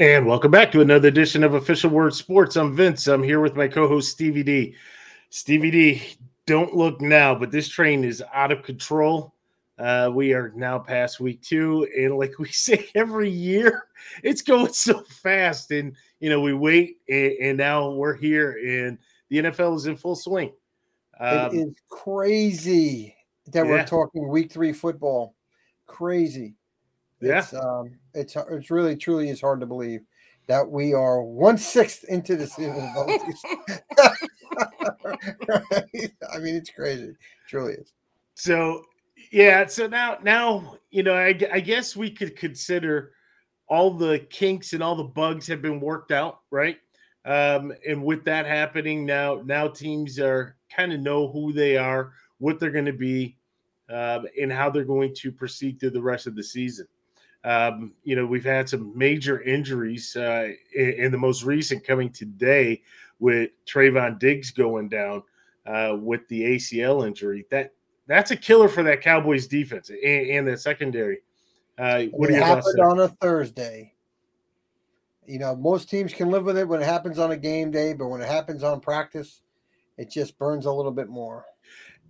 And 0.00 0.24
welcome 0.24 0.50
back 0.50 0.72
to 0.72 0.80
another 0.80 1.08
edition 1.08 1.44
of 1.44 1.52
Official 1.52 1.90
Word 1.90 2.14
Sports. 2.14 2.56
I'm 2.56 2.74
Vince. 2.74 3.06
I'm 3.06 3.22
here 3.22 3.40
with 3.40 3.54
my 3.54 3.68
co-host 3.68 4.10
Stevie 4.10 4.42
D. 4.42 4.74
Stevie 5.28 5.70
D, 5.70 6.02
don't 6.46 6.74
look 6.74 7.02
now, 7.02 7.34
but 7.34 7.50
this 7.50 7.68
train 7.68 8.02
is 8.02 8.24
out 8.32 8.50
of 8.50 8.62
control. 8.62 9.34
Uh, 9.78 10.10
we 10.10 10.32
are 10.32 10.52
now 10.56 10.78
past 10.78 11.20
week 11.20 11.42
two, 11.42 11.86
and 11.94 12.16
like 12.16 12.38
we 12.38 12.48
say 12.50 12.88
every 12.94 13.28
year, 13.28 13.88
it's 14.22 14.40
going 14.40 14.72
so 14.72 15.02
fast. 15.02 15.70
And 15.70 15.94
you 16.18 16.30
know, 16.30 16.40
we 16.40 16.54
wait, 16.54 16.96
and, 17.06 17.32
and 17.32 17.58
now 17.58 17.90
we're 17.90 18.16
here, 18.16 18.52
and 18.52 18.96
the 19.28 19.50
NFL 19.50 19.76
is 19.76 19.84
in 19.84 19.98
full 19.98 20.16
swing. 20.16 20.50
Um, 21.20 21.54
it 21.54 21.58
is 21.58 21.74
crazy 21.90 23.14
that 23.48 23.66
yeah. 23.66 23.70
we're 23.70 23.84
talking 23.84 24.30
week 24.30 24.50
three 24.50 24.72
football. 24.72 25.34
Crazy. 25.86 26.54
Yeah. 27.20 27.40
It's, 27.40 27.54
um, 27.54 27.98
it's 28.14 28.36
it's 28.36 28.70
really 28.70 28.96
truly 28.96 29.28
is 29.28 29.40
hard 29.40 29.60
to 29.60 29.66
believe 29.66 30.00
that 30.46 30.68
we 30.68 30.94
are 30.94 31.22
one 31.22 31.58
sixth 31.58 32.04
into 32.08 32.36
the 32.36 32.46
season. 32.46 32.76
I 36.32 36.38
mean, 36.38 36.56
it's 36.56 36.70
crazy. 36.70 37.04
It 37.04 37.16
truly 37.48 37.74
is. 37.74 37.92
So 38.34 38.82
yeah, 39.32 39.66
so 39.66 39.86
now 39.86 40.18
now 40.22 40.76
you 40.90 41.02
know, 41.02 41.14
I, 41.14 41.38
I 41.52 41.60
guess 41.60 41.94
we 41.94 42.10
could 42.10 42.36
consider 42.36 43.12
all 43.68 43.92
the 43.92 44.20
kinks 44.30 44.72
and 44.72 44.82
all 44.82 44.96
the 44.96 45.04
bugs 45.04 45.46
have 45.46 45.62
been 45.62 45.80
worked 45.80 46.10
out, 46.10 46.40
right? 46.50 46.78
Um, 47.24 47.72
and 47.88 48.02
with 48.02 48.24
that 48.24 48.46
happening 48.46 49.06
now, 49.06 49.42
now 49.44 49.68
teams 49.68 50.18
are 50.18 50.56
kind 50.74 50.92
of 50.92 51.00
know 51.00 51.30
who 51.30 51.52
they 51.52 51.76
are, 51.76 52.12
what 52.38 52.58
they're 52.58 52.70
going 52.70 52.86
to 52.86 52.92
be, 52.92 53.36
um, 53.88 54.26
and 54.40 54.52
how 54.52 54.70
they're 54.70 54.84
going 54.84 55.14
to 55.14 55.30
proceed 55.30 55.78
through 55.78 55.90
the 55.90 56.02
rest 56.02 56.26
of 56.26 56.34
the 56.34 56.42
season. 56.42 56.86
Um, 57.44 57.94
you 58.04 58.16
know, 58.16 58.26
we've 58.26 58.44
had 58.44 58.68
some 58.68 58.96
major 58.96 59.40
injuries, 59.42 60.14
uh, 60.14 60.48
and 60.78 61.12
the 61.12 61.18
most 61.18 61.42
recent 61.42 61.84
coming 61.84 62.10
today 62.10 62.82
with 63.18 63.50
Trevon 63.66 64.18
Diggs 64.18 64.50
going 64.50 64.88
down 64.88 65.22
uh, 65.66 65.96
with 65.98 66.26
the 66.28 66.42
ACL 66.42 67.06
injury. 67.06 67.46
That 67.50 67.72
that's 68.06 68.30
a 68.30 68.36
killer 68.36 68.68
for 68.68 68.82
that 68.82 69.00
Cowboys 69.00 69.46
defense 69.46 69.88
and, 69.90 70.00
and 70.02 70.48
that 70.48 70.60
secondary. 70.60 71.20
Uh, 71.78 72.04
what 72.06 72.30
it 72.30 72.42
happened 72.42 72.80
on 72.80 73.00
a 73.00 73.08
Thursday. 73.08 73.94
You 75.26 75.38
know, 75.38 75.54
most 75.54 75.88
teams 75.88 76.12
can 76.12 76.28
live 76.28 76.44
with 76.44 76.58
it 76.58 76.66
when 76.66 76.82
it 76.82 76.86
happens 76.86 77.18
on 77.18 77.30
a 77.30 77.36
game 77.36 77.70
day, 77.70 77.92
but 77.92 78.08
when 78.08 78.20
it 78.20 78.28
happens 78.28 78.64
on 78.64 78.80
practice, 78.80 79.42
it 79.96 80.10
just 80.10 80.36
burns 80.38 80.66
a 80.66 80.72
little 80.72 80.90
bit 80.90 81.08
more. 81.08 81.44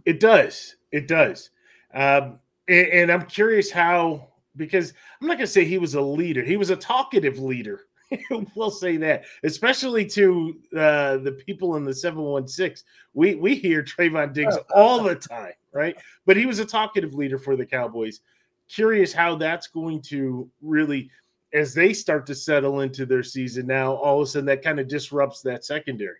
It 0.07 0.21
does. 0.21 0.77
It 0.91 1.07
does. 1.07 1.51
Um, 1.93 2.39
and, 2.67 2.87
and 2.89 3.13
I'm 3.13 3.27
curious 3.27 3.71
how 3.71 4.29
because 4.57 4.93
I'm 5.21 5.29
not 5.29 5.39
going 5.39 5.47
to 5.47 5.53
say 5.53 5.65
he 5.65 5.79
was 5.79 5.95
a 5.95 6.01
leader. 6.01 6.43
He 6.43 6.57
was 6.57 6.71
a 6.71 6.77
talkative 6.77 7.39
leader. 7.39 7.83
we'll 8.55 8.71
say 8.71 8.97
that, 8.97 9.25
especially 9.45 10.05
to 10.05 10.59
uh, 10.77 11.19
the 11.19 11.41
people 11.47 11.77
in 11.77 11.85
the 11.85 11.95
716. 11.95 12.85
We 13.15 13.37
we 13.37 13.55
hear 13.55 13.83
Trevon 13.83 14.33
Diggs 14.33 14.57
all 14.75 15.03
the 15.03 15.15
time, 15.15 15.53
right? 15.73 15.97
But 16.27 16.37
he 16.37 16.47
was 16.47 16.59
a 16.59 16.65
talkative 16.65 17.15
leader 17.15 17.39
for 17.39 17.57
the 17.57 17.67
Cowboys. 17.67 18.21
Curious 18.69 19.13
how 19.13 19.37
that's 19.37 19.67
going 19.69 20.01
to 20.03 20.49
really, 20.61 21.11
as 21.53 21.75
they 21.75 21.93
start 21.93 22.27
to 22.27 22.35
settle 22.35 22.81
into 22.81 23.07
their 23.07 23.23
season 23.23 23.67
now, 23.67 23.95
all 23.95 24.21
of 24.21 24.29
a 24.29 24.31
sudden 24.31 24.47
that 24.47 24.63
kind 24.63 24.81
of 24.81 24.89
disrupts 24.89 25.43
that 25.43 25.65
secondary. 25.65 26.19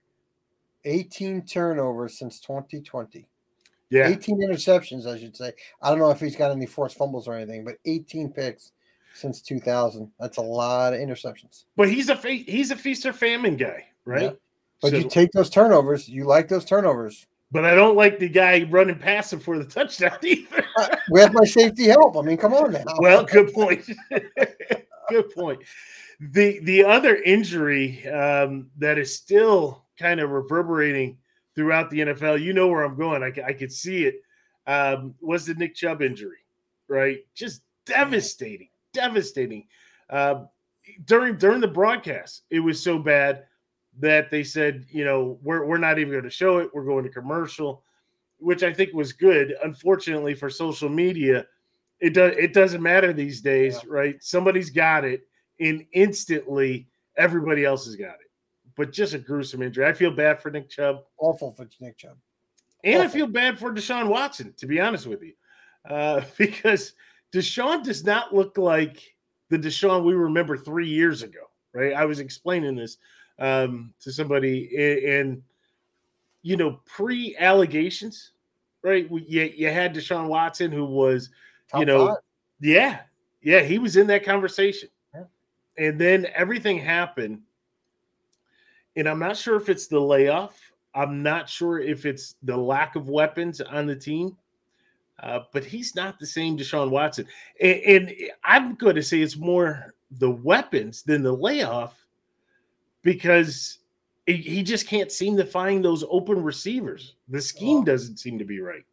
18 0.85 1.45
turnovers 1.45 2.19
since 2.19 2.41
2020. 2.41 3.27
Yeah. 3.91 4.09
18 4.09 4.41
interceptions, 4.41 5.07
I 5.07 5.19
should 5.19 5.37
say. 5.37 5.53
I 5.83 5.91
don't 5.91 5.99
know 5.99 6.11
if 6.11 6.21
he's 6.21 6.37
got 6.37 6.53
any 6.53 6.67
forced 6.67 6.97
fumbles 6.97 7.27
or 7.27 7.35
anything, 7.35 7.65
but 7.65 7.77
18 7.85 8.33
picks 8.33 8.73
since 9.15 9.41
2000. 9.43 10.11
That's 10.19 10.39
a 10.39 10.43
lot 10.43 10.95
of 10.95 11.01
interceptions. 11.01 11.65
But 11.77 11.91
he's 11.91 12.09
a 12.09 12.17
fe- 12.17 12.45
he's 12.45 12.71
a 12.71 12.77
feast 12.77 13.05
or 13.05 13.13
famine 13.13 13.57
guy, 13.57 13.87
right? 14.05 14.23
Yeah. 14.23 14.31
But 14.81 14.91
so, 14.93 14.97
you 14.97 15.09
take 15.09 15.33
those 15.33 15.51
turnovers. 15.51 16.09
You 16.09 16.25
like 16.25 16.49
those 16.49 16.65
turnovers. 16.65 17.27
But 17.53 17.65
I 17.65 17.75
don't 17.75 17.97
like 17.97 18.21
the 18.21 18.29
guy 18.29 18.63
running 18.71 18.99
past 18.99 19.33
him 19.33 19.41
for 19.41 19.59
the 19.59 19.65
touchdown 19.65 20.17
either. 20.23 20.65
Uh, 20.79 20.97
we 21.11 21.21
have 21.21 21.35
my 21.35 21.45
safety 21.45 21.87
help. 21.89 22.17
I 22.17 22.23
mean, 22.23 22.37
come 22.37 22.55
on 22.55 22.73
now. 22.73 22.85
Well, 22.99 23.25
good 23.25 23.53
point. 23.53 23.85
good 25.09 25.35
point. 25.35 25.61
The 26.21 26.61
the 26.61 26.85
other 26.85 27.17
injury 27.17 28.07
um, 28.09 28.71
that 28.79 28.99
is 28.99 29.17
still 29.17 29.85
kind 29.99 30.21
of 30.21 30.31
reverberating 30.31 31.19
throughout 31.61 31.91
the 31.91 32.01
NFL. 32.01 32.41
You 32.41 32.55
know 32.55 32.69
where 32.69 32.85
I'm 32.85 32.97
going. 32.97 33.23
I, 33.23 33.33
I 33.47 33.53
could 33.53 33.71
see 33.71 34.07
it. 34.07 34.23
Um, 34.67 35.15
was 35.21 35.45
the 35.45 35.53
Nick 35.53 35.75
Chubb 35.75 36.01
injury, 36.01 36.39
right? 36.89 37.19
Just 37.35 37.61
devastating, 37.85 38.71
devastating. 38.95 39.67
Uh, 40.09 40.45
during 41.05 41.37
during 41.37 41.61
the 41.61 41.69
broadcast, 41.69 42.45
it 42.49 42.61
was 42.61 42.83
so 42.83 42.99
bad 42.99 43.45
that 43.99 44.31
they 44.31 44.43
said, 44.43 44.87
you 44.91 45.05
know, 45.05 45.39
we're 45.43 45.67
we're 45.67 45.77
not 45.77 45.99
even 45.99 46.13
going 46.13 46.25
to 46.25 46.31
show 46.31 46.59
it. 46.59 46.71
We're 46.73 46.85
going 46.85 47.05
to 47.05 47.11
commercial, 47.11 47.85
which 48.39 48.63
I 48.63 48.73
think 48.73 48.95
was 48.95 49.13
good. 49.13 49.55
Unfortunately 49.63 50.35
for 50.35 50.49
social 50.49 50.89
media, 50.89 51.45
it 52.01 52.15
does 52.15 52.35
it 52.39 52.55
doesn't 52.55 52.83
matter 52.83 53.13
these 53.13 53.43
days, 53.43 53.75
yeah. 53.75 53.91
right? 53.93 54.23
Somebody's 54.23 54.71
got 54.71 55.05
it, 55.05 55.27
and 55.59 55.85
instantly 55.93 56.89
everybody 57.19 57.67
else 57.67 57.85
has 57.85 57.97
got 57.97 58.15
it 58.15 58.30
but 58.81 58.93
just 58.93 59.13
a 59.13 59.19
gruesome 59.19 59.61
injury. 59.61 59.85
I 59.85 59.93
feel 59.93 60.11
bad 60.11 60.41
for 60.41 60.51
Nick 60.51 60.71
Chubb. 60.71 61.03
Awful 61.19 61.53
for 61.53 61.69
Nick 61.81 61.99
Chubb. 61.99 62.17
And 62.83 62.95
Awful. 62.95 63.07
I 63.07 63.09
feel 63.09 63.27
bad 63.27 63.59
for 63.59 63.75
Deshaun 63.75 64.09
Watson, 64.09 64.55
to 64.57 64.67
be 64.67 64.81
honest 64.81 65.07
with 65.07 65.23
you, 65.23 65.35
uh, 65.87 66.23
because 66.39 66.95
Deshaun 67.31 67.85
does 67.85 68.05
not 68.05 68.35
look 68.35 68.57
like 68.57 69.15
the 69.51 69.59
Deshaun 69.59 70.03
we 70.03 70.15
remember 70.15 70.57
three 70.57 70.89
years 70.89 71.23
ago, 71.23 71.41
right? 71.75 71.93
I 71.93 72.07
was 72.07 72.21
explaining 72.21 72.75
this 72.75 72.97
um, 73.39 73.93
to 74.01 74.11
somebody, 74.11 75.05
and, 75.07 75.43
you 76.41 76.57
know, 76.57 76.81
pre 76.87 77.37
allegations, 77.37 78.33
right? 78.83 79.11
You, 79.11 79.43
you 79.55 79.69
had 79.69 79.95
Deshaun 79.95 80.29
Watson, 80.29 80.73
who 80.73 80.87
was, 80.87 81.29
Top 81.69 81.81
you 81.81 81.85
know, 81.85 82.07
five. 82.07 82.17
yeah, 82.63 83.01
yeah, 83.43 83.61
he 83.61 83.79
was 83.79 83.99
in 83.99 84.07
that 84.07 84.25
conversation. 84.25 84.89
Yeah. 85.15 85.25
And 85.77 86.01
then 86.01 86.29
everything 86.35 86.79
happened 86.79 87.43
and 88.97 89.09
I'm 89.09 89.19
not 89.19 89.37
sure 89.37 89.57
if 89.57 89.69
it's 89.69 89.87
the 89.87 90.01
layoff. 90.01 90.59
I'm 90.95 91.23
not 91.23 91.49
sure 91.49 91.79
if 91.79 92.05
it's 92.05 92.35
the 92.43 92.57
lack 92.57 92.97
of 92.97 93.09
weapons 93.09 93.61
on 93.61 93.87
the 93.87 93.97
team. 93.97 94.37
Uh, 95.23 95.41
but 95.53 95.65
he's 95.65 95.95
not 95.95 96.19
the 96.19 96.27
same 96.27 96.57
Deshaun 96.57 96.91
Watson. 96.91 97.27
And, 97.61 97.81
and 97.81 98.13
I'm 98.43 98.75
going 98.75 98.97
to 98.97 99.03
say 99.03 99.21
it's 99.21 99.37
more 99.37 99.95
the 100.13 100.31
weapons 100.31 101.03
than 101.03 101.23
the 101.23 101.33
layoff 101.33 101.95
because 103.03 103.79
it, 104.27 104.37
he 104.37 104.63
just 104.63 104.89
can't 104.89 105.13
seem 105.13 105.37
to 105.37 105.45
find 105.45 105.85
those 105.85 106.05
open 106.09 106.43
receivers. 106.43 107.17
The 107.29 107.41
scheme 107.41 107.85
doesn't 107.85 108.19
seem 108.19 108.39
to 108.39 108.45
be 108.45 108.61
right. 108.61 108.85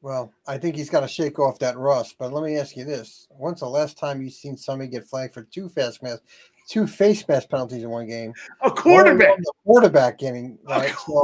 Well, 0.00 0.32
I 0.48 0.58
think 0.58 0.74
he's 0.74 0.90
got 0.90 1.00
to 1.00 1.08
shake 1.08 1.38
off 1.38 1.60
that 1.60 1.78
rust. 1.78 2.16
But 2.18 2.32
let 2.32 2.42
me 2.42 2.56
ask 2.56 2.76
you 2.76 2.84
this: 2.84 3.28
When's 3.30 3.60
the 3.60 3.68
last 3.68 3.96
time 3.96 4.20
you've 4.20 4.32
seen 4.32 4.56
somebody 4.56 4.90
get 4.90 5.06
flagged 5.06 5.32
for 5.34 5.42
two 5.42 5.68
fast 5.68 6.02
masks? 6.02 6.24
Two 6.68 6.86
face 6.86 7.26
mask 7.28 7.48
penalties 7.48 7.82
in 7.82 7.90
one 7.90 8.06
game. 8.06 8.32
A 8.62 8.70
quarterback. 8.70 9.36
The 9.36 9.52
quarterback 9.64 10.18
getting 10.18 10.58
right. 10.64 10.94
So 11.06 11.22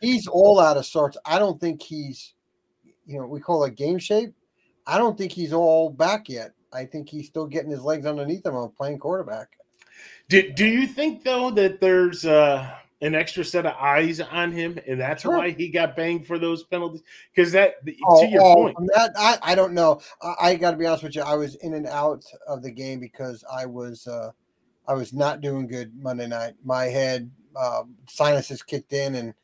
he's 0.00 0.26
all 0.26 0.60
out 0.60 0.76
of 0.76 0.86
sorts. 0.86 1.16
I 1.24 1.38
don't 1.38 1.60
think 1.60 1.82
he's, 1.82 2.34
you 3.06 3.18
know, 3.18 3.26
we 3.26 3.40
call 3.40 3.64
it 3.64 3.76
game 3.76 3.98
shape. 3.98 4.34
I 4.86 4.98
don't 4.98 5.18
think 5.18 5.32
he's 5.32 5.52
all 5.52 5.90
back 5.90 6.28
yet. 6.28 6.52
I 6.72 6.84
think 6.84 7.08
he's 7.08 7.26
still 7.26 7.46
getting 7.46 7.70
his 7.70 7.82
legs 7.82 8.06
underneath 8.06 8.44
him 8.44 8.54
on 8.54 8.70
playing 8.70 8.98
quarterback. 8.98 9.48
Do, 10.28 10.52
do 10.52 10.66
you 10.66 10.86
think 10.86 11.24
though 11.24 11.50
that 11.52 11.80
there's 11.80 12.24
uh, 12.24 12.70
an 13.00 13.14
extra 13.14 13.44
set 13.44 13.66
of 13.66 13.74
eyes 13.74 14.20
on 14.20 14.52
him, 14.52 14.78
and 14.86 15.00
that's 15.00 15.22
sure. 15.22 15.38
why 15.38 15.50
he 15.50 15.68
got 15.68 15.96
banged 15.96 16.26
for 16.26 16.38
those 16.38 16.64
penalties? 16.64 17.02
Because 17.34 17.52
that, 17.52 17.76
oh, 18.06 18.24
to 18.24 18.30
your 18.30 18.42
oh, 18.42 18.54
point, 18.54 18.76
that 18.94 19.12
I, 19.16 19.38
I 19.42 19.54
don't 19.54 19.72
know. 19.72 20.00
I, 20.22 20.34
I 20.40 20.54
got 20.56 20.72
to 20.72 20.76
be 20.76 20.86
honest 20.86 21.04
with 21.04 21.14
you. 21.14 21.22
I 21.22 21.34
was 21.34 21.54
in 21.56 21.74
and 21.74 21.86
out 21.86 22.24
of 22.46 22.62
the 22.62 22.70
game 22.70 23.00
because 23.00 23.44
I 23.52 23.66
was 23.66 24.06
uh, 24.06 24.32
I 24.88 24.94
was 24.94 25.12
not 25.12 25.40
doing 25.40 25.66
good 25.66 25.92
Monday 26.00 26.26
night. 26.26 26.54
My 26.64 26.84
head 26.84 27.30
uh, 27.54 27.84
sinuses 28.08 28.62
kicked 28.62 28.92
in, 28.92 29.14
and 29.14 29.34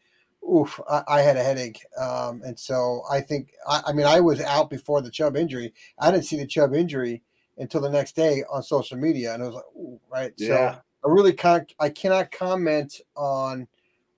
oof, 0.49 0.81
I, 0.89 1.03
I 1.09 1.21
had 1.21 1.37
a 1.37 1.43
headache. 1.43 1.81
Um, 1.99 2.43
and 2.44 2.59
so 2.59 3.03
I 3.11 3.21
think, 3.21 3.53
I, 3.67 3.83
I, 3.87 3.93
mean, 3.93 4.06
I 4.06 4.21
was 4.21 4.41
out 4.41 4.71
before 4.71 5.00
the 5.00 5.11
Chubb 5.11 5.37
injury. 5.37 5.73
I 5.99 6.11
didn't 6.11 6.25
see 6.25 6.37
the 6.37 6.47
Chubb 6.47 6.75
injury 6.75 7.23
until 7.59 7.81
the 7.81 7.91
next 7.91 8.17
day 8.17 8.44
on 8.50 8.62
social 8.62 8.97
media, 8.97 9.35
and 9.35 9.43
it 9.43 9.47
was 9.47 9.55
like, 9.55 9.65
ooh, 9.77 10.00
right. 10.11 10.33
Yeah. 10.37 10.47
So 10.47 10.81
I 11.05 11.09
really 11.12 11.33
can't, 11.33 11.73
I 11.79 11.89
cannot 11.89 12.31
comment 12.31 13.00
on 13.17 13.67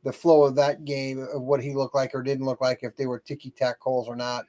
the 0.05 0.13
flow 0.13 0.45
of 0.45 0.55
that 0.57 0.85
game 0.85 1.27
of 1.33 1.43
what 1.43 1.63
he 1.63 1.75
looked 1.75 1.95
like 1.95 2.15
or 2.15 2.23
didn't 2.23 2.45
look 2.45 2.61
like, 2.61 2.81
if 2.83 2.95
they 2.97 3.07
were 3.07 3.19
ticky 3.19 3.51
tack 3.51 3.81
calls 3.81 4.07
or 4.07 4.17
not 4.17 4.45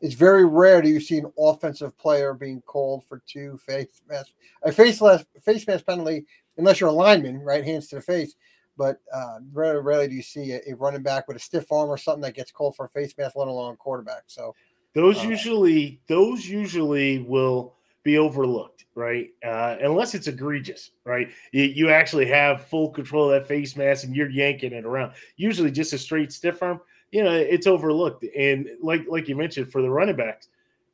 it's 0.00 0.14
very 0.14 0.44
rare 0.44 0.80
do 0.80 0.88
you 0.88 1.00
see 1.00 1.18
an 1.18 1.32
offensive 1.38 1.96
player 1.98 2.34
being 2.34 2.62
called 2.62 3.04
for 3.04 3.22
two 3.26 3.58
face 3.58 4.02
mask 4.08 4.32
a 4.62 4.72
face 4.72 5.00
face 5.44 5.66
mask 5.66 5.86
penalty 5.86 6.24
unless 6.60 6.78
you're 6.78 6.90
a 6.90 6.92
lineman, 6.92 7.38
right? 7.40 7.64
Hands 7.64 7.86
to 7.88 7.96
the 7.96 8.02
face. 8.02 8.34
But 8.76 8.98
uh, 9.12 9.38
very 9.52 9.80
rarely 9.80 10.08
do 10.08 10.14
you 10.14 10.22
see 10.22 10.52
a, 10.52 10.60
a, 10.68 10.74
running 10.76 11.02
back 11.02 11.26
with 11.26 11.36
a 11.36 11.40
stiff 11.40 11.70
arm 11.72 11.90
or 11.90 11.98
something 11.98 12.22
that 12.22 12.34
gets 12.34 12.52
called 12.52 12.76
for 12.76 12.86
a 12.86 12.88
face 12.88 13.12
mask, 13.18 13.36
let 13.36 13.48
alone 13.48 13.74
a 13.74 13.76
quarterback. 13.76 14.22
So 14.26 14.54
those 14.94 15.18
uh, 15.18 15.28
usually 15.28 16.00
those 16.06 16.46
usually 16.46 17.18
will 17.18 17.74
be 18.02 18.16
overlooked, 18.16 18.86
right? 18.94 19.28
Uh, 19.44 19.76
unless 19.82 20.14
it's 20.14 20.28
egregious, 20.28 20.92
right? 21.04 21.28
You, 21.52 21.64
you, 21.64 21.90
actually 21.90 22.26
have 22.26 22.64
full 22.64 22.90
control 22.90 23.30
of 23.30 23.32
that 23.32 23.46
face 23.46 23.76
mask 23.76 24.04
and 24.04 24.16
you're 24.16 24.30
yanking 24.30 24.72
it 24.72 24.86
around. 24.86 25.12
Usually, 25.36 25.70
just 25.70 25.92
a 25.92 25.98
straight 25.98 26.32
stiff 26.32 26.62
arm, 26.62 26.80
you 27.12 27.22
know, 27.22 27.32
it's 27.32 27.66
overlooked. 27.66 28.24
And 28.36 28.68
like 28.80 29.02
like 29.08 29.28
you 29.28 29.36
mentioned 29.36 29.70
for 29.72 29.82
the 29.82 29.90
running 29.90 30.16
backs, 30.16 30.48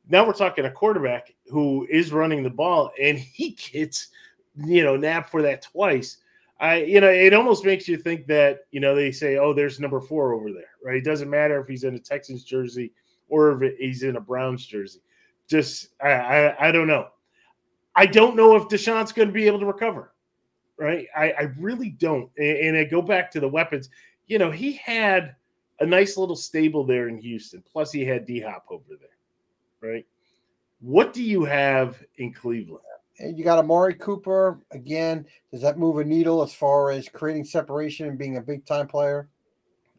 now 0.09 0.25
we're 0.25 0.33
talking 0.33 0.65
a 0.65 0.71
quarterback 0.71 1.33
who 1.51 1.87
is 1.89 2.11
running 2.11 2.43
the 2.43 2.49
ball 2.49 2.91
and 3.01 3.17
he 3.17 3.49
gets, 3.71 4.07
you 4.55 4.83
know, 4.83 4.95
nabbed 4.95 5.29
for 5.29 5.41
that 5.41 5.61
twice. 5.61 6.17
I, 6.59 6.77
you 6.77 7.01
know, 7.01 7.09
it 7.09 7.33
almost 7.33 7.65
makes 7.65 7.87
you 7.87 7.97
think 7.97 8.25
that, 8.27 8.61
you 8.71 8.79
know, 8.79 8.95
they 8.95 9.11
say, 9.11 9.37
oh, 9.37 9.53
there's 9.53 9.79
number 9.79 10.01
four 10.01 10.33
over 10.33 10.51
there, 10.51 10.71
right? 10.83 10.97
It 10.97 11.03
doesn't 11.03 11.29
matter 11.29 11.59
if 11.61 11.67
he's 11.67 11.83
in 11.83 11.93
a 11.93 11.99
Texans 11.99 12.43
jersey 12.43 12.91
or 13.29 13.63
if 13.63 13.77
he's 13.77 14.01
in 14.01 14.15
a 14.15 14.21
Browns 14.21 14.65
jersey. 14.65 15.01
Just, 15.47 15.89
I, 16.01 16.09
I, 16.09 16.69
I 16.69 16.71
don't 16.71 16.87
know. 16.87 17.09
I 17.95 18.07
don't 18.07 18.35
know 18.35 18.55
if 18.55 18.69
Deshaun's 18.69 19.11
going 19.11 19.27
to 19.27 19.33
be 19.33 19.45
able 19.45 19.59
to 19.59 19.65
recover, 19.67 20.13
right? 20.77 21.07
I, 21.15 21.31
I 21.31 21.41
really 21.59 21.89
don't. 21.89 22.29
And, 22.37 22.57
and 22.57 22.77
I 22.77 22.85
go 22.85 23.03
back 23.03 23.29
to 23.31 23.39
the 23.39 23.47
weapons. 23.47 23.89
You 24.25 24.39
know, 24.39 24.49
he 24.49 24.73
had 24.73 25.35
a 25.79 25.85
nice 25.85 26.17
little 26.17 26.35
stable 26.35 26.83
there 26.83 27.07
in 27.07 27.17
Houston. 27.19 27.63
Plus, 27.71 27.91
he 27.91 28.05
had 28.05 28.25
D 28.25 28.39
Hop 28.39 28.65
over 28.69 28.83
there, 28.89 29.89
right? 29.91 30.05
What 30.79 31.13
do 31.13 31.23
you 31.23 31.43
have 31.45 32.03
in 32.17 32.33
Cleveland? 32.33 32.83
You 33.19 33.43
got 33.43 33.57
Amari 33.57 33.95
Cooper 33.95 34.59
again. 34.71 35.25
Does 35.51 35.61
that 35.61 35.79
move 35.79 35.97
a 35.97 36.03
needle 36.03 36.43
as 36.43 36.53
far 36.53 36.91
as 36.91 37.09
creating 37.09 37.45
separation 37.45 38.07
and 38.07 38.17
being 38.17 38.37
a 38.37 38.41
big 38.41 38.65
time 38.65 38.87
player? 38.87 39.27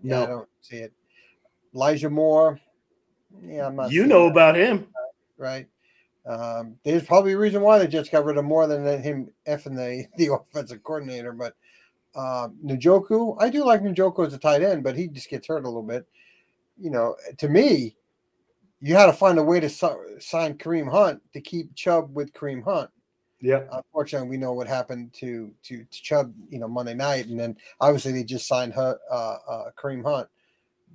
No, 0.02 0.22
I 0.22 0.26
don't 0.26 0.48
see 0.60 0.76
it. 0.76 0.92
Elijah 1.74 2.10
Moore. 2.10 2.60
Yeah, 3.42 3.66
I'm 3.66 3.76
not. 3.76 3.90
You 3.90 4.06
know 4.06 4.24
that. 4.24 4.32
about 4.32 4.56
him, 4.56 4.86
right? 5.36 5.66
Um, 6.26 6.76
there's 6.84 7.04
probably 7.04 7.32
a 7.32 7.38
reason 7.38 7.62
why 7.62 7.78
they 7.78 7.86
just 7.86 8.12
got 8.12 8.24
rid 8.24 8.36
of 8.36 8.44
more 8.44 8.66
than 8.66 9.02
him 9.02 9.30
effing 9.48 9.74
the 9.76 10.06
the 10.16 10.32
offensive 10.32 10.82
coordinator. 10.82 11.32
But 11.32 11.54
um, 12.14 12.56
Njoku, 12.64 13.36
I 13.40 13.50
do 13.50 13.64
like 13.64 13.82
Njoku 13.82 14.26
as 14.26 14.34
a 14.34 14.38
tight 14.38 14.62
end, 14.62 14.82
but 14.82 14.96
he 14.96 15.08
just 15.08 15.30
gets 15.30 15.46
hurt 15.46 15.64
a 15.64 15.68
little 15.68 15.82
bit. 15.82 16.06
You 16.80 16.90
know, 16.90 17.16
to 17.38 17.48
me, 17.48 17.96
you 18.80 18.94
had 18.94 19.06
to 19.06 19.12
find 19.12 19.38
a 19.38 19.42
way 19.42 19.60
to 19.60 19.68
sign 19.68 20.54
Kareem 20.54 20.90
Hunt 20.90 21.20
to 21.32 21.40
keep 21.40 21.74
Chubb 21.74 22.14
with 22.14 22.32
Kareem 22.32 22.62
Hunt. 22.62 22.90
Yeah. 23.40 23.64
Unfortunately, 23.72 24.28
we 24.28 24.36
know 24.36 24.52
what 24.52 24.66
happened 24.66 25.12
to 25.14 25.52
to, 25.64 25.84
to 25.84 26.02
Chubb, 26.02 26.34
you 26.48 26.58
know, 26.58 26.68
Monday 26.68 26.94
night, 26.94 27.26
and 27.26 27.38
then 27.38 27.56
obviously 27.80 28.12
they 28.12 28.24
just 28.24 28.48
signed 28.48 28.74
her, 28.74 28.98
uh, 29.10 29.36
uh, 29.48 29.70
Kareem 29.76 30.04
Hunt, 30.04 30.28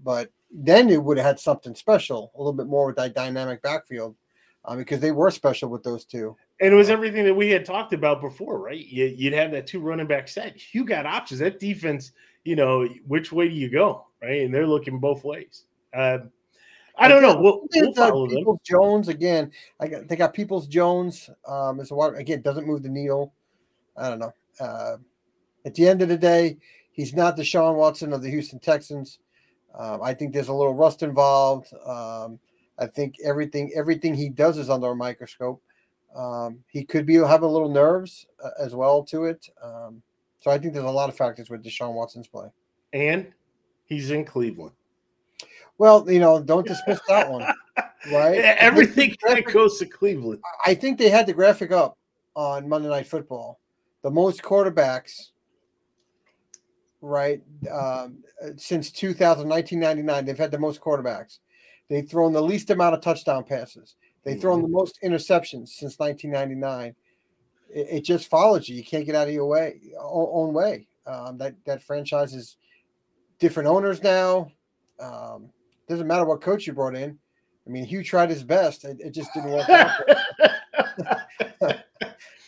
but 0.03 0.29
then 0.51 0.89
it 0.89 1.01
would 1.01 1.17
have 1.17 1.25
had 1.25 1.39
something 1.39 1.73
special, 1.73 2.31
a 2.35 2.37
little 2.37 2.53
bit 2.53 2.67
more 2.67 2.87
with 2.87 2.95
that 2.97 3.15
dynamic 3.15 3.61
backfield, 3.61 4.15
uh, 4.65 4.75
because 4.75 4.99
they 4.99 5.11
were 5.11 5.31
special 5.31 5.69
with 5.69 5.83
those 5.83 6.05
two. 6.05 6.35
And 6.61 6.73
it 6.73 6.77
was 6.77 6.89
everything 6.89 7.25
that 7.25 7.33
we 7.33 7.49
had 7.49 7.65
talked 7.65 7.93
about 7.93 8.21
before, 8.21 8.59
right? 8.59 8.85
You, 8.85 9.15
would 9.25 9.37
have 9.37 9.51
that 9.51 9.67
two 9.67 9.79
running 9.79 10.07
back 10.07 10.27
set. 10.27 10.73
You 10.73 10.85
got 10.85 11.05
options. 11.05 11.39
That 11.39 11.59
defense, 11.59 12.11
you 12.43 12.55
know, 12.55 12.87
which 13.07 13.31
way 13.31 13.49
do 13.49 13.55
you 13.55 13.69
go, 13.69 14.05
right? 14.21 14.41
And 14.41 14.53
they're 14.53 14.67
looking 14.67 14.99
both 14.99 15.23
ways. 15.23 15.65
Uh, 15.93 16.19
I 16.97 17.07
don't 17.07 17.23
know. 17.23 17.39
We'll, 17.39 17.67
we'll 17.73 17.93
follow 17.93 18.27
Peoples 18.27 18.59
Jones 18.63 19.07
again. 19.07 19.51
I 19.79 19.87
got 19.87 20.07
they 20.07 20.15
got 20.15 20.33
Peoples 20.33 20.67
Jones 20.67 21.29
um, 21.47 21.79
as 21.79 21.91
a 21.91 21.95
water 21.95 22.15
again 22.15 22.41
doesn't 22.41 22.67
move 22.67 22.83
the 22.83 22.89
needle. 22.89 23.33
I 23.97 24.09
don't 24.09 24.19
know. 24.19 24.33
Uh, 24.59 24.97
at 25.65 25.73
the 25.73 25.87
end 25.87 26.01
of 26.01 26.09
the 26.09 26.17
day, 26.17 26.57
he's 26.91 27.15
not 27.15 27.35
Deshaun 27.35 27.75
Watson 27.75 28.13
of 28.13 28.21
the 28.21 28.29
Houston 28.29 28.59
Texans. 28.59 29.19
Um, 29.75 30.01
I 30.03 30.13
think 30.13 30.33
there's 30.33 30.49
a 30.49 30.53
little 30.53 30.75
rust 30.75 31.01
involved. 31.01 31.73
Um, 31.85 32.39
I 32.77 32.85
think 32.85 33.15
everything 33.23 33.71
everything 33.75 34.13
he 34.13 34.29
does 34.29 34.57
is 34.57 34.69
under 34.69 34.91
a 34.91 34.95
microscope. 34.95 35.63
Um, 36.15 36.59
he 36.67 36.83
could 36.83 37.05
be 37.05 37.15
having 37.15 37.49
a 37.49 37.51
little 37.51 37.69
nerves 37.69 38.27
uh, 38.43 38.49
as 38.59 38.75
well 38.75 39.03
to 39.05 39.25
it. 39.25 39.47
Um, 39.61 40.01
so 40.39 40.51
I 40.51 40.57
think 40.57 40.73
there's 40.73 40.85
a 40.85 40.89
lot 40.89 41.09
of 41.09 41.15
factors 41.15 41.49
with 41.49 41.63
Deshaun 41.63 41.93
Watson's 41.93 42.27
play. 42.27 42.47
And 42.91 43.27
he's 43.85 44.11
in 44.11 44.25
Cleveland. 44.25 44.73
Well, 45.77 46.09
you 46.09 46.19
know, 46.19 46.41
don't 46.41 46.67
dismiss 46.67 46.99
that 47.07 47.31
one, 47.31 47.45
right? 48.11 48.37
Everything 48.37 49.15
goes 49.51 49.79
to 49.79 49.85
Cleveland. 49.85 50.41
I 50.65 50.75
think 50.75 50.97
they 50.97 51.09
had 51.09 51.25
the 51.25 51.33
graphic 51.33 51.71
up 51.71 51.97
on 52.35 52.67
Monday 52.69 52.89
Night 52.89 53.07
Football. 53.07 53.59
The 54.01 54.11
most 54.11 54.43
quarterbacks, 54.43 55.29
right, 57.01 57.41
um, 57.71 58.17
since 58.57 58.91
2000, 58.91 59.47
1999, 59.47 60.25
they've 60.25 60.37
had 60.37 60.51
the 60.51 60.59
most 60.59 60.81
quarterbacks. 60.81 61.39
They've 61.89 62.07
thrown 62.07 62.33
the 62.33 62.41
least 62.41 62.69
amount 62.69 62.95
of 62.95 63.01
touchdown 63.01 63.43
passes. 63.43 63.95
They've 64.23 64.39
thrown 64.39 64.61
the 64.61 64.67
most 64.67 64.99
interceptions 65.03 65.69
since 65.69 65.99
1999. 65.99 66.95
It, 67.69 67.87
it, 67.89 68.01
just 68.01 68.29
follows 68.29 68.69
you. 68.69 68.75
You 68.75 68.83
can't 68.83 69.05
get 69.05 69.15
out 69.15 69.27
of 69.27 69.33
your 69.33 69.47
way, 69.47 69.79
own 69.99 70.53
way. 70.53 70.87
Um, 71.05 71.37
that 71.39 71.55
that 71.65 71.83
franchise 71.83 72.33
is 72.33 72.55
different 73.39 73.67
owners 73.67 74.01
now. 74.01 74.49
Um, 74.99 75.49
doesn't 75.89 76.07
matter 76.07 76.23
what 76.23 76.39
coach 76.39 76.65
you 76.65 76.73
brought 76.73 76.95
in. 76.95 77.17
I 77.65 77.69
mean, 77.69 77.83
Hugh 77.83 78.03
tried 78.03 78.29
his 78.29 78.43
best. 78.43 78.85
It, 78.85 79.01
it 79.01 79.11
just 79.11 79.33
didn't 79.33 79.51
work 79.51 79.69
out. 79.69 79.91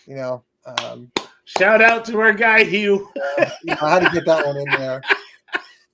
you 0.07 0.15
know. 0.15 0.43
Um, 0.65 1.11
Shout 1.45 1.81
out 1.81 2.03
to 2.05 2.19
our 2.19 2.33
guy 2.33 2.63
Hugh. 2.63 3.07
uh, 3.37 3.49
you 3.63 3.75
know, 3.75 3.81
I 3.81 3.93
had 3.93 4.03
to 4.03 4.09
get 4.11 4.25
that 4.25 4.45
one 4.45 4.57
in 4.57 4.69
there. 4.71 5.01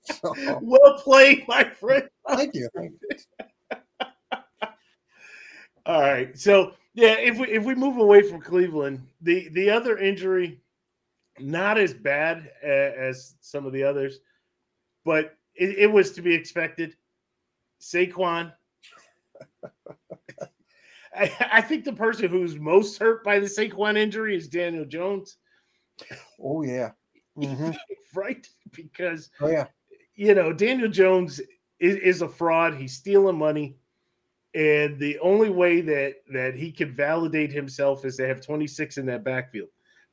So, 0.04 0.34
well 0.62 0.98
played, 0.98 1.48
my 1.48 1.64
friend. 1.64 2.10
Thank 2.28 2.56
you. 2.56 2.68
Thank 2.76 2.94
you. 3.02 3.46
All 5.86 6.02
right. 6.02 6.38
So 6.38 6.74
yeah, 6.94 7.14
if 7.14 7.38
we 7.38 7.48
if 7.48 7.64
we 7.64 7.76
move 7.76 7.98
away 7.98 8.22
from 8.22 8.42
Cleveland, 8.42 9.02
the 9.22 9.50
the 9.50 9.70
other 9.70 9.98
injury, 9.98 10.60
not 11.40 11.78
as 11.78 11.94
bad 11.94 12.52
as, 12.62 12.94
as 12.98 13.36
some 13.42 13.66
of 13.66 13.74
the 13.74 13.84
others, 13.84 14.20
but 15.06 15.38
it, 15.56 15.78
it 15.78 15.92
was 15.92 16.12
to 16.14 16.22
be 16.22 16.34
expected. 16.34 16.96
Saquon. 17.80 18.54
I, 21.14 21.32
I, 21.52 21.62
think 21.62 21.84
the 21.84 21.92
person 21.92 22.30
who's 22.30 22.56
most 22.56 22.98
hurt 22.98 23.24
by 23.24 23.40
the 23.40 23.48
Saquon 23.48 23.98
injury 23.98 24.36
is 24.36 24.48
Daniel 24.48 24.86
Jones. 24.86 25.38
Oh 26.42 26.64
yeah, 26.64 26.92
mm-hmm. 27.38 27.72
right? 28.16 28.48
Because 28.72 29.30
oh 29.42 29.48
yeah, 29.48 29.66
you 30.16 30.34
know 30.36 30.54
Daniel 30.54 30.88
Jones 30.88 31.42
is, 31.80 31.96
is, 31.98 32.22
a 32.22 32.30
fraud. 32.30 32.76
He's 32.76 32.94
stealing 32.94 33.38
money, 33.38 33.76
and 34.54 35.00
the 35.00 35.18
only 35.20 35.50
way 35.50 35.82
that 35.82 36.16
that 36.32 36.56
he 36.56 36.72
can 36.72 36.94
validate 36.94 37.52
himself 37.52 38.06
is 38.06 38.18
to 38.18 38.28
have 38.28 38.42
26 38.42 38.98
in 38.98 39.06
that 39.06 39.24
backfield. 39.24 39.70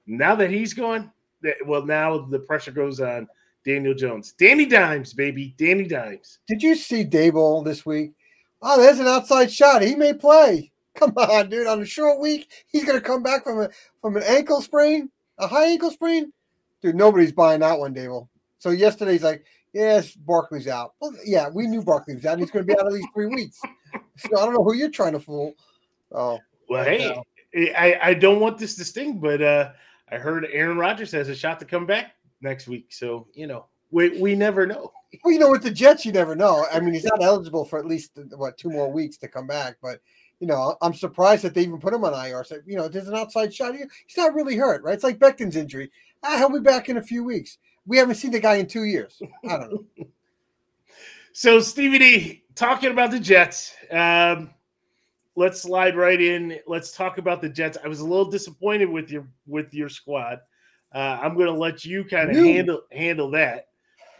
Now 0.06 0.34
that 0.36 0.50
he's 0.50 0.74
gone, 0.74 1.10
that 1.42 1.56
well 1.66 1.84
now 1.84 2.18
the 2.18 2.38
pressure 2.38 2.70
goes 2.70 3.00
on 3.00 3.26
Daniel 3.64 3.94
Jones. 3.94 4.32
Danny 4.38 4.66
Dimes, 4.66 5.12
baby. 5.12 5.54
Danny 5.58 5.86
Dimes. 5.86 6.38
Did 6.46 6.62
you 6.62 6.74
see 6.74 7.04
Daboll 7.04 7.64
this 7.64 7.84
week? 7.84 8.12
Oh, 8.62 8.80
there's 8.80 9.00
an 9.00 9.06
outside 9.06 9.52
shot. 9.52 9.82
He 9.82 9.94
may 9.94 10.14
play. 10.14 10.72
Come 10.94 11.12
on, 11.16 11.48
dude. 11.48 11.66
On 11.66 11.82
a 11.82 11.86
short 11.86 12.20
week, 12.20 12.50
he's 12.66 12.84
gonna 12.84 13.00
come 13.00 13.22
back 13.22 13.44
from 13.44 13.60
a 13.60 13.70
from 14.00 14.16
an 14.16 14.22
ankle 14.24 14.62
sprain, 14.62 15.10
a 15.38 15.46
high 15.46 15.66
ankle 15.66 15.90
sprain. 15.90 16.32
Dude, 16.80 16.96
nobody's 16.96 17.32
buying 17.32 17.60
that 17.60 17.78
one, 17.78 17.94
Daboll. 17.94 18.28
So 18.58 18.70
yesterday's 18.70 19.22
like, 19.22 19.44
yes, 19.72 20.12
Barkley's 20.12 20.68
out. 20.68 20.94
Well, 21.00 21.12
yeah, 21.24 21.48
we 21.48 21.66
knew 21.66 21.82
Barkley 21.82 22.14
was 22.14 22.26
out. 22.26 22.38
He's 22.38 22.50
going 22.50 22.66
to 22.66 22.72
be 22.72 22.78
out 22.78 22.86
at 22.86 22.92
least 22.92 23.08
three 23.14 23.26
weeks. 23.26 23.60
So 24.16 24.36
I 24.36 24.44
don't 24.44 24.54
know 24.54 24.64
who 24.64 24.74
you're 24.74 24.90
trying 24.90 25.12
to 25.12 25.20
fool. 25.20 25.54
Oh, 26.12 26.38
well, 26.68 26.84
hey, 26.84 27.22
I, 27.76 27.98
I 28.02 28.14
don't 28.14 28.40
want 28.40 28.58
this 28.58 28.76
to 28.76 28.84
sting, 28.84 29.18
but 29.18 29.40
uh, 29.40 29.70
I 30.10 30.16
heard 30.16 30.46
Aaron 30.50 30.78
Rodgers 30.78 31.12
has 31.12 31.28
a 31.28 31.34
shot 31.34 31.58
to 31.60 31.64
come 31.64 31.86
back 31.86 32.14
next 32.40 32.68
week. 32.68 32.86
So 32.90 33.26
you 33.34 33.46
know, 33.46 33.66
we 33.90 34.20
we 34.20 34.34
never 34.34 34.66
know. 34.66 34.92
Well, 35.24 35.32
you 35.32 35.38
know, 35.38 35.50
with 35.50 35.62
the 35.62 35.70
Jets, 35.70 36.04
you 36.04 36.12
never 36.12 36.34
know. 36.34 36.66
I 36.72 36.80
mean, 36.80 36.92
he's 36.92 37.04
not 37.04 37.22
eligible 37.22 37.64
for 37.64 37.78
at 37.78 37.86
least 37.86 38.12
what 38.36 38.58
two 38.58 38.70
more 38.70 38.90
weeks 38.90 39.16
to 39.18 39.28
come 39.28 39.46
back, 39.46 39.76
but. 39.82 40.00
You 40.40 40.46
know, 40.46 40.76
I'm 40.80 40.94
surprised 40.94 41.42
that 41.42 41.52
they 41.52 41.62
even 41.62 41.80
put 41.80 41.92
him 41.92 42.04
on 42.04 42.14
IR. 42.14 42.44
So, 42.44 42.58
you 42.64 42.76
know, 42.76 42.86
there's 42.86 43.08
an 43.08 43.16
outside 43.16 43.52
shot. 43.52 43.74
He's 43.74 44.16
not 44.16 44.34
really 44.34 44.54
hurt, 44.54 44.84
right? 44.84 44.94
It's 44.94 45.02
like 45.02 45.18
Becton's 45.18 45.56
injury. 45.56 45.90
Ah, 46.22 46.36
he'll 46.36 46.48
be 46.48 46.60
back 46.60 46.88
in 46.88 46.96
a 46.96 47.02
few 47.02 47.24
weeks. 47.24 47.58
We 47.88 47.96
haven't 47.96 48.16
seen 48.16 48.30
the 48.30 48.38
guy 48.38 48.56
in 48.56 48.66
two 48.66 48.84
years. 48.84 49.20
I 49.48 49.56
don't 49.56 49.72
know. 49.72 50.06
so, 51.32 51.58
Stevie 51.58 51.98
D, 51.98 52.44
talking 52.54 52.92
about 52.92 53.10
the 53.10 53.18
Jets. 53.18 53.74
Um, 53.90 54.50
let's 55.36 55.62
slide 55.62 55.96
right 55.96 56.20
in. 56.20 56.58
Let's 56.66 56.92
talk 56.92 57.16
about 57.16 57.40
the 57.40 57.48
Jets. 57.48 57.78
I 57.82 57.88
was 57.88 58.00
a 58.00 58.04
little 58.04 58.30
disappointed 58.30 58.90
with 58.90 59.10
your 59.10 59.26
with 59.46 59.72
your 59.72 59.88
squad. 59.88 60.40
Uh, 60.94 61.18
I'm 61.22 61.34
going 61.34 61.46
to 61.46 61.58
let 61.58 61.84
you 61.84 62.04
kind 62.04 62.30
of 62.30 62.36
handle 62.36 62.82
handle 62.92 63.30
that 63.30 63.68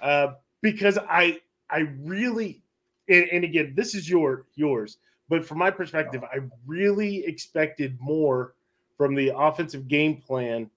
uh, 0.01 0.29
because 0.63 0.99
I 1.09 1.41
I 1.69 1.81
really 2.01 2.63
and, 3.11 3.29
and, 3.31 3.45
again 3.45 3.75
this 3.77 3.95
is 3.95 4.09
your 4.09 4.47
yours, 4.55 4.97
but 5.29 5.45
from 5.45 5.59
my 5.59 5.71
perspective, 5.71 6.25
I 6.25 6.39
really 6.67 7.25
expected 7.27 7.99
more 8.01 8.55
from 8.97 9.15
the 9.15 9.33
offensive 9.37 9.89
game 9.89 10.17
plan. 10.17 10.71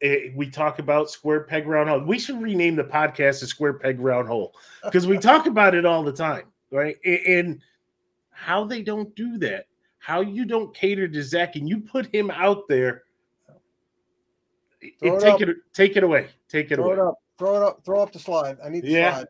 It, 0.00 0.30
eh, 0.30 0.32
we 0.34 0.48
talk 0.50 0.78
about 0.78 1.10
square 1.10 1.44
peg 1.44 1.66
round 1.66 1.88
hole. 1.88 2.00
We 2.00 2.18
should 2.18 2.40
rename 2.40 2.76
the 2.76 2.84
podcast 2.84 3.40
to 3.40 3.46
Square 3.46 3.74
Peg 3.74 4.00
Round 4.00 4.26
Hole 4.26 4.54
because 4.84 5.06
we 5.06 5.18
talk 5.18 5.46
about 5.46 5.74
it 5.74 5.84
all 5.84 6.02
the 6.02 6.12
time, 6.12 6.44
right? 6.70 6.96
And, 7.04 7.18
and 7.26 7.60
how 8.30 8.64
they 8.64 8.82
don't 8.82 9.14
do 9.14 9.36
that 9.38 9.66
how 10.00 10.22
you 10.22 10.44
don't 10.46 10.74
cater 10.74 11.06
to 11.06 11.22
Zach 11.22 11.54
and 11.56 11.68
you 11.68 11.78
put 11.78 12.12
him 12.12 12.30
out 12.30 12.66
there. 12.68 13.04
Throw 14.98 15.16
it 15.16 15.20
take 15.20 15.34
up. 15.34 15.40
it, 15.42 15.56
take 15.74 15.96
it 15.96 16.02
away. 16.02 16.28
Take 16.48 16.72
it 16.72 16.76
Throw 16.76 16.86
away. 16.86 16.94
it 16.94 16.98
up. 17.00 17.14
Throw 17.38 17.56
it 17.56 17.62
up. 17.62 17.84
Throw 17.84 18.00
up 18.00 18.10
the 18.12 18.18
slide. 18.18 18.56
I 18.64 18.70
need 18.70 18.82
the 18.82 18.88
Yeah. 18.88 19.14
slide. 19.16 19.28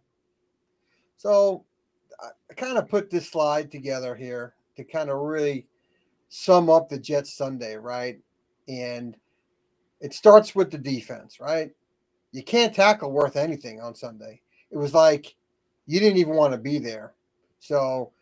So 1.16 1.64
I- 2.20 2.30
I 2.50 2.54
kind 2.54 2.78
of 2.78 2.88
put 2.88 3.10
this 3.10 3.28
slide 3.28 3.70
together 3.72 4.14
here 4.14 4.54
to 4.76 4.84
kind 4.84 5.10
of 5.10 5.18
really 5.18 5.66
sum 6.28 6.70
up 6.70 6.88
the 6.88 6.98
Jets 6.98 7.34
Sunday, 7.34 7.76
right? 7.76 8.20
And 8.68 9.16
it 10.00 10.14
starts 10.14 10.54
with 10.54 10.70
the 10.70 10.78
defense, 10.78 11.40
right? 11.40 11.70
You 12.32 12.42
can't 12.42 12.74
tackle 12.74 13.10
worth 13.10 13.36
anything 13.36 13.80
on 13.80 13.94
Sunday. 13.94 14.40
It 14.70 14.76
was 14.76 14.94
like 14.94 15.34
you 15.86 16.00
didn't 16.00 16.18
even 16.18 16.34
want 16.34 16.52
to 16.52 16.58
be 16.58 16.78
there. 16.78 17.14
So 17.58 18.12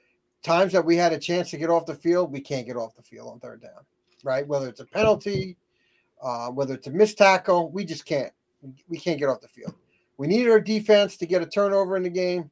times 0.42 0.73
that 0.73 0.85
we 0.85 0.97
had 0.97 1.12
a 1.12 1.18
chance 1.18 1.50
to 1.50 1.58
get 1.58 1.70
off 1.70 1.87
the 1.87 1.94
field, 1.94 2.32
we 2.32 2.40
can't 2.40 2.66
get 2.66 2.76
off 2.76 2.97
the 2.97 3.02
field 3.02 3.30
on 3.30 3.40
third 3.40 3.62
down, 3.62 3.85
right? 4.25 4.47
Whether 4.47 4.68
it's 4.68 4.80
a 4.80 4.87
penalty, 4.87 5.56
uh, 6.23 6.49
whether 6.49 6.75
it's 6.75 6.87
a 6.87 6.90
missed 6.90 7.18
tackle, 7.18 7.70
we 7.70 7.85
just 7.85 8.04
can't. 8.04 8.32
We 8.88 8.99
can't 8.99 9.20
get 9.20 9.28
off 9.28 9.40
the 9.40 9.49
field. 9.49 9.75
We 10.16 10.26
needed 10.26 10.50
our 10.50 10.61
defense 10.61 11.16
to 11.18 11.26
get 11.26 11.42
a 11.42 11.47
turnover 11.47 11.97
in 11.97 12.02
the 12.02 12.11
game. 12.11 12.50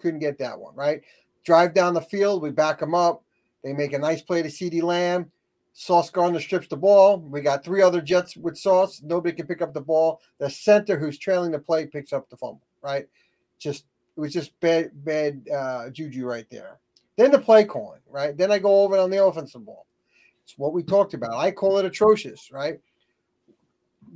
Couldn't 0.00 0.20
get 0.20 0.38
that 0.38 0.58
one, 0.58 0.74
right? 0.74 1.02
Drive 1.44 1.74
down 1.74 1.92
the 1.92 2.00
field, 2.00 2.42
we 2.42 2.50
back 2.50 2.78
them 2.78 2.94
up. 2.94 3.22
They 3.62 3.72
make 3.72 3.92
a 3.92 3.98
nice 3.98 4.22
play 4.22 4.42
to 4.42 4.48
CeeDee 4.48 4.82
Lamb. 4.82 5.30
Sauce 5.74 6.08
Gardner 6.08 6.40
strips 6.40 6.68
the 6.68 6.76
ball. 6.76 7.18
We 7.18 7.40
got 7.40 7.64
three 7.64 7.82
other 7.82 8.00
Jets 8.00 8.36
with 8.36 8.56
Sauce. 8.56 9.02
Nobody 9.02 9.34
can 9.34 9.46
pick 9.46 9.60
up 9.60 9.74
the 9.74 9.80
ball. 9.80 10.20
The 10.38 10.48
center 10.48 10.96
who's 10.96 11.18
trailing 11.18 11.50
the 11.50 11.58
play 11.58 11.86
picks 11.86 12.12
up 12.12 12.30
the 12.30 12.36
fumble, 12.36 12.62
right? 12.80 13.08
Just 13.58 13.84
it 14.16 14.20
was 14.20 14.32
just 14.32 14.58
bad, 14.60 14.92
bad 15.04 15.42
uh, 15.52 15.90
juju 15.90 16.26
right 16.26 16.46
there. 16.48 16.78
Then 17.16 17.32
the 17.32 17.40
play 17.40 17.64
calling, 17.64 18.00
right? 18.08 18.36
Then 18.36 18.52
I 18.52 18.60
go 18.60 18.82
over 18.82 18.96
on 18.96 19.10
the 19.10 19.24
offensive 19.24 19.66
ball. 19.66 19.86
It's 20.44 20.56
what 20.56 20.72
we 20.72 20.84
talked 20.84 21.14
about. 21.14 21.34
I 21.34 21.50
call 21.50 21.78
it 21.78 21.84
atrocious, 21.84 22.52
right? 22.52 22.78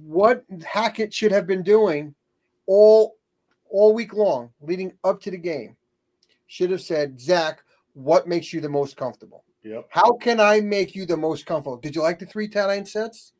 What 0.01 0.45
Hackett 0.65 1.13
should 1.13 1.33
have 1.33 1.47
been 1.47 1.65
doing 1.65 2.15
all 2.67 3.17
all 3.71 3.93
week 3.93 4.15
long, 4.15 4.51
leading 4.63 4.93
up 5.03 5.21
to 5.23 5.31
the 5.31 5.37
game, 5.37 5.77
should 6.47 6.71
have 6.71 6.81
said, 6.81 7.21
Zach, 7.21 7.63
what 7.95 8.29
makes 8.29 8.53
you 8.53 8.61
the 8.61 8.69
most 8.69 8.97
comfortable? 8.97 9.45
Yep. 9.65 9.89
How 9.91 10.13
can 10.13 10.41
I 10.41 10.61
make 10.61 10.95
you 10.95 11.05
the 11.05 11.17
most 11.17 11.47
comfortable? 11.47 11.77
Did 11.77 11.95
you 11.95 12.03
like 12.03 12.19
the 12.19 12.27
three 12.27 12.49
tight 12.49 12.77
end 12.77 12.89
sets? 12.89 13.33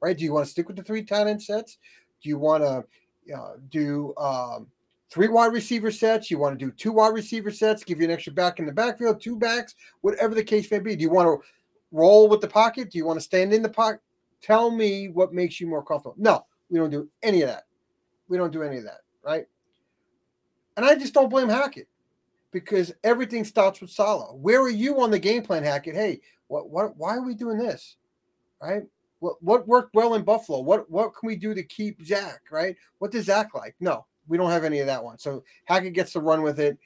Right? 0.00 0.16
Do 0.16 0.24
you 0.24 0.32
want 0.32 0.46
to 0.46 0.50
stick 0.50 0.68
with 0.68 0.76
the 0.76 0.82
three 0.82 1.02
tight 1.02 1.26
end 1.26 1.42
sets? 1.42 1.78
Do 2.22 2.28
you 2.28 2.38
want 2.38 2.62
to 2.62 3.34
uh, 3.34 3.54
do 3.70 4.14
um, 4.18 4.68
three 5.10 5.28
wide 5.28 5.52
receiver 5.52 5.90
sets? 5.90 6.30
You 6.30 6.38
want 6.38 6.58
to 6.58 6.64
do 6.64 6.70
two 6.72 6.92
wide 6.92 7.14
receiver 7.14 7.50
sets? 7.50 7.84
Give 7.84 7.98
you 7.98 8.04
an 8.04 8.10
extra 8.10 8.32
back 8.32 8.58
in 8.58 8.66
the 8.66 8.72
backfield, 8.72 9.20
two 9.20 9.36
backs, 9.36 9.74
whatever 10.02 10.34
the 10.34 10.44
case 10.44 10.70
may 10.70 10.78
be. 10.78 10.94
Do 10.94 11.02
you 11.02 11.10
want 11.10 11.26
to 11.26 11.46
roll 11.90 12.28
with 12.28 12.40
the 12.40 12.48
pocket? 12.48 12.90
Do 12.90 12.98
you 12.98 13.06
want 13.06 13.18
to 13.18 13.24
stand 13.24 13.52
in 13.52 13.62
the 13.62 13.68
pocket? 13.68 14.00
Tell 14.42 14.70
me 14.70 15.08
what 15.08 15.32
makes 15.32 15.60
you 15.60 15.66
more 15.66 15.82
comfortable. 15.82 16.14
No, 16.18 16.44
we 16.68 16.78
don't 16.78 16.90
do 16.90 17.08
any 17.22 17.42
of 17.42 17.48
that. 17.48 17.64
We 18.28 18.36
don't 18.36 18.52
do 18.52 18.62
any 18.62 18.76
of 18.78 18.84
that, 18.84 19.00
right? 19.24 19.46
And 20.76 20.84
I 20.84 20.94
just 20.94 21.14
don't 21.14 21.30
blame 21.30 21.48
Hackett 21.48 21.88
because 22.56 22.90
everything 23.04 23.44
starts 23.44 23.82
with 23.82 23.90
Saleh. 23.90 24.34
Where 24.34 24.62
are 24.62 24.70
you 24.70 25.02
on 25.02 25.10
the 25.10 25.18
game 25.18 25.42
plan, 25.42 25.62
Hackett? 25.62 25.94
Hey, 25.94 26.22
what, 26.46 26.70
what, 26.70 26.96
why 26.96 27.14
are 27.14 27.22
we 27.22 27.34
doing 27.34 27.58
this, 27.58 27.96
right? 28.62 28.84
What, 29.18 29.42
what 29.42 29.68
worked 29.68 29.94
well 29.94 30.14
in 30.14 30.22
Buffalo? 30.22 30.60
What, 30.60 30.90
what 30.90 31.14
can 31.14 31.26
we 31.26 31.36
do 31.36 31.52
to 31.52 31.62
keep 31.62 32.02
Zach, 32.02 32.40
right? 32.50 32.74
What 32.98 33.10
does 33.10 33.26
Zach 33.26 33.54
like? 33.54 33.74
No, 33.78 34.06
we 34.26 34.38
don't 34.38 34.50
have 34.50 34.64
any 34.64 34.78
of 34.78 34.86
that 34.86 35.04
one. 35.04 35.18
So 35.18 35.44
Hackett 35.66 35.92
gets 35.92 36.14
to 36.14 36.20
run 36.20 36.40
with 36.40 36.58
it, 36.58 36.78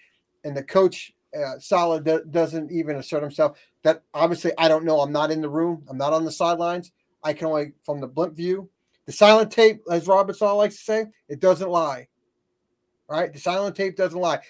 and 0.42 0.56
the 0.56 0.64
coach 0.64 1.12
uh, 1.38 1.60
Saleh 1.60 2.02
do, 2.02 2.24
doesn't 2.28 2.72
even 2.72 2.96
assert 2.96 3.22
himself. 3.22 3.56
That 3.84 4.02
obviously 4.12 4.50
I 4.58 4.66
don't 4.66 4.84
know. 4.84 4.98
I'm 4.98 5.12
not 5.12 5.30
in 5.30 5.40
the 5.40 5.48
room. 5.48 5.84
I'm 5.88 5.98
not 5.98 6.12
on 6.12 6.24
the 6.24 6.32
sidelines. 6.32 6.90
I 7.22 7.32
can 7.32 7.46
only 7.46 7.74
from 7.84 8.00
the 8.00 8.08
blimp 8.08 8.34
view. 8.34 8.68
The 9.06 9.12
silent 9.12 9.52
tape, 9.52 9.82
as 9.88 10.08
Robert 10.08 10.40
likes 10.40 10.78
to 10.78 10.82
say, 10.82 11.06
it 11.28 11.38
doesn't 11.38 11.70
lie. 11.70 12.08
Right? 13.08 13.32
The 13.32 13.38
silent 13.38 13.76
tape 13.76 13.96
doesn't 13.96 14.18
lie. 14.18 14.40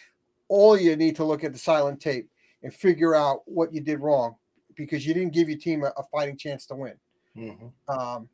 All 0.51 0.77
you 0.77 0.97
need 0.97 1.15
to 1.17 1.25
look 1.25 1.45
at 1.45 1.53
the 1.53 1.59
silent 1.59 2.01
tape 2.01 2.29
and 2.65 2.75
figure 2.75 3.15
out 3.15 3.43
what 3.47 3.73
you 3.73 3.81
did 3.81 4.01
wrong 4.01 4.35
because 4.75 5.07
you 5.07 5.15
didn't 5.15 5.33
give 5.33 5.49
your 5.49 5.59
team 5.59 5.85
a, 5.85 5.93
a 5.97 6.03
fighting 6.11 6.37
chance 6.37 6.67
to 6.67 6.75
win. 6.75 6.95
Mhm. 7.37 7.73
Um, 7.89 8.29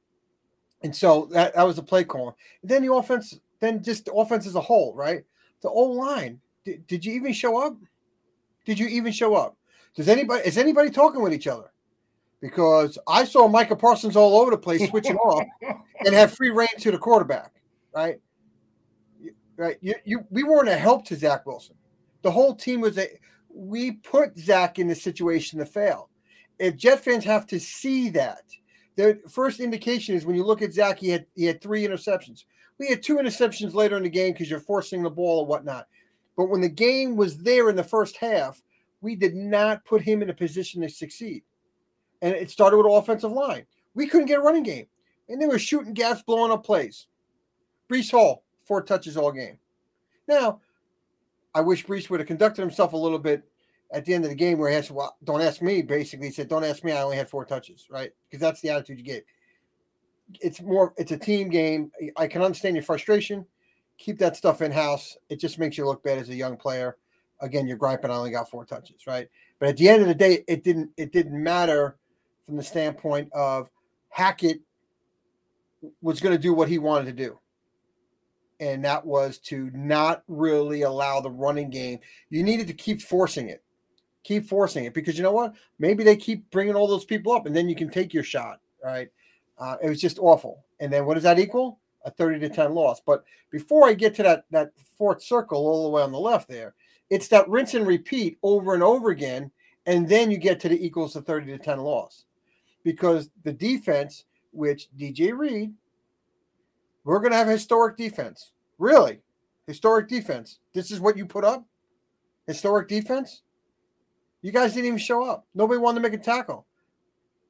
and 0.83 0.97
so 0.97 1.27
that, 1.33 1.55
that 1.55 1.67
was 1.67 1.77
the 1.77 1.83
play 1.83 2.05
call. 2.05 2.35
then 2.63 2.85
the 2.85 2.93
offense, 2.93 3.39
then 3.61 3.83
just 3.83 4.07
the 4.07 4.15
offense 4.15 4.47
as 4.47 4.55
a 4.55 4.61
whole, 4.61 4.95
right? 4.95 5.25
The 5.61 5.69
O 5.69 5.83
line. 5.83 6.41
Did, 6.65 6.87
did 6.87 7.05
you 7.05 7.13
even 7.13 7.35
show 7.35 7.59
up? 7.59 7.77
Did 8.65 8.79
you 8.79 8.87
even 8.87 9.13
show 9.13 9.35
up? 9.35 9.57
Does 9.95 10.09
anybody 10.09 10.47
is 10.49 10.57
anybody 10.57 10.91
talking 10.91 11.21
with 11.23 11.35
each 11.35 11.47
other? 11.47 11.71
Because 12.41 12.99
I 13.07 13.25
saw 13.25 13.47
Micah 13.47 13.77
Parsons 13.77 14.17
all 14.17 14.41
over 14.41 14.51
the 14.51 14.59
place 14.59 14.89
switching 14.89 15.17
off 15.17 15.45
and 16.05 16.15
have 16.15 16.35
free 16.35 16.51
reign 16.51 16.69
to 16.79 16.91
the 16.91 16.99
quarterback, 16.99 17.53
right? 17.95 18.21
Right. 19.57 19.79
You, 19.81 19.95
you 20.05 20.25
we 20.31 20.45
weren't 20.45 20.69
a 20.69 20.77
help 20.77 21.07
to 21.07 21.17
Zach 21.17 21.47
Wilson. 21.47 21.77
The 22.23 22.31
whole 22.31 22.55
team 22.55 22.81
was 22.81 22.99
a 22.99 23.09
we 23.49 23.93
put 23.93 24.39
Zach 24.39 24.79
in 24.79 24.87
the 24.87 24.95
situation 24.95 25.59
to 25.59 25.67
fail. 25.67 26.11
If 26.59 26.77
Jet 26.77 27.03
fans 27.03 27.25
have 27.25 27.47
to 27.49 27.59
see 27.59 28.11
that, 28.11 28.43
the 28.97 29.21
first 29.29 29.61
indication 29.61 30.15
is 30.15 30.27
when 30.27 30.37
you 30.37 30.45
look 30.45 30.63
at 30.63 30.73
Zach, 30.73 30.99
he 30.99 31.11
had 31.11 31.27
he 31.35 31.45
had 31.45 31.61
three 31.61 31.87
interceptions. 31.87 32.45
We 32.79 32.89
had 32.89 33.03
two 33.03 33.17
interceptions 33.17 33.75
later 33.75 33.97
in 33.97 34.03
the 34.03 34.11
game 34.11 34.33
because 34.33 34.51
you're 34.51 34.61
forcing 34.61 35.03
the 35.03 35.11
ball 35.11 35.41
or 35.41 35.47
whatnot. 35.47 35.87
But 36.37 36.51
when 36.51 36.61
the 36.61 36.69
game 36.69 37.17
was 37.17 37.39
there 37.39 37.71
in 37.71 37.77
the 37.77 37.85
first 37.85 38.17
half, 38.19 38.63
we 39.01 39.17
did 39.17 39.35
not 39.35 39.85
put 39.85 40.03
him 40.03 40.23
in 40.23 40.31
a 40.31 40.35
position 40.35 40.83
to 40.83 40.89
succeed. 40.89 41.43
And 42.21 42.35
it 42.35 42.51
started 42.51 42.77
with 42.77 42.87
offensive 42.87 43.33
line. 43.33 43.67
We 43.95 44.07
couldn't 44.07 44.27
get 44.27 44.39
a 44.39 44.43
running 44.43 44.63
game. 44.63 44.87
And 45.29 45.41
they 45.41 45.47
were 45.47 45.59
shooting 45.59 45.95
gaps, 45.95 46.23
blowing 46.23 46.53
up 46.53 46.65
plays. 46.65 47.07
Breece 47.91 48.11
Hall, 48.11 48.45
four 48.67 48.83
touches 48.83 49.17
all 49.17 49.33
game. 49.33 49.59
Now, 50.29 50.61
I 51.57 51.63
wish 51.63 51.87
Breece 51.87 52.11
would 52.11 52.21
have 52.21 52.27
conducted 52.27 52.61
himself 52.61 52.93
a 52.93 52.99
little 52.99 53.19
bit 53.19 53.43
at 53.91 54.05
the 54.05 54.13
end 54.13 54.25
of 54.25 54.31
the 54.31 54.37
game 54.37 54.59
where 54.59 54.69
he 54.69 54.77
asked, 54.77 54.91
well, 54.91 55.17
don't 55.25 55.41
ask 55.41 55.63
me, 55.63 55.81
basically. 55.81 56.27
He 56.27 56.33
said, 56.33 56.49
don't 56.49 56.65
ask 56.65 56.85
me. 56.85 56.93
I 56.93 57.03
only 57.03 57.17
had 57.17 57.31
four 57.31 57.47
touches, 57.47 57.87
right? 57.91 58.11
Because 58.29 58.43
that's 58.43 58.61
the 58.61 58.69
attitude 58.69 58.99
you 58.99 59.05
gave. 59.05 59.23
It's 60.43 60.61
more, 60.61 60.93
it's 60.99 61.13
a 61.13 61.17
team 61.17 61.49
game. 61.49 61.91
I 62.19 62.27
can 62.27 62.43
understand 62.43 62.77
your 62.77 62.83
frustration. 62.83 63.47
Keep 63.97 64.19
that 64.19 64.37
stuff 64.37 64.61
in 64.61 64.71
house. 64.71 65.17
It 65.31 65.41
just 65.41 65.59
makes 65.59 65.79
you 65.79 65.87
look 65.87 66.03
bad 66.03 66.19
as 66.19 66.29
a 66.29 66.35
young 66.35 66.59
player. 66.59 66.99
Again, 67.41 67.67
you're 67.67 67.79
griping. 67.79 68.11
I 68.11 68.17
only 68.17 68.31
got 68.31 68.51
four 68.51 68.67
touches, 68.67 69.07
right? 69.07 69.27
But 69.59 69.71
at 69.71 69.79
the 69.79 69.89
end 69.89 70.03
of 70.03 70.09
the 70.09 70.15
day, 70.15 70.45
it 70.47 70.63
didn't. 70.63 70.91
It 70.99 71.11
didn't 71.11 71.43
matter 71.43 71.97
from 72.45 72.57
the 72.57 72.63
standpoint 72.63 73.33
of 73.33 73.71
Hackett 74.11 74.61
was 76.03 76.21
going 76.21 76.37
to 76.37 76.43
do 76.43 76.53
what 76.53 76.69
he 76.69 76.79
wanted 76.79 77.07
to 77.07 77.13
do, 77.13 77.39
and 78.61 78.85
that 78.85 79.05
was 79.05 79.39
to 79.39 79.71
not 79.75 80.23
really 80.29 80.83
allow 80.83 81.21
the 81.21 81.31
running 81.31 81.71
game. 81.71 81.99
You 82.31 82.43
needed 82.43 82.67
to 82.69 82.73
keep 82.73 83.03
forcing 83.03 83.49
it, 83.49 83.63
keep 84.25 84.49
forcing 84.49 84.85
it, 84.85 84.95
because 84.95 85.17
you 85.17 85.23
know 85.23 85.33
what? 85.33 85.55
Maybe 85.79 86.05
they 86.05 86.17
keep 86.17 86.51
bringing 86.51 86.75
all 86.75 86.87
those 86.87 87.05
people 87.05 87.33
up, 87.33 87.47
and 87.47 87.55
then 87.55 87.69
you 87.69 87.77
can 87.77 87.91
take 87.91 88.15
your 88.15 88.23
shot, 88.23 88.61
right? 88.83 89.09
Uh, 89.59 89.77
it 89.83 89.89
was 89.89 90.01
just 90.01 90.19
awful. 90.19 90.65
And 90.81 90.93
then 90.93 91.07
what 91.07 91.15
does 91.15 91.23
that 91.25 91.39
equal? 91.39 91.79
A 92.05 92.11
thirty 92.11 92.39
to 92.41 92.49
ten 92.49 92.73
loss. 92.75 93.01
But 93.01 93.25
before 93.51 93.89
I 93.89 93.95
get 93.95 94.15
to 94.17 94.23
that 94.23 94.45
that 94.51 94.73
fourth 94.97 95.23
circle 95.23 95.67
all 95.67 95.85
the 95.85 95.91
way 95.91 96.03
on 96.03 96.13
the 96.13 96.19
left 96.19 96.49
there, 96.49 96.75
it's 97.11 97.29
that 97.29 97.49
rinse 97.49 97.75
and 97.75 97.87
repeat 97.87 98.39
over 98.43 98.75
and 98.75 98.83
over 98.83 99.11
again, 99.11 99.51
and 99.87 100.09
then 100.09 100.31
you 100.31 100.39
get 100.39 100.61
to 100.61 100.69
the 100.69 100.85
equals 100.85 101.15
to 101.15 101.21
thirty 101.21 101.47
to 101.47 101.59
ten 101.59 101.81
loss, 101.81 102.25
because 102.85 103.31
the 103.45 103.53
defense, 103.53 104.25
which 104.53 104.89
DJ 104.97 105.37
Reed, 105.37 105.73
we're 107.07 107.21
going 107.21 107.31
to 107.31 107.39
have 107.39 107.47
historic 107.47 107.97
defense. 107.97 108.51
Really, 108.79 109.21
historic 109.67 110.09
defense. 110.09 110.59
This 110.75 110.91
is 110.91 111.01
what 111.01 111.17
you 111.17 111.25
put 111.25 111.45
up. 111.45 111.65
Historic 112.49 112.89
defense. 112.89 113.43
You 114.43 114.51
guys 114.51 114.75
didn't 114.75 114.87
even 114.87 114.99
show 114.99 115.25
up. 115.25 115.47
Nobody 115.55 115.79
wanted 115.79 116.03
to 116.03 116.09
make 116.11 116.21
a 116.21 116.23
tackle. 116.23 116.67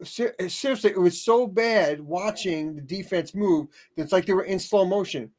Seriously, 0.02 0.90
it 0.90 1.00
was 1.00 1.22
so 1.22 1.46
bad 1.46 2.02
watching 2.02 2.76
the 2.76 2.82
defense 2.82 3.34
move. 3.34 3.68
It's 3.96 4.12
like 4.12 4.26
they 4.26 4.34
were 4.34 4.44
in 4.44 4.58
slow 4.58 4.84
motion. 4.84 5.30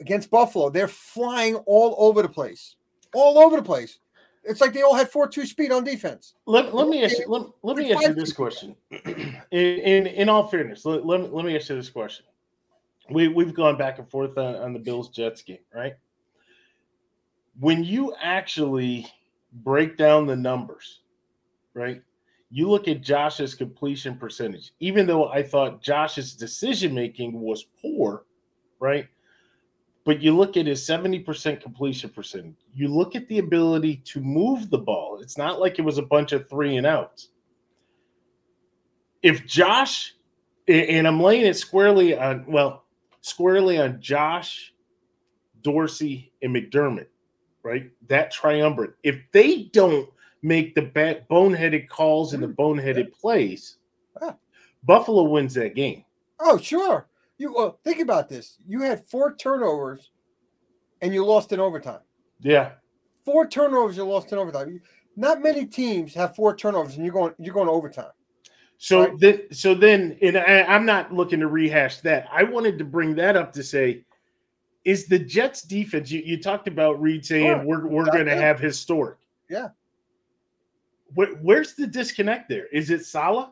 Against 0.00 0.30
Buffalo, 0.30 0.70
they're 0.70 0.88
flying 0.88 1.56
all 1.66 1.94
over 1.98 2.22
the 2.22 2.28
place, 2.30 2.76
all 3.12 3.38
over 3.38 3.56
the 3.56 3.62
place. 3.62 3.98
It's 4.42 4.62
like 4.62 4.72
they 4.72 4.80
all 4.80 4.94
had 4.94 5.10
four 5.10 5.28
two 5.28 5.44
speed 5.44 5.70
on 5.70 5.84
defense. 5.84 6.32
Let, 6.46 6.74
let 6.74 6.88
me 6.88 7.04
ask 7.04 7.18
you, 7.18 7.26
let, 7.28 7.42
let 7.62 7.76
me 7.76 7.92
ask 7.92 8.08
you 8.08 8.14
this 8.14 8.32
question. 8.32 8.74
In, 8.90 9.36
in 9.50 10.06
in 10.06 10.28
all 10.30 10.46
fairness, 10.48 10.86
let, 10.86 11.04
let, 11.04 11.20
me, 11.20 11.28
let 11.30 11.44
me 11.44 11.56
ask 11.56 11.68
you 11.68 11.76
this 11.76 11.90
question. 11.90 12.24
We 13.10 13.28
we've 13.28 13.54
gone 13.54 13.76
back 13.76 13.98
and 13.98 14.08
forth 14.10 14.36
on, 14.38 14.56
on 14.56 14.72
the 14.72 14.78
Bills 14.78 15.08
Jets 15.08 15.42
game, 15.42 15.58
right? 15.74 15.94
When 17.58 17.84
you 17.84 18.14
actually 18.20 19.06
break 19.52 19.96
down 19.96 20.26
the 20.26 20.36
numbers, 20.36 21.00
right? 21.74 22.02
You 22.50 22.68
look 22.68 22.88
at 22.88 23.00
Josh's 23.00 23.54
completion 23.54 24.16
percentage, 24.16 24.72
even 24.80 25.06
though 25.06 25.28
I 25.28 25.42
thought 25.42 25.82
Josh's 25.82 26.34
decision 26.34 26.94
making 26.94 27.40
was 27.40 27.64
poor, 27.80 28.24
right? 28.80 29.06
but 30.04 30.22
you 30.22 30.36
look 30.36 30.56
at 30.56 30.66
his 30.66 30.82
70% 30.82 31.60
completion 31.60 32.10
percentage. 32.10 32.56
You 32.74 32.88
look 32.88 33.14
at 33.14 33.28
the 33.28 33.38
ability 33.38 34.02
to 34.06 34.20
move 34.20 34.70
the 34.70 34.78
ball. 34.78 35.20
It's 35.20 35.36
not 35.36 35.60
like 35.60 35.78
it 35.78 35.82
was 35.82 35.98
a 35.98 36.02
bunch 36.02 36.32
of 36.32 36.48
three 36.48 36.76
and 36.76 36.86
outs. 36.86 37.28
If 39.22 39.46
Josh, 39.46 40.14
and 40.66 41.06
I'm 41.06 41.22
laying 41.22 41.44
it 41.44 41.56
squarely 41.56 42.16
on, 42.18 42.46
well, 42.48 42.86
squarely 43.22 43.78
on 43.78 44.00
Josh, 44.00 44.72
Dorsey, 45.62 46.32
and 46.42 46.54
McDermott, 46.54 47.06
right? 47.62 47.90
That 48.08 48.30
triumvirate. 48.30 48.94
If 49.02 49.16
they 49.32 49.64
don't 49.72 50.08
make 50.42 50.74
the 50.74 50.82
bad, 50.82 51.28
boneheaded 51.28 51.88
calls 51.88 52.32
and 52.32 52.42
the 52.42 52.48
boneheaded 52.48 53.12
plays, 53.12 53.76
Ah. 54.20 54.36
Buffalo 54.84 55.24
wins 55.24 55.54
that 55.54 55.74
game. 55.74 56.04
Oh, 56.40 56.58
sure. 56.58 57.08
You 57.38 57.52
well, 57.54 57.78
think 57.84 58.00
about 58.00 58.28
this. 58.28 58.58
You 58.66 58.82
had 58.82 59.06
four 59.06 59.34
turnovers, 59.36 60.10
and 61.00 61.14
you 61.14 61.24
lost 61.24 61.52
in 61.52 61.60
overtime. 61.60 62.00
Yeah. 62.40 62.72
Four 63.24 63.46
turnovers, 63.46 63.96
you 63.96 64.04
lost 64.04 64.32
in 64.32 64.38
overtime. 64.38 64.80
Not 65.16 65.42
many 65.42 65.66
teams 65.66 66.14
have 66.14 66.34
four 66.34 66.56
turnovers, 66.56 66.96
and 66.96 67.04
you're 67.04 67.14
going 67.14 67.34
you're 67.38 67.54
going 67.54 67.66
to 67.66 67.72
overtime. 67.72 68.10
So 68.82 69.00
Right. 69.02 69.18
then, 69.20 69.42
so 69.52 69.74
then, 69.74 70.16
and 70.22 70.38
I, 70.38 70.62
I'm 70.62 70.86
not 70.86 71.12
looking 71.12 71.38
to 71.40 71.48
rehash 71.48 71.98
that. 71.98 72.26
I 72.32 72.44
wanted 72.44 72.78
to 72.78 72.84
bring 72.84 73.14
that 73.16 73.36
up 73.36 73.52
to 73.52 73.62
say, 73.62 74.04
is 74.86 75.04
the 75.06 75.18
Jets 75.18 75.60
defense? 75.60 76.10
You, 76.10 76.22
you 76.24 76.40
talked 76.40 76.66
about 76.66 76.98
Reed 76.98 77.26
saying 77.26 77.44
Sure. 77.46 77.62
we're 77.62 77.86
we're 77.86 78.06
going 78.06 78.24
to 78.24 78.34
have 78.34 78.58
historic. 78.58 79.18
Yeah. 79.50 79.68
Where, 81.12 81.34
where's 81.42 81.74
the 81.74 81.86
disconnect 81.86 82.48
there? 82.48 82.68
Is 82.68 82.88
it 82.88 83.04
Saleh? 83.04 83.50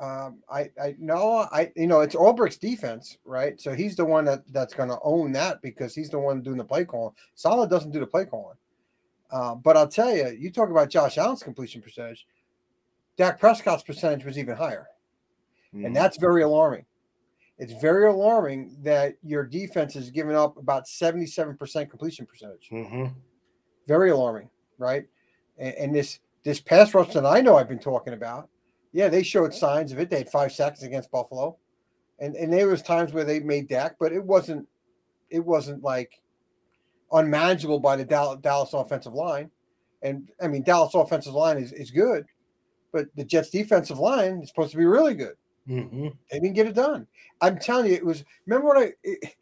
Um, 0.00 0.38
I 0.48 0.70
I 0.82 0.94
no, 0.98 1.46
I 1.52 1.70
you 1.76 1.86
know 1.86 2.00
it's 2.00 2.14
Ulbrich's 2.14 2.56
defense, 2.56 3.18
right? 3.26 3.60
So 3.60 3.74
he's 3.74 3.94
the 3.94 4.06
one 4.06 4.24
that 4.24 4.50
that's 4.54 4.72
going 4.72 4.88
to 4.88 4.98
own 5.02 5.32
that 5.32 5.60
because 5.60 5.94
he's 5.94 6.08
the 6.08 6.18
one 6.18 6.40
doing 6.40 6.56
the 6.56 6.64
play 6.64 6.86
calling. 6.86 7.14
Saleh 7.34 7.68
doesn't 7.68 7.90
do 7.90 8.00
the 8.00 8.06
play 8.06 8.24
calling. 8.24 8.56
Uh, 9.30 9.54
but 9.56 9.76
I'll 9.76 9.88
tell 9.88 10.14
you, 10.16 10.28
you 10.30 10.50
talk 10.50 10.70
about 10.70 10.88
Josh 10.88 11.18
Allen's 11.18 11.42
completion 11.42 11.82
percentage. 11.82 12.26
Dak 13.18 13.40
Prescott's 13.40 13.82
percentage 13.82 14.24
was 14.24 14.38
even 14.38 14.56
higher. 14.56 14.86
Mm. 15.74 15.86
And 15.86 15.96
that's 15.96 16.16
very 16.16 16.42
alarming. 16.42 16.86
It's 17.58 17.72
very 17.82 18.06
alarming 18.06 18.76
that 18.82 19.16
your 19.22 19.44
defense 19.44 19.96
is 19.96 20.10
giving 20.10 20.36
up 20.36 20.56
about 20.56 20.86
77% 20.86 21.90
completion 21.90 22.24
percentage. 22.24 22.68
Mhm. 22.70 23.12
Very 23.88 24.10
alarming, 24.10 24.48
right? 24.78 25.06
And, 25.58 25.74
and 25.74 25.94
this 25.94 26.20
this 26.44 26.60
pass 26.60 26.94
rush 26.94 27.12
that 27.14 27.26
I 27.26 27.40
know 27.40 27.56
I've 27.56 27.68
been 27.68 27.80
talking 27.80 28.14
about, 28.14 28.48
yeah, 28.92 29.08
they 29.08 29.24
showed 29.24 29.52
signs 29.52 29.90
of 29.90 29.98
it. 29.98 30.08
They 30.08 30.18
had 30.18 30.30
five 30.30 30.52
seconds 30.52 30.84
against 30.84 31.10
Buffalo. 31.10 31.58
And 32.20 32.36
and 32.36 32.52
there 32.52 32.68
was 32.68 32.80
times 32.80 33.12
where 33.12 33.24
they 33.24 33.40
made 33.40 33.68
Dak, 33.68 33.96
but 33.98 34.12
it 34.12 34.22
wasn't 34.24 34.68
it 35.28 35.44
wasn't 35.44 35.82
like 35.82 36.22
unmanageable 37.10 37.80
by 37.80 37.96
the 37.96 38.04
Dallas 38.04 38.72
offensive 38.72 39.14
line. 39.14 39.50
And 40.02 40.30
I 40.40 40.46
mean 40.46 40.62
Dallas 40.62 40.94
offensive 40.94 41.34
line 41.34 41.58
is, 41.58 41.72
is 41.72 41.90
good, 41.90 42.24
but 42.92 43.06
the 43.16 43.24
Jets 43.24 43.50
defensive 43.50 43.98
line 43.98 44.40
is 44.42 44.48
supposed 44.48 44.70
to 44.72 44.78
be 44.78 44.84
really 44.84 45.14
good 45.14 45.36
Mhm. 45.68 46.16
they 46.30 46.40
didn't 46.40 46.54
get 46.54 46.66
it 46.66 46.74
done. 46.74 47.06
I'm 47.40 47.58
telling 47.58 47.86
you, 47.90 47.94
it 47.94 48.04
was. 48.04 48.24
Remember 48.46 48.68
when 48.68 48.78
I? 48.78 48.92
It, 49.02 49.34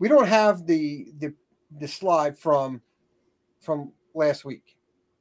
we 0.00 0.08
don't 0.08 0.26
have 0.26 0.66
the 0.66 1.12
the 1.18 1.32
the 1.78 1.86
slide 1.86 2.36
from 2.38 2.82
from 3.60 3.92
last 4.14 4.44
week, 4.44 4.76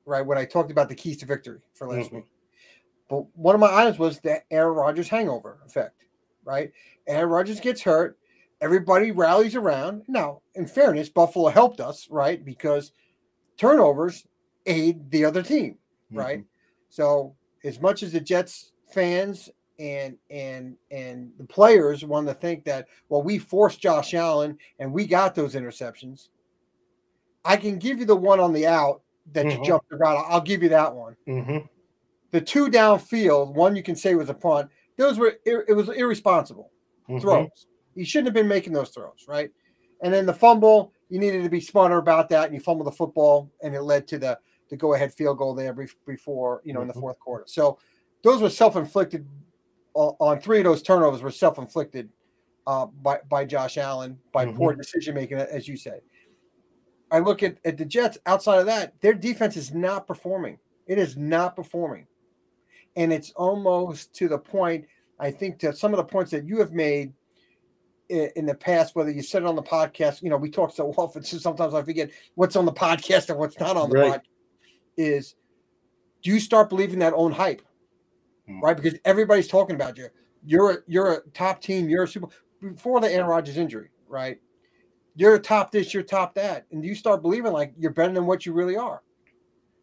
right? 0.06 0.26
When 0.26 0.38
I 0.38 0.46
talked 0.46 0.72
about 0.72 0.90
the 0.90 0.96
keys 0.96 1.18
to 1.18 1.26
victory 1.26 1.60
for 1.76 1.88
last 1.88 2.10
Mhm. 2.10 2.16
week. 2.16 2.32
But 3.10 3.26
one 3.36 3.54
of 3.56 3.62
my 3.62 3.72
items 3.74 4.00
was 4.00 4.20
the 4.22 4.42
Aaron 4.52 4.76
Rodgers 4.76 5.08
hangover 5.10 5.60
effect, 5.66 6.06
right? 6.44 6.72
Aaron 7.08 7.30
Rodgers 7.30 7.60
gets 7.60 7.82
hurt, 7.82 8.18
everybody 8.62 9.12
rallies 9.12 9.56
around. 9.56 10.04
Now, 10.08 10.42
in 10.56 10.66
fairness, 10.68 11.10
Buffalo 11.10 11.50
helped 11.50 11.80
us, 11.80 12.10
right? 12.10 12.44
Because 12.44 12.92
turnovers 13.58 14.26
aid 14.66 15.10
the 15.12 15.26
other 15.26 15.44
team 15.44 15.78
right? 16.18 16.44
So 16.90 17.36
as 17.64 17.80
much 17.80 18.04
as 18.04 18.12
the 18.14 18.20
Jets 18.20 18.72
fans 18.92 19.50
and 19.80 20.18
and 20.30 20.76
and 20.92 21.32
the 21.38 21.46
players 21.46 22.04
want 22.04 22.28
to 22.28 22.34
think 22.34 22.66
that 22.66 22.88
well 23.08 23.22
we 23.22 23.38
forced 23.38 23.80
Josh 23.80 24.14
Allen 24.14 24.58
and 24.80 24.92
we 24.92 25.06
got 25.06 25.36
those 25.36 25.56
interceptions, 25.56 26.30
I 27.46 27.56
can 27.58 27.80
give 27.80 28.00
you 28.00 28.06
the 28.06 28.16
one 28.16 28.40
on 28.40 28.52
the 28.54 28.68
out 28.68 29.02
that 29.32 29.46
Mhm. 29.46 29.58
you 29.60 29.64
jumped 29.64 29.92
around. 29.92 30.26
I'll 30.28 30.42
give 30.42 30.64
you 30.64 30.70
that 30.70 30.94
one. 30.94 31.16
Mhm. 31.28 31.70
The 32.32 32.42
two 32.42 32.68
downfield, 32.68 33.54
one 33.54 33.76
you 33.76 33.84
can 33.84 33.96
say 33.96 34.16
was 34.16 34.30
a 34.30 34.34
punt. 34.34 34.70
Those 34.98 35.18
were 35.18 35.38
it 35.46 35.76
was 35.76 35.90
irresponsible 35.90 36.72
Mhm. 37.08 37.22
throws. 37.22 37.68
He 37.96 38.04
shouldn't 38.04 38.28
have 38.28 38.34
been 38.34 38.48
making 38.48 38.74
those 38.74 38.90
throws, 38.90 39.26
right? 39.28 39.52
And 40.02 40.14
then 40.14 40.26
the 40.26 40.34
fumble, 40.34 40.94
you 41.10 41.20
needed 41.20 41.44
to 41.44 41.50
be 41.50 41.60
smarter 41.62 41.98
about 41.98 42.30
that, 42.30 42.46
and 42.46 42.54
you 42.54 42.60
fumbled 42.60 42.88
the 42.88 42.92
football, 42.92 43.50
and 43.62 43.74
it 43.76 43.82
led 43.82 44.08
to 44.08 44.18
the 44.18 44.40
the 44.70 44.78
go 44.78 44.94
ahead 44.94 45.14
field 45.14 45.38
goal 45.38 45.54
there 45.54 45.74
bef- 45.74 45.96
before 46.06 46.62
you 46.64 46.74
know 46.74 46.82
in 46.82 46.88
the 46.88 46.94
Mhm. 46.94 47.00
fourth 47.02 47.20
quarter. 47.20 47.44
So 47.48 47.78
those 48.24 48.42
were 48.42 48.50
self 48.50 48.76
inflicted. 48.76 49.28
On, 49.96 50.16
on 50.20 50.40
three 50.40 50.60
of 50.60 50.64
those 50.66 50.82
turnovers 50.84 51.22
were 51.22 51.32
self 51.32 51.58
inflicted 51.58 52.10
uh, 52.68 52.86
by 52.86 53.20
by 53.30 53.46
Josh 53.46 53.78
Allen 53.78 54.20
by 54.32 54.46
poor 54.46 54.74
decision 54.74 55.16
making, 55.16 55.38
as 55.38 55.68
you 55.68 55.76
say. 55.78 56.02
I 57.12 57.20
look 57.20 57.42
at, 57.42 57.58
at 57.66 57.78
the 57.78 57.86
Jets. 57.86 58.20
Outside 58.28 58.60
of 58.60 58.68
that, 58.68 58.94
their 59.02 59.14
defense 59.16 59.58
is 59.58 59.74
not 59.74 60.06
performing. 60.06 60.60
It 60.86 61.00
is 61.00 61.18
not 61.18 61.56
performing, 61.56 62.06
and 62.96 63.12
it's 63.12 63.32
almost 63.32 64.14
to 64.16 64.28
the 64.28 64.38
point. 64.38 64.86
I 65.20 65.32
think 65.32 65.60
that 65.62 65.78
some 65.78 65.92
of 65.94 65.98
the 65.98 66.04
points 66.04 66.32
that 66.32 66.46
you 66.48 66.60
have 66.60 66.72
made 66.72 67.14
i- 68.12 68.32
in 68.36 68.46
the 68.46 68.56
past, 68.56 68.96
whether 68.96 69.12
you 69.12 69.22
said 69.22 69.42
it 69.42 69.48
on 69.48 69.56
the 69.56 69.64
podcast, 69.64 70.22
you 70.22 70.30
know, 70.30 70.38
we 70.38 70.50
talk 70.50 70.72
so 70.74 70.92
often, 70.98 71.24
so 71.24 71.38
sometimes 71.38 71.74
I 71.74 71.82
forget 71.84 72.12
what's 72.36 72.56
on 72.56 72.66
the 72.66 72.72
podcast 72.72 73.30
and 73.30 73.38
what's 73.40 73.60
not 73.60 73.76
on 73.76 73.90
the 73.90 73.98
Right. 74.00 74.14
podcast. 74.14 74.22
Is 75.00 75.36
do 76.22 76.30
you 76.30 76.40
start 76.42 76.68
believing 76.70 77.00
that 77.00 77.14
own 77.14 77.32
hype, 77.32 77.62
Hmm. 78.46 78.60
right? 78.62 78.76
Because 78.76 79.00
everybody's 79.06 79.48
talking 79.48 79.76
about 79.76 79.98
you. 79.98 80.10
You're 80.46 80.72
a, 80.72 80.78
you're 80.88 81.14
a 81.14 81.22
top 81.32 81.62
team. 81.62 81.88
You're 81.88 82.04
a 82.04 82.08
super 82.08 82.28
before 82.62 83.00
the 83.00 83.10
Aaron 83.10 83.28
Rodgers 83.28 83.56
injury, 83.58 83.90
right? 84.10 84.40
You're 85.16 85.36
a 85.36 85.40
top 85.40 85.72
this, 85.72 85.94
you're 85.94 86.04
top 86.04 86.36
that, 86.36 86.66
and 86.72 86.84
you 86.84 86.96
start 86.96 87.22
believing 87.22 87.54
like 87.54 87.74
you're 87.78 87.92
better 87.94 88.14
than 88.14 88.26
what 88.26 88.46
you 88.46 88.52
really 88.52 88.76
are, 88.76 89.02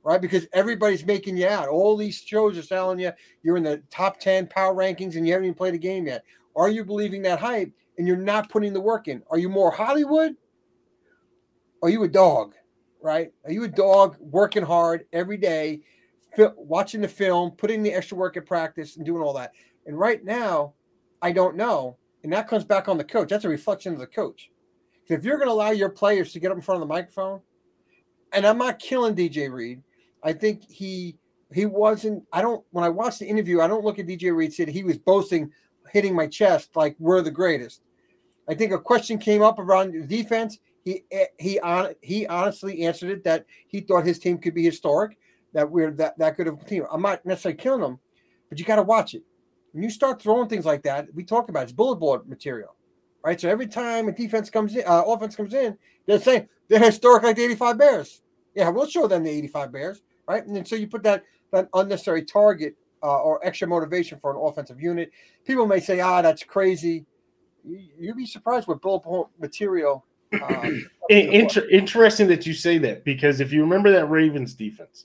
right? 0.03 0.21
Because 0.21 0.47
everybody's 0.53 1.07
making 1.07 1.39
you 1.39 1.49
out. 1.49 1.69
All 1.69 1.97
these 1.97 2.17
shows 2.21 2.59
are 2.59 2.63
selling 2.63 2.99
you 2.99 3.13
you're 3.43 3.57
in 3.57 3.63
the 3.63 3.83
top 3.91 4.21
ten 4.21 4.47
power 4.47 4.75
rankings, 4.75 5.17
and 5.17 5.27
you 5.27 5.33
haven't 5.33 5.47
even 5.47 5.55
played 5.55 5.75
a 5.75 5.79
game 5.79 6.07
yet. 6.07 6.23
Are 6.55 6.69
you 6.69 6.85
believing 6.85 7.23
that 7.23 7.39
hype 7.39 7.73
and 7.97 8.07
you're 8.07 8.17
not 8.19 8.51
putting 8.51 8.75
the 8.75 8.81
work 8.81 9.09
in? 9.09 9.23
Are 9.31 9.39
you 9.39 9.49
more 9.49 9.71
Hollywood? 9.71 10.37
Are 11.83 11.89
you 11.91 12.03
a 12.03 12.09
dog, 12.09 12.55
right? 13.01 13.33
Are 13.45 13.53
you 13.53 13.65
a 13.65 13.69
dog 13.69 14.17
working 14.21 14.63
hard 14.63 15.05
every 15.13 15.37
day, 15.37 15.81
fi- 16.37 16.53
watching 16.57 17.01
the 17.01 17.09
film, 17.09 17.53
putting 17.53 17.83
the 17.83 17.93
extra 17.93 18.17
work 18.17 18.37
at 18.37 18.47
practice, 18.47 18.97
and 18.97 19.07
doing 19.07 19.23
all 19.23 19.35
that? 19.35 19.53
And 19.87 19.99
right 19.99 20.25
now, 20.25 20.75
I 21.23 21.33
don't 21.33 21.57
know. 21.57 21.97
And 22.25 22.33
that 22.33 22.49
comes 22.49 22.65
back 22.65 22.89
on 22.89 22.99
the 22.99 23.05
coach. 23.05 23.29
That's 23.29 23.45
a 23.45 23.49
reflection 23.49 23.93
of 23.93 24.01
the 24.01 24.07
coach. 24.07 24.51
If 25.09 25.25
you're 25.25 25.37
going 25.37 25.49
to 25.49 25.53
allow 25.53 25.71
your 25.71 25.89
players 25.89 26.33
to 26.33 26.41
get 26.41 26.51
up 26.51 26.57
in 26.57 26.63
front 26.63 26.83
of 26.83 26.89
the 26.89 26.93
microphone, 26.93 27.41
and 28.33 28.47
I'm 28.47 28.59
not 28.59 28.81
killing 28.81 29.15
DJ 29.15 29.51
Reed, 29.51 29.83
I 30.23 30.33
think 30.33 30.65
he 30.69 31.17
he 31.55 31.67
wasn't. 31.67 32.25
I 32.33 32.43
don't. 32.43 32.65
When 32.71 32.85
I 32.85 32.89
watched 32.89 33.21
the 33.21 33.27
interview, 33.27 33.61
I 33.61 33.69
don't 33.69 33.85
look 33.85 33.99
at 33.99 34.07
DJ 34.07 34.35
Reed 34.35 34.53
said 34.53 34.69
he 34.69 34.83
was 34.83 34.99
boasting, 34.99 35.53
hitting 35.93 36.15
my 36.15 36.27
chest 36.27 36.71
like 36.75 36.97
we're 36.99 37.23
the 37.23 37.31
greatest. 37.31 37.83
I 38.49 38.55
think 38.55 38.73
a 38.73 38.79
question 38.79 39.19
came 39.19 39.43
up 39.43 39.59
around 39.59 40.09
defense. 40.09 40.59
He 40.87 41.05
he 41.41 41.61
on 41.61 41.95
he 42.03 42.29
honestly 42.29 42.85
answered 42.85 43.11
it 43.11 43.25
that 43.25 43.47
he 43.69 43.81
thought 43.83 44.07
his 44.07 44.21
team 44.21 44.39
could 44.39 44.55
be 44.55 44.65
historic, 44.65 45.19
that 45.55 45.71
we're 45.71 45.93
that 45.93 46.19
that 46.21 46.39
good 46.39 46.49
of 46.49 46.63
a 46.63 46.65
team. 46.65 46.85
I'm 46.93 47.03
not 47.03 47.27
necessarily 47.27 47.59
killing 47.59 47.83
them, 47.83 48.01
but 48.51 48.61
you 48.61 48.67
got 48.67 48.77
to 48.77 48.85
watch 48.85 49.15
it. 49.15 49.25
When 49.73 49.85
you 49.85 49.91
start 49.91 50.23
throwing 50.23 50.49
things 50.49 50.67
like 50.67 50.85
that, 50.85 51.09
we 51.15 51.25
talk 51.25 51.51
about 51.51 51.63
it, 51.63 51.65
it's 51.65 51.73
bullet 51.75 51.97
board 51.97 52.29
material, 52.29 52.77
right? 53.25 53.41
So 53.41 53.51
every 53.51 53.69
time 53.69 54.09
a 54.09 54.13
defense 54.13 54.51
comes 54.51 54.77
in, 54.77 54.85
uh, 54.87 55.03
offense 55.03 55.37
comes 55.37 55.55
in, 55.55 55.79
they're 56.07 56.21
saying 56.21 56.49
they're 56.69 56.81
historic 56.81 57.25
like 57.25 57.37
the 57.37 57.45
85 57.45 57.79
Bears. 57.79 58.23
Yeah, 58.57 58.71
we'll 58.71 58.89
show 58.89 59.09
them 59.09 59.25
the 59.25 59.31
85 59.31 59.73
Bears, 59.73 60.03
right? 60.29 60.47
And 60.47 60.57
then 60.57 60.67
so 60.67 60.77
you 60.77 60.89
put 60.89 61.05
that 61.05 61.25
that 61.53 61.69
unnecessary 61.75 62.25
target 62.25 62.77
uh, 63.05 63.23
or 63.23 63.47
extra 63.47 63.69
motivation 63.69 64.21
for 64.21 64.33
an 64.33 64.41
offensive 64.43 64.83
unit. 64.83 65.13
People 65.47 65.67
may 65.67 65.81
say, 65.81 66.01
ah, 66.01 66.23
that's 66.23 66.45
crazy. 66.45 67.07
You- 67.65 67.89
You'd 67.99 68.17
be 68.19 68.27
surprised 68.27 68.69
what 68.69 68.83
bullet 68.83 69.03
point 69.03 69.29
material. 69.41 70.05
Um, 70.43 70.87
In- 71.09 71.33
inter- 71.33 71.69
interesting 71.71 72.27
that 72.29 72.47
you 72.47 72.53
say 72.53 72.79
that 72.79 73.05
because 73.05 73.39
if 73.41 73.53
you 73.53 73.61
remember 73.63 73.93
that 73.93 74.07
Ravens 74.07 74.55
defense, 74.55 75.05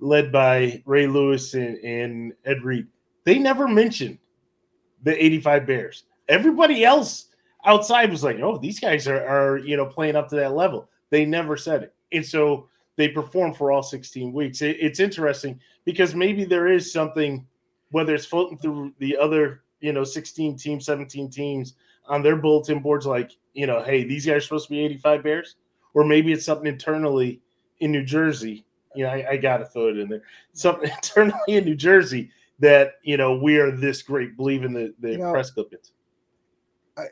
led 0.00 0.32
by 0.32 0.82
Ray 0.86 1.06
Lewis 1.06 1.52
and, 1.52 1.76
and 1.84 2.32
Ed 2.46 2.62
Reed, 2.62 2.86
they 3.24 3.38
never 3.38 3.68
mentioned 3.68 4.18
the 5.02 5.22
85 5.22 5.66
Bears. 5.66 6.04
Everybody 6.28 6.86
else 6.86 7.26
outside 7.66 8.10
was 8.10 8.24
like, 8.24 8.38
"Oh, 8.40 8.56
these 8.56 8.80
guys 8.80 9.06
are, 9.06 9.26
are 9.26 9.58
you 9.58 9.76
know 9.76 9.84
playing 9.84 10.16
up 10.16 10.28
to 10.30 10.36
that 10.36 10.54
level." 10.54 10.88
They 11.10 11.26
never 11.26 11.58
said 11.58 11.82
it, 11.82 11.94
and 12.12 12.24
so 12.24 12.66
they 12.96 13.08
performed 13.08 13.56
for 13.58 13.70
all 13.70 13.82
16 13.82 14.32
weeks. 14.32 14.62
It- 14.62 14.78
it's 14.80 15.00
interesting 15.00 15.60
because 15.84 16.14
maybe 16.14 16.44
there 16.44 16.68
is 16.68 16.90
something, 16.90 17.46
whether 17.90 18.14
it's 18.14 18.24
floating 18.24 18.56
through 18.56 18.94
the 18.98 19.18
other 19.18 19.64
you 19.80 19.92
know 19.92 20.04
16 20.04 20.56
teams, 20.56 20.86
17 20.86 21.28
teams 21.28 21.74
on 22.06 22.22
their 22.22 22.36
bulletin 22.36 22.80
boards 22.80 23.06
like, 23.06 23.32
you 23.54 23.66
know, 23.66 23.82
hey, 23.82 24.04
these 24.04 24.26
guys 24.26 24.36
are 24.36 24.40
supposed 24.40 24.68
to 24.68 24.70
be 24.70 24.80
85 24.80 25.22
Bears, 25.22 25.56
or 25.94 26.04
maybe 26.04 26.32
it's 26.32 26.44
something 26.44 26.66
internally 26.66 27.40
in 27.80 27.92
New 27.92 28.04
Jersey. 28.04 28.64
You 28.94 29.04
know, 29.04 29.10
I, 29.10 29.30
I 29.30 29.36
got 29.36 29.58
to 29.58 29.64
throw 29.64 29.88
it 29.88 29.98
in 29.98 30.08
there. 30.08 30.22
Something 30.52 30.90
internally 30.96 31.38
in 31.48 31.64
New 31.64 31.74
Jersey 31.74 32.30
that 32.58 32.94
you 33.02 33.16
know 33.16 33.36
we 33.36 33.58
are 33.58 33.70
this 33.70 34.02
great. 34.02 34.36
Believe 34.36 34.64
in 34.64 34.72
the 34.72 34.94
the 35.00 35.12
you 35.12 35.18
know, 35.18 35.32
press 35.32 35.50
clippings. 35.50 35.92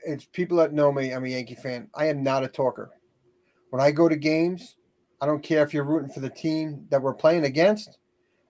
It's 0.05 0.27
people 0.27 0.59
that 0.59 0.73
know 0.73 0.93
me. 0.93 1.11
I'm 1.11 1.25
a 1.25 1.29
Yankee 1.29 1.55
fan. 1.55 1.89
I 1.95 2.07
am 2.07 2.23
not 2.23 2.45
a 2.45 2.49
talker. 2.49 2.91
When 3.71 3.81
I 3.81 3.91
go 3.91 4.09
to 4.09 4.17
games, 4.17 4.77
I 5.21 5.27
don't 5.27 5.43
care 5.43 5.63
if 5.63 5.73
you're 5.73 5.85
rooting 5.85 6.11
for 6.11 6.21
the 6.21 6.31
team 6.31 6.87
that 6.91 7.01
we're 7.01 7.15
playing 7.15 7.45
against. 7.45 7.99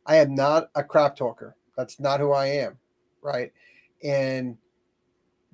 I 0.06 0.16
am 0.16 0.34
not 0.34 0.70
a 0.74 0.82
crap 0.82 1.16
talker. 1.16 1.56
That's 1.76 2.00
not 2.00 2.20
who 2.20 2.32
I 2.32 2.46
am, 2.46 2.78
right? 3.22 3.52
And 4.02 4.56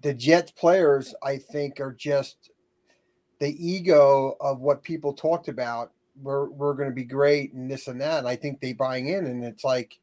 the 0.03 0.15
Jets 0.15 0.51
players, 0.51 1.15
I 1.23 1.39
think, 1.39 1.81
are 1.81 1.93
just 1.93 2.51
the 3.39 3.55
ego 3.65 4.37
of 4.41 4.61
what 4.61 4.83
people 4.83 5.13
talked 5.13 5.49
about. 5.49 5.93
We're 6.23 6.49
we're 6.49 6.75
going 6.75 6.89
to 6.89 6.95
be 6.95 7.05
great 7.05 7.53
and 7.53 7.71
this 7.71 7.89
and 7.89 8.01
that. 8.01 8.21
And 8.21 8.29
I 8.29 8.37
think 8.37 8.61
they 8.61 8.73
buying 8.73 9.09
in, 9.09 9.27
and 9.27 9.45
it's 9.45 9.65
like 9.65 9.99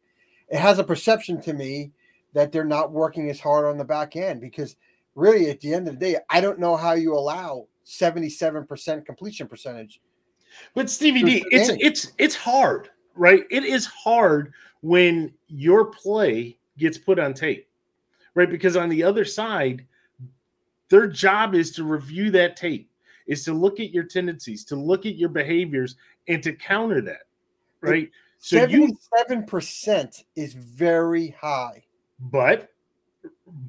it 0.49 0.59
has 0.59 0.79
a 0.79 0.83
perception 0.83 1.41
to 1.41 1.53
me 1.53 1.91
that 2.33 2.51
they're 2.51 2.65
not 2.65 2.91
working 2.91 3.29
as 3.29 3.39
hard 3.39 3.65
on 3.65 3.77
the 3.77 3.85
back 3.85 4.15
end 4.15 4.41
because 4.41 4.75
really 5.15 5.49
at 5.49 5.59
the 5.61 5.73
end 5.73 5.87
of 5.87 5.99
the 5.99 5.99
day, 5.99 6.17
I 6.29 6.41
don't 6.41 6.59
know 6.59 6.75
how 6.75 6.93
you 6.93 7.13
allow 7.13 7.67
77% 7.85 9.05
completion 9.05 9.47
percentage. 9.47 10.01
But 10.75 10.89
Stevie 10.89 11.23
D, 11.23 11.45
it's 11.49 11.69
it's 11.79 12.11
it's 12.19 12.35
hard, 12.35 12.89
right? 13.15 13.43
It 13.49 13.63
is 13.63 13.87
hard 13.87 14.53
when 14.81 15.33
your 15.47 15.85
play 15.85 16.57
gets 16.77 16.97
put 16.97 17.17
on 17.17 17.33
tape, 17.33 17.67
right? 18.35 18.49
Because 18.49 18.75
on 18.75 18.89
the 18.89 19.03
other 19.03 19.25
side, 19.25 19.85
their 20.89 21.07
job 21.07 21.55
is 21.55 21.71
to 21.71 21.83
review 21.83 22.31
that 22.31 22.55
tape, 22.55 22.89
is 23.27 23.43
to 23.45 23.53
look 23.53 23.79
at 23.79 23.91
your 23.91 24.03
tendencies, 24.03 24.63
to 24.65 24.75
look 24.75 25.05
at 25.05 25.15
your 25.15 25.29
behaviors, 25.29 25.95
and 26.27 26.41
to 26.43 26.53
counter 26.53 27.01
that, 27.01 27.23
right? 27.81 28.09
So 28.39 28.57
77% 28.57 30.23
is 30.35 30.53
very 30.53 31.29
high. 31.39 31.83
But 32.19 32.69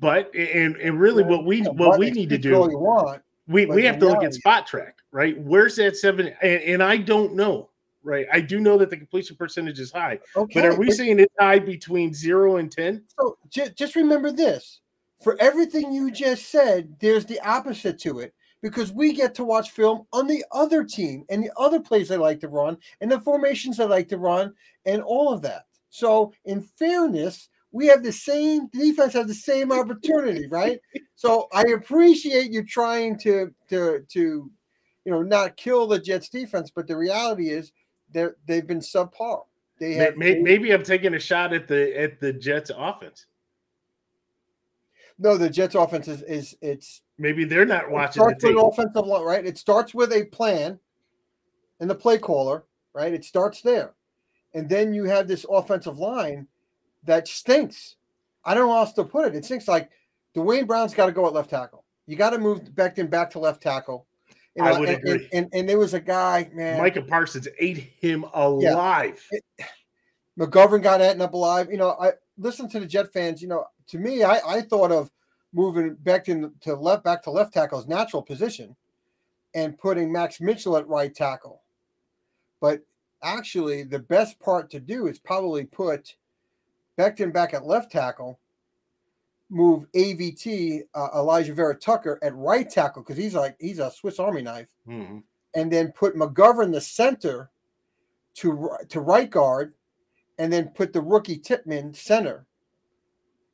but 0.00 0.34
and 0.34 0.76
and 0.76 0.98
really 1.00 1.22
what 1.22 1.44
we 1.44 1.62
what 1.62 1.98
we 1.98 2.10
need 2.10 2.28
to 2.30 2.38
do 2.38 2.58
want, 2.58 3.22
we 3.46 3.66
we 3.66 3.84
have 3.84 3.98
to 3.98 4.06
look 4.06 4.24
at 4.24 4.34
spot 4.34 4.66
track, 4.66 4.98
right? 5.12 5.38
Where's 5.40 5.76
that 5.76 5.96
seven? 5.96 6.34
And, 6.42 6.62
and, 6.62 6.82
I 6.82 6.96
don't 6.96 7.34
know, 7.34 7.70
right? 8.04 8.26
I 8.32 8.40
do 8.40 8.60
know 8.60 8.78
that 8.78 8.90
the 8.90 8.96
completion 8.96 9.36
percentage 9.36 9.80
is 9.80 9.90
high, 9.90 10.20
okay, 10.36 10.60
but 10.60 10.64
are 10.64 10.78
we 10.78 10.86
but, 10.86 10.96
saying 10.96 11.18
it's 11.20 11.34
high 11.38 11.58
between 11.58 12.14
zero 12.14 12.56
and 12.56 12.70
ten? 12.70 13.02
So 13.18 13.38
j- 13.48 13.72
just 13.76 13.96
remember 13.96 14.30
this: 14.30 14.80
for 15.22 15.36
everything 15.40 15.92
you 15.92 16.10
just 16.10 16.50
said, 16.50 16.96
there's 17.00 17.26
the 17.26 17.40
opposite 17.40 17.98
to 18.00 18.20
it 18.20 18.34
because 18.62 18.92
we 18.92 19.12
get 19.12 19.34
to 19.34 19.44
watch 19.44 19.70
film 19.70 20.06
on 20.12 20.26
the 20.26 20.44
other 20.52 20.84
team 20.84 21.24
and 21.28 21.42
the 21.42 21.50
other 21.56 21.80
plays 21.80 22.08
they 22.08 22.16
like 22.16 22.40
to 22.40 22.48
run 22.48 22.78
and 23.00 23.10
the 23.10 23.20
formations 23.20 23.76
they 23.76 23.84
like 23.84 24.08
to 24.08 24.18
run 24.18 24.54
and 24.86 25.02
all 25.02 25.32
of 25.32 25.42
that. 25.42 25.64
So, 25.90 26.32
in 26.44 26.62
fairness, 26.62 27.48
we 27.74 27.86
have 27.88 28.02
the 28.02 28.12
same 28.12 28.68
defense 28.68 29.12
have 29.14 29.28
the 29.28 29.34
same 29.34 29.72
opportunity, 29.72 30.46
right? 30.50 30.80
So 31.16 31.48
I 31.52 31.62
appreciate 31.74 32.52
you 32.52 32.64
trying 32.64 33.18
to 33.18 33.52
to 33.68 34.04
to 34.08 34.50
you 35.04 35.12
know 35.12 35.22
not 35.22 35.56
kill 35.56 35.86
the 35.86 35.98
Jets 35.98 36.28
defense, 36.28 36.70
but 36.74 36.86
the 36.86 36.96
reality 36.96 37.50
is 37.50 37.72
they 38.14 38.28
they've 38.46 38.66
been 38.66 38.80
subpar. 38.80 39.42
They 39.78 39.94
have 39.94 40.16
maybe, 40.16 40.40
maybe 40.40 40.72
I'm 40.72 40.84
taking 40.84 41.14
a 41.14 41.18
shot 41.18 41.52
at 41.52 41.68
the 41.68 42.00
at 42.00 42.20
the 42.20 42.32
Jets 42.32 42.70
offense. 42.74 43.26
No, 45.18 45.36
the 45.36 45.50
Jets 45.50 45.74
offense 45.74 46.08
is, 46.08 46.22
is 46.22 46.56
it's 46.60 47.02
maybe 47.18 47.44
they're 47.44 47.66
not 47.66 47.90
watching 47.90 48.22
Starts 48.22 48.42
the 48.42 48.48
tape. 48.48 48.58
offensive 48.58 49.06
line, 49.06 49.22
right? 49.22 49.46
It 49.46 49.58
starts 49.58 49.94
with 49.94 50.12
a 50.12 50.24
plan 50.26 50.78
and 51.80 51.90
the 51.90 51.94
play 51.94 52.18
caller, 52.18 52.64
right? 52.94 53.12
It 53.12 53.24
starts 53.24 53.60
there. 53.60 53.94
And 54.54 54.68
then 54.68 54.94
you 54.94 55.04
have 55.04 55.28
this 55.28 55.44
offensive 55.48 55.98
line 55.98 56.46
that 57.04 57.28
stinks. 57.28 57.96
I 58.44 58.54
don't 58.54 58.66
know 58.66 58.72
how 58.72 58.80
else 58.80 58.92
to 58.94 59.04
put 59.04 59.26
it. 59.26 59.36
It 59.36 59.44
stinks 59.44 59.68
like 59.68 59.90
Duane 60.34 60.66
Brown's 60.66 60.94
got 60.94 61.06
to 61.06 61.12
go 61.12 61.26
at 61.26 61.32
left 61.32 61.50
tackle. 61.50 61.84
You 62.06 62.16
got 62.16 62.30
to 62.30 62.38
move 62.38 62.62
Becton 62.74 63.08
back 63.08 63.30
to 63.30 63.38
left 63.38 63.62
tackle. 63.62 64.06
You 64.54 64.62
know, 64.62 64.68
I 64.70 64.78
would 64.78 64.88
and, 64.88 64.98
agree. 64.98 65.12
And, 65.12 65.28
and, 65.32 65.48
and, 65.52 65.68
there 65.68 65.78
was 65.78 65.94
a 65.94 66.00
guy, 66.00 66.48
man. 66.52 66.78
Micah 66.78 67.02
Parsons 67.02 67.48
ate 67.58 67.78
him 68.00 68.24
alive. 68.34 69.26
Yeah. 69.32 69.38
It, 69.58 69.66
McGovern 70.38 70.82
got 70.82 71.00
eaten 71.00 71.20
up 71.20 71.34
alive. 71.34 71.68
You 71.70 71.76
know, 71.76 71.96
I 72.00 72.12
listen 72.38 72.68
to 72.70 72.80
the 72.80 72.86
Jet 72.86 73.12
fans. 73.12 73.42
You 73.42 73.48
know, 73.48 73.66
to 73.88 73.98
me, 73.98 74.22
I, 74.22 74.40
I 74.46 74.60
thought 74.62 74.92
of 74.92 75.10
moving 75.52 75.96
Becton 75.96 76.52
to 76.60 76.74
left 76.74 77.04
back 77.04 77.22
to 77.22 77.30
left 77.30 77.52
tackle's 77.52 77.86
natural 77.86 78.22
position 78.22 78.74
and 79.54 79.78
putting 79.78 80.12
Max 80.12 80.40
Mitchell 80.40 80.76
at 80.76 80.88
right 80.88 81.14
tackle. 81.14 81.62
But 82.60 82.82
actually, 83.22 83.84
the 83.84 84.00
best 84.00 84.38
part 84.40 84.70
to 84.70 84.80
do 84.80 85.06
is 85.06 85.18
probably 85.18 85.64
put 85.64 86.16
Becton 86.98 87.32
back 87.32 87.54
at 87.54 87.66
left 87.66 87.92
tackle, 87.92 88.40
move 89.54 89.86
AVT 89.92 90.82
uh, 90.94 91.08
Alijah 91.14 91.54
Vera 91.54 91.74
Tucker 91.74 92.18
at 92.22 92.34
right 92.34 92.68
tackle 92.68 93.02
because 93.02 93.16
he's 93.16 93.34
like 93.34 93.56
he's 93.60 93.78
a 93.78 93.90
Swiss 93.90 94.18
Army 94.18 94.42
knife, 94.42 94.66
mm-hmm. 94.86 95.18
and 95.54 95.72
then 95.72 95.92
put 95.92 96.16
McGovern 96.16 96.72
the 96.72 96.80
center 96.80 97.50
to 98.34 98.70
to 98.88 99.00
right 99.00 99.30
guard, 99.30 99.74
and 100.38 100.52
then 100.52 100.68
put 100.68 100.92
the 100.92 101.00
rookie 101.00 101.38
Tippmann 101.38 101.94
center 101.94 102.46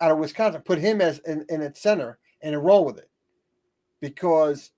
out 0.00 0.10
of 0.10 0.18
Wisconsin, 0.18 0.62
put 0.62 0.78
him 0.78 1.00
as 1.00 1.18
in, 1.20 1.44
in 1.48 1.60
its 1.60 1.80
center 1.80 2.18
and 2.42 2.64
roll 2.64 2.84
with 2.84 2.98
it 2.98 3.10
because 4.00 4.70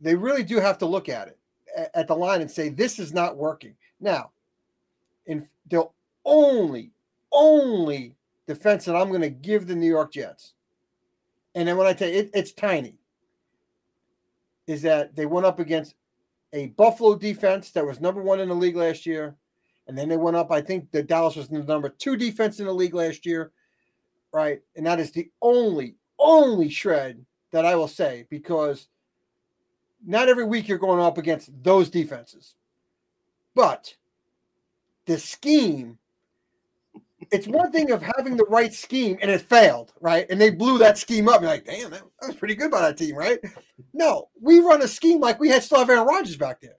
they 0.00 0.14
really 0.14 0.44
do 0.44 0.60
have 0.60 0.78
to 0.78 0.86
look 0.86 1.08
at 1.08 1.28
it 1.28 1.38
at, 1.76 1.90
at 1.94 2.06
the 2.06 2.14
line 2.14 2.40
and 2.40 2.50
say 2.50 2.68
this 2.68 2.98
is 2.98 3.12
not 3.12 3.36
working 3.36 3.74
now. 4.00 4.30
And 5.26 5.46
they'll 5.68 5.92
only 6.24 6.92
only 7.32 8.14
defense 8.46 8.84
that 8.86 8.96
I'm 8.96 9.08
going 9.08 9.20
to 9.20 9.30
give 9.30 9.66
the 9.66 9.76
New 9.76 9.88
York 9.88 10.12
Jets. 10.12 10.54
And 11.54 11.66
then 11.66 11.76
when 11.76 11.86
I 11.86 11.92
tell 11.92 12.08
you 12.08 12.18
it, 12.18 12.30
it's 12.34 12.52
tiny, 12.52 12.94
is 14.66 14.82
that 14.82 15.16
they 15.16 15.26
went 15.26 15.46
up 15.46 15.58
against 15.58 15.94
a 16.52 16.68
Buffalo 16.68 17.16
defense 17.16 17.70
that 17.72 17.86
was 17.86 18.00
number 18.00 18.22
one 18.22 18.40
in 18.40 18.48
the 18.48 18.54
league 18.54 18.76
last 18.76 19.06
year. 19.06 19.36
And 19.86 19.96
then 19.96 20.08
they 20.08 20.16
went 20.16 20.36
up, 20.36 20.50
I 20.52 20.60
think 20.60 20.90
the 20.90 21.02
Dallas 21.02 21.36
was 21.36 21.48
the 21.48 21.62
number 21.62 21.88
two 21.88 22.16
defense 22.16 22.60
in 22.60 22.66
the 22.66 22.72
league 22.72 22.94
last 22.94 23.24
year. 23.24 23.52
Right. 24.32 24.60
And 24.76 24.86
that 24.86 25.00
is 25.00 25.10
the 25.10 25.30
only, 25.40 25.96
only 26.18 26.68
shred 26.68 27.24
that 27.50 27.64
I 27.64 27.74
will 27.74 27.88
say 27.88 28.26
because 28.28 28.88
not 30.06 30.28
every 30.28 30.44
week 30.44 30.68
you're 30.68 30.78
going 30.78 31.00
up 31.00 31.16
against 31.18 31.50
those 31.62 31.88
defenses. 31.88 32.54
But 33.54 33.96
the 35.06 35.18
scheme 35.18 35.98
it's 37.30 37.46
one 37.46 37.72
thing 37.72 37.90
of 37.90 38.02
having 38.16 38.36
the 38.36 38.44
right 38.44 38.72
scheme 38.72 39.18
and 39.20 39.30
it 39.30 39.42
failed, 39.42 39.92
right? 40.00 40.26
And 40.30 40.40
they 40.40 40.50
blew 40.50 40.78
that 40.78 40.98
scheme 40.98 41.28
up. 41.28 41.40
You're 41.40 41.50
like, 41.50 41.64
damn, 41.64 41.90
that, 41.90 42.02
was 42.26 42.36
pretty 42.36 42.54
good 42.54 42.70
by 42.70 42.80
that 42.82 42.96
team, 42.96 43.16
right? 43.16 43.38
No, 43.92 44.28
we 44.40 44.60
run 44.60 44.82
a 44.82 44.88
scheme 44.88 45.20
like 45.20 45.40
we 45.40 45.48
had 45.48 45.62
still 45.62 45.78
have 45.78 45.90
Aaron 45.90 46.06
Rodgers 46.06 46.36
back 46.36 46.60
there. 46.60 46.76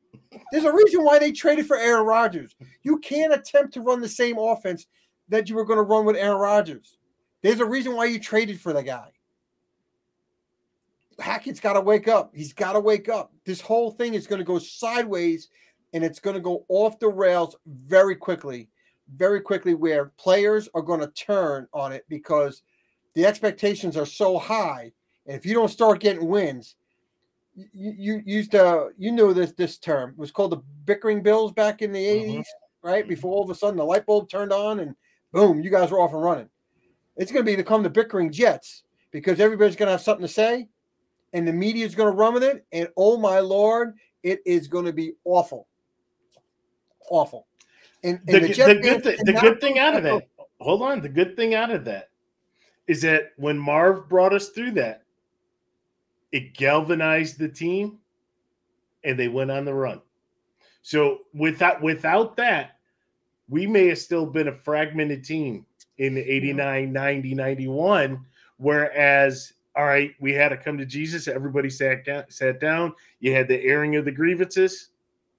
There's 0.52 0.64
a 0.64 0.74
reason 0.74 1.04
why 1.04 1.20
they 1.20 1.32
traded 1.32 1.68
for 1.68 1.78
Aaron 1.78 2.06
Rodgers. 2.06 2.56
You 2.84 3.00
can't 3.00 3.34
attempt 3.34 3.74
to 3.74 3.82
run 3.82 4.00
the 4.00 4.10
same 4.10 4.38
offense 4.38 4.86
that 5.28 5.50
you 5.50 5.56
were 5.56 5.66
going 5.66 5.78
to 5.78 5.84
run 5.84 6.06
with 6.06 6.16
Aaron 6.16 6.40
Rodgers. 6.40 6.98
There's 7.42 7.60
a 7.60 7.66
reason 7.66 7.96
why 7.96 8.06
you 8.06 8.20
traded 8.20 8.60
for 8.62 8.74
the 8.74 8.84
guy. 8.84 9.12
Hackett's 11.20 11.60
got 11.60 11.74
to 11.74 11.82
wake 11.82 12.08
up. 12.08 12.32
He's 12.34 12.54
got 12.54 12.74
to 12.74 12.80
wake 12.80 13.10
up. 13.10 13.34
This 13.46 13.60
whole 13.60 13.92
thing 13.92 14.14
is 14.14 14.28
going 14.28 14.40
to 14.40 14.46
go 14.46 14.58
sideways 14.58 15.50
and 15.94 16.04
it's 16.04 16.20
going 16.20 16.36
to 16.36 16.42
go 16.42 16.66
off 16.70 17.00
the 17.00 17.10
rails 17.10 17.56
very 17.66 18.16
quickly 18.16 18.70
very 19.16 19.42
quickly 19.42 19.74
where 19.74 20.06
players 20.18 20.70
are 20.74 20.82
going 20.82 21.00
to 21.00 21.08
turn 21.08 21.68
on 21.74 21.92
it 21.92 22.06
because 22.10 22.62
the 23.16 23.26
expectations 23.26 23.98
are 23.98 24.06
so 24.06 24.38
high. 24.38 24.92
And 25.26 25.36
if 25.36 25.46
you 25.46 25.54
don't 25.54 25.70
start 25.70 26.00
getting 26.00 26.28
wins, 26.28 26.76
you, 27.56 27.94
you 27.98 28.22
used 28.26 28.52
to 28.52 28.90
you 28.98 29.12
know 29.12 29.34
this 29.34 29.52
this 29.52 29.78
term 29.78 30.12
it 30.12 30.18
was 30.18 30.32
called 30.32 30.52
the 30.52 30.62
bickering 30.86 31.22
bills 31.22 31.52
back 31.52 31.82
in 31.82 31.92
the 31.92 32.04
80s, 32.04 32.30
mm-hmm. 32.30 32.88
right? 32.88 33.04
Mm-hmm. 33.04 33.10
Before 33.10 33.34
all 33.34 33.44
of 33.44 33.50
a 33.50 33.56
sudden 33.56 33.78
the 33.78 33.84
light 33.84 34.06
bulb 34.06 34.30
turned 34.30 34.54
on 34.54 34.80
and 34.80 34.96
boom, 35.34 35.62
you 35.62 35.70
guys 35.70 35.92
were 35.92 36.00
off 36.00 36.14
and 36.14 36.24
running. 36.24 36.50
It's 37.18 37.32
going 37.32 37.46
to 37.46 37.52
be 37.52 37.56
become 37.56 37.84
the 37.84 37.90
bickering 37.90 38.32
jets 38.32 38.84
because 39.12 39.40
everybody's 39.40 39.76
going 39.76 39.88
to 39.88 39.92
have 39.92 40.02
something 40.02 40.26
to 40.26 40.32
say 40.32 40.70
and 41.34 41.48
the 41.48 41.54
media 41.54 41.86
is 41.86 41.96
going 41.96 42.12
to 42.12 42.16
run 42.16 42.34
with 42.34 42.44
it. 42.44 42.66
And 42.72 42.90
oh 42.98 43.18
my 43.18 43.40
lord, 43.40 43.96
it 44.24 44.42
is 44.46 44.68
going 44.68 44.86
to 44.86 44.94
be 44.94 45.14
awful. 45.26 45.68
Awful. 47.10 47.48
And, 48.04 48.20
and 48.28 48.46
the, 48.46 48.48
the, 48.48 48.48
the, 48.48 48.76
good, 48.76 49.04
th- 49.04 49.20
the 49.20 49.34
good 49.34 49.62
thing 49.62 49.80
out 49.80 49.96
of 49.96 50.04
that, 50.04 50.28
hold 50.60 50.82
on, 50.82 51.02
the 51.02 51.10
good 51.10 51.36
thing 51.36 51.54
out 51.54 51.72
of 51.72 51.86
that 51.86 52.10
is 52.88 53.02
that 53.02 53.34
when 53.38 53.58
Marv 53.58 54.10
brought 54.10 54.34
us 54.34 54.50
through 54.50 54.72
that, 54.72 55.04
it 56.32 56.54
galvanized 56.54 57.38
the 57.38 57.50
team 57.50 58.00
and 59.04 59.18
they 59.18 59.28
went 59.28 59.52
on 59.52 59.66
the 59.66 59.74
run. 59.74 60.02
So 60.82 61.20
without 61.34 61.82
without 61.82 62.36
that, 62.38 62.78
we 63.48 63.68
may 63.68 63.88
have 63.88 64.00
still 64.00 64.26
been 64.26 64.48
a 64.48 64.56
fragmented 64.56 65.24
team 65.24 65.66
in 65.98 66.18
89, 66.18 66.92
90, 66.92 67.36
91. 67.36 68.26
Whereas 68.58 69.54
all 69.76 69.86
right, 69.86 70.12
we 70.20 70.34
had 70.34 70.50
to 70.50 70.58
come 70.58 70.78
to 70.78 70.86
Jesus. 70.86 71.28
Everybody 71.28 71.70
sat 71.70 72.06
sat 72.30 72.60
down. 72.60 72.94
You 73.20 73.34
had 73.34 73.48
the 73.48 73.64
airing 73.64 73.96
of 73.96 74.06
the 74.06 74.12
grievances, 74.12 74.90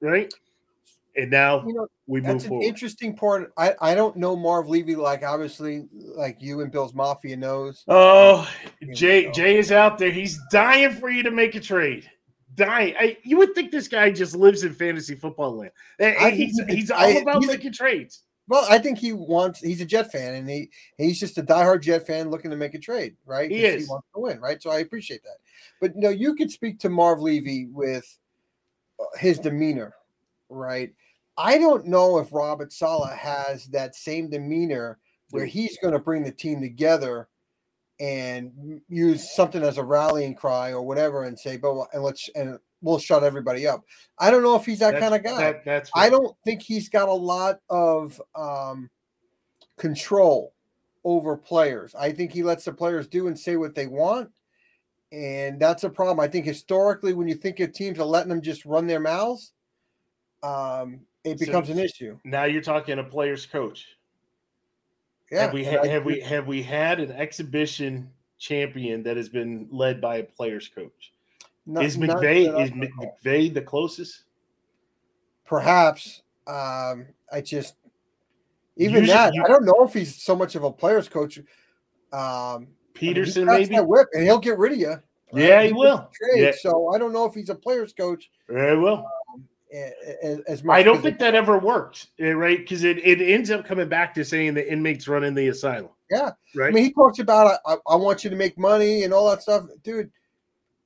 right? 0.00 0.32
And 1.20 1.30
now 1.30 1.64
you 1.66 1.74
know, 1.74 1.86
we 2.06 2.20
move 2.20 2.44
forward. 2.44 2.64
interesting 2.64 3.14
part. 3.14 3.52
I, 3.56 3.74
I 3.80 3.94
don't 3.94 4.16
know 4.16 4.34
Marv 4.34 4.68
Levy 4.68 4.96
like 4.96 5.22
obviously 5.22 5.86
like 5.92 6.38
you 6.40 6.60
and 6.62 6.72
Bills 6.72 6.94
Mafia 6.94 7.36
knows. 7.36 7.84
Oh, 7.88 8.50
Jay 8.94 9.30
Jay 9.32 9.58
is 9.58 9.70
out 9.70 9.98
there. 9.98 10.10
He's 10.10 10.38
dying 10.50 10.92
for 10.92 11.10
you 11.10 11.22
to 11.22 11.30
make 11.30 11.54
a 11.54 11.60
trade. 11.60 12.10
Dying. 12.54 12.94
I, 12.98 13.16
you 13.22 13.36
would 13.38 13.54
think 13.54 13.70
this 13.70 13.86
guy 13.86 14.10
just 14.10 14.34
lives 14.34 14.64
in 14.64 14.74
fantasy 14.74 15.14
football 15.14 15.56
land. 15.56 15.72
He's 16.34 16.60
he's 16.68 16.90
all 16.90 17.16
about 17.16 17.38
he's, 17.42 17.46
making 17.48 17.72
trades. 17.72 18.22
Well, 18.50 18.66
I 18.68 18.78
think 18.78 18.98
he 18.98 19.12
wants. 19.12 19.60
He's 19.60 19.80
a 19.80 19.84
Jet 19.84 20.10
fan, 20.10 20.34
and 20.34 20.50
he 20.50 20.70
he's 20.98 21.20
just 21.20 21.38
a 21.38 21.42
diehard 21.42 21.82
Jet 21.82 22.04
fan 22.04 22.30
looking 22.30 22.50
to 22.50 22.56
make 22.56 22.74
a 22.74 22.80
trade, 22.80 23.14
right? 23.24 23.48
He 23.48 23.64
is. 23.64 23.84
He 23.84 23.88
wants 23.88 24.08
to 24.12 24.20
win, 24.20 24.40
right? 24.40 24.60
So 24.60 24.70
I 24.70 24.80
appreciate 24.80 25.22
that. 25.22 25.36
But 25.80 25.94
you 25.94 26.00
know, 26.00 26.08
you 26.08 26.34
could 26.34 26.50
speak 26.50 26.80
to 26.80 26.88
Marv 26.88 27.20
Levy 27.20 27.66
with 27.66 28.04
uh, 28.98 29.04
his 29.18 29.38
demeanor, 29.38 29.94
right? 30.48 30.92
I 31.40 31.56
don't 31.56 31.86
know 31.86 32.18
if 32.18 32.32
Robert 32.32 32.72
Saleh 32.72 33.16
has 33.16 33.66
that 33.68 33.96
same 33.96 34.28
demeanor 34.28 34.98
where 35.30 35.46
he's 35.46 35.78
going 35.78 35.94
to 35.94 35.98
bring 35.98 36.22
the 36.22 36.32
team 36.32 36.60
together 36.60 37.28
and 37.98 38.80
use 38.88 39.34
something 39.34 39.62
as 39.62 39.78
a 39.78 39.84
rallying 39.84 40.34
cry 40.34 40.72
or 40.72 40.82
whatever, 40.82 41.24
and 41.24 41.38
say, 41.38 41.56
"But 41.56 41.86
and 41.92 42.02
let's 42.02 42.28
and 42.34 42.58
we'll 42.82 42.98
shut 42.98 43.24
everybody 43.24 43.66
up. 43.66 43.84
I 44.18 44.30
don't 44.30 44.42
know 44.42 44.56
if 44.56 44.66
he's 44.66 44.80
that 44.80 44.98
kind 44.98 45.14
of 45.14 45.22
guy. 45.22 45.38
That, 45.38 45.64
that's. 45.64 45.90
I 45.94 46.10
don't 46.10 46.36
think 46.44 46.62
he's 46.62 46.88
got 46.88 47.08
a 47.08 47.14
lot 47.14 47.60
of 47.70 48.20
um, 48.34 48.90
control 49.78 50.52
over 51.04 51.36
players. 51.36 51.94
I 51.94 52.12
think 52.12 52.32
he 52.32 52.42
lets 52.42 52.64
the 52.64 52.72
players 52.72 53.06
do 53.06 53.26
and 53.26 53.38
say 53.38 53.56
what 53.56 53.74
they 53.74 53.86
want. 53.86 54.30
And 55.12 55.58
that's 55.58 55.84
a 55.84 55.90
problem. 55.90 56.20
I 56.20 56.28
think 56.28 56.44
historically, 56.44 57.14
when 57.14 57.28
you 57.28 57.34
think 57.34 57.60
of 57.60 57.72
teams 57.72 57.98
are 57.98 58.04
letting 58.04 58.28
them 58.28 58.42
just 58.42 58.64
run 58.64 58.86
their 58.86 59.00
mouths, 59.00 59.52
um, 60.42 61.00
it 61.24 61.38
becomes 61.38 61.68
so, 61.68 61.74
an 61.74 61.78
issue. 61.78 62.18
Now 62.24 62.44
you're 62.44 62.62
talking 62.62 62.98
a 62.98 63.04
player's 63.04 63.46
coach. 63.46 63.96
Yeah. 65.30 65.42
Have 65.42 65.52
we 65.52 65.64
ha- 65.64 65.84
have 65.84 66.04
we 66.04 66.20
have 66.20 66.46
we 66.46 66.62
had 66.62 66.98
an 67.00 67.12
exhibition 67.12 68.10
champion 68.38 69.02
that 69.04 69.16
has 69.16 69.28
been 69.28 69.68
led 69.70 70.00
by 70.00 70.16
a 70.16 70.24
player's 70.24 70.68
coach? 70.68 71.12
Not, 71.66 71.84
is 71.84 71.96
McVay 71.96 72.62
is 72.62 72.70
McVay 72.70 73.52
the 73.52 73.62
closest? 73.62 74.24
Perhaps. 75.44 76.22
Um, 76.46 77.06
I 77.30 77.40
just 77.44 77.74
even 78.76 79.00
Usually, 79.00 79.08
that. 79.08 79.34
You, 79.34 79.44
I 79.44 79.48
don't 79.48 79.64
know 79.64 79.84
if 79.84 79.92
he's 79.92 80.20
so 80.20 80.34
much 80.34 80.54
of 80.54 80.64
a 80.64 80.72
player's 80.72 81.08
coach. 81.08 81.38
Um, 82.12 82.68
Pederson 82.94 83.48
I 83.48 83.58
mean, 83.58 83.68
maybe 83.70 83.84
whip 83.84 84.08
and 84.14 84.24
he'll 84.24 84.38
get 84.38 84.58
rid 84.58 84.72
of 84.72 84.78
you. 84.78 84.88
Right? 84.88 85.02
Yeah, 85.32 85.62
he, 85.62 85.68
he 85.68 85.72
will. 85.74 86.10
Trade, 86.12 86.42
yeah. 86.42 86.52
So 86.58 86.92
I 86.92 86.98
don't 86.98 87.12
know 87.12 87.24
if 87.24 87.34
he's 87.34 87.50
a 87.50 87.54
player's 87.54 87.92
coach. 87.92 88.30
Yeah, 88.50 88.72
he 88.72 88.76
will. 88.76 88.98
Um, 88.98 89.04
as, 90.22 90.40
as 90.48 90.64
much 90.64 90.76
I 90.76 90.82
don't 90.82 91.00
think 91.02 91.18
that 91.18 91.34
ever 91.34 91.58
worked, 91.58 92.08
eh, 92.18 92.30
right? 92.30 92.58
Because 92.58 92.84
it, 92.84 92.98
it 92.98 93.20
ends 93.20 93.50
up 93.50 93.64
coming 93.64 93.88
back 93.88 94.14
to 94.14 94.24
saying 94.24 94.54
the 94.54 94.72
inmates 94.72 95.06
running 95.08 95.34
the 95.34 95.48
asylum. 95.48 95.90
Yeah, 96.10 96.30
right. 96.56 96.68
I 96.68 96.70
mean, 96.70 96.84
he 96.84 96.92
talks 96.92 97.18
about 97.20 97.60
I, 97.64 97.76
I 97.86 97.96
want 97.96 98.24
you 98.24 98.30
to 98.30 98.36
make 98.36 98.58
money 98.58 99.04
and 99.04 99.14
all 99.14 99.30
that 99.30 99.42
stuff, 99.42 99.66
dude 99.82 100.10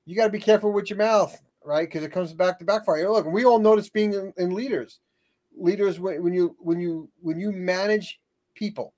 you 0.07 0.17
got 0.17 0.25
to 0.25 0.31
be 0.31 0.39
careful 0.39 0.73
with 0.73 0.91
your 0.91 0.99
mouth, 0.99 1.41
right? 1.65 1.89
Because 1.89 2.03
it 2.03 2.13
comes 2.13 2.33
back 2.33 2.59
to 2.59 2.65
backfire. 2.65 3.11
Look, 3.11 3.27
we 3.27 3.45
all 3.45 3.59
notice 3.59 3.89
being 3.89 4.13
in, 4.13 4.33
in 4.37 4.55
leaders, 4.55 5.01
leaders 5.57 5.99
when, 5.99 6.23
when 6.23 6.35
you 6.35 6.57
when 6.59 6.81
you 6.81 7.09
when 7.21 7.39
you 7.39 7.53
manage 7.53 8.21
people, 8.55 8.93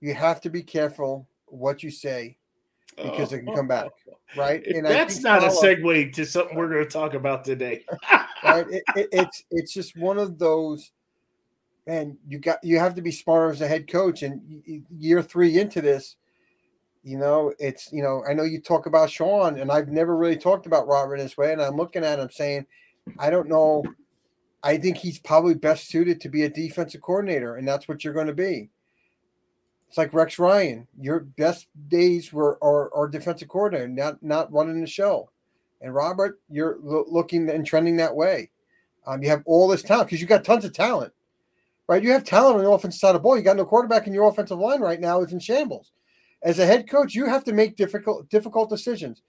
you 0.00 0.14
have 0.14 0.40
to 0.42 0.50
be 0.50 0.62
careful 0.62 1.26
what 1.46 1.82
you 1.82 1.90
say 1.90 2.36
because 2.96 3.32
oh. 3.32 3.36
it 3.36 3.44
can 3.44 3.54
come 3.54 3.68
back, 3.68 3.90
right? 4.36 4.64
And 4.66 4.84
that's 4.84 5.20
not 5.20 5.42
a 5.42 5.48
segue 5.48 6.12
to 6.12 6.26
something 6.26 6.56
we're 6.56 6.68
going 6.68 6.84
to 6.84 6.90
talk 6.90 7.14
about 7.14 7.44
today. 7.44 7.84
right? 8.44 8.66
It, 8.68 8.82
it, 8.96 9.08
it's 9.12 9.44
it's 9.50 9.72
just 9.72 9.96
one 9.96 10.18
of 10.18 10.38
those. 10.38 10.92
And 11.86 12.16
you 12.26 12.38
got 12.38 12.58
you 12.62 12.78
have 12.78 12.94
to 12.94 13.02
be 13.02 13.10
smarter 13.10 13.50
as 13.50 13.60
a 13.60 13.68
head 13.68 13.90
coach. 13.90 14.22
And 14.22 14.84
year 14.90 15.22
three 15.22 15.58
into 15.58 15.82
this, 15.82 16.16
you 17.02 17.18
know, 17.18 17.52
it's 17.58 17.92
you 17.92 18.02
know, 18.02 18.24
I 18.28 18.32
know 18.32 18.44
you 18.44 18.60
talk 18.60 18.86
about 18.86 19.10
Sean, 19.10 19.58
and 19.58 19.70
I've 19.70 19.88
never 19.88 20.16
really 20.16 20.38
talked 20.38 20.66
about 20.66 20.88
Robert 20.88 21.18
this 21.18 21.36
way. 21.36 21.52
And 21.52 21.60
I'm 21.60 21.76
looking 21.76 22.04
at 22.04 22.18
him 22.18 22.30
saying, 22.30 22.66
I 23.18 23.28
don't 23.28 23.48
know. 23.48 23.84
I 24.62 24.78
think 24.78 24.96
he's 24.96 25.18
probably 25.18 25.54
best 25.54 25.88
suited 25.88 26.22
to 26.22 26.30
be 26.30 26.44
a 26.44 26.48
defensive 26.48 27.02
coordinator, 27.02 27.56
and 27.56 27.68
that's 27.68 27.86
what 27.86 28.02
you're 28.02 28.14
going 28.14 28.28
to 28.28 28.32
be. 28.32 28.70
It's 29.88 29.98
like 29.98 30.14
Rex 30.14 30.38
Ryan. 30.38 30.88
Your 30.98 31.20
best 31.20 31.68
days 31.88 32.32
were 32.32 32.58
are, 32.64 32.92
are 32.94 33.06
defensive 33.06 33.48
coordinator, 33.48 33.88
not 33.88 34.22
not 34.22 34.50
running 34.52 34.80
the 34.80 34.86
show. 34.86 35.30
And 35.84 35.94
Robert, 35.94 36.40
you're 36.48 36.78
lo- 36.82 37.04
looking 37.06 37.48
and 37.48 37.64
trending 37.64 37.96
that 37.98 38.16
way. 38.16 38.50
Um, 39.06 39.22
you 39.22 39.28
have 39.28 39.42
all 39.46 39.68
this 39.68 39.82
talent 39.82 40.08
because 40.08 40.20
you 40.20 40.26
got 40.26 40.42
tons 40.42 40.64
of 40.64 40.72
talent, 40.72 41.12
right? 41.86 42.02
You 42.02 42.10
have 42.10 42.24
talent 42.24 42.56
on 42.56 42.64
the 42.64 42.70
offensive 42.70 42.98
side 42.98 43.10
of 43.10 43.14
the 43.14 43.20
ball. 43.20 43.36
You 43.36 43.44
got 43.44 43.56
no 43.56 43.64
quarterback 43.64 44.08
in 44.08 44.14
your 44.14 44.28
offensive 44.28 44.58
line 44.58 44.80
right 44.80 45.00
now 45.00 45.20
is 45.20 45.32
in 45.32 45.38
shambles 45.38 45.92
as 46.44 46.58
a 46.58 46.66
head 46.66 46.88
coach, 46.88 47.14
you 47.14 47.26
have 47.26 47.42
to 47.44 47.52
make 47.52 47.74
difficult 47.74 48.28
difficult 48.28 48.68
decisions. 48.68 49.22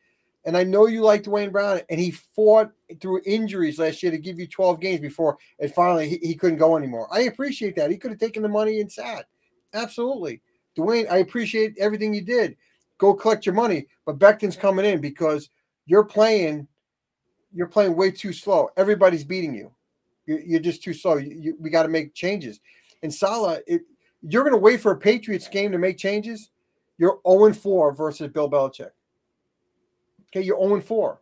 And 0.44 0.56
I 0.56 0.64
know 0.64 0.86
you 0.86 1.02
like 1.02 1.24
Duane 1.24 1.50
Brown, 1.50 1.80
and 1.90 2.00
he 2.00 2.12
fought 2.12 2.72
through 3.02 3.22
injuries 3.26 3.80
last 3.80 4.04
year 4.04 4.12
to 4.12 4.18
give 4.20 4.38
you 4.38 4.46
12 4.46 4.80
games 4.80 5.02
before 5.02 5.40
and 5.60 5.74
finally 5.74 6.08
he, 6.08 6.20
he 6.22 6.36
couldn't 6.36 6.60
go 6.60 6.78
anymore. 6.78 7.08
I 7.12 7.22
appreciate 7.22 7.76
that. 7.78 7.90
He 7.90 7.98
could 7.98 8.12
have 8.12 8.20
taken 8.20 8.44
the 8.44 8.50
money 8.50 8.80
and 8.80 8.92
sat. 8.92 9.26
Absolutely. 9.74 10.42
Duane, 10.76 11.08
I 11.10 11.18
appreciate 11.18 11.76
everything 11.80 12.14
you 12.14 12.22
did. 12.22 12.58
Go 13.00 13.16
collect 13.16 13.46
your 13.46 13.56
money. 13.56 13.88
But 14.06 14.20
Becton's 14.20 14.56
coming 14.56 14.86
in 14.86 15.02
because 15.02 15.50
you're 15.86 16.04
playing, 16.04 16.68
you're 17.54 17.68
playing 17.68 17.96
way 17.96 18.12
too 18.12 18.34
slow. 18.34 18.70
Everybody's 18.78 19.24
beating 19.24 19.54
you. 19.54 19.72
You're, 20.26 20.40
you're 20.40 20.60
just 20.60 20.84
too 20.84 20.94
slow. 20.94 21.18
You, 21.18 21.38
you, 21.40 21.58
we 21.60 21.70
got 21.70 21.84
to 21.84 21.90
make 21.90 22.14
changes. 22.14 22.60
And 23.04 23.14
Saleh, 23.14 23.62
it, 23.68 23.82
you're 24.22 24.44
going 24.44 24.54
to 24.54 24.58
wait 24.58 24.82
for 24.82 24.92
a 24.92 24.98
Patriots 24.98 25.48
game 25.48 25.72
to 25.72 25.78
make 25.78 25.98
changes 25.98 26.50
you're 26.98 27.20
0 27.28 27.54
4 27.54 27.94
versus 27.94 28.30
Bill 28.30 28.50
Belichick. 28.50 28.92
Okay, 30.30 30.46
you're 30.46 30.60
0 30.60 30.82
4. 30.82 31.20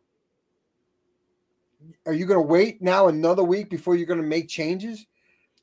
Are 2.06 2.14
you 2.14 2.26
going 2.26 2.40
to 2.40 2.48
wait 2.48 2.82
now 2.82 3.08
another 3.08 3.44
week 3.44 3.70
before 3.70 3.96
you're 3.96 4.08
going 4.08 4.22
to 4.22 4.28
make 4.28 4.48
changes? 4.48 5.06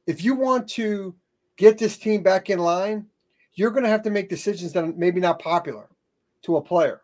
If 0.07 0.25
you 0.25 0.35
want 0.35 0.69
to 0.71 1.15
get 1.57 1.79
this 1.79 1.97
team 1.97 2.23
back 2.23 2.51
in 2.51 2.59
line, 2.59 3.07
you're 3.55 3.71
going 3.71 3.85
to 3.85 3.91
have 3.91 4.03
to 4.03 4.11
make 4.11 4.29
decisions 4.29 4.73
that 4.73 4.85
are 4.85 4.93
maybe 4.97 5.21
not 5.21 5.39
popular 5.39 5.89
to 6.43 6.57
a 6.57 6.63
player. 6.63 7.03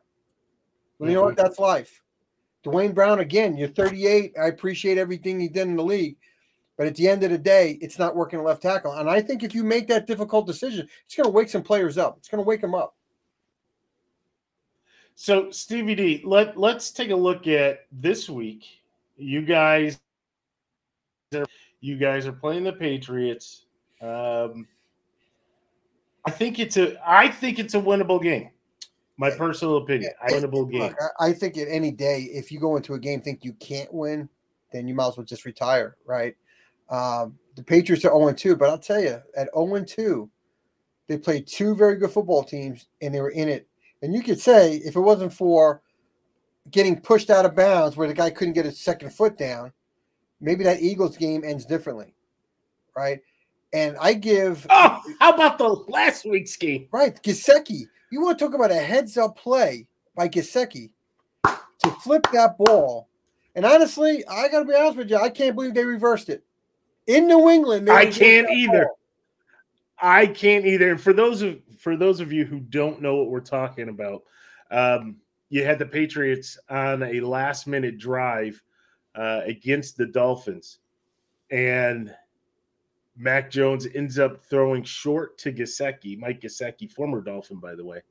Well, 0.99 1.11
you 1.11 1.17
know 1.17 1.23
what? 1.23 1.37
Mm-hmm. 1.37 1.43
That's 1.43 1.59
life. 1.59 2.03
Duane 2.63 2.93
Brown, 2.93 3.21
again, 3.21 3.57
you're 3.57 3.69
38. 3.69 4.35
I 4.41 4.49
appreciate 4.49 4.99
everything 4.99 5.39
he 5.39 5.49
did 5.49 5.69
in 5.69 5.77
the 5.77 5.85
league. 5.85 6.17
But 6.77 6.87
at 6.87 6.95
the 6.95 7.09
end 7.09 7.23
of 7.23 7.31
the 7.31 7.39
day, 7.39 7.79
it's 7.81 7.99
not 7.99 8.17
working 8.17 8.43
left 8.43 8.63
tackle. 8.63 8.93
And 8.93 9.09
I 9.09 9.23
think 9.23 9.43
if 9.43 9.55
you 9.55 9.65
make 9.65 9.87
that 9.89 10.07
difficult 10.07 10.47
decision, 10.47 10.87
it's 11.05 11.15
going 11.15 11.25
to 11.25 11.31
wake 11.31 11.49
some 11.49 11.63
players 11.63 11.97
up. 11.97 12.17
It's 12.19 12.29
going 12.29 12.43
to 12.43 12.47
wake 12.47 12.61
them 12.61 12.75
up. 12.75 12.95
So 15.15 15.51
Stevie 15.51 15.95
D, 15.95 16.23
let 16.25 16.59
let's 16.59 16.91
take 16.91 17.11
a 17.11 17.17
look 17.17 17.47
at 17.47 17.87
this 17.91 18.29
week. 18.29 18.67
You 19.17 19.41
guys, 19.41 19.99
you 21.81 21.97
guys 21.97 22.27
are 22.27 22.33
playing 22.33 22.65
the 22.65 22.73
Patriots. 22.75 23.65
Um, 24.03 24.67
I 26.27 26.31
think 26.31 26.59
it's 26.59 26.77
a 26.77 27.01
I 27.09 27.29
think 27.29 27.59
it's 27.59 27.73
a 27.73 27.81
winnable 27.81 28.23
game. 28.23 28.51
My 29.19 29.31
personal 29.31 29.79
opinion, 29.79 30.11
yeah, 30.29 30.35
winnable 30.35 30.71
game. 30.71 30.83
Look, 30.83 30.97
I 31.19 31.33
think 31.33 31.57
at 31.57 31.69
any 31.69 31.91
day, 31.91 32.23
if 32.33 32.53
you 32.53 32.61
go 32.61 32.77
into 32.77 32.95
a 32.95 32.99
game 32.99 33.21
think 33.21 33.45
you 33.45 33.55
can't 33.55 33.93
win, 33.93 34.29
then 34.73 34.87
you 34.87 34.95
might 34.95 35.09
as 35.09 35.17
well 35.17 35.25
just 35.25 35.47
retire, 35.47 35.97
right? 36.05 36.37
Um, 36.91 37.39
the 37.55 37.63
Patriots 37.63 38.05
are 38.05 38.13
0 38.13 38.33
2, 38.33 38.57
but 38.57 38.69
I'll 38.69 38.79
tell 38.79 39.01
you, 39.01 39.23
at 39.37 39.49
0 39.57 39.85
2, 39.85 40.31
they 41.07 41.17
played 41.17 41.47
two 41.47 41.75
very 41.75 41.97
good 41.97 42.11
football 42.11 42.45
teams 42.45 42.89
and 43.01 43.15
they 43.15 43.21
were 43.21 43.31
in 43.31 43.49
it 43.49 43.67
and 44.03 44.15
you 44.15 44.23
could 44.23 44.41
say 44.41 44.77
if 44.77 44.97
it 44.97 45.01
wasn't 45.01 45.33
for 45.33 45.83
getting 46.71 47.01
pushed 47.01 47.31
out 47.31 47.45
of 47.45 47.55
bounds 47.55 47.97
where 47.97 48.09
the 48.09 48.15
guy 48.15 48.31
couldn't 48.31 48.55
get 48.55 48.65
his 48.65 48.81
second 48.81 49.11
foot 49.11 49.39
down, 49.39 49.73
maybe 50.41 50.65
that 50.65 50.81
Eagles 50.81 51.17
game 51.17 51.43
ends 51.45 51.65
differently, 51.65 52.15
right? 52.97 53.21
And 53.73 53.97
I 54.01 54.15
give. 54.15 54.67
Oh, 54.71 55.03
how 55.21 55.35
about 55.35 55.59
the 55.59 55.69
last 55.69 56.25
week's 56.25 56.57
game? 56.57 56.89
Right, 56.93 57.21
Gesicki. 57.23 57.89
You 58.11 58.23
want 58.23 58.39
to 58.39 58.45
talk 58.45 58.55
about 58.55 58.71
a 58.71 58.77
heads 58.77 59.19
up 59.19 59.37
play 59.37 59.87
by 60.15 60.29
Gesicki 60.29 60.91
to 61.45 61.91
flip 62.03 62.27
that 62.33 62.57
ball? 62.59 63.09
And 63.55 63.65
honestly, 63.65 64.25
I 64.29 64.49
got 64.49 64.61
to 64.61 64.65
be 64.65 64.75
honest 64.75 64.99
with 64.99 65.11
you, 65.11 65.17
I 65.17 65.31
can't 65.31 65.55
believe 65.55 65.75
they 65.75 65.85
reversed 65.85 66.29
it 66.29 66.45
in 67.07 67.27
New 67.27 67.49
England. 67.49 67.91
I 67.91 68.07
can't 68.07 68.49
either. 68.51 68.85
Ball. 68.85 68.99
I 69.99 70.27
can't 70.27 70.67
either. 70.67 70.91
And 70.91 71.01
for 71.01 71.13
those 71.13 71.43
of 71.43 71.59
for 71.79 71.97
those 71.97 72.21
of 72.21 72.33
you 72.33 72.45
who 72.45 72.61
don't 72.61 73.01
know 73.01 73.17
what 73.17 73.31
we're 73.31 73.41
talking 73.41 73.89
about, 73.89 74.23
um, 74.71 75.17
you 75.49 75.65
had 75.65 75.79
the 75.79 75.87
Patriots 75.87 76.59
on 76.69 77.03
a 77.03 77.21
last 77.21 77.67
minute 77.67 77.99
drive 77.99 78.63
uh, 79.15 79.41
against 79.45 79.97
the 79.97 80.07
Dolphins, 80.07 80.79
and 81.51 82.15
Mac 83.17 83.51
Jones 83.51 83.87
ends 83.95 84.19
up 84.19 84.45
throwing 84.45 84.83
short 84.83 85.39
to 85.39 85.53
Gesicki, 85.53 86.19
Mike 86.19 86.41
Gesicki, 86.41 86.91
former 86.91 87.21
Dolphin, 87.21 87.59
by 87.59 87.75
the 87.75 87.85
way, 87.85 88.03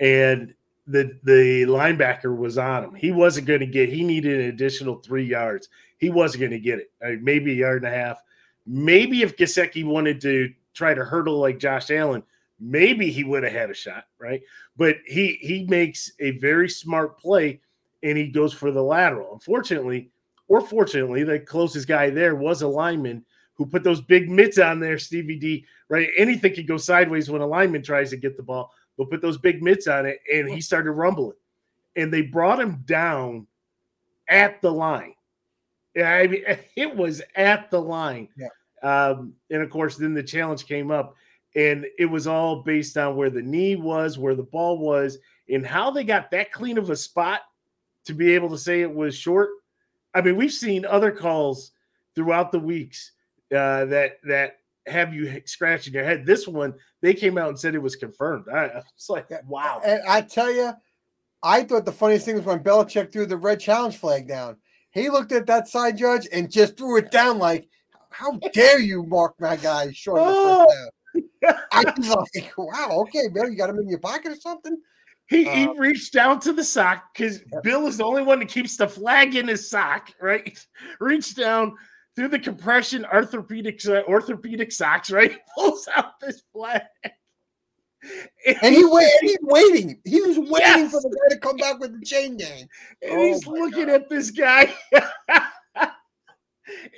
and 0.00 0.54
the 0.86 1.18
the 1.22 1.64
linebacker 1.64 2.36
was 2.36 2.58
on 2.58 2.84
him. 2.84 2.94
He 2.94 3.12
wasn't 3.12 3.46
going 3.46 3.60
to 3.60 3.66
get. 3.66 3.88
He 3.88 4.02
needed 4.02 4.40
an 4.40 4.48
additional 4.48 4.96
three 4.96 5.24
yards. 5.24 5.68
He 5.98 6.10
wasn't 6.10 6.40
going 6.40 6.52
to 6.52 6.58
get 6.58 6.78
it. 6.78 6.90
I 7.02 7.10
mean, 7.10 7.24
maybe 7.24 7.52
a 7.52 7.56
yard 7.56 7.84
and 7.84 7.92
a 7.92 7.96
half. 7.96 8.22
Maybe 8.66 9.22
if 9.22 9.36
Gesicki 9.36 9.84
wanted 9.84 10.20
to 10.22 10.52
try 10.74 10.94
to 10.94 11.04
hurdle 11.04 11.38
like 11.38 11.58
Josh 11.58 11.90
Allen, 11.90 12.22
maybe 12.60 13.10
he 13.10 13.24
would 13.24 13.44
have 13.44 13.52
had 13.52 13.70
a 13.70 13.74
shot, 13.74 14.04
right? 14.18 14.42
But 14.76 14.96
he 15.06 15.38
he 15.40 15.64
makes 15.68 16.12
a 16.20 16.32
very 16.32 16.68
smart 16.68 17.18
play 17.18 17.60
and 18.02 18.18
he 18.18 18.28
goes 18.28 18.52
for 18.52 18.70
the 18.70 18.82
lateral. 18.82 19.32
Unfortunately, 19.32 20.10
or 20.48 20.60
fortunately, 20.60 21.24
the 21.24 21.40
closest 21.40 21.88
guy 21.88 22.10
there 22.10 22.34
was 22.34 22.62
a 22.62 22.68
lineman 22.68 23.24
who 23.54 23.66
put 23.66 23.84
those 23.84 24.00
big 24.00 24.28
mitts 24.28 24.58
on 24.58 24.80
there, 24.80 24.98
Stevie 24.98 25.38
D, 25.38 25.64
right? 25.88 26.08
Anything 26.16 26.54
can 26.54 26.66
go 26.66 26.76
sideways 26.76 27.30
when 27.30 27.40
a 27.40 27.46
lineman 27.46 27.82
tries 27.82 28.10
to 28.10 28.16
get 28.16 28.36
the 28.36 28.42
ball, 28.42 28.72
but 28.98 29.10
put 29.10 29.22
those 29.22 29.38
big 29.38 29.62
mitts 29.62 29.86
on 29.86 30.06
it, 30.06 30.20
and 30.32 30.48
he 30.48 30.60
started 30.60 30.92
rumbling. 30.92 31.36
And 31.96 32.12
they 32.12 32.22
brought 32.22 32.60
him 32.60 32.82
down 32.84 33.46
at 34.28 34.60
the 34.60 34.72
line. 34.72 35.14
Yeah, 35.94 36.12
I 36.12 36.26
mean, 36.26 36.42
it 36.76 36.94
was 36.94 37.22
at 37.36 37.70
the 37.70 37.80
line. 37.80 38.28
Yeah. 38.36 38.48
Um, 38.82 39.34
and 39.50 39.62
of 39.62 39.70
course, 39.70 39.96
then 39.96 40.14
the 40.14 40.22
challenge 40.22 40.66
came 40.66 40.90
up, 40.90 41.14
and 41.54 41.86
it 41.98 42.06
was 42.06 42.26
all 42.26 42.62
based 42.62 42.98
on 42.98 43.16
where 43.16 43.30
the 43.30 43.42
knee 43.42 43.76
was, 43.76 44.18
where 44.18 44.34
the 44.34 44.42
ball 44.42 44.78
was, 44.78 45.18
and 45.48 45.64
how 45.64 45.90
they 45.90 46.04
got 46.04 46.30
that 46.32 46.52
clean 46.52 46.76
of 46.76 46.90
a 46.90 46.96
spot 46.96 47.42
to 48.04 48.14
be 48.14 48.34
able 48.34 48.50
to 48.50 48.58
say 48.58 48.82
it 48.82 48.92
was 48.92 49.14
short. 49.14 49.50
I 50.14 50.20
mean, 50.20 50.36
we've 50.36 50.52
seen 50.52 50.84
other 50.84 51.10
calls 51.10 51.72
throughout 52.14 52.52
the 52.52 52.58
weeks 52.58 53.12
uh, 53.54 53.84
that 53.86 54.18
that 54.24 54.56
have 54.86 55.14
you 55.14 55.42
scratching 55.46 55.94
your 55.94 56.04
head. 56.04 56.26
This 56.26 56.46
one, 56.46 56.74
they 57.00 57.14
came 57.14 57.38
out 57.38 57.48
and 57.48 57.58
said 57.58 57.74
it 57.74 57.82
was 57.82 57.96
confirmed. 57.96 58.46
I, 58.52 58.66
I 58.66 58.74
was 58.76 59.06
like, 59.08 59.28
wow. 59.46 59.80
And 59.84 60.02
I 60.06 60.20
tell 60.20 60.52
you, 60.52 60.72
I 61.42 61.62
thought 61.62 61.84
the 61.84 61.92
funniest 61.92 62.26
thing 62.26 62.36
was 62.36 62.44
when 62.44 62.60
Belichick 62.62 63.12
threw 63.12 63.26
the 63.26 63.36
red 63.36 63.60
challenge 63.60 63.96
flag 63.96 64.28
down. 64.28 64.56
He 64.90 65.08
looked 65.10 65.32
at 65.32 65.46
that 65.46 65.68
side 65.68 65.96
judge 65.98 66.28
and 66.32 66.50
just 66.50 66.76
threw 66.76 66.98
it 66.98 67.10
down 67.10 67.38
like, 67.38 67.68
"How 68.10 68.38
dare 68.52 68.78
you 68.78 69.04
mark 69.04 69.34
my 69.40 69.56
guy 69.56 69.90
short 69.92 70.22
Oh. 70.24 70.66
first 70.66 70.76
down?" 70.76 70.90
I 71.72 71.82
was 71.98 72.28
like, 72.34 72.52
"Wow, 72.56 73.00
okay, 73.02 73.28
Bill, 73.28 73.48
you 73.50 73.56
got 73.56 73.70
him 73.70 73.78
in 73.78 73.88
your 73.88 73.98
pocket 73.98 74.32
or 74.32 74.36
something?" 74.36 74.76
He, 75.26 75.44
he 75.44 75.66
Uh, 75.66 75.72
reached 75.74 76.12
down 76.12 76.38
to 76.40 76.52
the 76.52 76.62
sock 76.62 77.14
because 77.14 77.40
Bill 77.62 77.86
is 77.86 77.96
the 77.96 78.04
only 78.04 78.22
one 78.22 78.38
that 78.40 78.48
keeps 78.48 78.76
the 78.76 78.86
flag 78.86 79.34
in 79.34 79.48
his 79.48 79.68
sock, 79.68 80.10
right? 80.20 80.58
Reached 81.00 81.36
down 81.36 81.74
through 82.16 82.28
the 82.28 82.38
compression 82.38 83.04
orthopedic 83.06 83.84
uh, 83.86 84.02
orthopedic 84.08 84.72
socks, 84.72 85.10
right? 85.10 85.38
Pulls 85.56 85.88
out 85.94 86.18
this 86.20 86.42
flag. 86.52 86.82
And 88.46 88.74
he 88.74 88.84
wait, 88.84 89.10
and 89.20 89.30
he's 89.30 89.38
waiting. 89.40 90.00
He 90.04 90.20
was 90.20 90.36
waiting 90.38 90.50
Yes. 90.60 90.92
for 90.92 91.00
the 91.00 91.08
guy 91.08 91.34
to 91.34 91.40
come 91.40 91.56
back 91.56 91.78
with 91.80 91.98
the 91.98 92.04
chain 92.04 92.36
gang. 92.36 92.68
and 93.02 93.12
Oh 93.12 93.22
he's 93.22 93.46
looking 93.46 93.86
God. 93.86 93.94
at 93.94 94.08
this 94.10 94.30
guy 94.30 94.74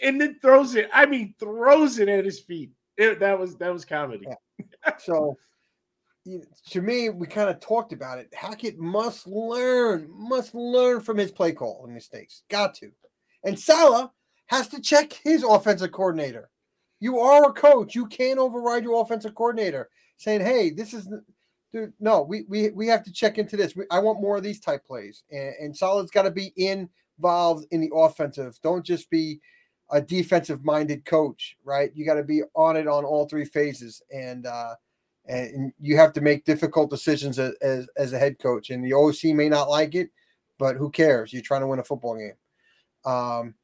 and 0.03 0.21
then 0.21 0.39
throws 0.43 0.75
it. 0.75 0.89
I 0.93 1.07
mean, 1.07 1.35
throws 1.39 1.99
it 1.99 2.09
at 2.09 2.25
his 2.25 2.41
feet. 2.41 2.71
It- 2.97 3.21
that 3.21 3.39
was 3.39 3.57
that 3.57 3.73
was 3.73 3.85
comedy. 3.85 4.27
So, 4.99 5.37
to 6.71 6.83
me, 6.83 7.11
we 7.11 7.27
kind 7.29 7.51
of 7.51 7.61
talked 7.61 7.93
about 7.93 8.19
it. 8.19 8.33
Hackett 8.35 8.79
must 8.79 9.27
learn, 9.29 10.09
must 10.11 10.55
learn 10.55 11.01
from 11.01 11.19
his 11.19 11.31
play 11.31 11.53
call 11.53 11.83
and 11.85 11.95
mistakes. 11.95 12.43
Got 12.49 12.75
to. 12.77 12.91
And 13.45 13.59
Saleh 13.59 14.11
has 14.47 14.69
to 14.69 14.81
check 14.81 15.13
his 15.13 15.43
offensive 15.43 15.93
coordinator. 15.93 16.51
You 17.01 17.19
are 17.21 17.51
a 17.51 17.53
coach. 17.53 17.95
You 17.95 18.07
can't 18.07 18.39
override 18.39 18.85
your 18.85 19.01
offensive 19.03 19.35
coordinator 19.35 19.91
saying, 20.17 20.41
"Hey, 20.41 20.71
this 20.71 20.95
is." 20.95 21.09
Dude, 21.73 21.93
no, 22.01 22.23
we, 22.23 22.45
we 22.49 22.71
we 22.71 22.87
have 22.87 23.03
to 23.05 23.13
check 23.13 23.39
into 23.39 23.57
this. 23.57 23.75
We, 23.77 23.85
I 23.91 23.99
want 23.99 24.21
more 24.21 24.37
of 24.37 24.43
these 24.43 24.61
type 24.61 24.87
plays, 24.87 25.25
and, 25.31 25.55
and 25.61 25.77
Saleh's 25.77 26.11
got 26.11 26.23
to 26.23 26.31
be 26.31 26.53
involved 26.57 27.67
in 27.71 27.81
the 27.81 27.91
offensive. 27.95 28.59
Don't 28.63 28.87
just 28.87 29.11
be 29.11 29.41
a 29.91 30.01
defensive 30.01 30.65
minded 30.65 31.05
coach, 31.05 31.57
right? 31.65 31.91
You 31.95 32.07
got 32.07 32.15
to 32.15 32.23
be 32.23 32.43
on 32.55 32.77
it 32.77 32.87
on 32.89 33.05
all 33.05 33.29
three 33.29 33.45
phases, 33.45 34.01
and 34.15 34.47
uh, 34.47 34.75
and 35.27 35.73
you 35.81 35.97
have 35.97 36.13
to 36.15 36.21
make 36.21 36.45
difficult 36.45 36.89
decisions 36.89 37.39
as, 37.39 37.55
as 37.61 37.89
as 37.97 38.13
a 38.13 38.19
head 38.19 38.39
coach. 38.39 38.71
And 38.71 38.85
the 38.85 38.95
OC 38.95 39.35
may 39.37 39.49
not 39.49 39.69
like 39.69 39.95
it, 39.95 40.11
but 40.59 40.77
who 40.77 40.91
cares? 40.91 41.33
You're 41.33 41.43
trying 41.43 41.63
to 41.63 41.67
win 41.67 41.81
a 41.81 41.85
football 41.85 42.17
game. 42.17 42.35
Um, 43.05 43.55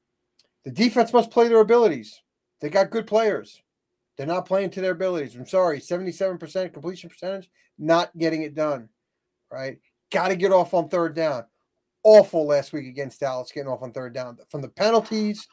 the 0.64 0.70
defense 0.70 1.12
must 1.12 1.30
play 1.30 1.48
their 1.48 1.60
abilities. 1.60 2.22
They 2.60 2.70
got 2.70 2.90
good 2.90 3.06
players. 3.06 3.62
They're 4.16 4.26
not 4.26 4.46
playing 4.46 4.70
to 4.70 4.80
their 4.80 4.92
abilities. 4.92 5.34
I'm 5.34 5.46
sorry, 5.46 5.80
77% 5.80 6.72
completion 6.72 7.10
percentage, 7.10 7.50
not 7.78 8.16
getting 8.16 8.42
it 8.42 8.54
done. 8.54 8.88
Right? 9.50 9.78
Got 10.10 10.28
to 10.28 10.36
get 10.36 10.52
off 10.52 10.74
on 10.74 10.88
third 10.88 11.14
down. 11.14 11.44
Awful 12.04 12.46
last 12.46 12.72
week 12.72 12.86
against 12.86 13.20
Dallas, 13.20 13.52
getting 13.52 13.70
off 13.70 13.82
on 13.82 13.92
third 13.92 14.12
down. 14.12 14.38
From 14.50 14.60
the 14.60 14.68
penalties, 14.68 15.46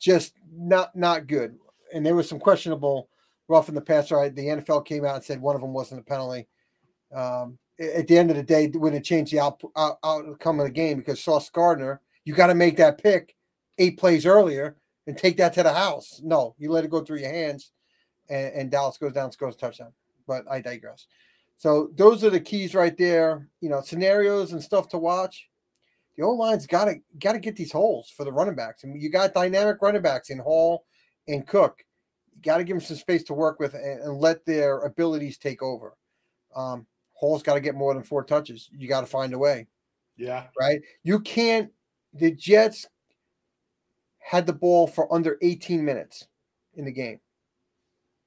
just 0.00 0.34
not 0.52 0.94
not 0.96 1.26
good. 1.26 1.56
And 1.92 2.04
there 2.04 2.16
was 2.16 2.28
some 2.28 2.40
questionable 2.40 3.08
rough 3.48 3.68
in 3.68 3.74
the 3.74 3.80
passer. 3.80 4.16
Right? 4.16 4.34
the 4.34 4.46
NFL 4.46 4.86
came 4.86 5.04
out 5.04 5.16
and 5.16 5.24
said 5.24 5.40
one 5.40 5.54
of 5.54 5.62
them 5.62 5.72
wasn't 5.72 6.00
a 6.00 6.04
penalty. 6.04 6.48
Um, 7.14 7.58
at 7.80 8.06
the 8.06 8.18
end 8.18 8.30
of 8.30 8.36
the 8.36 8.42
day, 8.42 8.68
when 8.68 8.94
it 8.94 9.04
changed 9.04 9.32
the 9.32 9.40
out, 9.40 9.60
out, 9.76 9.98
outcome 10.04 10.60
of 10.60 10.66
the 10.66 10.72
game, 10.72 10.98
because 10.98 11.22
Sauce 11.22 11.50
Gardner, 11.50 12.00
you 12.24 12.34
got 12.34 12.48
to 12.48 12.54
make 12.54 12.76
that 12.76 13.02
pick 13.02 13.34
eight 13.78 13.98
plays 13.98 14.26
earlier 14.26 14.76
and 15.06 15.16
take 15.16 15.36
that 15.38 15.52
to 15.54 15.62
the 15.62 15.72
house. 15.72 16.20
No, 16.22 16.54
you 16.58 16.70
let 16.70 16.84
it 16.84 16.90
go 16.90 17.00
through 17.04 17.18
your 17.18 17.30
hands, 17.32 17.72
and, 18.28 18.52
and 18.54 18.70
Dallas 18.70 18.96
goes 18.98 19.12
down, 19.12 19.32
scores 19.32 19.54
a 19.54 19.58
touchdown. 19.58 19.92
But 20.26 20.44
I 20.50 20.60
digress. 20.60 21.06
So 21.56 21.90
those 21.94 22.24
are 22.24 22.30
the 22.30 22.40
keys 22.40 22.74
right 22.74 22.96
there. 22.96 23.48
You 23.60 23.68
know, 23.68 23.80
scenarios 23.82 24.52
and 24.52 24.62
stuff 24.62 24.88
to 24.88 24.98
watch. 24.98 25.48
The 26.16 26.22
old 26.22 26.38
line's 26.38 26.66
got 26.66 26.86
to 26.86 26.94
got 27.18 27.32
to 27.32 27.38
get 27.38 27.56
these 27.56 27.72
holes 27.72 28.08
for 28.16 28.24
the 28.24 28.32
running 28.32 28.54
backs, 28.54 28.84
and 28.84 29.00
you 29.00 29.10
got 29.10 29.34
dynamic 29.34 29.78
running 29.82 30.02
backs 30.02 30.30
in 30.30 30.38
Hall 30.38 30.84
and 31.28 31.46
Cook. 31.46 31.84
You 32.34 32.42
got 32.42 32.58
to 32.58 32.64
give 32.64 32.76
them 32.76 32.84
some 32.86 32.96
space 32.96 33.24
to 33.24 33.34
work 33.34 33.58
with 33.60 33.74
and, 33.74 34.00
and 34.00 34.18
let 34.18 34.44
their 34.46 34.80
abilities 34.80 35.38
take 35.38 35.62
over. 35.62 35.96
Um, 36.54 36.86
Hall's 37.14 37.42
got 37.42 37.54
to 37.54 37.60
get 37.60 37.74
more 37.74 37.94
than 37.94 38.02
four 38.02 38.24
touches. 38.24 38.68
You 38.76 38.88
got 38.88 39.00
to 39.00 39.06
find 39.06 39.32
a 39.32 39.38
way 39.38 39.66
Yeah. 40.16 40.44
right? 40.58 40.80
You 41.04 41.20
can't. 41.20 41.70
The 42.12 42.30
Jets 42.32 42.86
had 44.24 44.46
the 44.46 44.52
ball 44.54 44.86
for 44.86 45.12
under 45.12 45.36
18 45.42 45.84
minutes 45.84 46.26
in 46.74 46.86
the 46.86 46.92
game. 46.92 47.20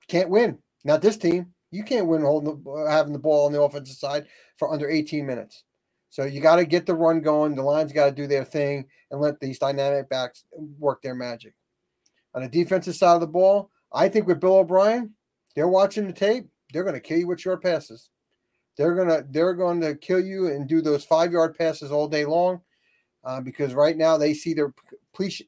Can't 0.07 0.29
win. 0.29 0.59
Not 0.85 1.01
this 1.01 1.17
team. 1.17 1.53
You 1.71 1.83
can't 1.83 2.05
win 2.07 2.21
holding 2.21 2.63
the, 2.63 2.87
having 2.87 3.13
the 3.13 3.19
ball 3.19 3.47
on 3.47 3.51
the 3.51 3.61
offensive 3.61 3.95
side 3.95 4.27
for 4.57 4.71
under 4.71 4.87
18 4.87 5.25
minutes. 5.25 5.63
So 6.09 6.23
you 6.23 6.39
got 6.39 6.57
to 6.57 6.65
get 6.65 6.85
the 6.85 6.93
run 6.93 7.21
going. 7.21 7.55
The 7.55 7.63
lines 7.63 7.91
got 7.91 8.05
to 8.05 8.11
do 8.11 8.27
their 8.27 8.45
thing 8.45 8.85
and 9.09 9.19
let 9.19 9.39
these 9.39 9.57
dynamic 9.57 10.07
backs 10.07 10.45
work 10.51 11.01
their 11.01 11.15
magic. 11.15 11.55
On 12.35 12.43
the 12.43 12.47
defensive 12.47 12.95
side 12.95 13.15
of 13.15 13.21
the 13.21 13.27
ball, 13.27 13.71
I 13.91 14.07
think 14.07 14.27
with 14.27 14.39
Bill 14.39 14.57
O'Brien, 14.57 15.15
they're 15.55 15.67
watching 15.67 16.05
the 16.05 16.13
tape. 16.13 16.45
They're 16.71 16.83
going 16.83 16.93
to 16.93 17.01
kill 17.01 17.17
you 17.17 17.27
with 17.27 17.41
short 17.41 17.63
passes. 17.63 18.11
They're 18.77 18.93
gonna 18.93 19.23
they're 19.27 19.55
going 19.55 19.81
to 19.81 19.95
kill 19.95 20.19
you 20.19 20.47
and 20.47 20.67
do 20.67 20.81
those 20.81 21.03
five 21.03 21.31
yard 21.31 21.57
passes 21.57 21.91
all 21.91 22.07
day 22.07 22.25
long, 22.25 22.61
uh, 23.27 23.41
because 23.41 23.73
right 23.73 23.97
now 23.97 24.17
they 24.17 24.33
see 24.33 24.53
their 24.53 24.73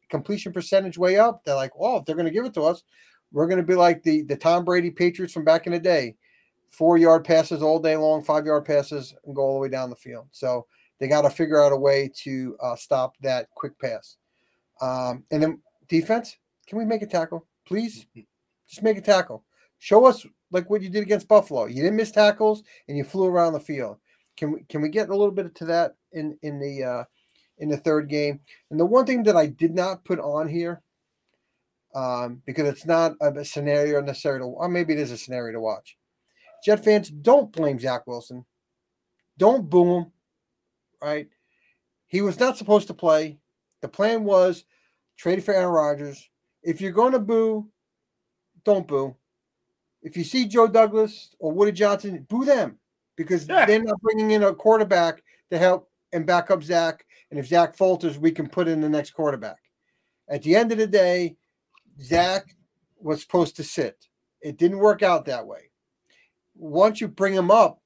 completion 0.10 0.52
percentage 0.52 0.98
way 0.98 1.18
up. 1.18 1.46
They're 1.46 1.56
like, 1.56 1.72
oh, 1.80 1.98
if 1.98 2.06
they're 2.06 2.16
going 2.16 2.26
to 2.28 2.32
give 2.32 2.44
it 2.44 2.54
to 2.56 2.64
us, 2.64 2.84
we're 3.32 3.48
going 3.48 3.62
to 3.62 3.66
be 3.66 3.76
like 3.76 4.04
the 4.04 4.24
the 4.24 4.36
Tom 4.36 4.66
Brady 4.66 4.92
Patriots 4.92 5.34
from 5.34 5.46
back 5.46 5.66
in 5.66 5.72
the 5.72 5.80
day, 5.80 6.16
four 6.70 6.98
yard 6.98 7.24
passes 7.24 7.64
all 7.64 7.80
day 7.80 7.96
long, 7.96 8.22
five 8.22 8.46
yard 8.46 8.66
passes, 8.66 9.16
and 9.26 9.34
go 9.34 9.44
all 9.44 9.54
the 9.54 9.60
way 9.60 9.70
down 9.70 9.90
the 9.90 9.96
field. 9.96 10.28
So 10.32 10.66
they 11.00 11.08
got 11.08 11.22
to 11.22 11.30
figure 11.30 11.64
out 11.64 11.72
a 11.72 11.78
way 11.78 12.12
to 12.24 12.58
uh, 12.62 12.76
stop 12.76 13.14
that 13.22 13.50
quick 13.56 13.80
pass. 13.80 14.18
Um, 14.82 15.24
and 15.32 15.42
then 15.42 15.62
defense, 15.88 16.36
can 16.68 16.78
we 16.78 16.86
make 16.86 17.02
a 17.02 17.08
tackle, 17.08 17.48
please? 17.66 18.06
Just 18.68 18.84
make 18.84 18.98
a 18.98 19.02
tackle. 19.02 19.46
Show 19.78 20.06
us 20.06 20.26
like 20.52 20.70
what 20.70 20.82
you 20.82 20.90
did 20.90 21.04
against 21.04 21.30
Buffalo. 21.30 21.66
You 21.68 21.82
didn't 21.82 21.96
miss 21.96 22.12
tackles 22.12 22.64
and 22.90 22.98
you 22.98 23.06
flew 23.06 23.28
around 23.28 23.54
the 23.54 23.60
field. 23.60 23.98
Can 24.36 24.52
we 24.52 24.64
can 24.68 24.82
we 24.82 24.90
get 24.90 25.10
a 25.10 25.16
little 25.16 25.32
bit 25.32 25.54
to 25.56 25.66
that 25.66 25.96
in 26.12 26.38
in 26.42 26.60
the 26.60 26.84
uh, 26.84 27.04
in 27.60 27.70
the 27.70 27.78
third 27.78 28.10
game? 28.10 28.40
And 28.72 28.80
the 28.80 28.86
one 28.86 29.06
thing 29.06 29.24
that 29.24 29.36
I 29.36 29.48
did 29.48 29.74
not 29.76 30.04
put 30.04 30.20
on 30.20 30.48
here, 30.48 30.82
um, 31.94 32.42
because 32.46 32.68
it's 32.68 32.86
not 32.86 33.14
a 33.22 33.44
scenario 33.46 34.02
necessary 34.02 34.40
to, 34.40 34.46
or 34.46 34.68
maybe 34.70 34.94
it 34.94 35.00
is 35.00 35.12
a 35.12 35.18
scenario 35.18 35.54
to 35.54 35.60
watch. 35.60 35.98
Jet 36.64 36.84
fans, 36.84 37.10
don't 37.10 37.52
blame 37.52 37.80
Zach 37.80 38.06
Wilson. 38.06 38.46
Don't 39.38 39.70
boo 39.70 39.98
him. 39.98 40.12
Right? 41.02 41.30
He 42.08 42.22
was 42.22 42.40
not 42.40 42.58
supposed 42.58 42.88
to 42.88 42.94
play. 42.94 43.40
The 43.82 43.88
plan 43.88 44.24
was 44.24 44.66
traded 45.16 45.46
for 45.46 45.54
Aaron 45.54 45.70
Rodgers. 45.74 46.30
If 46.62 46.82
you're 46.82 46.92
going 46.92 47.14
to 47.14 47.20
boo, 47.20 47.70
don't 48.66 48.88
boo. 48.88 49.16
If 50.02 50.18
you 50.18 50.24
see 50.24 50.46
Joe 50.46 50.68
Douglas 50.68 51.36
or 51.40 51.52
Woody 51.52 51.72
Johnson, 51.72 52.26
boo 52.30 52.46
them 52.46 52.78
because 53.16 53.48
Yeah. 53.48 53.66
they're 53.66 53.82
not 53.82 54.02
bringing 54.02 54.32
in 54.32 54.44
a 54.44 54.54
quarterback 54.54 55.24
to 55.52 55.58
help 55.58 55.89
and 56.14 56.26
back 56.26 56.52
up 56.52 56.64
Zach. 56.64 57.06
And 57.32 57.40
if 57.40 57.48
Zach 57.48 57.76
falters, 57.76 58.18
we 58.18 58.32
can 58.32 58.48
put 58.48 58.68
in 58.68 58.82
the 58.82 58.90
next 58.90 59.12
quarterback. 59.12 59.60
At 60.30 60.44
the 60.44 60.56
end 60.56 60.72
of 60.72 60.78
the 60.78 60.88
day, 60.88 61.38
Zach 62.02 62.56
was 62.98 63.22
supposed 63.22 63.56
to 63.58 63.64
sit. 63.64 64.06
It 64.42 64.58
didn't 64.58 64.80
work 64.80 65.04
out 65.04 65.26
that 65.26 65.46
way. 65.46 65.72
Once 66.56 67.02
you 67.02 67.08
bring 67.08 67.34
him 67.34 67.52
up 67.52 67.82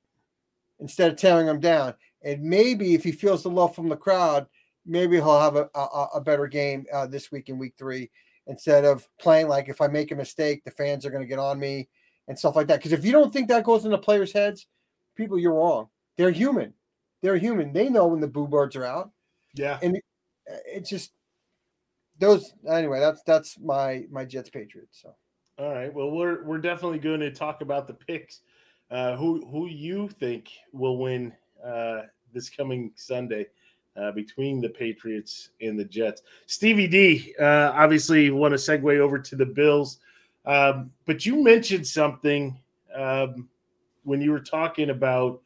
instead 0.79 1.11
of 1.11 1.17
tearing 1.17 1.47
him 1.47 1.59
down, 1.59 1.93
And 2.23 2.41
maybe 2.41 2.93
if 2.93 3.03
he 3.03 3.11
feels 3.11 3.43
the 3.43 3.49
love 3.49 3.75
from 3.75 3.89
the 3.89 3.97
crowd, 3.97 4.47
maybe 4.85 5.17
he'll 5.17 5.39
have 5.39 5.55
a, 5.55 5.69
a, 5.75 6.07
a 6.15 6.21
better 6.21 6.47
game 6.47 6.85
uh, 6.93 7.05
this 7.07 7.31
week 7.31 7.49
in 7.49 7.57
week 7.57 7.73
three 7.77 8.09
instead 8.47 8.85
of 8.85 9.07
playing 9.19 9.47
like 9.47 9.69
if 9.69 9.81
I 9.81 9.87
make 9.87 10.11
a 10.11 10.15
mistake, 10.15 10.63
the 10.63 10.71
fans 10.71 11.05
are 11.05 11.09
going 11.09 11.23
to 11.23 11.27
get 11.27 11.39
on 11.39 11.59
me 11.59 11.89
and 12.27 12.37
stuff 12.37 12.55
like 12.55 12.67
that. 12.67 12.77
Because 12.77 12.93
if 12.93 13.05
you 13.05 13.11
don't 13.11 13.31
think 13.31 13.47
that 13.49 13.63
goes 13.63 13.85
into 13.85 13.97
players' 13.97 14.33
heads, 14.33 14.67
people, 15.15 15.37
you're 15.37 15.53
wrong. 15.53 15.89
They're 16.17 16.31
human. 16.31 16.73
They're 17.23 17.37
human. 17.37 17.73
They 17.73 17.89
know 17.89 18.05
when 18.05 18.19
the 18.19 18.27
boo 18.27 18.47
birds 18.47 18.75
are 18.75 18.85
out. 18.85 19.09
Yeah. 19.55 19.79
And 19.81 19.99
it's 20.67 20.89
just 20.89 21.13
those 22.19 22.53
anyway, 22.69 22.99
that's 22.99 23.23
that's 23.23 23.57
my 23.59 24.05
my 24.11 24.25
Jets 24.25 24.49
Patriots. 24.49 24.99
So 25.01 25.15
all 25.57 25.73
right. 25.73 25.91
Well, 25.91 26.11
we're 26.11 26.43
we're 26.43 26.59
definitely 26.59 26.99
going 26.99 27.21
to 27.21 27.31
talk 27.31 27.61
about 27.61 27.87
the 27.87 27.93
picks. 27.93 28.41
Uh, 28.91 29.15
who 29.15 29.45
who 29.49 29.67
you 29.67 30.09
think 30.09 30.49
will 30.73 30.97
win 30.97 31.33
uh, 31.65 32.01
this 32.33 32.49
coming 32.49 32.91
Sunday 32.95 33.47
uh, 33.95 34.11
between 34.11 34.61
the 34.61 34.69
Patriots 34.69 35.49
and 35.61 35.79
the 35.79 35.85
Jets? 35.85 36.21
Stevie 36.45 36.87
D, 36.87 37.33
uh, 37.39 37.71
obviously, 37.73 38.29
want 38.31 38.51
to 38.51 38.57
segue 38.57 38.97
over 38.99 39.17
to 39.17 39.35
the 39.35 39.45
Bills, 39.45 39.99
um, 40.45 40.91
but 41.05 41.25
you 41.25 41.41
mentioned 41.41 41.87
something 41.87 42.59
um, 42.93 43.47
when 44.03 44.21
you 44.21 44.31
were 44.31 44.39
talking 44.39 44.89
about, 44.89 45.41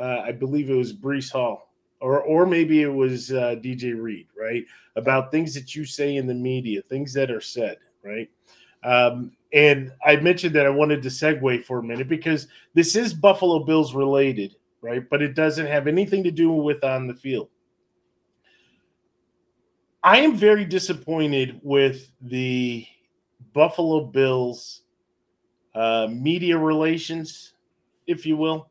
uh, 0.00 0.22
I 0.24 0.32
believe 0.32 0.70
it 0.70 0.74
was 0.74 0.92
Breece 0.94 1.30
Hall, 1.30 1.70
or 2.00 2.22
or 2.22 2.46
maybe 2.46 2.82
it 2.82 2.92
was 2.92 3.32
uh, 3.32 3.56
DJ 3.62 4.00
Reed, 4.00 4.28
right? 4.38 4.64
About 4.96 5.30
things 5.30 5.54
that 5.54 5.74
you 5.74 5.84
say 5.84 6.16
in 6.16 6.26
the 6.26 6.34
media, 6.34 6.82
things 6.88 7.12
that 7.12 7.30
are 7.30 7.40
said, 7.40 7.76
right? 8.02 8.28
Um, 8.82 9.32
and 9.52 9.92
I 10.04 10.16
mentioned 10.16 10.54
that 10.54 10.66
I 10.66 10.70
wanted 10.70 11.02
to 11.02 11.08
segue 11.08 11.64
for 11.64 11.80
a 11.80 11.82
minute 11.82 12.08
because 12.08 12.46
this 12.72 12.96
is 12.96 13.12
Buffalo 13.12 13.64
Bills 13.64 13.94
related, 13.94 14.56
right? 14.80 15.08
But 15.10 15.22
it 15.22 15.34
doesn't 15.34 15.66
have 15.66 15.86
anything 15.86 16.24
to 16.24 16.30
do 16.30 16.50
with 16.50 16.82
on 16.82 17.06
the 17.06 17.14
field. 17.14 17.50
I 20.02 20.20
am 20.20 20.34
very 20.34 20.64
disappointed 20.64 21.60
with 21.62 22.10
the 22.22 22.86
Buffalo 23.52 24.06
Bills 24.06 24.82
uh, 25.74 26.08
media 26.10 26.56
relations, 26.56 27.52
if 28.06 28.24
you 28.24 28.36
will. 28.38 28.69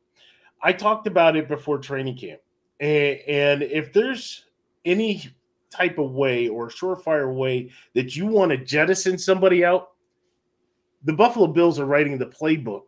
I 0.62 0.74
talked 0.74 1.08
about 1.08 1.36
it 1.36 1.48
before 1.48 1.78
training 1.78 2.18
camp. 2.18 2.42
And, 2.80 3.20
and 3.28 3.64
if 3.64 3.94
there's 3.94 4.46
any 4.86 5.30
type 5.72 5.98
of 5.98 6.12
way 6.12 6.48
or 6.48 6.70
surefire 6.70 7.34
way 7.34 7.72
that 7.94 8.16
you 8.16 8.26
want 8.26 8.52
to 8.52 8.58
jettison 8.58 9.18
somebody 9.18 9.64
out, 9.64 9.92
the 11.04 11.14
Buffalo 11.14 11.48
Bills 11.48 11.80
are 11.80 11.86
writing 11.86 12.18
the 12.18 12.26
playbook 12.26 12.84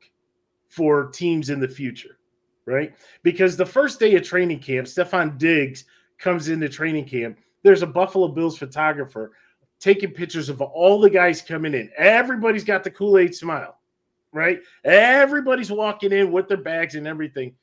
for 0.67 1.07
teams 1.07 1.49
in 1.49 1.59
the 1.59 1.67
future, 1.67 2.17
right? 2.65 2.93
Because 3.23 3.55
the 3.55 3.65
first 3.65 3.99
day 3.99 4.15
of 4.15 4.23
training 4.23 4.59
camp, 4.59 4.87
Stefon 4.87 5.37
Diggs 5.37 5.85
comes 6.17 6.49
into 6.49 6.69
training 6.69 7.05
camp. 7.05 7.37
There's 7.63 7.83
a 7.83 7.87
Buffalo 7.87 8.27
Bills 8.27 8.57
photographer 8.57 9.31
taking 9.79 10.11
pictures 10.11 10.49
of 10.49 10.61
all 10.61 11.01
the 11.01 11.09
guys 11.09 11.41
coming 11.41 11.73
in. 11.73 11.89
Everybody's 11.97 12.63
got 12.63 12.83
the 12.83 12.91
Kool 12.91 13.17
Aid 13.17 13.35
smile, 13.35 13.77
right? 14.33 14.59
Everybody's 14.83 15.71
walking 15.71 16.11
in 16.11 16.31
with 16.31 16.47
their 16.47 16.57
bags 16.57 16.95
and 16.95 17.07
everything. 17.07 17.53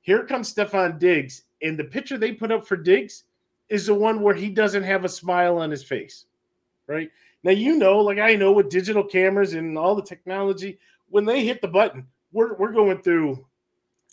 Here 0.00 0.24
comes 0.24 0.52
Stefon 0.52 0.98
Diggs, 0.98 1.42
and 1.62 1.78
the 1.78 1.84
picture 1.84 2.18
they 2.18 2.32
put 2.32 2.52
up 2.52 2.66
for 2.66 2.76
Diggs 2.76 3.24
is 3.68 3.86
the 3.86 3.94
one 3.94 4.22
where 4.22 4.34
he 4.34 4.48
doesn't 4.48 4.82
have 4.82 5.04
a 5.04 5.08
smile 5.08 5.58
on 5.58 5.70
his 5.70 5.84
face, 5.84 6.26
right? 6.86 7.10
Now 7.44 7.50
you 7.52 7.76
know, 7.76 7.98
like 7.98 8.18
I 8.18 8.34
know 8.34 8.52
with 8.52 8.70
digital 8.70 9.04
cameras 9.04 9.54
and 9.54 9.76
all 9.76 9.94
the 9.94 10.02
technology, 10.02 10.78
when 11.08 11.24
they 11.24 11.44
hit 11.44 11.60
the 11.60 11.68
button, 11.68 12.06
we're 12.32 12.54
we're 12.54 12.72
going 12.72 13.02
through 13.02 13.44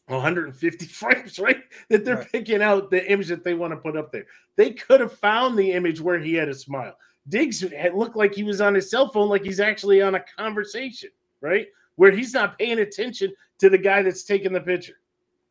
150 0.08 0.86
frames, 0.88 1.40
right? 1.40 1.64
That 1.90 2.06
they're 2.06 2.18
right. 2.18 2.32
picking 2.32 2.62
out 2.62 2.92
the 2.92 3.10
image 3.12 3.28
that 3.30 3.44
they 3.44 3.54
want 3.54 3.72
to 3.72 3.78
put 3.78 3.98
up 3.98 4.12
there. 4.12 4.26
They 4.56 4.72
could 4.72 5.00
have 5.00 5.14
found 5.14 5.58
the 5.58 5.72
image 5.72 6.02
where 6.02 6.20
he 6.20 6.34
had 6.34 6.50
a 6.50 6.54
smile. 6.54 6.98
Diggs 7.28 7.62
had 7.62 7.96
looked 7.96 8.16
like 8.16 8.36
he 8.36 8.44
was 8.44 8.62
on 8.62 8.76
his 8.76 8.90
cell 8.90 9.10
phone, 9.10 9.30
like 9.30 9.44
he's 9.44 9.60
actually 9.60 10.02
on 10.02 10.16
a 10.16 10.24
conversation, 10.38 11.10
right? 11.42 11.68
Where 11.96 12.12
he's 12.12 12.34
not 12.34 12.58
paying 12.58 12.80
attention 12.80 13.34
to 13.60 13.70
the 13.70 13.78
guy 13.78 14.02
that's 14.02 14.24
taking 14.24 14.54
the 14.54 14.62
picture, 14.62 15.00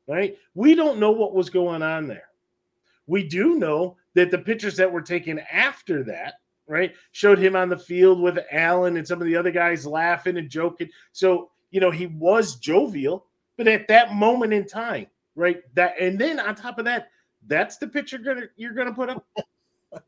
right? 0.06 0.36
We 0.54 0.74
don't 0.74 0.98
know 0.98 1.10
what 1.10 1.34
was 1.34 1.50
going 1.50 1.82
on 1.82 2.06
there. 2.06 2.28
We 3.06 3.26
do 3.26 3.56
know 3.56 3.96
that 4.14 4.30
the 4.30 4.38
pictures 4.38 4.76
that 4.76 4.90
were 4.90 5.02
taken 5.02 5.40
after 5.50 6.02
that 6.04 6.34
right? 6.66 6.94
Showed 7.12 7.38
him 7.38 7.56
on 7.56 7.68
the 7.68 7.78
field 7.78 8.20
with 8.20 8.38
Allen 8.50 8.96
and 8.96 9.06
some 9.06 9.20
of 9.20 9.26
the 9.26 9.36
other 9.36 9.50
guys 9.50 9.86
laughing 9.86 10.36
and 10.36 10.48
joking. 10.48 10.88
So, 11.12 11.50
you 11.70 11.80
know, 11.80 11.90
he 11.90 12.06
was 12.06 12.56
jovial, 12.56 13.26
but 13.56 13.68
at 13.68 13.88
that 13.88 14.14
moment 14.14 14.52
in 14.52 14.66
time, 14.66 15.06
right? 15.34 15.62
That 15.74 15.94
and 16.00 16.18
then 16.18 16.40
on 16.40 16.54
top 16.54 16.78
of 16.78 16.84
that, 16.86 17.10
that's 17.46 17.76
the 17.76 17.86
picture 17.86 18.18
you're 18.22 18.34
gonna 18.34 18.46
you're 18.56 18.72
gonna 18.72 18.94
put 18.94 19.10
up. 19.10 19.26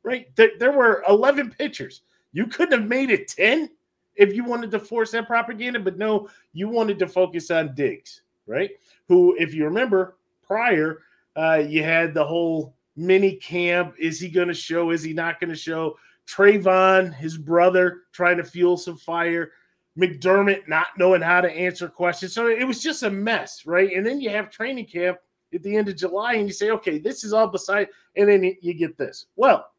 right? 0.03 0.34
There, 0.37 0.51
there 0.59 0.72
were 0.72 1.05
11 1.09 1.51
pictures. 1.51 2.03
You 2.32 2.47
couldn't 2.47 2.78
have 2.78 2.89
made 2.89 3.11
it 3.11 3.28
10 3.28 3.70
if 4.17 4.35
you 4.35 4.45
wanted 4.45 4.71
to 4.73 4.79
force 4.79 5.12
that 5.12 5.27
propaganda, 5.27 5.81
but 5.81 5.99
no, 5.99 6.29
you 6.53 6.69
wanted 6.69 6.99
to 6.99 7.07
focus 7.07 7.51
on 7.51 7.75
Diggs, 7.75 8.23
right? 8.47 8.71
Who, 9.09 9.37
if 9.39 9.55
you 9.55 9.64
remember 9.64 10.17
prior, 10.43 11.03
uh, 11.37 11.62
you 11.67 11.83
had 11.83 12.14
the 12.14 12.25
whole 12.25 12.75
mini 12.97 13.37
camp. 13.37 13.95
Is 13.99 14.19
he 14.19 14.29
going 14.29 14.49
to 14.49 14.55
show? 14.55 14.91
Is 14.91 15.03
he 15.03 15.12
not 15.12 15.39
going 15.41 15.51
to 15.51 15.57
show? 15.57 15.99
Trevon, 16.27 17.14
his 17.14 17.37
brother, 17.37 18.03
trying 18.12 18.39
to 18.39 18.45
fuel 18.45 18.77
some 18.77 18.97
fire. 18.97 19.53
McDermott 19.99 20.69
not 20.69 20.89
knowing 20.99 21.23
how 21.23 21.41
to 21.41 21.51
answer 21.51 21.89
questions. 21.89 22.33
So 22.33 22.49
it 22.49 22.64
was 22.64 22.83
just 22.83 23.03
a 23.03 23.11
mess, 23.11 23.64
right? 23.64 23.93
And 23.97 24.05
then 24.05 24.21
you 24.21 24.29
have 24.31 24.51
training 24.51 24.87
camp 24.87 25.19
at 25.55 25.62
the 25.62 25.75
end 25.75 25.89
of 25.89 25.97
July 25.97 26.35
and 26.35 26.47
you 26.47 26.53
say, 26.53 26.71
okay, 26.71 26.99
this 26.99 27.25
is 27.25 27.33
all 27.33 27.47
beside, 27.47 27.89
and 28.17 28.29
then 28.29 28.57
you 28.61 28.75
get 28.75 28.99
this. 28.99 29.27
Well, 29.37 29.71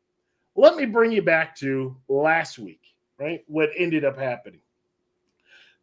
let 0.56 0.76
me 0.76 0.86
bring 0.86 1.12
you 1.12 1.22
back 1.22 1.56
to 1.58 1.96
last 2.08 2.58
week, 2.58 2.82
right? 3.20 3.44
What 3.48 3.70
ended 3.78 4.06
up 4.06 4.18
happening. 4.18 4.62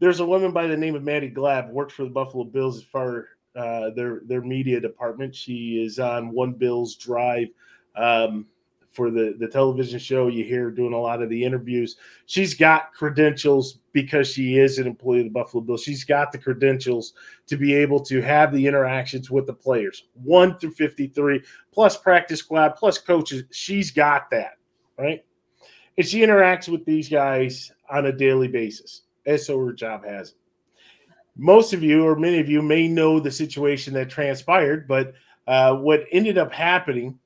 There's 0.00 0.20
a 0.20 0.26
woman 0.26 0.52
by 0.52 0.66
the 0.66 0.76
name 0.76 0.94
of 0.94 1.02
Maddy 1.02 1.30
Glab, 1.30 1.70
worked 1.70 1.92
for 1.92 2.04
the 2.04 2.10
Buffalo 2.10 2.44
Bills 2.44 2.78
as 2.78 2.84
far 2.84 3.28
uh, 3.56 3.90
their 3.90 4.22
their 4.24 4.42
media 4.42 4.80
department. 4.80 5.34
She 5.34 5.82
is 5.84 5.98
on 5.98 6.30
One 6.30 6.52
Bills 6.52 6.96
Drive. 6.96 7.48
Um, 7.96 8.46
for 8.94 9.10
the 9.10 9.34
the 9.38 9.48
television 9.48 9.98
show. 9.98 10.28
You 10.28 10.44
hear 10.44 10.70
doing 10.70 10.92
a 10.94 10.98
lot 10.98 11.20
of 11.20 11.28
the 11.28 11.44
interviews. 11.44 11.96
She's 12.26 12.54
got 12.54 12.92
credentials 12.94 13.80
because 13.92 14.28
she 14.28 14.58
is 14.58 14.78
an 14.78 14.86
employee 14.86 15.20
of 15.20 15.24
the 15.26 15.30
Buffalo 15.30 15.62
Bills. 15.62 15.82
She's 15.82 16.04
got 16.04 16.32
the 16.32 16.38
credentials 16.38 17.14
to 17.48 17.56
be 17.56 17.74
able 17.74 18.00
to 18.00 18.22
have 18.22 18.52
the 18.52 18.66
interactions 18.66 19.30
with 19.30 19.46
the 19.46 19.52
players, 19.52 20.06
one 20.14 20.58
through 20.58 20.72
fifty 20.72 21.08
three, 21.08 21.42
plus 21.72 21.96
practice 21.96 22.38
squad, 22.38 22.70
plus 22.76 22.98
coaches. 22.98 23.42
She's 23.50 23.90
got 23.90 24.30
that 24.30 24.58
right, 24.96 25.24
and 25.96 26.06
she 26.06 26.20
interacts 26.20 26.68
with 26.68 26.84
these 26.84 27.08
guys 27.08 27.72
on 27.90 28.06
a 28.06 28.12
daily 28.12 28.48
basis, 28.48 29.02
as 29.26 29.46
so 29.46 29.58
her 29.58 29.72
job 29.72 30.04
has. 30.04 30.34
Most 31.36 31.72
of 31.72 31.82
you, 31.82 32.04
or 32.04 32.16
many 32.16 32.38
of 32.38 32.48
you, 32.48 32.62
may 32.62 32.88
know 32.88 33.18
the 33.18 33.30
situation 33.30 33.94
that 33.94 34.08
transpired, 34.08 34.86
but 34.86 35.14
uh, 35.46 35.76
what 35.76 36.04
ended 36.12 36.38
up 36.38 36.52
happening 36.52 37.18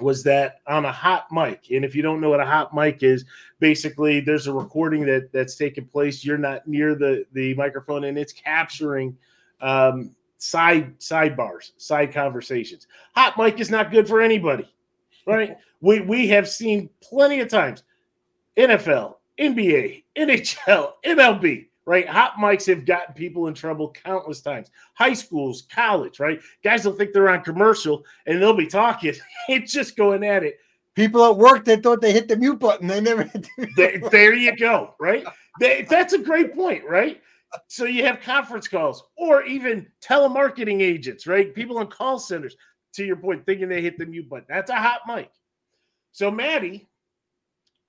was 0.00 0.22
that 0.24 0.60
on 0.66 0.84
a 0.84 0.92
hot 0.92 1.26
mic 1.30 1.70
and 1.70 1.84
if 1.84 1.94
you 1.94 2.02
don't 2.02 2.20
know 2.20 2.30
what 2.30 2.40
a 2.40 2.46
hot 2.46 2.74
mic 2.74 3.02
is 3.02 3.24
basically 3.60 4.20
there's 4.20 4.46
a 4.46 4.52
recording 4.52 5.04
that 5.04 5.30
that's 5.32 5.54
taking 5.54 5.86
place. 5.86 6.24
You're 6.24 6.38
not 6.38 6.66
near 6.66 6.94
the 6.94 7.26
the 7.32 7.54
microphone 7.54 8.04
and 8.04 8.18
it's 8.18 8.32
capturing 8.32 9.16
um, 9.60 10.16
side 10.38 10.98
sidebars 10.98 11.72
side 11.76 12.12
conversations. 12.12 12.86
Hot 13.14 13.36
mic 13.38 13.60
is 13.60 13.70
not 13.70 13.90
good 13.90 14.08
for 14.08 14.20
anybody 14.20 14.72
right 15.26 15.56
we 15.82 16.00
we 16.00 16.26
have 16.28 16.48
seen 16.48 16.88
plenty 17.02 17.40
of 17.40 17.48
times 17.48 17.82
nfl 18.56 19.16
nba 19.38 20.02
nhl 20.16 20.92
mlb 21.04 21.66
right? 21.84 22.08
Hot 22.08 22.34
mics 22.34 22.66
have 22.66 22.84
gotten 22.84 23.14
people 23.14 23.48
in 23.48 23.54
trouble 23.54 23.92
countless 23.92 24.40
times. 24.40 24.70
High 24.94 25.14
schools, 25.14 25.66
college, 25.72 26.20
right? 26.20 26.40
Guys 26.62 26.84
will 26.84 26.92
think 26.92 27.12
they're 27.12 27.28
on 27.28 27.42
commercial 27.42 28.04
and 28.26 28.40
they'll 28.40 28.54
be 28.54 28.66
talking. 28.66 29.14
it's 29.48 29.72
just 29.72 29.96
going 29.96 30.24
at 30.24 30.44
it. 30.44 30.58
People 30.94 31.24
at 31.24 31.36
work, 31.36 31.64
that 31.64 31.82
thought 31.82 32.02
they 32.02 32.12
hit 32.12 32.28
the 32.28 32.36
mute 32.36 32.58
button. 32.58 32.86
They 32.86 33.00
never 33.00 33.30
there, 33.76 33.98
there, 34.10 34.34
you 34.34 34.54
go, 34.54 34.94
right? 35.00 35.24
They, 35.58 35.86
that's 35.88 36.12
a 36.12 36.18
great 36.18 36.54
point, 36.54 36.84
right? 36.84 37.20
So 37.68 37.84
you 37.84 38.04
have 38.04 38.20
conference 38.20 38.68
calls 38.68 39.04
or 39.16 39.42
even 39.44 39.86
telemarketing 40.02 40.82
agents, 40.82 41.26
right? 41.26 41.54
People 41.54 41.80
in 41.80 41.86
call 41.86 42.18
centers, 42.18 42.56
to 42.94 43.04
your 43.06 43.16
point, 43.16 43.46
thinking 43.46 43.68
they 43.68 43.80
hit 43.80 43.96
the 43.96 44.04
mute 44.04 44.28
button. 44.28 44.44
That's 44.50 44.70
a 44.70 44.76
hot 44.76 45.00
mic. 45.06 45.30
So 46.12 46.30
Maddy 46.30 46.88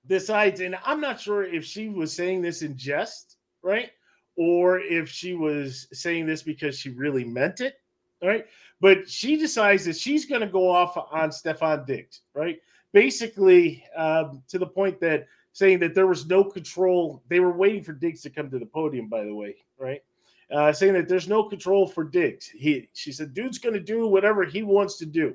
decides, 0.06 0.60
and 0.60 0.76
I'm 0.84 1.00
not 1.00 1.20
sure 1.20 1.44
if 1.44 1.64
she 1.64 1.88
was 1.88 2.12
saying 2.12 2.42
this 2.42 2.62
in 2.62 2.76
jest 2.76 3.36
right? 3.64 3.90
Or 4.36 4.78
if 4.78 5.08
she 5.08 5.34
was 5.34 5.88
saying 5.92 6.26
this 6.26 6.42
because 6.42 6.78
she 6.78 6.90
really 6.90 7.24
meant 7.24 7.60
it, 7.60 7.80
right? 8.22 8.46
But 8.80 9.08
she 9.08 9.36
decides 9.36 9.86
that 9.86 9.96
she's 9.96 10.26
going 10.26 10.42
to 10.42 10.46
go 10.46 10.68
off 10.68 10.96
on 11.10 11.30
Stefon 11.30 11.86
Diggs, 11.86 12.20
right? 12.34 12.60
Basically, 12.92 13.82
um, 13.96 14.42
to 14.48 14.58
the 14.58 14.66
point 14.66 15.00
that 15.00 15.26
saying 15.52 15.78
that 15.80 15.94
there 15.94 16.06
was 16.06 16.26
no 16.26 16.44
control. 16.44 17.22
They 17.28 17.40
were 17.40 17.52
waiting 17.52 17.82
for 17.82 17.92
Diggs 17.92 18.22
to 18.22 18.30
come 18.30 18.50
to 18.50 18.58
the 18.58 18.66
podium, 18.66 19.08
by 19.08 19.24
the 19.24 19.34
way, 19.34 19.56
right? 19.78 20.02
uh, 20.50 20.72
saying 20.72 20.94
that 20.94 21.08
there's 21.08 21.28
no 21.28 21.44
control 21.44 21.86
for 21.86 22.04
Diggs. 22.04 22.46
He, 22.46 22.88
she 22.92 23.12
said, 23.12 23.34
dude's 23.34 23.58
going 23.58 23.74
to 23.74 23.80
do 23.80 24.06
whatever 24.06 24.44
he 24.44 24.62
wants 24.62 24.98
to 24.98 25.06
do. 25.06 25.34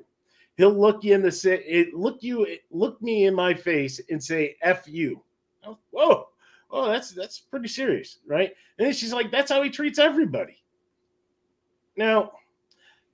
He'll 0.60 0.78
look 0.78 1.02
you 1.02 1.14
in 1.14 1.22
the 1.22 1.62
it 1.66 1.94
look 1.94 2.22
you 2.22 2.46
look 2.70 3.00
me 3.00 3.24
in 3.24 3.34
my 3.34 3.54
face 3.54 3.98
and 4.10 4.22
say 4.22 4.56
"f 4.60 4.86
you." 4.86 5.22
Oh, 5.64 5.78
whoa, 5.90 6.28
oh, 6.70 6.86
that's 6.90 7.12
that's 7.12 7.38
pretty 7.38 7.68
serious, 7.68 8.18
right? 8.26 8.52
And 8.76 8.86
then 8.86 8.92
she's 8.92 9.14
like, 9.14 9.30
"That's 9.30 9.50
how 9.50 9.62
he 9.62 9.70
treats 9.70 9.98
everybody." 9.98 10.62
Now, 11.96 12.32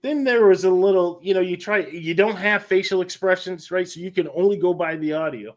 then 0.03 0.25
there 0.25 0.47
was 0.47 0.65
a 0.65 0.71
little, 0.71 1.21
you 1.23 1.35
know, 1.35 1.41
you 1.41 1.57
try, 1.57 1.87
you 1.87 2.15
don't 2.15 2.35
have 2.35 2.65
facial 2.65 3.01
expressions, 3.01 3.71
right? 3.71 3.87
So 3.87 4.01
you 4.01 4.11
can 4.11 4.29
only 4.35 4.57
go 4.57 4.75
by 4.75 4.97
the 4.97 5.13
audio. 5.13 5.57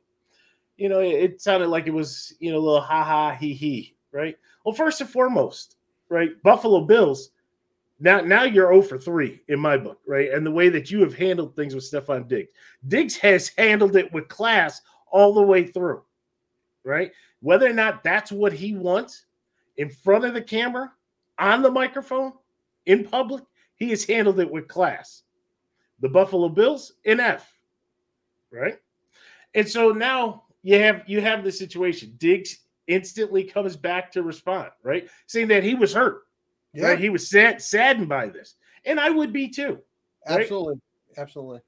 You 0.77 0.89
know, 0.89 0.99
it, 0.99 1.13
it 1.13 1.41
sounded 1.41 1.69
like 1.69 1.87
it 1.87 1.93
was, 1.93 2.35
you 2.39 2.51
know, 2.51 2.59
a 2.59 2.65
little 2.67 2.81
ha 2.81 3.03
ha 3.03 3.31
he 3.33 3.51
he, 3.51 3.95
right? 4.11 4.37
Well, 4.63 4.75
first 4.75 5.01
and 5.01 5.09
foremost, 5.09 5.77
right? 6.07 6.39
Buffalo 6.43 6.81
Bills. 6.81 7.31
Now, 7.99 8.21
now 8.21 8.43
you're 8.43 8.71
0 8.71 8.81
for 8.81 8.97
3 8.97 9.41
in 9.49 9.59
my 9.59 9.77
book, 9.77 9.99
right? 10.07 10.31
And 10.31 10.45
the 10.45 10.51
way 10.51 10.69
that 10.69 10.89
you 10.89 11.01
have 11.01 11.13
handled 11.13 11.55
things 11.55 11.75
with 11.75 11.83
Stefon 11.83 12.27
Diggs. 12.27 12.49
Diggs 12.87 13.17
has 13.17 13.49
handled 13.57 13.95
it 13.95 14.11
with 14.13 14.29
class 14.29 14.81
all 15.11 15.33
the 15.33 15.41
way 15.41 15.65
through, 15.65 16.03
right? 16.83 17.11
Whether 17.41 17.67
or 17.69 17.73
not 17.73 18.03
that's 18.03 18.31
what 18.31 18.53
he 18.53 18.75
wants 18.75 19.25
in 19.77 19.89
front 19.89 20.25
of 20.25 20.33
the 20.33 20.41
camera, 20.41 20.91
on 21.39 21.61
the 21.61 21.71
microphone, 21.71 22.33
in 22.85 23.05
public, 23.05 23.43
he 23.75 23.89
has 23.89 24.03
handled 24.03 24.39
it 24.39 24.49
with 24.49 24.67
class. 24.67 25.23
The 26.01 26.09
Buffalo 26.09 26.49
Bills 26.49 26.93
in 27.05 27.19
F, 27.19 27.53
right? 28.51 28.77
And 29.55 29.67
so 29.67 29.91
now 29.91 30.43
you 30.63 30.79
have 30.79 31.03
you 31.07 31.21
have 31.21 31.43
the 31.43 31.51
situation. 31.51 32.13
Diggs 32.17 32.59
instantly 32.87 33.43
comes 33.43 33.75
back 33.75 34.11
to 34.11 34.23
respond, 34.23 34.69
right? 34.83 35.09
Saying 35.27 35.47
that 35.49 35.63
he 35.63 35.75
was 35.75 35.93
hurt, 35.93 36.23
yeah. 36.79 36.87
right? 36.87 36.99
He 36.99 37.09
was 37.09 37.29
sad, 37.29 37.61
saddened 37.61 38.09
by 38.09 38.27
this, 38.27 38.55
and 38.85 38.99
I 38.99 39.09
would 39.09 39.33
be 39.33 39.49
too. 39.49 39.79
Right? 40.27 40.41
Absolutely, 40.41 40.79
absolutely. 41.17 41.61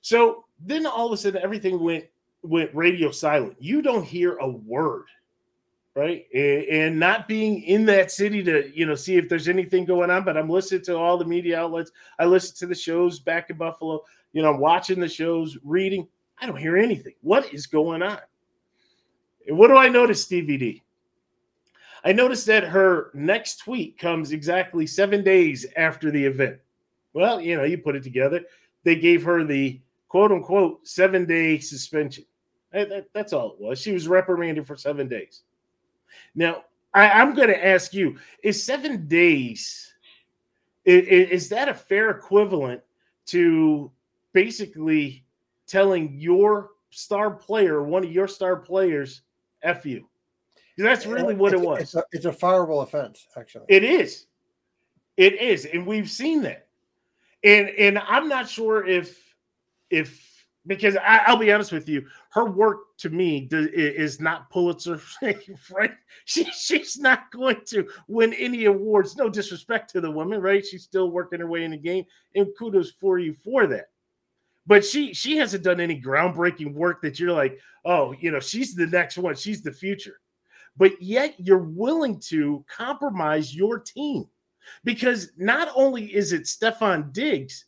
So 0.00 0.44
then 0.60 0.86
all 0.86 1.06
of 1.06 1.12
a 1.12 1.16
sudden 1.16 1.42
everything 1.42 1.80
went 1.80 2.04
went 2.42 2.74
radio 2.74 3.10
silent. 3.10 3.56
You 3.58 3.82
don't 3.82 4.04
hear 4.04 4.36
a 4.36 4.48
word 4.48 5.06
right? 5.94 6.26
And, 6.34 6.64
and, 6.64 6.98
not 6.98 7.28
being 7.28 7.62
in 7.62 7.86
that 7.86 8.10
city 8.10 8.42
to, 8.44 8.70
you 8.74 8.86
know, 8.86 8.94
see 8.94 9.16
if 9.16 9.28
there's 9.28 9.48
anything 9.48 9.84
going 9.84 10.10
on. 10.10 10.24
But 10.24 10.36
I'm 10.36 10.50
listening 10.50 10.82
to 10.82 10.96
all 10.96 11.16
the 11.16 11.24
media 11.24 11.60
outlets. 11.60 11.92
I 12.18 12.24
listen 12.24 12.56
to 12.56 12.66
the 12.66 12.74
shows 12.74 13.20
back 13.20 13.50
in 13.50 13.56
Buffalo. 13.56 14.02
You 14.32 14.42
know, 14.42 14.52
I'm 14.52 14.60
watching 14.60 15.00
the 15.00 15.08
shows, 15.08 15.56
reading. 15.62 16.08
I 16.40 16.46
don't 16.46 16.56
hear 16.56 16.76
anything. 16.76 17.14
What 17.22 17.52
is 17.54 17.66
going 17.66 18.02
on? 18.02 18.18
And 19.46 19.56
what 19.56 19.68
do 19.68 19.76
I 19.76 19.88
notice, 19.88 20.22
Stevie 20.22 20.58
D? 20.58 20.82
I 22.04 22.12
noticed 22.12 22.46
that 22.46 22.64
her 22.64 23.10
next 23.14 23.56
tweet 23.56 23.98
comes 23.98 24.32
exactly 24.32 24.86
seven 24.86 25.24
days 25.24 25.66
after 25.76 26.10
the 26.10 26.24
event. 26.24 26.58
Well, 27.14 27.40
you 27.40 27.56
know, 27.56 27.64
you 27.64 27.78
put 27.78 27.96
it 27.96 28.02
together. 28.02 28.42
They 28.82 28.96
gave 28.96 29.22
her 29.22 29.44
the 29.44 29.80
quote 30.08 30.30
unquote 30.30 30.86
seven 30.86 31.24
day 31.24 31.58
suspension. 31.58 32.24
That, 32.72 33.06
that's 33.14 33.32
all 33.32 33.52
it 33.52 33.60
was. 33.60 33.80
She 33.80 33.92
was 33.92 34.08
reprimanded 34.08 34.66
for 34.66 34.76
seven 34.76 35.08
days. 35.08 35.42
Now, 36.34 36.64
I, 36.92 37.22
am 37.22 37.34
going 37.34 37.48
to 37.48 37.66
ask 37.66 37.94
you: 37.94 38.18
Is 38.42 38.62
seven 38.62 39.06
days 39.08 39.94
is, 40.84 41.30
is 41.30 41.48
that 41.48 41.68
a 41.68 41.74
fair 41.74 42.10
equivalent 42.10 42.82
to 43.26 43.90
basically 44.32 45.24
telling 45.66 46.14
your 46.18 46.70
star 46.90 47.30
player, 47.30 47.82
one 47.82 48.04
of 48.04 48.12
your 48.12 48.28
star 48.28 48.56
players, 48.56 49.22
"f 49.62 49.86
you"? 49.86 50.06
That's 50.76 51.06
really 51.06 51.34
what 51.34 51.52
it 51.52 51.60
was. 51.60 51.80
It's 51.82 51.94
a, 51.94 52.04
it's 52.12 52.24
a 52.24 52.32
fireable 52.32 52.82
offense, 52.82 53.26
actually. 53.36 53.66
It 53.68 53.84
is. 53.84 54.26
It 55.16 55.40
is, 55.40 55.64
and 55.66 55.86
we've 55.86 56.10
seen 56.10 56.42
that. 56.42 56.66
And 57.44 57.68
and 57.70 57.98
I'm 57.98 58.28
not 58.28 58.48
sure 58.48 58.86
if 58.86 59.16
if 59.90 60.34
because 60.66 60.96
I, 60.96 61.30
will 61.30 61.38
be 61.38 61.52
honest 61.52 61.72
with 61.72 61.88
you, 61.88 62.06
her 62.30 62.46
work 62.46 62.96
to 62.98 63.10
me 63.10 63.48
is 63.52 64.18
not 64.18 64.48
Pulitzer, 64.50 65.00
right? 65.70 65.92
She, 66.24 66.44
she's 66.44 66.98
not 66.98 67.30
going 67.30 67.58
to 67.66 67.86
win 68.08 68.32
any 68.32 68.64
awards. 68.64 69.14
No 69.16 69.28
disrespect 69.28 69.90
to 69.92 70.00
the 70.00 70.10
woman, 70.10 70.40
right? 70.40 70.64
She's 70.64 70.84
still 70.84 71.10
working 71.10 71.40
her 71.40 71.46
way 71.46 71.64
in 71.64 71.72
the 71.72 71.76
game, 71.76 72.04
and 72.34 72.48
kudos 72.58 72.90
for 72.92 73.18
you 73.18 73.34
for 73.34 73.66
that. 73.66 73.86
But 74.66 74.84
she 74.84 75.12
she 75.12 75.36
hasn't 75.36 75.64
done 75.64 75.80
any 75.80 76.00
groundbreaking 76.00 76.72
work 76.72 77.02
that 77.02 77.20
you're 77.20 77.32
like, 77.32 77.58
oh, 77.84 78.14
you 78.18 78.30
know, 78.30 78.40
she's 78.40 78.74
the 78.74 78.86
next 78.86 79.18
one, 79.18 79.34
she's 79.34 79.62
the 79.62 79.72
future. 79.72 80.20
But 80.76 81.00
yet 81.00 81.34
you're 81.38 81.58
willing 81.58 82.18
to 82.28 82.64
compromise 82.68 83.54
your 83.54 83.78
team 83.78 84.26
because 84.82 85.30
not 85.36 85.68
only 85.74 86.14
is 86.14 86.32
it 86.32 86.44
Stefon 86.44 87.12
Diggs 87.12 87.66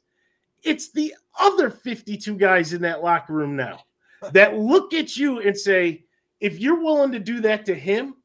it's 0.67 0.91
the 0.91 1.15
other 1.39 1.71
52 1.71 2.35
guys 2.37 2.73
in 2.73 2.83
that 2.83 3.03
locker 3.03 3.33
room 3.33 3.57
now 3.57 3.81
that 4.33 4.59
look 4.59 4.93
at 4.93 5.17
you 5.17 5.41
and 5.41 5.57
say, 5.57 6.05
if 6.41 6.59
you're 6.59 6.83
willing 6.83 7.13
to 7.13 7.21
do 7.21 7.41
that 7.41 7.65
to 7.67 7.75
him, 7.75 8.17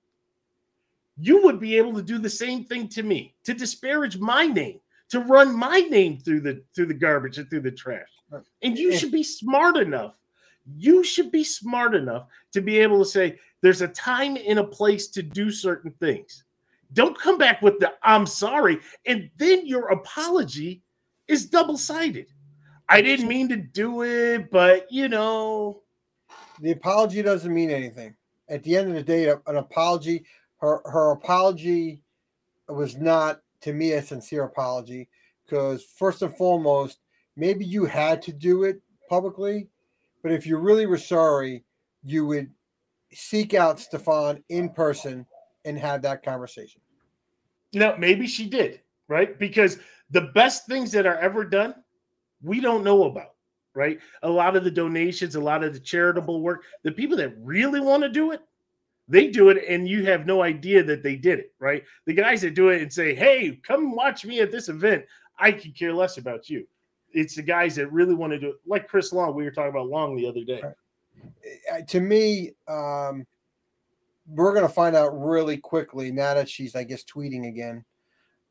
you 1.18 1.44
would 1.44 1.60
be 1.60 1.78
able 1.78 1.94
to 1.94 2.02
do 2.02 2.18
the 2.18 2.30
same 2.30 2.66
thing 2.66 2.88
to 2.90 3.04
me, 3.04 3.36
to 3.44 3.54
disparage 3.54 4.18
my 4.18 4.48
name, 4.48 4.80
to 5.10 5.20
run 5.20 5.56
my 5.56 5.82
name 5.82 6.18
through 6.20 6.42
the 6.42 6.64
through 6.74 6.88
the 6.88 6.94
garbage 6.94 7.38
and 7.38 7.50
through 7.50 7.62
the 7.62 7.72
trash. 7.72 8.08
And 8.64 8.78
you 8.78 8.98
should 8.98 9.12
be 9.12 9.24
smart 9.24 9.78
enough. 9.78 10.16
You 10.66 11.04
should 11.04 11.32
be 11.32 11.44
smart 11.44 11.96
enough 11.96 12.28
to 12.54 12.62
be 12.62 12.80
able 12.80 13.00
to 13.00 13.10
say 13.10 13.40
there's 13.62 13.82
a 13.82 13.88
time 13.88 14.38
and 14.48 14.60
a 14.60 14.64
place 14.64 15.08
to 15.10 15.24
do 15.24 15.52
certain 15.52 15.92
things. 16.00 16.44
Don't 16.94 17.18
come 17.18 17.38
back 17.38 17.62
with 17.62 17.80
the 17.80 17.94
I'm 18.04 18.26
sorry 18.26 18.80
and 19.06 19.30
then 19.38 19.66
your 19.66 19.90
apology 19.90 20.82
is 21.28 21.46
double 21.46 21.78
sided. 21.78 22.28
I 22.90 23.02
didn't 23.02 23.30
mean 23.30 23.48
to 23.50 23.56
do 23.56 24.04
it, 24.04 24.52
but 24.52 24.92
you 24.92 25.08
know. 25.08 25.82
The 26.60 26.72
apology 26.72 27.22
doesn't 27.22 27.54
mean 27.54 27.70
anything. 27.70 28.16
At 28.50 28.64
the 28.64 28.76
end 28.76 28.90
of 28.90 28.96
the 28.96 29.04
day, 29.04 29.30
an 29.30 29.56
apology, 29.56 30.26
her 30.58 30.82
her 30.86 31.12
apology 31.12 32.04
was 32.68 32.98
not 32.98 33.42
to 33.62 33.74
me 33.74 33.94
a 33.94 34.02
sincere 34.02 34.44
apology 34.44 35.08
because 35.46 35.84
first 35.84 36.22
and 36.22 36.36
foremost, 36.36 37.00
maybe 37.36 37.66
you 37.66 37.86
had 37.86 38.22
to 38.24 38.34
do 38.34 38.64
it 38.64 38.82
publicly, 39.10 39.70
but 40.24 40.32
if 40.32 40.46
you 40.46 40.58
really 40.58 40.86
were 40.86 40.98
sorry, 40.98 41.64
you 42.04 42.26
would 42.26 42.50
seek 43.14 43.54
out 43.54 43.78
Stefon 43.78 44.42
in 44.50 44.70
person 44.70 45.26
and 45.66 45.78
have 45.78 46.02
that 46.02 46.24
conversation. 46.24 46.82
No, 47.74 47.96
maybe 47.98 48.28
she 48.28 48.48
did, 48.48 48.82
right? 49.08 49.38
Because 49.38 49.80
the 50.10 50.30
best 50.34 50.66
things 50.68 50.92
that 50.92 51.06
are 51.06 51.18
ever 51.18 51.44
done, 51.44 51.76
we 52.42 52.60
don't 52.60 52.84
know 52.84 53.06
about, 53.06 53.36
right? 53.74 54.00
A 54.24 54.30
lot 54.30 54.56
of 54.56 54.64
the 54.64 54.72
donations, 54.72 55.36
a 55.36 55.42
lot 55.42 55.64
of 55.64 55.74
the 55.74 55.80
charitable 55.80 56.42
work, 56.42 56.64
the 56.84 56.92
people 56.92 57.18
that 57.18 57.34
really 57.40 57.80
want 57.80 58.04
to 58.04 58.10
do 58.10 58.32
it, 58.32 58.42
they 59.08 59.28
do 59.28 59.50
it 59.50 59.64
and 59.68 59.88
you 59.88 60.06
have 60.06 60.26
no 60.26 60.42
idea 60.42 60.84
that 60.84 61.04
they 61.04 61.16
did 61.16 61.40
it, 61.40 61.54
right? 61.60 61.84
The 62.06 62.14
guys 62.14 62.42
that 62.42 62.56
do 62.56 62.70
it 62.70 62.82
and 62.82 62.92
say, 62.92 63.14
hey, 63.14 63.60
come 63.66 63.96
watch 63.96 64.26
me 64.26 64.40
at 64.40 64.52
this 64.52 64.70
event, 64.70 65.06
I 65.38 65.52
could 65.52 65.78
care 65.78 65.94
less 65.94 66.18
about 66.18 66.50
you. 66.50 66.66
It's 67.14 67.36
the 67.36 67.42
guys 67.42 67.76
that 67.76 67.92
really 67.92 68.16
want 68.16 68.34
to 68.34 68.40
do 68.40 68.50
it, 68.50 68.56
like 68.66 68.88
Chris 68.88 69.12
Long. 69.12 69.36
We 69.36 69.44
were 69.44 69.52
talking 69.52 69.70
about 69.70 69.88
Long 69.88 70.16
the 70.16 70.28
other 70.28 70.44
day. 70.44 70.62
Uh, 71.72 71.82
to 71.88 72.00
me, 72.00 72.52
um, 72.68 73.26
we're 74.28 74.54
going 74.54 74.68
to 74.68 74.74
find 74.74 74.96
out 74.96 75.10
really 75.10 75.58
quickly 75.58 76.12
now 76.12 76.34
that 76.34 76.50
she's, 76.50 76.76
I 76.76 76.84
guess, 76.84 77.04
tweeting 77.04 77.48
again. 77.48 77.84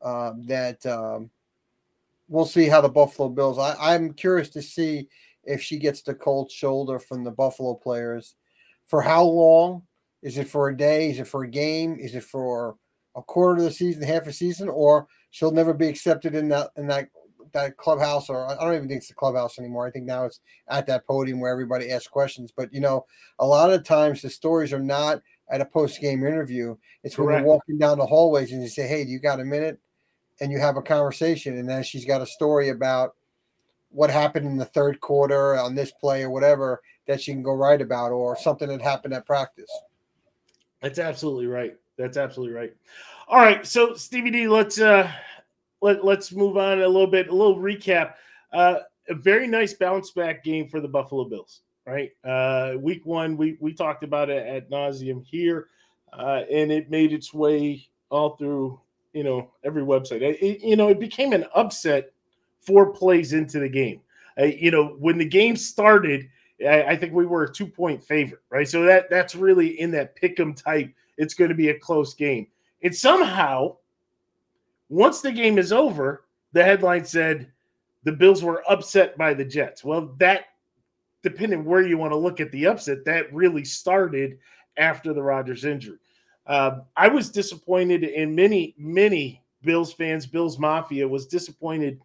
Um, 0.01 0.43
that 0.47 0.83
um, 0.85 1.29
we'll 2.27 2.45
see 2.45 2.67
how 2.67 2.81
the 2.81 2.89
Buffalo 2.89 3.29
Bills. 3.29 3.59
I, 3.59 3.75
I'm 3.79 4.13
curious 4.13 4.49
to 4.49 4.61
see 4.61 5.09
if 5.43 5.61
she 5.61 5.77
gets 5.77 6.01
the 6.01 6.13
cold 6.13 6.51
shoulder 6.51 6.99
from 6.99 7.23
the 7.23 7.31
Buffalo 7.31 7.75
players. 7.75 8.35
For 8.87 9.01
how 9.01 9.23
long? 9.23 9.83
Is 10.21 10.37
it 10.37 10.47
for 10.47 10.69
a 10.69 10.77
day? 10.77 11.09
Is 11.09 11.19
it 11.19 11.27
for 11.27 11.43
a 11.43 11.47
game? 11.47 11.97
Is 11.99 12.13
it 12.13 12.23
for 12.23 12.75
a 13.15 13.21
quarter 13.21 13.57
of 13.57 13.63
the 13.63 13.71
season, 13.71 14.03
half 14.03 14.27
a 14.27 14.33
season, 14.33 14.69
or 14.69 15.07
she'll 15.31 15.51
never 15.51 15.73
be 15.73 15.87
accepted 15.87 16.35
in 16.35 16.49
that 16.49 16.69
in 16.77 16.87
that 16.87 17.09
that 17.53 17.77
clubhouse? 17.77 18.29
Or 18.29 18.49
I 18.49 18.63
don't 18.63 18.75
even 18.75 18.87
think 18.87 18.99
it's 18.99 19.07
the 19.07 19.13
clubhouse 19.13 19.59
anymore. 19.59 19.87
I 19.87 19.91
think 19.91 20.05
now 20.05 20.25
it's 20.25 20.39
at 20.67 20.87
that 20.87 21.05
podium 21.05 21.39
where 21.39 21.51
everybody 21.51 21.91
asks 21.91 22.07
questions. 22.07 22.51
But 22.55 22.73
you 22.73 22.81
know, 22.81 23.05
a 23.39 23.45
lot 23.45 23.71
of 23.71 23.83
times 23.83 24.21
the 24.21 24.29
stories 24.29 24.73
are 24.73 24.79
not 24.79 25.21
at 25.49 25.61
a 25.61 25.65
post 25.65 25.99
game 25.99 26.25
interview. 26.25 26.75
It's 27.03 27.17
when 27.17 27.27
Correct. 27.27 27.41
you're 27.41 27.53
walking 27.53 27.77
down 27.77 27.97
the 27.97 28.05
hallways 28.05 28.51
and 28.51 28.61
you 28.61 28.69
say, 28.69 28.87
"Hey, 28.87 29.03
do 29.03 29.11
you 29.11 29.19
got 29.19 29.39
a 29.39 29.45
minute?" 29.45 29.79
and 30.41 30.51
you 30.51 30.59
have 30.59 30.75
a 30.75 30.81
conversation, 30.81 31.57
and 31.57 31.69
then 31.69 31.83
she's 31.83 32.03
got 32.03 32.21
a 32.21 32.25
story 32.25 32.69
about 32.69 33.15
what 33.91 34.09
happened 34.09 34.47
in 34.47 34.57
the 34.57 34.65
third 34.65 34.99
quarter 34.99 35.57
on 35.57 35.75
this 35.75 35.91
play 35.91 36.23
or 36.23 36.31
whatever 36.31 36.81
that 37.07 37.21
she 37.21 37.31
can 37.31 37.43
go 37.43 37.53
write 37.53 37.81
about, 37.81 38.11
or 38.11 38.37
something 38.37 38.67
that 38.67 38.81
happened 38.81 39.13
at 39.13 39.25
practice. 39.25 39.69
That's 40.81 40.97
absolutely 40.97 41.45
right. 41.45 41.75
That's 41.97 42.17
absolutely 42.17 42.55
right. 42.55 42.73
All 43.27 43.39
right, 43.39 43.65
so 43.65 43.93
Stevie 43.93 44.31
D, 44.31 44.47
let's 44.47 44.81
uh 44.81 45.11
let 45.81 46.05
let's 46.05 46.31
move 46.31 46.57
on 46.57 46.81
a 46.81 46.87
little 46.87 47.07
bit. 47.07 47.27
A 47.29 47.35
little 47.35 47.57
recap. 47.57 48.13
Uh, 48.53 48.79
a 49.09 49.15
very 49.15 49.47
nice 49.47 49.73
bounce 49.73 50.11
back 50.11 50.43
game 50.43 50.67
for 50.67 50.79
the 50.79 50.87
Buffalo 50.87 51.25
Bills. 51.25 51.61
Right, 51.85 52.11
uh, 52.23 52.75
week 52.79 53.05
one, 53.05 53.35
we 53.35 53.57
we 53.59 53.73
talked 53.73 54.03
about 54.03 54.29
it 54.29 54.45
at 54.45 54.69
nauseum 54.69 55.25
here, 55.25 55.67
uh, 56.13 56.43
and 56.51 56.71
it 56.71 56.91
made 56.91 57.11
its 57.11 57.33
way 57.33 57.87
all 58.11 58.35
through 58.37 58.79
you 59.13 59.23
know 59.23 59.49
every 59.63 59.81
website. 59.81 60.21
It, 60.21 60.61
you 60.61 60.75
know, 60.75 60.89
it 60.89 60.99
became 60.99 61.33
an 61.33 61.45
upset 61.55 62.11
four 62.61 62.93
plays 62.93 63.33
into 63.33 63.59
the 63.59 63.69
game. 63.69 64.01
Uh, 64.39 64.45
you 64.45 64.71
know, 64.71 64.95
when 64.99 65.17
the 65.17 65.25
game 65.25 65.55
started, 65.55 66.29
I, 66.65 66.83
I, 66.83 66.95
think 66.95 67.13
we 67.13 67.25
were 67.25 67.43
a 67.43 67.51
two 67.51 67.67
point 67.67 68.03
favorite, 68.03 68.41
right? 68.49 68.67
So 68.67 68.83
that 68.83 69.09
that's 69.09 69.35
really 69.35 69.79
in 69.79 69.91
that 69.91 70.15
pick 70.15 70.39
'em 70.39 70.53
type. 70.53 70.93
It's 71.17 71.33
going 71.33 71.49
to 71.49 71.55
be 71.55 71.69
a 71.69 71.79
close 71.79 72.13
game. 72.13 72.47
And 72.83 72.95
somehow, 72.95 73.77
once 74.91 75.21
the 75.21 75.31
game 75.31 75.57
is 75.57 75.71
over, 75.71 76.25
the 76.51 76.61
headline 76.61 77.05
said 77.05 77.49
the 78.03 78.11
Bills 78.11 78.43
were 78.43 78.61
upset 78.69 79.17
by 79.17 79.33
the 79.33 79.45
Jets. 79.45 79.85
Well, 79.85 80.13
that 80.19 80.47
depending 81.23 81.63
where 81.63 81.81
you 81.81 81.97
want 81.97 82.11
to 82.11 82.17
look 82.17 82.41
at 82.41 82.51
the 82.51 82.67
upset, 82.67 83.05
that 83.05 83.33
really 83.33 83.63
started 83.63 84.37
after 84.75 85.13
the 85.13 85.23
Rodgers 85.23 85.63
injury. 85.63 85.97
Uh, 86.45 86.79
I 86.97 87.07
was 87.07 87.29
disappointed, 87.29 88.03
and 88.03 88.35
many, 88.35 88.75
many 88.77 89.41
Bills 89.63 89.93
fans, 89.93 90.25
Bills 90.25 90.59
Mafia, 90.59 91.07
was 91.07 91.25
disappointed 91.25 92.01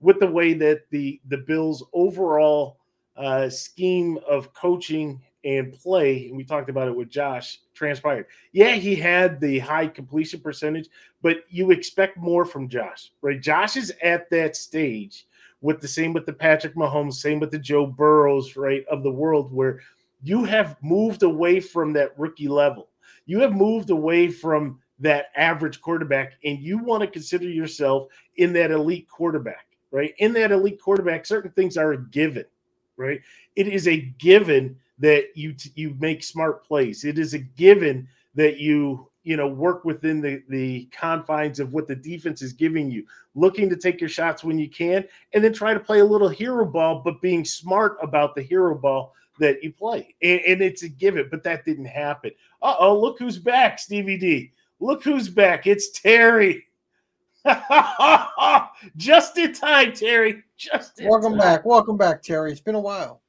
with 0.00 0.20
the 0.20 0.26
way 0.26 0.52
that 0.52 0.82
the 0.90 1.18
the 1.28 1.38
Bills' 1.38 1.84
overall 1.94 2.76
uh, 3.16 3.48
scheme 3.48 4.18
of 4.28 4.52
coaching 4.52 5.22
and 5.46 5.72
play, 5.72 6.26
and 6.26 6.36
we 6.36 6.42
talked 6.42 6.68
about 6.68 6.88
it 6.88 6.96
with 6.96 7.08
Josh, 7.08 7.60
transpired. 7.72 8.26
Yeah, 8.52 8.72
he 8.72 8.96
had 8.96 9.40
the 9.40 9.60
high 9.60 9.86
completion 9.86 10.40
percentage, 10.40 10.88
but 11.22 11.44
you 11.48 11.70
expect 11.70 12.16
more 12.16 12.44
from 12.44 12.68
Josh, 12.68 13.12
right? 13.22 13.40
Josh 13.40 13.76
is 13.76 13.92
at 14.02 14.28
that 14.30 14.56
stage 14.56 15.26
with 15.60 15.80
the 15.80 15.86
same 15.86 16.12
with 16.12 16.26
the 16.26 16.32
Patrick 16.32 16.74
Mahomes, 16.74 17.14
same 17.14 17.38
with 17.38 17.52
the 17.52 17.60
Joe 17.60 17.86
Burrows, 17.86 18.56
right, 18.56 18.84
of 18.90 19.04
the 19.04 19.10
world 19.10 19.52
where 19.52 19.80
you 20.24 20.42
have 20.42 20.76
moved 20.82 21.22
away 21.22 21.60
from 21.60 21.92
that 21.92 22.18
rookie 22.18 22.48
level. 22.48 22.88
You 23.26 23.40
have 23.40 23.54
moved 23.54 23.90
away 23.90 24.28
from 24.28 24.80
that 24.98 25.26
average 25.36 25.80
quarterback, 25.80 26.32
and 26.44 26.58
you 26.58 26.78
want 26.78 27.02
to 27.02 27.06
consider 27.06 27.48
yourself 27.48 28.08
in 28.36 28.52
that 28.54 28.72
elite 28.72 29.08
quarterback, 29.08 29.68
right? 29.92 30.12
In 30.18 30.32
that 30.32 30.50
elite 30.50 30.80
quarterback, 30.80 31.24
certain 31.24 31.52
things 31.52 31.76
are 31.76 31.92
a 31.92 32.02
given, 32.06 32.46
right? 32.96 33.20
It 33.54 33.68
is 33.68 33.86
a 33.86 34.12
given 34.18 34.76
that 34.98 35.26
you 35.34 35.54
you 35.74 35.94
make 35.98 36.22
smart 36.22 36.64
plays. 36.64 37.04
It 37.04 37.18
is 37.18 37.34
a 37.34 37.38
given 37.38 38.08
that 38.34 38.58
you 38.58 39.08
you 39.24 39.36
know 39.36 39.48
work 39.48 39.84
within 39.84 40.20
the 40.20 40.42
the 40.48 40.88
confines 40.92 41.60
of 41.60 41.72
what 41.72 41.86
the 41.86 41.96
defense 41.96 42.42
is 42.42 42.52
giving 42.52 42.90
you. 42.90 43.04
Looking 43.34 43.68
to 43.68 43.76
take 43.76 44.00
your 44.00 44.08
shots 44.08 44.44
when 44.44 44.58
you 44.58 44.68
can 44.68 45.04
and 45.32 45.44
then 45.44 45.52
try 45.52 45.74
to 45.74 45.80
play 45.80 46.00
a 46.00 46.04
little 46.04 46.28
hero 46.28 46.64
ball 46.64 47.02
but 47.04 47.20
being 47.20 47.44
smart 47.44 47.98
about 48.02 48.34
the 48.34 48.42
hero 48.42 48.74
ball 48.74 49.14
that 49.38 49.62
you 49.62 49.72
play. 49.72 50.14
And, 50.22 50.40
and 50.40 50.62
it's 50.62 50.82
a 50.82 50.88
given 50.88 51.28
but 51.30 51.42
that 51.42 51.64
didn't 51.64 51.86
happen. 51.86 52.30
Uh-oh 52.62 52.98
look 52.98 53.18
who's 53.18 53.38
back 53.38 53.78
stevie 53.78 54.18
d. 54.18 54.52
Look 54.80 55.04
who's 55.04 55.28
back. 55.28 55.66
It's 55.66 55.90
terry. 55.90 56.64
Just 58.96 59.38
in 59.38 59.52
time 59.52 59.92
terry. 59.92 60.42
Just 60.56 61.00
welcome 61.02 61.32
time. 61.32 61.40
back. 61.40 61.64
Welcome 61.66 61.96
back 61.96 62.22
terry. 62.22 62.50
It's 62.52 62.60
been 62.60 62.74
a 62.74 62.80
while. 62.80 63.20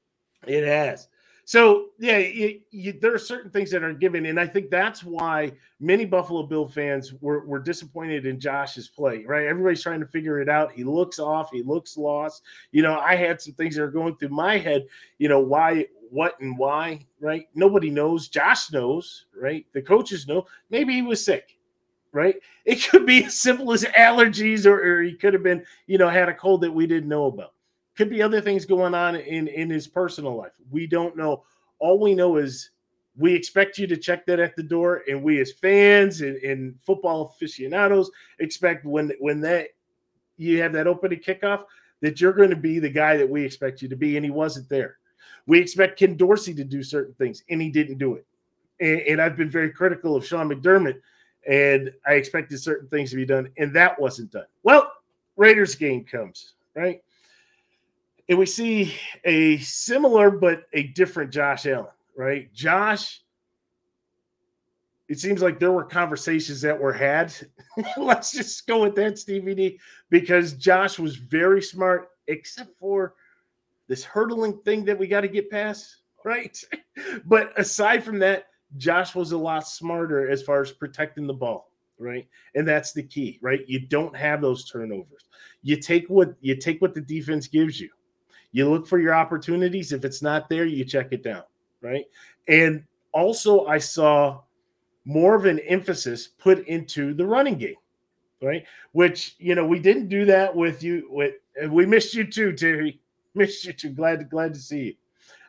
It 0.45 0.65
has 0.65 1.07
so 1.47 1.91
yeah, 1.97 2.17
you, 2.17 2.59
you, 2.71 2.91
there 2.91 3.13
are 3.13 3.17
certain 3.17 3.49
things 3.49 3.71
that 3.71 3.81
are 3.81 3.93
given, 3.93 4.25
and 4.25 4.37
I 4.37 4.45
think 4.45 4.69
that's 4.69 5.01
why 5.01 5.53
many 5.79 6.03
Buffalo 6.03 6.43
Bill 6.43 6.67
fans 6.67 7.13
were, 7.21 7.45
were 7.45 7.59
disappointed 7.59 8.25
in 8.25 8.37
Josh's 8.37 8.89
play. 8.89 9.23
Right, 9.25 9.47
everybody's 9.47 9.81
trying 9.81 10.01
to 10.01 10.07
figure 10.07 10.41
it 10.41 10.49
out. 10.49 10.73
He 10.73 10.83
looks 10.83 11.19
off. 11.19 11.49
He 11.53 11.63
looks 11.63 11.95
lost. 11.95 12.43
You 12.73 12.81
know, 12.81 12.99
I 12.99 13.15
had 13.15 13.39
some 13.39 13.53
things 13.53 13.77
that 13.77 13.83
are 13.83 13.89
going 13.89 14.17
through 14.17 14.27
my 14.27 14.57
head. 14.57 14.87
You 15.19 15.29
know, 15.29 15.39
why, 15.39 15.85
what, 16.09 16.37
and 16.41 16.57
why. 16.57 17.05
Right, 17.21 17.47
nobody 17.55 17.89
knows. 17.91 18.27
Josh 18.27 18.69
knows. 18.73 19.27
Right, 19.33 19.65
the 19.71 19.81
coaches 19.81 20.27
know. 20.27 20.47
Maybe 20.69 20.95
he 20.95 21.01
was 21.01 21.23
sick. 21.23 21.57
Right, 22.11 22.35
it 22.65 22.85
could 22.89 23.05
be 23.05 23.23
as 23.23 23.35
simple 23.35 23.71
as 23.71 23.83
allergies, 23.97 24.65
or, 24.65 24.83
or 24.83 25.01
he 25.01 25.13
could 25.13 25.33
have 25.33 25.43
been, 25.43 25.63
you 25.85 25.97
know, 25.97 26.09
had 26.09 26.27
a 26.27 26.33
cold 26.33 26.59
that 26.59 26.73
we 26.73 26.87
didn't 26.87 27.07
know 27.07 27.27
about. 27.27 27.53
Could 27.97 28.09
be 28.09 28.21
other 28.21 28.41
things 28.41 28.65
going 28.65 28.93
on 28.93 29.15
in 29.15 29.47
in 29.47 29.69
his 29.69 29.87
personal 29.87 30.35
life. 30.35 30.53
We 30.69 30.85
don't 30.87 31.17
know. 31.17 31.43
All 31.79 31.99
we 31.99 32.13
know 32.13 32.37
is 32.37 32.71
we 33.17 33.33
expect 33.33 33.79
you 33.79 33.87
to 33.87 33.97
check 33.97 34.25
that 34.27 34.39
at 34.39 34.55
the 34.55 34.63
door, 34.63 35.03
and 35.09 35.23
we 35.23 35.41
as 35.41 35.51
fans 35.51 36.21
and, 36.21 36.37
and 36.37 36.75
football 36.85 37.33
aficionados 37.35 38.11
expect 38.39 38.85
when 38.85 39.11
when 39.19 39.41
that 39.41 39.69
you 40.37 40.61
have 40.61 40.73
that 40.73 40.87
opening 40.87 41.19
kickoff 41.19 41.63
that 42.01 42.21
you're 42.21 42.33
going 42.33 42.51
to 42.51 42.55
be 42.55 42.77
the 42.77 42.89
guy 42.89 43.17
that 43.17 43.27
we 43.27 43.43
expect 43.43 43.81
you 43.81 43.89
to 43.89 43.95
be, 43.95 44.17
and 44.17 44.23
he 44.25 44.31
wasn't 44.31 44.69
there. 44.69 44.97
We 45.47 45.59
expect 45.59 45.97
Ken 45.97 46.15
Dorsey 46.15 46.53
to 46.53 46.63
do 46.63 46.83
certain 46.83 47.15
things, 47.15 47.43
and 47.49 47.61
he 47.61 47.69
didn't 47.69 47.97
do 47.97 48.13
it. 48.13 48.25
And, 48.79 49.01
and 49.01 49.21
I've 49.21 49.35
been 49.35 49.49
very 49.49 49.71
critical 49.71 50.15
of 50.15 50.25
Sean 50.25 50.49
McDermott, 50.49 50.99
and 51.49 51.91
I 52.05 52.13
expected 52.13 52.59
certain 52.59 52.87
things 52.89 53.09
to 53.09 53.15
be 53.15 53.25
done, 53.25 53.49
and 53.57 53.75
that 53.75 53.99
wasn't 53.99 54.31
done. 54.31 54.45
Well, 54.61 54.91
Raiders 55.37 55.73
game 55.73 56.03
comes, 56.03 56.53
right? 56.75 57.01
And 58.29 58.37
we 58.37 58.45
see 58.45 58.93
a 59.23 59.57
similar 59.59 60.29
but 60.29 60.63
a 60.73 60.83
different 60.83 61.31
Josh 61.31 61.65
Allen, 61.65 61.87
right? 62.15 62.51
Josh, 62.53 63.21
it 65.07 65.19
seems 65.19 65.41
like 65.41 65.59
there 65.59 65.71
were 65.71 65.85
conversations 65.85 66.59
that 66.61 66.77
were 66.77 66.91
had. 66.93 67.33
Let's 67.97 68.33
just 68.33 68.67
go 68.67 68.81
with 68.83 68.95
that, 68.95 69.17
Stevie 69.17 69.55
D, 69.55 69.79
because 70.09 70.53
Josh 70.53 70.99
was 70.99 71.15
very 71.15 71.61
smart, 71.61 72.09
except 72.27 72.77
for 72.77 73.13
this 73.87 74.03
hurdling 74.03 74.59
thing 74.65 74.83
that 74.85 74.99
we 74.99 75.07
got 75.07 75.21
to 75.21 75.29
get 75.29 75.49
past, 75.49 75.97
right? 76.25 76.61
but 77.25 77.57
aside 77.57 78.03
from 78.03 78.19
that, 78.19 78.47
Josh 78.75 79.15
was 79.15 79.31
a 79.31 79.37
lot 79.37 79.65
smarter 79.65 80.29
as 80.29 80.43
far 80.43 80.61
as 80.61 80.73
protecting 80.73 81.25
the 81.25 81.33
ball, 81.33 81.71
right? 81.97 82.27
And 82.55 82.67
that's 82.67 82.91
the 82.91 83.03
key, 83.03 83.39
right? 83.41 83.61
You 83.67 83.79
don't 83.87 84.13
have 84.13 84.41
those 84.41 84.69
turnovers. 84.69 85.23
You 85.63 85.77
take 85.77 86.09
what 86.09 86.35
you 86.41 86.57
take 86.57 86.81
what 86.81 86.93
the 86.93 86.99
defense 86.99 87.47
gives 87.47 87.79
you 87.79 87.89
you 88.51 88.69
look 88.69 88.87
for 88.87 88.99
your 88.99 89.13
opportunities. 89.13 89.91
If 89.91 90.05
it's 90.05 90.21
not 90.21 90.49
there, 90.49 90.65
you 90.65 90.85
check 90.85 91.09
it 91.11 91.23
down, 91.23 91.43
right? 91.81 92.05
And 92.47 92.83
also, 93.11 93.65
I 93.65 93.77
saw 93.77 94.41
more 95.05 95.35
of 95.35 95.45
an 95.45 95.59
emphasis 95.59 96.27
put 96.27 96.67
into 96.67 97.13
the 97.13 97.25
running 97.25 97.57
game, 97.57 97.75
right? 98.41 98.65
Which 98.91 99.35
you 99.39 99.55
know 99.55 99.65
we 99.65 99.79
didn't 99.79 100.09
do 100.09 100.25
that 100.25 100.55
with 100.55 100.83
you. 100.83 101.07
With 101.09 101.35
we 101.69 101.85
missed 101.85 102.13
you 102.13 102.25
too, 102.25 102.53
Terry. 102.53 102.99
Missed 103.35 103.65
you 103.65 103.73
too. 103.73 103.89
Glad 103.89 104.27
glad 104.31 104.55
to 104.55 104.59
see 104.59 104.79
you. 104.79 104.93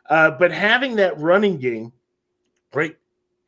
Uh, 0.09 0.29
but 0.31 0.51
having 0.51 0.95
that 0.95 1.19
running 1.19 1.57
game, 1.57 1.91
right? 2.73 2.95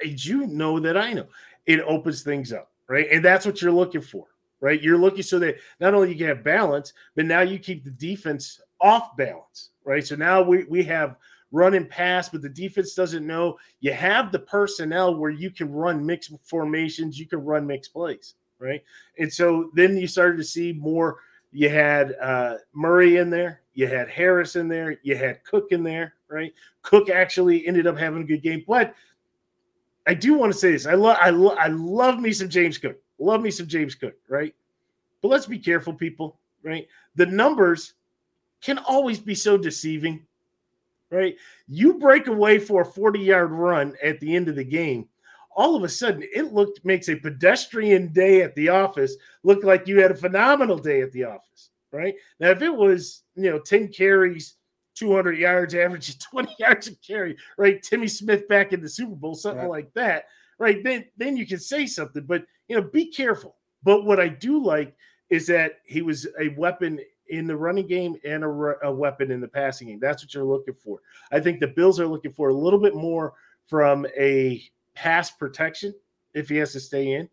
As 0.04 0.26
you 0.26 0.48
know 0.48 0.80
that 0.80 0.98
I 0.98 1.14
know, 1.14 1.28
it 1.68 1.80
opens 1.82 2.24
things 2.24 2.52
up, 2.52 2.72
right? 2.88 3.08
And 3.12 3.24
that's 3.24 3.46
what 3.46 3.62
you're 3.62 3.72
looking 3.72 4.02
for, 4.02 4.26
right? 4.60 4.82
You're 4.82 4.98
looking 4.98 5.22
so 5.22 5.38
that 5.40 5.58
not 5.80 5.94
only 5.94 6.10
you 6.10 6.18
can 6.18 6.28
have 6.28 6.44
balance, 6.44 6.94
but 7.16 7.26
now 7.26 7.42
you 7.42 7.60
keep 7.60 7.84
the 7.84 7.92
defense 7.92 8.60
off 8.82 9.16
balance, 9.16 9.70
right? 9.84 10.06
So 10.06 10.16
now 10.16 10.42
we, 10.42 10.64
we 10.66 10.84
have 10.84 11.16
run 11.52 11.74
and 11.74 11.90
pass, 11.90 12.30
but 12.30 12.42
the 12.42 12.50
defense 12.50 12.94
doesn't 12.94 13.26
know. 13.26 13.58
You 13.82 13.94
have 13.94 14.32
the 14.32 14.40
personnel 14.40 15.16
where 15.16 15.32
you 15.32 15.52
can 15.52 15.72
run 15.72 16.06
mixed 16.06 16.32
formations, 16.44 17.20
you 17.20 17.28
can 17.28 17.44
run 17.44 17.68
mixed 17.68 17.94
plays, 17.94 18.36
right? 18.60 18.84
And 19.18 19.32
so 19.32 19.70
then 19.74 19.98
you 19.98 20.08
started 20.08 20.38
to 20.38 20.44
see 20.44 20.74
more. 20.74 21.18
You 21.52 21.70
had 21.70 22.16
uh, 22.22 22.56
Murray 22.74 23.18
in 23.18 23.30
there, 23.30 23.62
you 23.74 23.88
had 23.88 24.10
Harris 24.10 24.56
in 24.56 24.68
there, 24.70 24.98
you 25.04 25.18
had 25.18 25.44
Cook 25.44 25.68
in 25.72 25.84
there, 25.84 26.14
right? 26.30 26.54
Cook 26.82 27.10
actually 27.10 27.68
ended 27.68 27.88
up 27.88 27.98
having 27.98 28.22
a 28.22 28.26
good 28.26 28.42
game, 28.42 28.64
but 28.66 28.96
I 30.08 30.14
do 30.14 30.34
want 30.34 30.52
to 30.54 30.58
say 30.58 30.72
this: 30.72 30.86
I 30.88 30.94
love, 30.94 31.18
I, 31.20 31.30
lo- 31.30 31.56
I 31.60 31.68
love 31.68 32.20
me 32.20 32.32
some 32.32 32.50
James 32.50 32.78
Cook, 32.78 32.98
love 33.20 33.42
me 33.42 33.52
some 33.52 33.68
James 33.68 33.96
Cook, 33.96 34.16
right? 34.30 34.56
But 35.22 35.28
let's 35.28 35.46
be 35.46 35.60
careful, 35.60 35.94
people, 35.94 36.40
right? 36.64 36.88
The 37.16 37.26
numbers 37.26 37.94
can 38.62 38.78
always 38.80 39.20
be 39.20 39.36
so 39.36 39.58
deceiving, 39.58 40.26
right? 41.10 41.36
You 41.68 41.96
break 41.96 42.28
away 42.28 42.60
for 42.60 42.82
a 42.82 42.86
40 42.86 43.20
yard 43.20 43.52
run 43.52 43.96
at 44.04 44.20
the 44.20 44.36
end 44.36 44.48
of 44.48 44.56
the 44.56 44.64
game. 44.64 45.08
All 45.54 45.76
of 45.76 45.84
a 45.84 45.90
sudden, 45.90 46.24
it 46.34 46.54
looked 46.54 46.86
makes 46.86 47.10
a 47.10 47.16
pedestrian 47.16 48.14
day 48.14 48.42
at 48.42 48.56
the 48.56 48.70
office 48.70 49.16
look 49.44 49.64
like 49.64 49.88
you 49.88 50.00
had 50.00 50.12
a 50.12 50.16
phenomenal 50.16 50.78
day 50.78 51.02
at 51.02 51.12
the 51.12 51.26
office, 51.26 51.72
right? 51.92 52.16
Now, 52.40 52.52
if 52.52 52.62
it 52.62 52.74
was, 52.74 53.24
you 53.36 53.50
know, 53.50 53.60
10 53.60 53.90
carries, 53.90 54.56
200 54.96 55.38
yards, 55.38 55.76
average 55.76 56.18
20 56.20 56.56
yards 56.60 56.88
a 56.88 56.96
carry, 56.96 57.36
right? 57.58 57.82
Timmy 57.84 58.08
Smith 58.08 58.48
back 58.48 58.72
in 58.72 58.82
the 58.82 58.88
Super 58.88 59.16
Bowl, 59.16 59.36
something 59.36 59.68
like 59.68 59.94
that, 59.94 60.26
right? 60.58 60.82
Then, 60.84 61.06
then 61.18 61.36
you 61.36 61.46
can 61.46 61.60
say 61.60 61.86
something, 61.86 62.24
but, 62.24 62.46
you 62.70 62.76
know, 62.76 62.84
be 62.84 63.08
careful. 63.08 63.56
But 63.84 64.06
what 64.06 64.20
I 64.20 64.30
do 64.30 64.64
like 64.64 64.96
is 65.30 65.48
that 65.48 65.80
he 65.86 66.02
was 66.02 66.28
a 66.40 66.50
weapon 66.50 67.00
in 67.32 67.48
the 67.48 67.56
running 67.56 67.88
game 67.88 68.16
and 68.26 68.44
a, 68.44 68.48
a, 68.84 68.92
weapon 68.92 69.32
in 69.32 69.40
the 69.40 69.48
passing 69.48 69.88
game. 69.88 70.00
That's 70.00 70.22
what 70.24 70.34
you're 70.34 70.44
looking 70.44 70.74
for. 70.74 71.00
I 71.32 71.40
think 71.40 71.60
the 71.60 71.68
Bills 71.68 72.00
are 72.00 72.06
looking 72.06 72.32
for 72.32 72.50
a 72.50 72.54
little 72.54 72.80
bit 72.80 72.94
more 72.94 73.34
from 73.68 74.06
a 74.18 74.64
pass 74.94 75.32
protection 75.32 75.96
if 76.34 76.50
he 76.50 76.58
has 76.58 76.74
to 76.74 76.80
stay 76.80 77.14
in. 77.14 77.30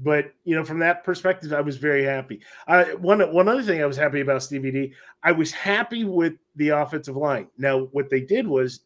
But 0.00 0.32
you 0.44 0.56
know, 0.56 0.64
from 0.64 0.78
that 0.78 1.04
perspective, 1.04 1.52
I 1.52 1.60
was 1.60 1.76
very 1.76 2.04
happy. 2.04 2.40
I, 2.66 2.94
one 2.94 3.20
one 3.32 3.48
other 3.48 3.62
thing 3.62 3.82
I 3.82 3.86
was 3.86 3.96
happy 3.96 4.20
about 4.20 4.42
Stevie 4.42 4.70
D, 4.70 4.92
I 5.22 5.32
was 5.32 5.50
happy 5.50 6.04
with 6.04 6.34
the 6.56 6.68
offensive 6.68 7.16
line. 7.16 7.48
Now, 7.58 7.86
what 7.86 8.08
they 8.08 8.20
did 8.20 8.46
was 8.46 8.80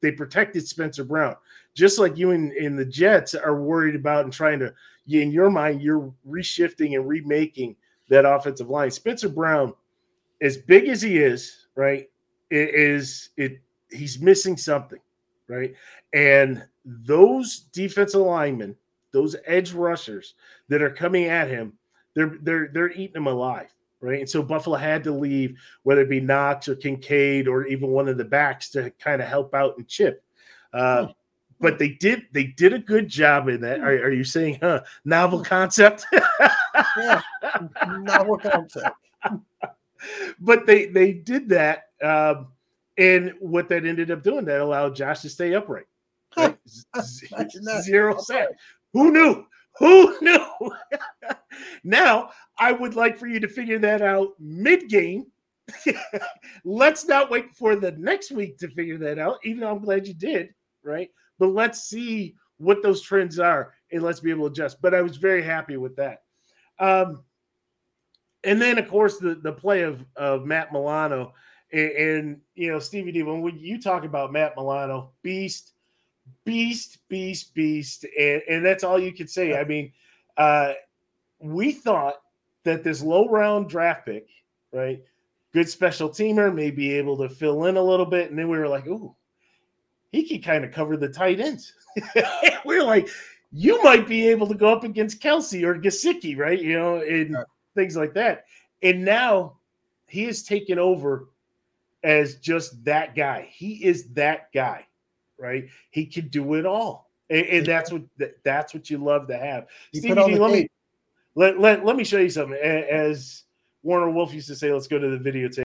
they 0.00 0.12
protected 0.12 0.68
Spencer 0.68 1.04
Brown, 1.04 1.36
just 1.74 1.98
like 1.98 2.18
you 2.18 2.32
in, 2.32 2.52
in 2.52 2.76
the 2.76 2.84
Jets 2.84 3.34
are 3.34 3.60
worried 3.60 3.94
about 3.94 4.24
and 4.24 4.32
trying 4.32 4.58
to. 4.60 4.72
In 5.08 5.30
your 5.30 5.50
mind, 5.50 5.80
you're 5.80 6.12
reshifting 6.28 6.94
and 6.94 7.08
remaking 7.08 7.74
that 8.10 8.26
offensive 8.26 8.68
line. 8.68 8.90
Spencer 8.90 9.28
Brown, 9.28 9.72
as 10.40 10.56
big 10.56 10.88
as 10.88 11.02
he 11.02 11.18
is, 11.18 11.66
right, 11.74 12.08
it 12.50 12.74
is 12.74 13.30
it 13.36 13.60
he's 13.90 14.20
missing 14.20 14.56
something, 14.56 15.00
right? 15.48 15.74
And 16.12 16.64
those 16.84 17.60
defensive 17.72 18.20
linemen, 18.20 18.76
those 19.12 19.36
edge 19.46 19.72
rushers 19.72 20.34
that 20.68 20.82
are 20.82 20.90
coming 20.90 21.24
at 21.24 21.48
him, 21.48 21.74
they're 22.14 22.38
they're 22.42 22.68
they're 22.72 22.92
eating 22.92 23.16
him 23.16 23.26
alive, 23.26 23.72
right? 24.00 24.20
And 24.20 24.28
so 24.28 24.42
Buffalo 24.42 24.76
had 24.76 25.04
to 25.04 25.12
leave, 25.12 25.58
whether 25.82 26.02
it 26.02 26.10
be 26.10 26.20
Knox 26.20 26.68
or 26.68 26.76
Kincaid 26.76 27.48
or 27.48 27.66
even 27.66 27.90
one 27.90 28.08
of 28.08 28.16
the 28.16 28.24
backs 28.24 28.70
to 28.70 28.90
kind 28.98 29.20
of 29.20 29.28
help 29.28 29.54
out 29.54 29.76
and 29.76 29.86
chip. 29.88 30.22
Uh, 30.72 31.06
hmm. 31.06 31.12
but 31.60 31.78
they 31.78 31.90
did 31.90 32.26
they 32.32 32.44
did 32.44 32.72
a 32.72 32.78
good 32.78 33.08
job 33.08 33.48
in 33.48 33.60
that. 33.62 33.80
Are, 33.80 33.90
are 33.90 34.12
you 34.12 34.24
saying, 34.24 34.58
huh? 34.62 34.82
Novel 35.04 35.42
concept? 35.42 36.06
yeah, 36.96 37.20
novel 37.86 38.38
concept. 38.38 38.96
but 40.40 40.66
they 40.66 40.86
they 40.86 41.12
did 41.12 41.48
that. 41.50 41.84
Um, 42.02 42.48
and 42.96 43.32
what 43.40 43.68
that 43.68 43.86
ended 43.86 44.10
up 44.10 44.22
doing, 44.22 44.44
that 44.46 44.60
allowed 44.60 44.96
Josh 44.96 45.20
to 45.20 45.30
stay 45.30 45.54
upright. 45.54 45.86
Right? 46.36 47.50
Zero 47.82 48.18
set. 48.18 48.50
Who 48.92 49.12
knew? 49.12 49.46
Who 49.78 50.16
knew? 50.20 50.46
now, 51.84 52.30
I 52.58 52.72
would 52.72 52.96
like 52.96 53.16
for 53.16 53.26
you 53.26 53.40
to 53.40 53.48
figure 53.48 53.78
that 53.78 54.02
out 54.02 54.34
mid 54.38 54.88
game. 54.88 55.26
let's 56.64 57.06
not 57.06 57.30
wait 57.30 57.54
for 57.54 57.76
the 57.76 57.92
next 57.92 58.30
week 58.30 58.58
to 58.58 58.68
figure 58.68 58.98
that 58.98 59.18
out, 59.18 59.38
even 59.44 59.60
though 59.60 59.70
I'm 59.70 59.84
glad 59.84 60.06
you 60.06 60.14
did, 60.14 60.54
right? 60.82 61.10
But 61.38 61.48
let's 61.48 61.82
see 61.82 62.34
what 62.56 62.82
those 62.82 63.02
trends 63.02 63.38
are 63.38 63.74
and 63.92 64.02
let's 64.02 64.20
be 64.20 64.30
able 64.30 64.46
to 64.46 64.52
adjust. 64.52 64.80
But 64.82 64.94
I 64.94 65.02
was 65.02 65.16
very 65.16 65.42
happy 65.42 65.76
with 65.76 65.96
that. 65.96 66.22
Um, 66.78 67.22
and 68.44 68.60
then, 68.60 68.78
of 68.78 68.88
course, 68.88 69.18
the, 69.18 69.34
the 69.36 69.52
play 69.52 69.82
of, 69.82 70.04
of 70.16 70.46
Matt 70.46 70.72
Milano 70.72 71.32
and, 71.72 71.90
and, 71.90 72.40
you 72.54 72.70
know, 72.70 72.78
Stevie 72.78 73.12
D, 73.12 73.22
when 73.22 73.58
you 73.58 73.80
talk 73.80 74.04
about 74.04 74.32
Matt 74.32 74.54
Milano, 74.56 75.10
beast, 75.22 75.72
beast, 76.44 76.98
beast, 77.08 77.54
beast, 77.54 78.06
and, 78.18 78.42
and 78.48 78.64
that's 78.64 78.84
all 78.84 78.98
you 78.98 79.12
could 79.12 79.28
say. 79.28 79.58
I 79.58 79.64
mean, 79.64 79.92
uh, 80.36 80.72
we 81.40 81.72
thought 81.72 82.22
that 82.64 82.84
this 82.84 83.02
low 83.02 83.28
round 83.28 83.68
draft 83.68 84.06
pick, 84.06 84.28
right, 84.72 85.02
good 85.52 85.68
special 85.68 86.08
teamer, 86.08 86.54
may 86.54 86.70
be 86.70 86.94
able 86.94 87.16
to 87.18 87.28
fill 87.28 87.66
in 87.66 87.76
a 87.76 87.82
little 87.82 88.06
bit, 88.06 88.30
and 88.30 88.38
then 88.38 88.48
we 88.48 88.58
were 88.58 88.68
like, 88.68 88.86
ooh, 88.86 89.14
he 90.12 90.22
can 90.22 90.40
kind 90.40 90.64
of 90.64 90.72
cover 90.72 90.96
the 90.96 91.08
tight 91.08 91.40
ends. 91.40 91.74
we 92.64 92.78
are 92.78 92.84
like, 92.84 93.08
you 93.52 93.82
might 93.82 94.06
be 94.06 94.28
able 94.28 94.46
to 94.46 94.54
go 94.54 94.72
up 94.72 94.84
against 94.84 95.20
Kelce 95.20 95.62
or 95.64 95.78
Gesicki, 95.78 96.36
right? 96.36 96.60
You 96.60 96.78
know, 96.78 96.96
and 96.96 97.36
things 97.78 97.96
like 97.96 98.14
that. 98.14 98.44
And 98.82 99.04
now 99.04 99.58
he 100.06 100.24
is 100.24 100.42
taken 100.42 100.78
over 100.78 101.28
as 102.02 102.36
just 102.36 102.84
that 102.84 103.14
guy. 103.14 103.48
He 103.50 103.84
is 103.84 104.12
that 104.14 104.52
guy, 104.52 104.86
right? 105.38 105.68
He 105.90 106.06
can 106.06 106.28
do 106.28 106.54
it 106.54 106.66
all, 106.66 107.10
and, 107.30 107.46
and 107.46 107.66
that's 107.66 107.92
what 107.92 108.02
that's 108.44 108.74
what 108.74 108.90
you 108.90 108.98
love 108.98 109.28
to 109.28 109.38
have. 109.38 109.66
Stevie 109.94 110.14
let 110.14 110.52
me 110.52 110.68
let, 111.34 111.60
let 111.60 111.84
let 111.84 111.96
me 111.96 112.04
show 112.04 112.18
you 112.18 112.30
something. 112.30 112.58
As 112.58 113.44
Warner 113.82 114.10
Wolf 114.10 114.32
used 114.34 114.48
to 114.48 114.56
say, 114.56 114.72
let's 114.72 114.88
go 114.88 114.98
to 114.98 115.18
the 115.18 115.30
videotape. 115.30 115.62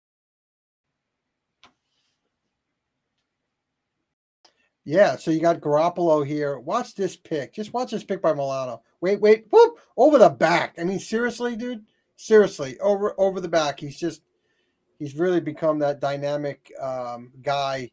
Yeah, 4.86 5.16
so 5.16 5.32
you 5.32 5.40
got 5.40 5.62
Garoppolo 5.62 6.28
here. 6.28 6.60
Watch 6.60 6.94
this 6.94 7.16
pick. 7.16 7.54
Just 7.54 7.74
watch 7.74 7.92
this 7.92 8.04
pick 8.04 8.22
by 8.22 8.34
Milano. 8.34 8.82
Wait, 9.00 9.22
wait, 9.22 9.46
whoop, 9.50 9.80
over 9.96 10.18
the 10.18 10.30
back. 10.30 10.76
I 10.78 10.84
mean, 10.84 11.00
seriously, 11.00 11.56
dude. 11.56 11.86
Seriously, 12.24 12.80
over 12.80 13.14
over 13.18 13.42
the 13.42 13.50
back. 13.50 13.82
He's 13.82 14.00
just 14.00 14.22
he's 14.98 15.14
really 15.14 15.42
become 15.42 15.78
that 15.80 16.00
dynamic 16.00 16.72
um, 16.82 17.34
guy 17.42 17.92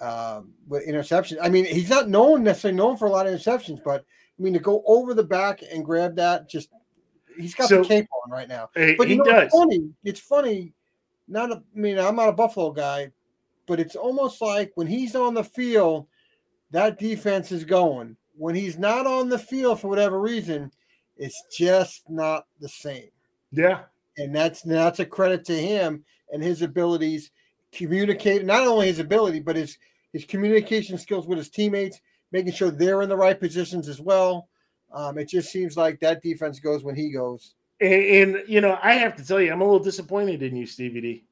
um, 0.00 0.54
with 0.66 0.86
interceptions. 0.86 1.36
I 1.42 1.50
mean, 1.50 1.66
he's 1.66 1.90
not 1.90 2.08
known 2.08 2.42
necessarily 2.42 2.74
known 2.74 2.96
for 2.96 3.04
a 3.04 3.10
lot 3.10 3.26
of 3.26 3.34
interceptions, 3.34 3.84
but 3.84 4.02
I 4.38 4.42
mean 4.42 4.54
to 4.54 4.60
go 4.60 4.82
over 4.86 5.12
the 5.12 5.22
back 5.22 5.60
and 5.70 5.84
grab 5.84 6.16
that, 6.16 6.48
just 6.48 6.70
he's 7.38 7.54
got 7.54 7.68
so, 7.68 7.82
the 7.82 7.88
cape 7.88 8.08
on 8.24 8.32
right 8.32 8.48
now. 8.48 8.70
But 8.74 9.08
he 9.08 9.18
know, 9.18 9.24
does. 9.24 9.42
It's 9.42 9.54
funny. 9.54 9.90
It's 10.04 10.20
funny. 10.20 10.72
Not, 11.28 11.52
a, 11.52 11.56
I 11.56 11.78
mean, 11.78 11.98
I'm 11.98 12.16
not 12.16 12.30
a 12.30 12.32
Buffalo 12.32 12.72
guy, 12.72 13.10
but 13.66 13.78
it's 13.78 13.94
almost 13.94 14.40
like 14.40 14.72
when 14.76 14.86
he's 14.86 15.14
on 15.14 15.34
the 15.34 15.44
field, 15.44 16.06
that 16.70 16.98
defense 16.98 17.52
is 17.52 17.64
going. 17.64 18.16
When 18.38 18.54
he's 18.54 18.78
not 18.78 19.06
on 19.06 19.28
the 19.28 19.38
field 19.38 19.82
for 19.82 19.88
whatever 19.88 20.18
reason, 20.18 20.70
it's 21.18 21.42
just 21.54 22.08
not 22.08 22.46
the 22.58 22.70
same. 22.70 23.10
Yeah, 23.52 23.80
and 24.16 24.34
that's 24.34 24.62
that's 24.62 25.00
a 25.00 25.06
credit 25.06 25.44
to 25.46 25.54
him 25.54 26.04
and 26.32 26.42
his 26.42 26.62
abilities 26.62 27.30
communicate 27.72 28.44
not 28.44 28.66
only 28.66 28.86
his 28.86 28.98
ability 28.98 29.40
but 29.40 29.56
his 29.56 29.78
his 30.12 30.24
communication 30.24 30.98
skills 30.98 31.26
with 31.26 31.38
his 31.38 31.50
teammates 31.50 32.00
making 32.32 32.52
sure 32.52 32.70
they're 32.70 33.02
in 33.02 33.08
the 33.08 33.16
right 33.16 33.38
positions 33.38 33.88
as 33.88 34.00
well. 34.00 34.48
Um, 34.92 35.18
it 35.18 35.28
just 35.28 35.50
seems 35.50 35.76
like 35.76 36.00
that 36.00 36.22
defense 36.22 36.58
goes 36.58 36.82
when 36.82 36.94
he 36.94 37.10
goes. 37.10 37.54
And, 37.80 37.92
and, 37.92 38.48
you 38.48 38.62
know 38.62 38.78
i 38.82 38.94
have 38.94 39.14
to 39.16 39.24
tell 39.24 39.38
you 39.38 39.52
i'm 39.52 39.60
a 39.60 39.64
little 39.64 39.78
disappointed 39.78 40.42
in 40.42 40.56
you 40.56 40.64
stevie 40.64 41.00
d 41.02 41.24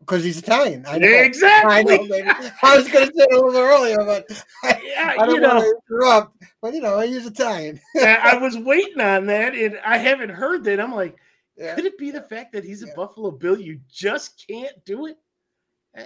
because 0.00 0.24
he's 0.24 0.38
Italian. 0.38 0.84
I 0.86 0.98
know. 0.98 1.08
Exactly. 1.08 1.70
I, 1.70 1.82
know, 1.82 2.50
I 2.62 2.76
was 2.76 2.88
going 2.88 3.08
to 3.08 3.14
say 3.14 3.26
a 3.30 3.34
little 3.34 3.56
earlier, 3.56 3.98
but 3.98 4.26
I, 4.64 4.80
yeah, 4.84 5.14
I 5.18 5.26
don't 5.26 5.36
you 5.36 5.40
know, 5.40 5.54
want 5.56 5.64
to 5.64 5.94
interrupt. 5.94 6.44
But 6.60 6.74
you 6.74 6.80
know, 6.80 6.98
he's 7.00 7.26
Italian. 7.26 7.80
I 8.02 8.36
was 8.36 8.56
waiting 8.58 9.00
on 9.00 9.26
that, 9.26 9.54
and 9.54 9.78
I 9.84 9.98
haven't 9.98 10.30
heard 10.30 10.64
that. 10.64 10.80
I'm 10.80 10.94
like, 10.94 11.16
yeah. 11.60 11.74
Could 11.74 11.84
it 11.84 11.98
be 11.98 12.10
the 12.10 12.22
fact 12.22 12.52
that 12.54 12.64
he's 12.64 12.82
a. 12.82 12.86
Buffalo 12.96 13.30
Bill? 13.30 13.60
You 13.60 13.80
just 13.92 14.46
can't 14.48 14.82
do 14.86 15.06
it. 15.06 15.18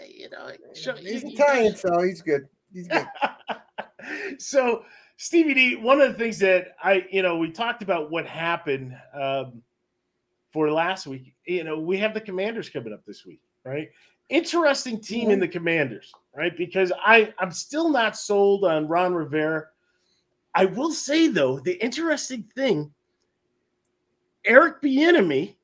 you 0.09 0.29
know, 0.29 0.51
show, 0.75 0.95
he's 0.97 1.23
you, 1.23 1.31
Italian, 1.31 1.73
you, 1.73 1.79
so 1.79 2.03
he's 2.03 2.23
good. 2.23 2.49
He's 2.73 2.89
good. 2.89 3.07
so, 4.39 4.83
Stevie 5.17 5.55
D, 5.55 5.77
one 5.77 6.01
of 6.01 6.13
the 6.13 6.19
things 6.19 6.41
that 6.41 6.75
I, 6.83 7.07
you 7.09 7.23
know, 7.23 7.39
we 7.39 7.53
talked 7.53 7.85
about 7.85 8.11
what 8.11 8.27
happened 8.27 8.97
um, 9.15 9.63
for 10.53 10.73
last 10.73 11.07
week. 11.07 11.35
You 11.47 11.63
know, 11.63 11.79
we 11.79 11.99
have 11.99 12.15
the 12.15 12.21
Commanders 12.21 12.69
coming 12.69 12.93
up 12.93 13.05
this 13.07 13.25
week, 13.25 13.41
right? 13.65 13.91
Interesting 14.29 15.01
team 15.01 15.31
in 15.31 15.41
the 15.41 15.49
Commanders, 15.49 16.13
right? 16.35 16.57
Because 16.57 16.93
I, 17.05 17.33
I'm 17.39 17.51
still 17.51 17.91
not 17.91 18.17
sold 18.17 18.65
on 18.65 18.89
Ron 18.89 19.15
Rivera. 19.15 19.67
I 20.55 20.67
will 20.67 20.93
say 20.93 21.29
though, 21.29 21.59
the 21.59 21.83
interesting 21.83 22.45
thing 22.55 22.93
Eric 24.45 24.83
Bieniemy 24.83 25.55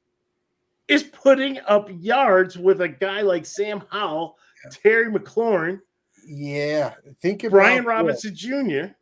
is 0.89 1.05
putting 1.05 1.59
up 1.67 1.89
yards 2.01 2.59
with 2.59 2.81
a 2.81 2.89
guy 2.89 3.21
like 3.21 3.47
Sam 3.47 3.83
Howell, 3.91 4.37
yeah. 4.65 4.71
Terry 4.71 5.13
McLaurin. 5.13 5.81
Yeah, 6.27 6.95
think 7.21 7.45
about 7.45 7.53
Brian 7.53 7.85
Robinson 7.85 8.35
Jr. 8.35 8.93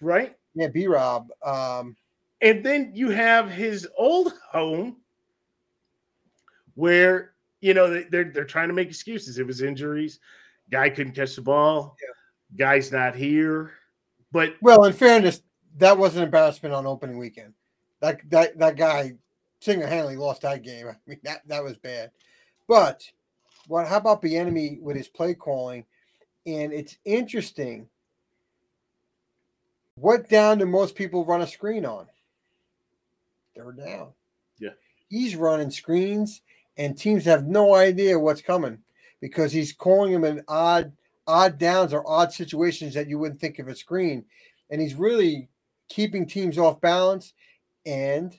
Right? 0.00 0.36
Yeah, 0.54 0.68
B 0.68 0.86
Rob. 0.86 1.28
Um, 1.44 1.96
and 2.40 2.64
then 2.64 2.92
you 2.94 3.10
have 3.10 3.50
his 3.50 3.88
old 3.96 4.34
home 4.50 4.96
where 6.74 7.32
you 7.60 7.74
know 7.74 8.02
they're 8.10 8.30
they're 8.30 8.44
trying 8.44 8.68
to 8.68 8.74
make 8.74 8.88
excuses. 8.88 9.38
It 9.38 9.46
was 9.46 9.62
injuries, 9.62 10.20
guy 10.70 10.90
couldn't 10.90 11.14
catch 11.14 11.36
the 11.36 11.42
ball, 11.42 11.96
yeah. 12.02 12.66
guy's 12.66 12.92
not 12.92 13.14
here. 13.14 13.72
But 14.32 14.54
well, 14.60 14.84
in 14.84 14.92
fairness, 14.92 15.42
that 15.78 15.96
was 15.96 16.16
an 16.16 16.22
embarrassment 16.22 16.74
on 16.74 16.86
opening 16.86 17.18
weekend. 17.18 17.54
That 18.00 18.20
that 18.30 18.58
that 18.58 18.76
guy 18.76 19.14
single-handedly 19.60 20.16
lost 20.16 20.42
that 20.42 20.62
game. 20.62 20.88
I 20.90 20.96
mean, 21.06 21.20
that 21.24 21.46
that 21.48 21.64
was 21.64 21.76
bad. 21.76 22.10
But 22.68 23.02
what? 23.68 23.86
How 23.86 23.98
about 23.98 24.22
Bieniemy 24.22 24.80
with 24.80 24.96
his 24.96 25.08
play 25.08 25.34
calling? 25.34 25.84
And 26.46 26.72
it's 26.72 26.96
interesting. 27.04 27.88
What 29.96 30.28
down 30.28 30.58
do 30.58 30.66
most 30.66 30.94
people 30.94 31.24
run 31.24 31.40
a 31.40 31.46
screen 31.46 31.86
on? 31.86 32.06
Third 33.56 33.78
down. 33.78 34.08
Yeah. 34.58 34.70
He's 35.08 35.36
running 35.36 35.70
screens, 35.70 36.42
and 36.76 36.96
teams 36.96 37.24
have 37.24 37.46
no 37.46 37.74
idea 37.74 38.18
what's 38.18 38.42
coming 38.42 38.78
because 39.20 39.52
he's 39.52 39.72
calling 39.72 40.12
them 40.12 40.24
in 40.24 40.42
odd 40.48 40.92
odd 41.26 41.58
downs 41.58 41.92
or 41.92 42.08
odd 42.08 42.32
situations 42.32 42.94
that 42.94 43.08
you 43.08 43.18
wouldn't 43.18 43.40
think 43.40 43.58
of 43.58 43.68
a 43.68 43.74
screen, 43.74 44.24
and 44.70 44.80
he's 44.80 44.94
really 44.94 45.48
keeping 45.88 46.26
teams 46.26 46.58
off 46.58 46.80
balance. 46.80 47.32
And 47.84 48.36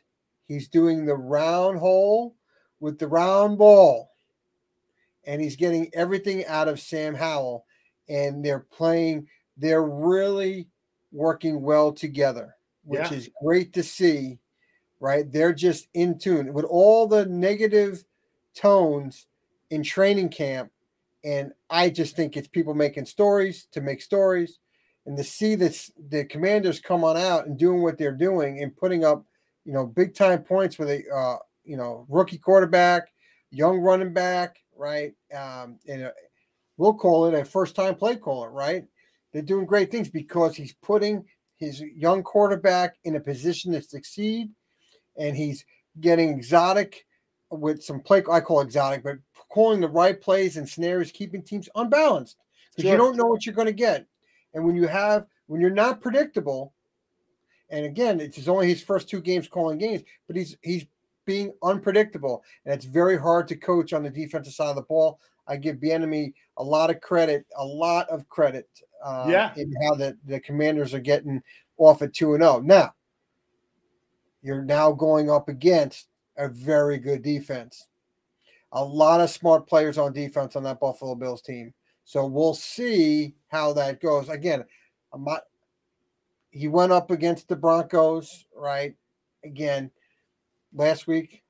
He's 0.47 0.69
doing 0.69 1.05
the 1.05 1.15
round 1.15 1.77
hole 1.79 2.35
with 2.79 2.99
the 2.99 3.07
round 3.07 3.57
ball. 3.57 4.11
And 5.25 5.41
he's 5.41 5.57
getting 5.57 5.89
everything 5.93 6.45
out 6.45 6.69
of 6.69 6.79
Sam 6.79 7.13
Howell. 7.13 7.65
And 8.07 8.43
they're 8.43 8.65
playing, 8.71 9.27
they're 9.57 9.83
really 9.83 10.69
working 11.11 11.61
well 11.61 11.91
together, 11.91 12.55
which 12.85 13.11
yeah. 13.11 13.13
is 13.13 13.29
great 13.43 13.73
to 13.73 13.83
see. 13.83 14.39
Right. 14.99 15.29
They're 15.29 15.53
just 15.53 15.89
in 15.93 16.17
tune 16.17 16.53
with 16.53 16.65
all 16.65 17.07
the 17.07 17.25
negative 17.25 18.03
tones 18.57 19.27
in 19.69 19.83
training 19.83 20.29
camp. 20.29 20.71
And 21.23 21.51
I 21.69 21.89
just 21.89 22.15
think 22.15 22.37
it's 22.37 22.47
people 22.47 22.73
making 22.73 23.05
stories 23.05 23.67
to 23.71 23.81
make 23.81 24.01
stories. 24.01 24.59
And 25.05 25.17
to 25.17 25.23
see 25.23 25.55
this 25.55 25.91
the 26.09 26.25
commanders 26.25 26.79
come 26.79 27.03
on 27.03 27.15
out 27.15 27.47
and 27.47 27.57
doing 27.57 27.81
what 27.81 27.97
they're 27.97 28.11
doing 28.11 28.61
and 28.61 28.75
putting 28.75 29.05
up, 29.05 29.25
you 29.63 29.73
know, 29.73 29.85
big 29.85 30.13
time 30.13 30.43
points 30.43 30.77
with 30.77 30.89
a 30.89 31.03
uh, 31.13 31.37
you 31.63 31.77
know, 31.77 32.05
rookie 32.09 32.37
quarterback, 32.37 33.11
young 33.51 33.79
running 33.79 34.13
back, 34.13 34.57
right? 34.75 35.13
Um, 35.33 35.79
and 35.87 36.03
a, 36.03 36.13
we'll 36.77 36.93
call 36.93 37.25
it 37.25 37.39
a 37.39 37.45
first 37.45 37.75
time 37.75 37.95
play 37.95 38.15
caller, 38.15 38.49
right? 38.49 38.85
They're 39.33 39.41
doing 39.41 39.65
great 39.65 39.91
things 39.91 40.09
because 40.09 40.55
he's 40.55 40.73
putting 40.73 41.25
his 41.57 41.81
young 41.81 42.23
quarterback 42.23 42.95
in 43.03 43.15
a 43.15 43.19
position 43.19 43.73
to 43.73 43.81
succeed, 43.81 44.49
and 45.17 45.35
he's 45.35 45.65
getting 45.99 46.29
exotic 46.29 47.05
with 47.49 47.83
some 47.83 47.99
play. 47.99 48.23
I 48.31 48.39
call 48.39 48.61
exotic, 48.61 49.03
but 49.03 49.17
calling 49.49 49.81
the 49.81 49.87
right 49.87 50.19
plays 50.19 50.57
and 50.57 50.67
scenarios, 50.67 51.11
keeping 51.11 51.41
teams 51.41 51.69
unbalanced 51.75 52.37
because 52.71 52.83
sure. 52.83 52.91
you 52.91 52.97
don't 52.97 53.17
know 53.17 53.25
what 53.25 53.45
you're 53.45 53.55
going 53.55 53.67
to 53.67 53.73
get. 53.73 54.05
And 54.53 54.65
when 54.65 54.75
you 54.75 54.87
have 54.87 55.25
when 55.47 55.61
you're 55.61 55.69
not 55.69 56.01
predictable, 56.01 56.73
and 57.69 57.85
again, 57.85 58.19
it's 58.19 58.47
only 58.47 58.67
his 58.67 58.83
first 58.83 59.09
two 59.09 59.21
games 59.21 59.47
calling 59.47 59.77
games, 59.77 60.03
but 60.27 60.35
he's 60.35 60.57
he's 60.61 60.85
being 61.25 61.53
unpredictable, 61.63 62.43
and 62.65 62.73
it's 62.73 62.85
very 62.85 63.17
hard 63.17 63.47
to 63.49 63.55
coach 63.55 63.93
on 63.93 64.03
the 64.03 64.09
defensive 64.09 64.53
side 64.53 64.69
of 64.69 64.75
the 64.75 64.81
ball. 64.83 65.19
I 65.47 65.57
give 65.57 65.77
Bieniemy 65.77 66.33
a 66.57 66.63
lot 66.63 66.89
of 66.89 67.01
credit, 67.01 67.45
a 67.57 67.65
lot 67.65 68.09
of 68.09 68.27
credit, 68.29 68.67
uh, 69.03 69.27
yeah, 69.29 69.53
in 69.55 69.73
how 69.83 69.95
the 69.95 70.17
the 70.25 70.39
Commanders 70.39 70.93
are 70.93 70.99
getting 70.99 71.41
off 71.77 72.01
at 72.01 72.13
two 72.13 72.33
and 72.33 72.41
zero. 72.41 72.57
Oh. 72.57 72.59
Now, 72.61 72.93
you're 74.41 74.63
now 74.63 74.91
going 74.91 75.29
up 75.29 75.49
against 75.49 76.07
a 76.37 76.47
very 76.47 76.97
good 76.97 77.21
defense. 77.21 77.87
A 78.73 78.83
lot 78.83 79.21
of 79.21 79.29
smart 79.29 79.67
players 79.67 79.97
on 79.97 80.13
defense 80.13 80.55
on 80.55 80.63
that 80.63 80.79
Buffalo 80.79 81.15
Bills 81.15 81.41
team. 81.41 81.73
So 82.05 82.25
we'll 82.25 82.53
see 82.53 83.35
how 83.49 83.73
that 83.73 84.01
goes. 84.01 84.29
Again, 84.29 84.63
I'm 85.13 85.23
not, 85.23 85.43
he 86.51 86.67
went 86.67 86.91
up 86.91 87.11
against 87.11 87.47
the 87.47 87.55
Broncos, 87.55 88.45
right? 88.55 88.95
Again, 89.43 89.91
last 90.73 91.07
week. 91.07 91.43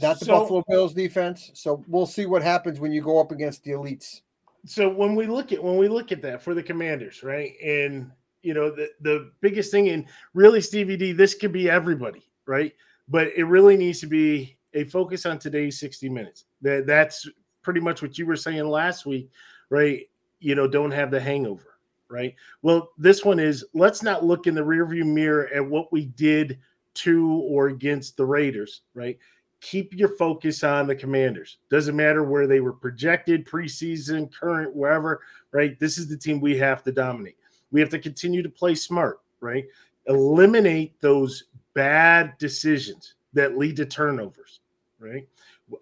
Not 0.00 0.18
the 0.18 0.26
so, 0.26 0.40
Buffalo 0.40 0.62
Bills 0.68 0.94
defense. 0.94 1.50
So 1.54 1.84
we'll 1.88 2.06
see 2.06 2.26
what 2.26 2.42
happens 2.42 2.80
when 2.80 2.92
you 2.92 3.02
go 3.02 3.20
up 3.20 3.32
against 3.32 3.64
the 3.64 3.72
elites. 3.72 4.20
So 4.66 4.88
when 4.88 5.14
we 5.14 5.26
look 5.26 5.52
at 5.52 5.62
when 5.62 5.76
we 5.76 5.88
look 5.88 6.12
at 6.12 6.22
that 6.22 6.42
for 6.42 6.52
the 6.52 6.62
commanders, 6.62 7.22
right? 7.22 7.52
And 7.62 8.10
you 8.42 8.54
know, 8.54 8.70
the, 8.70 8.90
the 9.00 9.32
biggest 9.40 9.70
thing, 9.72 9.88
and 9.88 10.06
really, 10.32 10.60
Stevie 10.60 10.96
D, 10.96 11.12
this 11.12 11.34
could 11.34 11.52
be 11.52 11.68
everybody, 11.68 12.22
right? 12.46 12.72
But 13.08 13.28
it 13.36 13.44
really 13.44 13.76
needs 13.76 14.00
to 14.00 14.06
be 14.06 14.56
a 14.74 14.84
focus 14.84 15.26
on 15.26 15.38
today's 15.38 15.78
60 15.78 16.08
minutes. 16.08 16.44
That 16.62 16.86
that's 16.86 17.28
pretty 17.62 17.80
much 17.80 18.02
what 18.02 18.18
you 18.18 18.26
were 18.26 18.36
saying 18.36 18.68
last 18.68 19.06
week, 19.06 19.30
right? 19.70 20.08
You 20.38 20.54
know, 20.54 20.68
don't 20.68 20.90
have 20.90 21.10
the 21.10 21.20
hangover, 21.20 21.78
right? 22.08 22.34
Well, 22.62 22.90
this 22.98 23.24
one 23.24 23.40
is 23.40 23.64
let's 23.74 24.02
not 24.02 24.24
look 24.24 24.46
in 24.46 24.54
the 24.54 24.64
rearview 24.64 25.04
mirror 25.04 25.48
at 25.54 25.64
what 25.64 25.92
we 25.92 26.06
did 26.06 26.58
to 26.94 27.42
or 27.48 27.68
against 27.68 28.16
the 28.16 28.24
Raiders, 28.24 28.82
right? 28.94 29.18
Keep 29.60 29.94
your 29.94 30.10
focus 30.16 30.62
on 30.62 30.86
the 30.86 30.94
commanders. 30.94 31.58
Doesn't 31.70 31.96
matter 31.96 32.22
where 32.22 32.46
they 32.46 32.60
were 32.60 32.72
projected, 32.72 33.46
preseason, 33.46 34.32
current, 34.32 34.74
wherever, 34.74 35.22
right? 35.50 35.78
This 35.80 35.98
is 35.98 36.08
the 36.08 36.16
team 36.16 36.40
we 36.40 36.56
have 36.58 36.82
to 36.84 36.92
dominate. 36.92 37.36
We 37.70 37.80
have 37.80 37.90
to 37.90 37.98
continue 37.98 38.42
to 38.42 38.48
play 38.48 38.74
smart, 38.74 39.20
right? 39.40 39.64
Eliminate 40.06 41.00
those 41.00 41.44
bad 41.76 42.32
decisions 42.38 43.14
that 43.34 43.58
lead 43.58 43.76
to 43.76 43.84
turnovers, 43.84 44.60
right? 44.98 45.28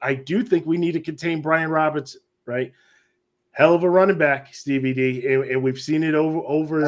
I 0.02 0.14
do 0.14 0.42
think 0.42 0.66
we 0.66 0.76
need 0.76 0.92
to 0.92 1.00
contain 1.00 1.40
Brian 1.40 1.70
Robinson, 1.70 2.20
right? 2.46 2.72
Hell 3.52 3.74
of 3.74 3.84
a 3.84 3.88
running 3.88 4.18
back, 4.18 4.52
Stevie 4.52 4.92
D, 4.92 5.26
and, 5.32 5.44
and 5.44 5.62
we've 5.62 5.80
seen 5.80 6.02
it 6.02 6.16
over 6.16 6.40
over. 6.40 6.80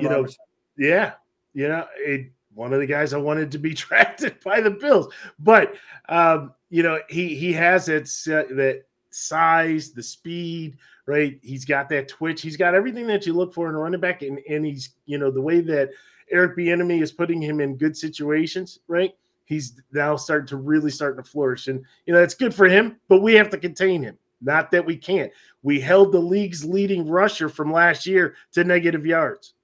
you 0.00 0.08
know, 0.08 0.16
Robinson. 0.16 0.44
yeah, 0.76 1.12
you 1.54 1.68
know, 1.68 1.86
it, 1.96 2.32
one 2.52 2.72
of 2.72 2.80
the 2.80 2.86
guys 2.86 3.14
I 3.14 3.18
wanted 3.18 3.52
to 3.52 3.58
be 3.58 3.72
drafted 3.74 4.40
by 4.44 4.60
the 4.60 4.72
Bills, 4.72 5.14
but 5.38 5.74
um, 6.08 6.52
you 6.70 6.82
know, 6.82 6.98
he 7.08 7.36
he 7.36 7.52
has 7.52 7.86
that 7.86 8.06
that 8.26 8.82
size, 9.10 9.92
the 9.92 10.02
speed, 10.02 10.76
right? 11.06 11.38
He's 11.40 11.64
got 11.64 11.88
that 11.90 12.08
twitch. 12.08 12.42
He's 12.42 12.56
got 12.56 12.74
everything 12.74 13.06
that 13.06 13.26
you 13.26 13.32
look 13.32 13.54
for 13.54 13.68
in 13.68 13.76
a 13.76 13.78
running 13.78 14.00
back, 14.00 14.22
and 14.22 14.40
and 14.48 14.66
he's 14.66 14.90
you 15.06 15.18
know 15.18 15.30
the 15.30 15.40
way 15.40 15.60
that 15.60 15.90
Eric 16.30 16.56
Bieniemy 16.56 17.02
is 17.02 17.12
putting 17.12 17.40
him 17.40 17.60
in 17.60 17.76
good 17.76 17.96
situations, 17.96 18.80
right? 18.88 19.14
He's 19.44 19.80
now 19.92 20.16
starting 20.16 20.46
to 20.48 20.56
really 20.56 20.90
starting 20.90 21.22
to 21.22 21.28
flourish, 21.28 21.66
and 21.66 21.84
you 22.06 22.12
know 22.12 22.22
it's 22.22 22.34
good 22.34 22.54
for 22.54 22.68
him. 22.68 22.96
But 23.08 23.20
we 23.20 23.34
have 23.34 23.50
to 23.50 23.58
contain 23.58 24.02
him. 24.02 24.16
Not 24.40 24.70
that 24.70 24.86
we 24.86 24.96
can't. 24.96 25.32
We 25.62 25.80
held 25.80 26.12
the 26.12 26.20
league's 26.20 26.64
leading 26.64 27.08
rusher 27.08 27.48
from 27.48 27.72
last 27.72 28.06
year 28.06 28.36
to 28.52 28.64
negative 28.64 29.04
yards. 29.04 29.54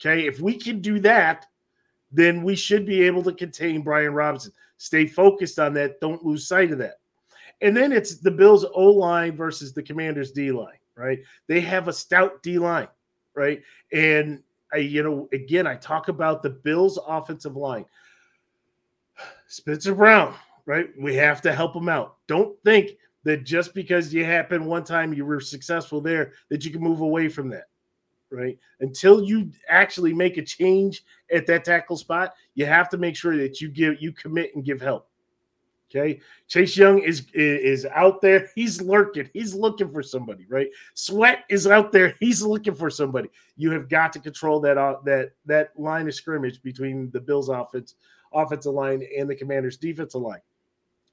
Okay, 0.00 0.26
if 0.26 0.40
we 0.40 0.58
can 0.58 0.80
do 0.80 0.98
that, 1.00 1.46
then 2.10 2.42
we 2.42 2.56
should 2.56 2.86
be 2.86 3.02
able 3.02 3.22
to 3.24 3.32
contain 3.32 3.82
Brian 3.82 4.14
Robinson. 4.14 4.52
Stay 4.78 5.06
focused 5.06 5.58
on 5.58 5.74
that. 5.74 6.00
Don't 6.00 6.24
lose 6.24 6.48
sight 6.48 6.72
of 6.72 6.78
that. 6.78 6.98
And 7.60 7.76
then 7.76 7.92
it's 7.92 8.16
the 8.16 8.30
Bills 8.30 8.64
O 8.74 8.90
line 8.90 9.36
versus 9.36 9.72
the 9.72 9.82
Commanders 9.82 10.32
D 10.32 10.50
line, 10.50 10.78
right? 10.96 11.20
They 11.46 11.60
have 11.60 11.88
a 11.88 11.92
stout 11.92 12.42
D 12.42 12.58
line, 12.58 12.88
right? 13.34 13.62
And 13.92 14.42
I, 14.74 14.78
you 14.78 15.02
know, 15.02 15.28
again, 15.32 15.66
I 15.66 15.76
talk 15.76 16.08
about 16.08 16.42
the 16.42 16.50
Bills 16.50 16.98
offensive 17.06 17.56
line. 17.56 17.84
Spencer 19.46 19.94
Brown, 19.94 20.34
right? 20.66 20.88
We 20.98 21.14
have 21.14 21.40
to 21.42 21.54
help 21.54 21.76
him 21.76 21.88
out. 21.88 22.16
Don't 22.26 22.56
think 22.64 22.90
that 23.22 23.44
just 23.44 23.72
because 23.72 24.12
you 24.12 24.24
happen 24.24 24.66
one 24.66 24.84
time 24.84 25.14
you 25.14 25.24
were 25.24 25.40
successful 25.40 26.00
there 26.00 26.32
that 26.50 26.64
you 26.64 26.70
can 26.70 26.82
move 26.82 27.00
away 27.00 27.28
from 27.28 27.48
that 27.50 27.68
right? 28.34 28.58
Until 28.80 29.22
you 29.22 29.50
actually 29.68 30.12
make 30.12 30.36
a 30.36 30.42
change 30.42 31.04
at 31.32 31.46
that 31.46 31.64
tackle 31.64 31.96
spot, 31.96 32.34
you 32.54 32.66
have 32.66 32.88
to 32.90 32.98
make 32.98 33.16
sure 33.16 33.36
that 33.36 33.60
you 33.60 33.68
give 33.68 34.00
you 34.00 34.12
commit 34.12 34.54
and 34.54 34.64
give 34.64 34.80
help. 34.80 35.08
Okay, 35.94 36.20
Chase 36.48 36.76
Young 36.76 36.98
is 36.98 37.26
is 37.34 37.86
out 37.86 38.20
there. 38.20 38.48
He's 38.54 38.80
lurking. 38.82 39.30
He's 39.32 39.54
looking 39.54 39.92
for 39.92 40.02
somebody, 40.02 40.44
right? 40.48 40.68
Sweat 40.94 41.44
is 41.48 41.66
out 41.68 41.92
there. 41.92 42.16
He's 42.18 42.42
looking 42.42 42.74
for 42.74 42.90
somebody. 42.90 43.28
You 43.56 43.70
have 43.70 43.88
got 43.88 44.12
to 44.14 44.18
control 44.18 44.58
that 44.60 44.76
uh, 44.76 44.96
that 45.04 45.32
that 45.46 45.70
line 45.78 46.08
of 46.08 46.14
scrimmage 46.14 46.62
between 46.62 47.10
the 47.12 47.20
Bills' 47.20 47.48
offense 47.48 47.94
offensive 48.32 48.74
line 48.74 49.06
and 49.16 49.30
the 49.30 49.36
Commanders' 49.36 49.76
defensive 49.76 50.20
line. 50.20 50.40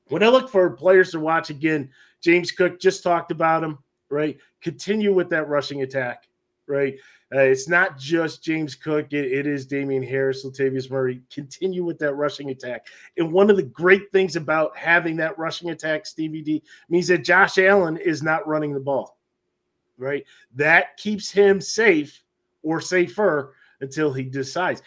When 0.08 0.24
I 0.24 0.28
look 0.28 0.50
for 0.50 0.72
players 0.72 1.12
to 1.12 1.20
watch 1.20 1.52
again, 1.52 1.90
James 2.22 2.52
Cook 2.52 2.80
just 2.80 3.04
talked 3.04 3.32
about 3.32 3.64
him, 3.64 3.78
right? 4.10 4.38
Continue 4.62 5.14
with 5.14 5.30
that 5.30 5.48
rushing 5.48 5.84
attack 5.84 6.26
right? 6.72 6.96
Uh, 7.34 7.40
it's 7.40 7.70
not 7.70 7.98
just 7.98 8.44
James 8.44 8.76
Cook, 8.76 9.14
it, 9.14 9.32
it 9.32 9.48
is 9.48 9.66
Damien 9.66 10.04
Harris, 10.04 10.46
Latavius 10.46 10.92
Murray. 10.92 11.22
Continue 11.34 11.86
with 11.86 11.98
that 12.00 12.16
rushing 12.16 12.50
attack. 12.50 12.88
And 13.18 13.32
one 13.32 13.50
of 13.50 13.56
the 13.56 13.64
great 13.64 14.12
things 14.12 14.36
about 14.36 14.76
having 14.76 15.16
that 15.18 15.38
rushing 15.38 15.70
attack, 15.70 16.06
Stevie 16.06 16.42
D, 16.42 16.62
means 16.90 17.08
that 17.08 17.24
Josh 17.24 17.58
Allen 17.58 17.96
is 17.96 18.22
not 18.22 18.48
running 18.48 18.74
the 18.74 18.82
ball, 18.82 19.18
right? 19.98 20.26
That 20.56 20.98
keeps 20.98 21.32
him 21.32 21.62
safe 21.62 22.22
or 22.64 22.82
safer 22.82 23.54
until 23.80 24.12
he 24.12 24.24
decides. 24.24 24.82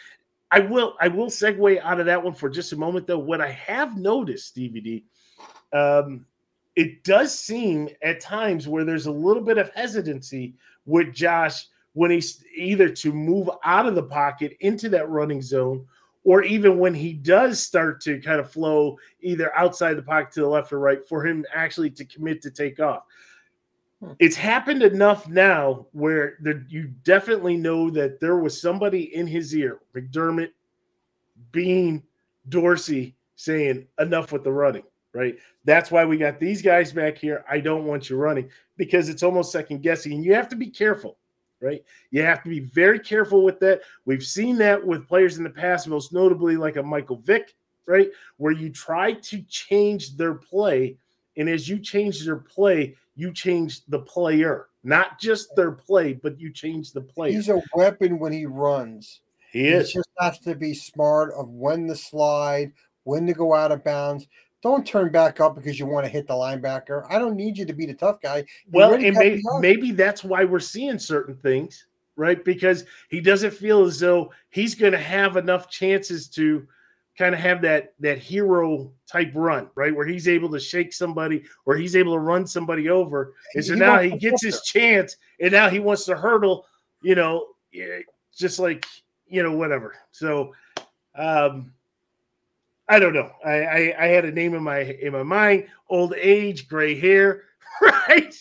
I 0.51 0.61
will 0.61 0.95
I 1.01 1.09
will 1.09 1.27
segue 1.27 1.81
out 1.81 1.99
of 1.99 2.07
that 2.07 2.23
one 2.23 2.35
for 2.35 2.49
just 2.49 2.73
a 2.73 2.77
moment 2.77 3.07
though. 3.07 3.19
What 3.19 3.41
I 3.41 3.51
have 3.51 3.97
noticed, 3.97 4.49
Stevie 4.49 4.81
D, 4.81 5.05
um, 5.73 6.27
it 6.77 7.03
does 7.05 7.37
seem 7.37 7.89
at 8.03 8.21
times 8.21 8.69
where 8.69 8.85
there's 8.85 9.07
a 9.07 9.11
little 9.11 9.43
bit 9.43 9.59
of 9.59 9.71
hesitancy 9.75 10.55
with 10.87 11.13
Josh 11.15 11.67
when 11.95 12.11
he's 12.11 12.45
either 12.55 12.89
to 12.89 13.13
move 13.13 13.49
out 13.65 13.87
of 13.87 13.95
the 13.95 14.03
pocket 14.03 14.57
into 14.61 14.89
that 14.91 15.09
running 15.09 15.41
zone 15.41 15.87
or 16.25 16.43
even 16.43 16.79
when 16.79 16.95
he 16.95 17.13
does 17.13 17.63
start 17.63 18.01
to 18.01 18.21
kind 18.21 18.41
of 18.41 18.51
flow 18.51 18.99
either 19.21 19.55
outside 19.57 19.95
the 19.95 20.03
pocket 20.03 20.33
to 20.33 20.41
the 20.41 20.49
left 20.49 20.73
or 20.73 20.79
right 20.79 21.07
for 21.07 21.25
him 21.25 21.45
actually 21.55 21.91
to 21.91 22.05
commit 22.05 22.43
to 22.43 22.51
take 22.51 22.81
off. 22.81 23.05
Hmm. 24.01 24.13
It's 24.19 24.37
happened 24.37 24.83
enough 24.83 25.29
now 25.29 25.87
where 25.93 26.37
there, 26.41 26.65
you 26.69 26.89
definitely 27.05 27.57
know 27.57 27.91
that 27.91 28.21
there 28.21 28.39
was 28.39 28.61
somebody 28.61 29.15
in 29.15 29.27
his 29.27 29.55
ear, 29.55 29.81
McDermott, 29.95 30.51
Beane, 31.53 32.03
Dorsey, 32.49 33.15
saying 33.37 33.87
enough 34.01 34.33
with 34.33 34.45
the 34.45 34.53
running, 34.53 34.85
right? 35.13 35.37
That's 35.65 35.91
why 35.91 36.05
we 36.05 36.17
got 36.17 36.41
these 36.41 36.63
guys 36.63 36.93
back 36.93 37.19
here. 37.19 37.45
I 37.49 37.61
don't 37.61 37.85
want 37.85 38.09
you 38.09 38.17
running 38.17 38.51
because 38.77 39.09
it's 39.09 39.23
almost 39.23 39.53
second 39.53 39.83
guessing. 39.83 40.13
And 40.13 40.25
you 40.25 40.35
have 40.35 40.49
to 40.49 40.57
be 40.57 40.69
careful 40.69 41.19
right? 41.65 41.83
You 42.11 42.23
have 42.23 42.43
to 42.43 42.49
be 42.49 42.61
very 42.61 42.99
careful 42.99 43.43
with 43.43 43.59
that. 43.61 43.81
We've 44.05 44.23
seen 44.23 44.57
that 44.59 44.85
with 44.85 45.09
players 45.09 45.39
in 45.39 45.45
the 45.45 45.51
past, 45.51 45.89
most 45.89 46.13
notably 46.13 46.57
like 46.57 46.77
a 46.77 46.83
Michael 46.83 47.17
Vick, 47.17 47.55
right? 47.87 48.11
Where 48.37 48.53
you 48.53 48.71
try 48.71 49.15
to 49.15 49.43
change 49.49 50.17
their 50.17 50.35
play. 50.35 50.97
And 51.37 51.49
as 51.49 51.69
you 51.69 51.79
change 51.79 52.25
their 52.25 52.37
play, 52.37 52.95
you 53.17 53.33
change 53.33 53.85
the 53.87 53.99
player, 53.99 54.69
not 54.85 55.19
just 55.19 55.55
their 55.57 55.73
play, 55.73 56.13
but 56.13 56.39
you 56.39 56.53
change 56.53 56.93
the 56.93 57.01
player. 57.01 57.33
He's 57.33 57.49
a 57.49 57.63
weapon 57.75 58.19
when 58.19 58.33
he 58.33 58.47
runs. 58.47 59.21
He 59.51 59.69
is. 59.69 59.91
He 59.91 59.99
just 59.99 60.11
has 60.19 60.39
to 60.41 60.55
be 60.55 60.75
smart 60.75 61.33
of 61.35 61.49
when 61.49 61.87
to 61.89 61.97
slide, 61.97 62.73
when 63.05 63.27
to 63.27 63.33
go 63.33 63.55
out 63.55 63.73
of 63.73 63.85
bounds 63.85 64.27
don't 64.65 64.87
turn 64.87 65.13
back 65.13 65.41
up 65.41 65.55
because 65.55 65.79
you 65.79 65.85
want 65.85 66.07
to 66.07 66.11
hit 66.11 66.27
the 66.27 66.33
linebacker. 66.33 67.07
I 67.11 67.19
don't 67.19 67.37
need 67.37 67.59
you 67.59 67.67
to 67.67 67.75
be 67.75 67.85
the 67.85 67.93
tough 67.93 68.19
guy. 68.23 68.39
You 68.39 68.45
Well, 68.73 68.95
and 68.95 69.15
may, 69.15 69.43
maybe 69.61 69.93
that's 69.93 70.25
why 70.25 70.45
we're 70.45 70.59
seeing 70.59 70.99
certain 70.99 71.37
things, 71.37 71.87
right? 72.17 72.43
Because 72.43 72.85
he 73.11 73.21
doesn't 73.21 73.51
feel 73.51 73.85
as 73.85 74.01
though 74.01 74.33
he's 74.49 74.75
going 74.75 74.93
to 74.93 74.99
have 74.99 75.37
enough 75.37 75.69
chances 75.69 76.29
to 76.29 76.67
kind 77.19 77.35
of 77.35 77.41
have 77.43 77.61
that 77.61 77.93
that 78.01 78.17
hero 78.17 78.91
type 79.07 79.33
run, 79.35 79.69
right? 79.75 79.95
Where 79.95 80.07
he's 80.07 80.29
able 80.29 80.51
to 80.53 80.59
shake 80.59 80.95
somebody 80.95 81.45
or 81.67 81.77
he's 81.77 81.95
able 81.95 82.15
to 82.15 82.21
run 82.21 82.47
somebody 82.47 82.89
over. 82.89 83.35
And 83.55 83.63
so 83.63 83.75
He 83.75 83.79
now 83.79 84.01
he 84.01 84.17
gets 84.17 84.43
his 84.43 84.63
chance, 84.63 85.19
and 85.41 85.53
now 85.53 85.69
he 85.69 85.79
wants 85.79 86.07
to 86.07 86.17
hurdle, 86.17 86.65
you 87.03 87.15
know, 87.15 87.49
eh, 87.75 88.01
just 88.35 88.59
like 88.59 88.87
you 89.27 89.43
know, 89.43 89.53
whatever. 89.53 89.95
So, 90.11 90.55
um, 91.17 91.75
I 92.89 92.99
don't 92.99 93.15
know. 93.15 93.31
I, 93.45 93.63
I 93.63 94.05
I 94.05 94.07
had 94.09 94.25
a 94.25 94.31
name 94.31 94.55
in 94.55 94.63
my 94.63 94.81
in 94.81 95.13
my 95.13 95.23
mind: 95.23 95.67
old 95.89 96.15
age, 96.17 96.69
gray 96.69 96.99
hair, 96.99 97.43
right? 97.83 98.35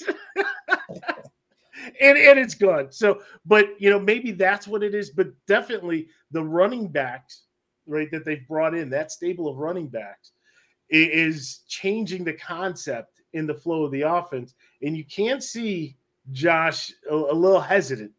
and 2.02 2.18
and 2.18 2.40
it's 2.40 2.56
gone. 2.56 2.92
So, 2.92 3.22
but 3.46 3.70
you 3.80 3.90
know, 3.90 4.00
maybe 4.00 4.32
that's 4.32 4.68
what 4.68 4.84
it 4.84 4.94
is. 4.94 5.12
But 5.12 5.28
definitely 5.48 6.08
the 6.32 6.44
running 6.44 6.88
backs, 6.88 7.44
right, 7.88 8.12
that 8.12 8.26
they've 8.26 8.48
brought 8.48 8.76
in, 8.76 8.90
that 8.90 9.12
stable 9.12 9.48
of 9.48 9.58
running 9.58 9.88
backs, 9.88 10.32
is 10.90 11.62
changing 11.68 12.24
the 12.24 12.34
concept 12.34 13.22
in 13.34 13.48
the 13.48 13.54
flow 13.54 13.84
of 13.84 13.92
the 13.92 14.02
offense. 14.02 14.54
And 14.82 14.96
you 14.96 15.06
can't 15.06 15.44
see 15.44 15.96
Josh 16.32 16.92
a, 17.10 17.16
a 17.16 17.34
little 17.34 17.62
hesitant. 17.62 18.12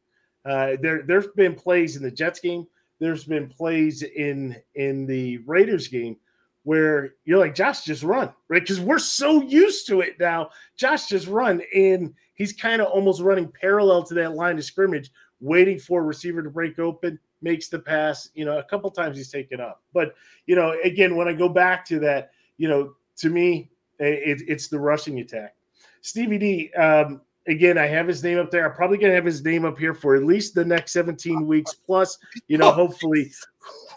Uh, 0.44 0.76
there, 0.80 1.02
there's 1.02 1.28
been 1.28 1.54
plays 1.54 1.96
in 1.96 2.02
the 2.02 2.10
Jets 2.10 2.40
game. 2.40 2.66
There's 2.98 3.24
been 3.24 3.48
plays 3.48 4.02
in 4.02 4.56
in 4.74 5.06
the 5.06 5.38
Raiders 5.38 5.88
game 5.88 6.16
where 6.62 7.14
you're 7.24 7.38
like, 7.38 7.54
Josh, 7.54 7.84
just 7.84 8.02
run, 8.02 8.32
right? 8.48 8.62
Because 8.62 8.80
we're 8.80 8.98
so 8.98 9.42
used 9.42 9.86
to 9.86 10.00
it 10.00 10.18
now. 10.18 10.50
Josh 10.76 11.08
just 11.08 11.26
run, 11.26 11.62
and 11.74 12.14
he's 12.34 12.52
kind 12.52 12.80
of 12.80 12.88
almost 12.88 13.20
running 13.20 13.52
parallel 13.60 14.02
to 14.04 14.14
that 14.14 14.34
line 14.34 14.56
of 14.56 14.64
scrimmage, 14.64 15.10
waiting 15.40 15.78
for 15.78 16.00
a 16.00 16.04
receiver 16.04 16.42
to 16.42 16.50
break 16.50 16.78
open, 16.78 17.18
makes 17.42 17.68
the 17.68 17.78
pass. 17.78 18.30
You 18.34 18.46
know, 18.46 18.58
a 18.58 18.64
couple 18.64 18.90
times 18.90 19.16
he's 19.16 19.30
taken 19.30 19.60
up. 19.60 19.82
But 19.92 20.14
you 20.46 20.56
know, 20.56 20.76
again, 20.82 21.16
when 21.16 21.28
I 21.28 21.34
go 21.34 21.48
back 21.48 21.84
to 21.86 21.98
that, 22.00 22.30
you 22.56 22.68
know, 22.68 22.94
to 23.16 23.28
me, 23.28 23.70
it, 23.98 24.42
it's 24.48 24.68
the 24.68 24.78
rushing 24.78 25.20
attack. 25.20 25.54
Stevie 26.00 26.38
D, 26.38 26.72
um, 26.74 27.20
again, 27.46 27.78
I 27.78 27.86
have 27.86 28.08
his 28.08 28.22
name 28.22 28.38
up 28.38 28.50
there. 28.50 28.66
I'm 28.68 28.74
probably 28.74 28.98
going 28.98 29.10
to 29.10 29.16
have 29.16 29.24
his 29.24 29.44
name 29.44 29.64
up 29.64 29.78
here 29.78 29.94
for 29.94 30.16
at 30.16 30.24
least 30.24 30.54
the 30.54 30.64
next 30.64 30.92
17 30.92 31.46
weeks 31.46 31.74
plus. 31.74 32.18
You 32.48 32.58
know, 32.58 32.70
hopefully, 32.70 33.32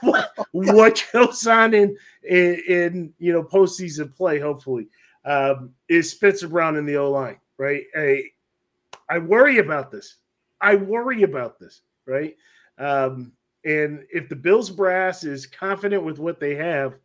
what, 0.02 0.32
what 0.52 1.06
goes 1.14 1.46
on 1.48 1.74
in, 1.74 1.98
in 2.24 2.62
in 2.68 3.14
you 3.20 3.34
know 3.34 3.44
postseason 3.44 4.16
play, 4.16 4.40
hopefully, 4.40 4.88
um, 5.26 5.72
is 5.90 6.12
Spencer 6.12 6.48
Brown 6.48 6.76
in 6.76 6.86
the 6.86 6.98
O 6.98 7.12
line, 7.12 7.40
right? 7.58 7.84
I, 7.96 8.24
I 9.10 9.20
worry 9.20 9.60
about 9.60 9.92
this. 9.92 10.16
I 10.62 10.76
worry 10.76 11.24
about 11.24 11.60
this, 11.60 11.82
right? 12.06 12.36
Um, 12.78 13.32
and 13.64 14.06
if 14.12 14.30
the 14.30 14.36
Bills 14.36 14.70
brass 14.70 15.24
is 15.24 15.46
confident 15.46 16.04
with 16.04 16.20
what 16.20 16.40
they 16.40 16.56
have, 16.56 16.96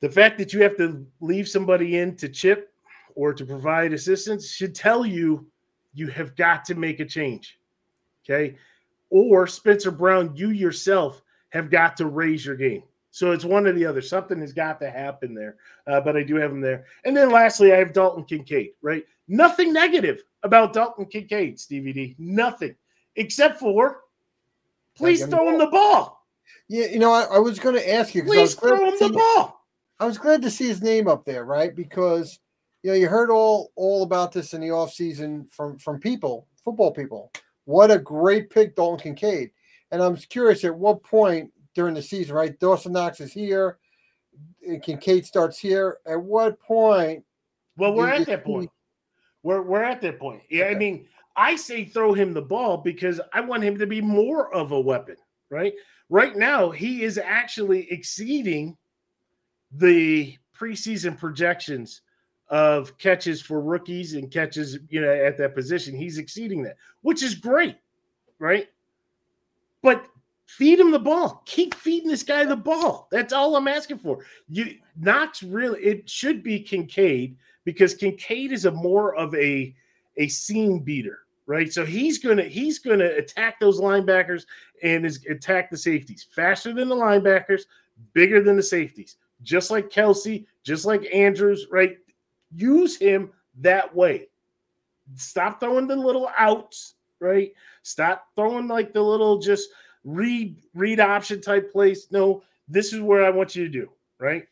the 0.00 0.08
fact 0.08 0.38
that 0.38 0.52
you 0.52 0.62
have 0.62 0.76
to 0.76 1.06
leave 1.20 1.48
somebody 1.48 1.98
in 1.98 2.16
to 2.16 2.28
chip 2.28 2.72
or 3.18 3.34
to 3.34 3.44
provide 3.44 3.92
assistance 3.92 4.52
should 4.52 4.76
tell 4.76 5.04
you 5.04 5.44
you 5.92 6.06
have 6.06 6.36
got 6.36 6.64
to 6.64 6.76
make 6.76 7.00
a 7.00 7.04
change. 7.04 7.58
Okay. 8.24 8.56
Or 9.10 9.48
Spencer 9.48 9.90
Brown, 9.90 10.36
you 10.36 10.50
yourself 10.50 11.20
have 11.48 11.68
got 11.68 11.96
to 11.96 12.06
raise 12.06 12.46
your 12.46 12.54
game. 12.54 12.84
So 13.10 13.32
it's 13.32 13.44
one 13.44 13.66
or 13.66 13.72
the 13.72 13.84
other. 13.84 14.00
Something 14.00 14.40
has 14.40 14.52
got 14.52 14.78
to 14.78 14.88
happen 14.88 15.34
there. 15.34 15.56
Uh, 15.88 16.00
but 16.00 16.16
I 16.16 16.22
do 16.22 16.36
have 16.36 16.52
him 16.52 16.60
there. 16.60 16.84
And 17.04 17.16
then 17.16 17.30
lastly, 17.30 17.72
I 17.72 17.78
have 17.78 17.92
Dalton 17.92 18.22
Kincaid, 18.22 18.74
right? 18.82 19.04
Nothing 19.26 19.72
negative 19.72 20.22
about 20.44 20.72
Dalton 20.72 21.06
Kincaid, 21.06 21.58
Stevie 21.58 21.92
D. 21.92 22.14
Nothing 22.20 22.76
except 23.16 23.58
for 23.58 24.02
please 24.96 25.26
throw 25.26 25.48
him 25.48 25.58
the 25.58 25.66
ball. 25.66 26.24
Yeah, 26.68 26.86
you 26.86 27.00
know, 27.00 27.12
I, 27.12 27.22
I 27.24 27.38
was 27.38 27.58
going 27.58 27.74
to 27.74 27.92
ask 27.92 28.14
you 28.14 28.22
because 28.22 28.36
I 28.36 28.42
was 28.42 28.54
Please 28.54 28.68
throw 28.68 28.84
him 28.84 28.94
the 29.00 29.18
ball. 29.18 29.66
I 29.98 30.06
was 30.06 30.18
glad 30.18 30.40
to 30.42 30.50
see 30.52 30.68
his 30.68 30.82
name 30.82 31.08
up 31.08 31.24
there, 31.24 31.44
right? 31.44 31.74
Because 31.74 32.38
you 32.82 32.90
know, 32.90 32.96
you 32.96 33.08
heard 33.08 33.30
all 33.30 33.72
all 33.76 34.02
about 34.02 34.32
this 34.32 34.54
in 34.54 34.60
the 34.60 34.68
offseason 34.68 35.50
from 35.50 35.78
from 35.78 35.98
people, 35.98 36.46
football 36.64 36.92
people. 36.92 37.32
What 37.64 37.90
a 37.90 37.98
great 37.98 38.50
pick, 38.50 38.76
Dalton 38.76 39.14
Kincaid. 39.14 39.50
And 39.90 40.02
I'm 40.02 40.16
curious 40.16 40.64
at 40.64 40.74
what 40.74 41.02
point 41.02 41.50
during 41.74 41.94
the 41.94 42.02
season, 42.02 42.34
right? 42.34 42.58
Dawson 42.60 42.92
Knox 42.92 43.20
is 43.20 43.32
here, 43.32 43.78
and 44.66 44.82
Kincaid 44.82 45.26
starts 45.26 45.58
here. 45.58 45.98
At 46.06 46.20
what 46.20 46.60
point? 46.60 47.24
Well, 47.76 47.94
we're 47.94 48.08
at 48.08 48.26
that 48.26 48.44
point. 48.44 48.70
We're 49.42 49.62
we're 49.62 49.82
at 49.82 50.00
that 50.02 50.18
point. 50.18 50.42
Yeah, 50.50 50.66
I 50.66 50.74
mean, 50.74 51.06
I 51.36 51.56
say 51.56 51.84
throw 51.84 52.12
him 52.12 52.32
the 52.32 52.42
ball 52.42 52.76
because 52.78 53.20
I 53.32 53.40
want 53.40 53.64
him 53.64 53.78
to 53.78 53.86
be 53.86 54.00
more 54.00 54.52
of 54.54 54.72
a 54.72 54.80
weapon, 54.80 55.16
right? 55.50 55.72
Right 56.10 56.36
now, 56.36 56.70
he 56.70 57.02
is 57.02 57.18
actually 57.18 57.90
exceeding 57.90 58.76
the 59.70 60.36
preseason 60.58 61.18
projections 61.18 62.02
of 62.50 62.96
catches 62.98 63.42
for 63.42 63.60
rookies 63.60 64.14
and 64.14 64.30
catches, 64.30 64.78
you 64.88 65.00
know, 65.00 65.10
at 65.10 65.36
that 65.38 65.54
position. 65.54 65.94
He's 65.94 66.18
exceeding 66.18 66.62
that, 66.62 66.76
which 67.02 67.22
is 67.22 67.34
great, 67.34 67.76
right? 68.38 68.68
But 69.82 70.06
feed 70.46 70.80
him 70.80 70.90
the 70.90 70.98
ball. 70.98 71.42
Keep 71.44 71.74
feeding 71.74 72.08
this 72.08 72.22
guy 72.22 72.44
the 72.44 72.56
ball. 72.56 73.08
That's 73.12 73.32
all 73.32 73.54
I'm 73.54 73.68
asking 73.68 73.98
for. 73.98 74.24
You 74.48 74.76
Knox 74.96 75.42
really 75.42 75.80
it 75.80 76.08
should 76.08 76.42
be 76.42 76.60
Kincaid 76.60 77.36
because 77.64 77.94
Kincaid 77.94 78.52
is 78.52 78.64
a 78.64 78.70
more 78.70 79.14
of 79.14 79.34
a 79.34 79.74
a 80.16 80.28
seam 80.28 80.80
beater, 80.80 81.20
right? 81.46 81.72
So 81.72 81.84
he's 81.84 82.18
gonna 82.18 82.44
he's 82.44 82.78
gonna 82.78 83.10
attack 83.16 83.60
those 83.60 83.80
linebackers 83.80 84.46
and 84.82 85.04
is 85.04 85.24
attack 85.28 85.70
the 85.70 85.76
safeties 85.76 86.26
faster 86.30 86.72
than 86.72 86.88
the 86.88 86.96
linebackers, 86.96 87.62
bigger 88.14 88.42
than 88.42 88.56
the 88.56 88.62
safeties, 88.62 89.16
just 89.42 89.70
like 89.70 89.90
Kelce, 89.90 90.46
just 90.64 90.86
like 90.86 91.06
Andrews, 91.12 91.66
right? 91.70 91.98
Use 92.54 92.96
him 92.96 93.30
that 93.60 93.94
way. 93.94 94.28
Stop 95.14 95.60
throwing 95.60 95.86
the 95.86 95.96
little 95.96 96.30
outs, 96.36 96.94
right? 97.20 97.52
Stop 97.82 98.26
throwing 98.36 98.68
like 98.68 98.92
the 98.92 99.02
little 99.02 99.38
just 99.38 99.70
read 100.04 100.56
read 100.74 101.00
option 101.00 101.40
type 101.40 101.72
plays. 101.72 102.08
No, 102.10 102.42
this 102.68 102.92
is 102.92 103.00
where 103.00 103.24
I 103.24 103.30
want 103.30 103.56
you 103.56 103.64
to 103.64 103.70
do, 103.70 103.90
right? 104.18 104.46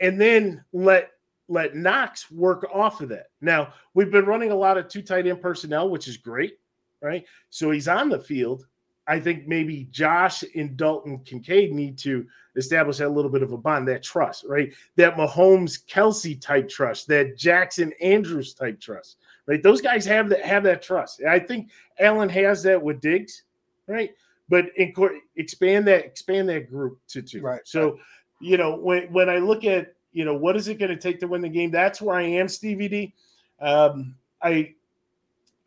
And 0.00 0.20
then 0.20 0.64
let 0.72 1.12
let 1.48 1.76
Knox 1.76 2.30
work 2.30 2.66
off 2.72 3.00
of 3.00 3.08
that. 3.10 3.26
Now, 3.40 3.74
we've 3.94 4.10
been 4.10 4.24
running 4.24 4.50
a 4.50 4.56
lot 4.56 4.78
of 4.78 4.88
two 4.88 5.02
tight 5.02 5.26
end 5.26 5.42
personnel, 5.42 5.90
which 5.90 6.08
is 6.08 6.16
great, 6.16 6.58
right? 7.02 7.24
So 7.50 7.70
he's 7.70 7.88
on 7.88 8.08
the 8.08 8.18
field. 8.18 8.66
I 9.06 9.18
think 9.18 9.48
maybe 9.48 9.88
Josh 9.90 10.44
and 10.54 10.76
Dalton 10.76 11.18
Kincaid 11.24 11.72
need 11.72 11.98
to 11.98 12.26
establish 12.56 12.98
that 12.98 13.10
little 13.10 13.30
bit 13.30 13.42
of 13.42 13.52
a 13.52 13.56
bond, 13.56 13.88
that 13.88 14.02
trust, 14.02 14.44
right? 14.46 14.72
That 14.96 15.16
Mahomes 15.16 15.84
Kelce 15.86 16.40
type 16.40 16.68
trust, 16.68 17.08
that 17.08 17.36
Jackson 17.36 17.92
Andrews 18.00 18.54
type 18.54 18.80
trust, 18.80 19.16
right? 19.46 19.62
Those 19.62 19.80
guys 19.80 20.04
have 20.06 20.28
that 20.28 20.42
have 20.42 20.62
that 20.64 20.82
trust. 20.82 21.20
And 21.20 21.30
I 21.30 21.40
think 21.40 21.70
Allen 21.98 22.28
has 22.28 22.62
that 22.62 22.80
with 22.80 23.00
Diggs, 23.00 23.42
right? 23.88 24.10
But 24.48 24.66
incor- 24.78 25.18
expand 25.36 25.86
that 25.88 26.04
expand 26.04 26.48
that 26.50 26.70
group 26.70 26.98
to 27.08 27.22
two. 27.22 27.40
Right, 27.40 27.62
So, 27.64 27.98
you 28.40 28.56
know, 28.56 28.76
when 28.76 29.12
when 29.12 29.28
I 29.28 29.38
look 29.38 29.64
at 29.64 29.94
you 30.12 30.24
know 30.24 30.34
what 30.34 30.56
is 30.56 30.68
it 30.68 30.78
going 30.78 30.90
to 30.90 30.96
take 30.96 31.18
to 31.20 31.26
win 31.26 31.40
the 31.40 31.48
game, 31.48 31.70
that's 31.70 32.00
where 32.00 32.16
I 32.16 32.22
am, 32.22 32.48
Stevie 32.48 32.88
D. 32.88 33.14
Um, 33.60 34.14
I 34.42 34.74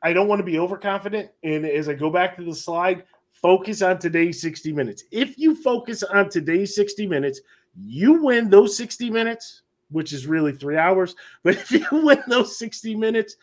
I 0.01 0.13
don't 0.13 0.27
want 0.27 0.39
to 0.39 0.43
be 0.43 0.59
overconfident, 0.59 1.31
and 1.43 1.65
as 1.65 1.89
I 1.89 1.95
go 1.95 2.11
back 2.11 2.37
to 2.37 2.43
the 2.43 2.53
slide, 2.53 3.03
focus 3.41 3.81
on 3.81 3.99
today's 3.99 4.41
60 4.41 4.73
minutes. 4.73 5.03
If 5.11 5.37
you 5.37 5.55
focus 5.55 6.03
on 6.03 6.29
today's 6.29 6.75
60 6.75 7.07
minutes, 7.07 7.41
you 7.79 8.23
win 8.23 8.49
those 8.49 8.75
60 8.77 9.09
minutes, 9.09 9.61
which 9.91 10.13
is 10.13 10.27
really 10.27 10.53
three 10.53 10.77
hours. 10.77 11.15
But 11.43 11.55
if 11.55 11.71
you 11.71 11.85
win 11.91 12.21
those 12.27 12.57
60 12.57 12.95
minutes, 12.95 13.35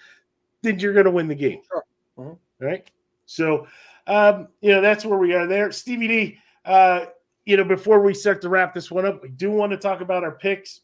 then 0.63 0.79
you're 0.79 0.93
going 0.93 1.05
to 1.05 1.11
win 1.11 1.29
the 1.29 1.35
game. 1.35 1.61
Sure. 1.69 1.85
Mhm. 2.19 2.39
Right. 2.61 2.91
So, 3.27 3.67
um, 4.07 4.49
you 4.61 4.71
know, 4.73 4.81
that's 4.81 5.05
where 5.05 5.19
we 5.19 5.35
are 5.35 5.47
there. 5.47 5.71
Stevie 5.73 6.09
D, 6.09 6.39
uh, 6.65 7.07
you 7.45 7.57
know, 7.57 7.65
before 7.65 8.01
we 8.01 8.15
start 8.15 8.41
to 8.43 8.49
wrap 8.49 8.75
this 8.75 8.91
one 8.91 9.07
up, 9.07 9.23
we 9.23 9.29
do 9.31 9.51
want 9.51 9.73
to 9.73 9.79
talk 9.79 10.01
about 10.01 10.25
our 10.25 10.33
picks. 10.33 10.81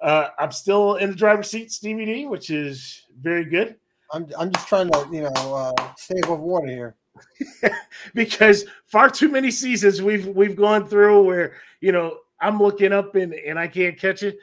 Uh, 0.00 0.28
I'm 0.38 0.52
still 0.52 0.96
in 0.96 1.10
the 1.10 1.16
driver's 1.16 1.50
seat, 1.50 1.72
Stevie 1.72 2.04
D, 2.04 2.26
which 2.26 2.50
is 2.50 3.02
very 3.20 3.44
good 3.44 3.76
I'm 4.12 4.26
I'm 4.38 4.50
just 4.52 4.68
trying 4.68 4.90
to 4.90 5.08
you 5.12 5.22
know 5.22 5.54
uh, 5.54 5.92
stay 5.96 6.18
above 6.24 6.40
water 6.40 6.66
here. 6.68 6.94
because 8.14 8.64
far 8.86 9.08
too 9.10 9.28
many 9.28 9.50
seasons 9.50 10.02
we've 10.02 10.26
we've 10.26 10.56
gone 10.56 10.86
through 10.86 11.22
where 11.24 11.54
you 11.80 11.92
know 11.92 12.18
I'm 12.40 12.58
looking 12.58 12.92
up 12.92 13.14
and 13.14 13.34
and 13.34 13.58
I 13.58 13.68
can't 13.68 13.98
catch 13.98 14.22
it. 14.22 14.38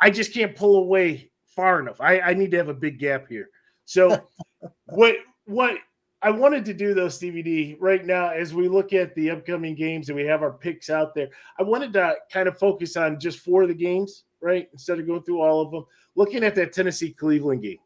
I 0.00 0.10
just 0.10 0.32
can't 0.32 0.56
pull 0.56 0.76
away 0.76 1.30
far 1.46 1.80
enough. 1.80 2.00
I, 2.00 2.20
I 2.20 2.34
need 2.34 2.50
to 2.52 2.56
have 2.56 2.68
a 2.68 2.74
big 2.74 2.98
gap 2.98 3.28
here. 3.28 3.50
So 3.84 4.22
what 4.86 5.16
what 5.44 5.76
I 6.22 6.30
wanted 6.30 6.64
to 6.66 6.74
do 6.74 6.92
though, 6.92 7.08
Stevie 7.08 7.42
D, 7.42 7.76
right 7.80 8.04
now 8.04 8.28
as 8.28 8.52
we 8.52 8.68
look 8.68 8.92
at 8.92 9.14
the 9.14 9.30
upcoming 9.30 9.74
games 9.74 10.08
and 10.08 10.16
we 10.16 10.24
have 10.26 10.42
our 10.42 10.52
picks 10.52 10.90
out 10.90 11.14
there, 11.14 11.28
I 11.58 11.62
wanted 11.62 11.92
to 11.94 12.16
kind 12.32 12.48
of 12.48 12.58
focus 12.58 12.96
on 12.96 13.18
just 13.18 13.38
four 13.40 13.62
of 13.62 13.68
the 13.68 13.74
games, 13.74 14.24
right? 14.40 14.68
Instead 14.72 14.98
of 14.98 15.06
going 15.06 15.22
through 15.22 15.40
all 15.40 15.62
of 15.62 15.70
them, 15.70 15.84
looking 16.14 16.44
at 16.44 16.54
that 16.56 16.72
Tennessee 16.72 17.12
Cleveland 17.12 17.62
game, 17.62 17.78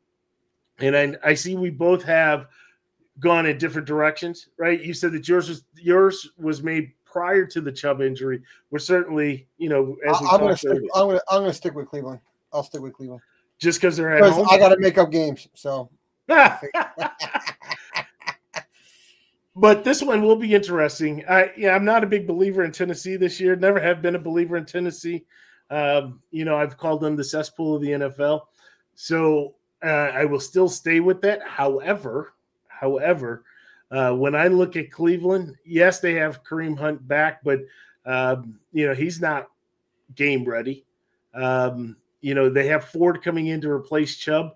and 0.79 0.97
I, 0.97 1.15
I 1.23 1.35
see 1.35 1.57
we 1.57 1.71
both 1.71 2.03
have 2.03 2.49
gone 3.21 3.47
in 3.47 3.59
different 3.59 3.87
directions, 3.87 4.49
right? 4.59 4.83
You 4.83 4.95
said 4.95 5.13
that 5.13 5.29
yours 5.29 5.49
was 5.49 5.65
yours 5.77 6.31
was 6.37 6.63
made 6.63 6.93
prior 7.05 7.47
to 7.47 7.61
the 7.61 7.71
Chubb 7.71 8.01
injury. 8.03 8.43
We're 8.71 8.79
certainly, 8.81 9.47
you 9.59 9.69
know, 9.69 9.97
as 10.07 10.17
I'm 10.21 10.41
going 10.41 10.53
to 10.53 10.57
stick. 10.57 10.83
I'm 10.95 11.07
going 11.07 11.19
to 11.19 11.25
I'm 11.31 11.45
to 11.45 11.53
stick 11.53 11.75
with 11.75 11.89
Cleveland. 11.89 12.21
I'll 12.53 12.63
stick 12.65 12.81
with 12.81 12.93
Cleveland 12.95 13.23
just 13.59 13.81
because 13.81 13.97
they're 13.97 14.17
at 14.17 14.33
home. 14.33 14.47
I 14.51 14.59
got 14.59 14.71
to 14.71 14.79
make 14.79 14.99
up 14.99 15.11
games, 15.11 15.49
so. 15.55 15.91
but 19.57 19.85
this 19.85 20.03
one 20.03 20.23
will 20.23 20.37
be 20.37 20.55
interesting. 20.55 21.23
I 21.29 21.53
yeah, 21.57 21.75
I'm 21.75 21.85
not 21.85 22.03
a 22.03 22.07
big 22.07 22.27
believer 22.27 22.65
in 22.65 22.73
Tennessee 22.73 23.17
this 23.17 23.39
year. 23.39 23.55
Never 23.57 23.79
have 23.79 24.01
been 24.01 24.15
a 24.15 24.19
believer 24.21 24.57
in 24.57 24.65
Tennessee. 24.65 25.25
Um, 25.71 26.21
you 26.31 26.45
know, 26.45 26.57
I've 26.57 26.77
called 26.77 27.01
them 27.01 27.17
the 27.17 27.25
cesspool 27.25 27.77
of 27.77 27.83
the 27.83 27.91
NFL. 27.91 28.43
So 28.95 29.55
uh, 29.85 30.11
I 30.15 30.25
will 30.25 30.41
still 30.41 30.69
stay 30.69 31.01
with 31.01 31.21
that. 31.23 31.43
However, 31.47 32.34
however, 32.79 33.45
uh, 33.91 34.13
when 34.13 34.35
I 34.35 34.49
look 34.49 34.77
at 34.77 34.91
Cleveland, 34.91 35.57
yes, 35.65 36.01
they 36.01 36.15
have 36.15 36.43
Kareem 36.43 36.77
Hunt 36.77 37.07
back, 37.07 37.45
but 37.45 37.61
um, 38.07 38.59
you 38.73 38.87
know 38.87 38.95
he's 38.95 39.21
not 39.21 39.49
game 40.15 40.45
ready. 40.45 40.85
Um, 41.35 41.97
you 42.21 42.35
know 42.35 42.49
they 42.49 42.67
have 42.67 42.87
Ford 42.87 43.23
coming 43.23 43.49
in 43.49 43.61
to 43.61 43.71
replace 43.71 44.17
Chubb, 44.17 44.55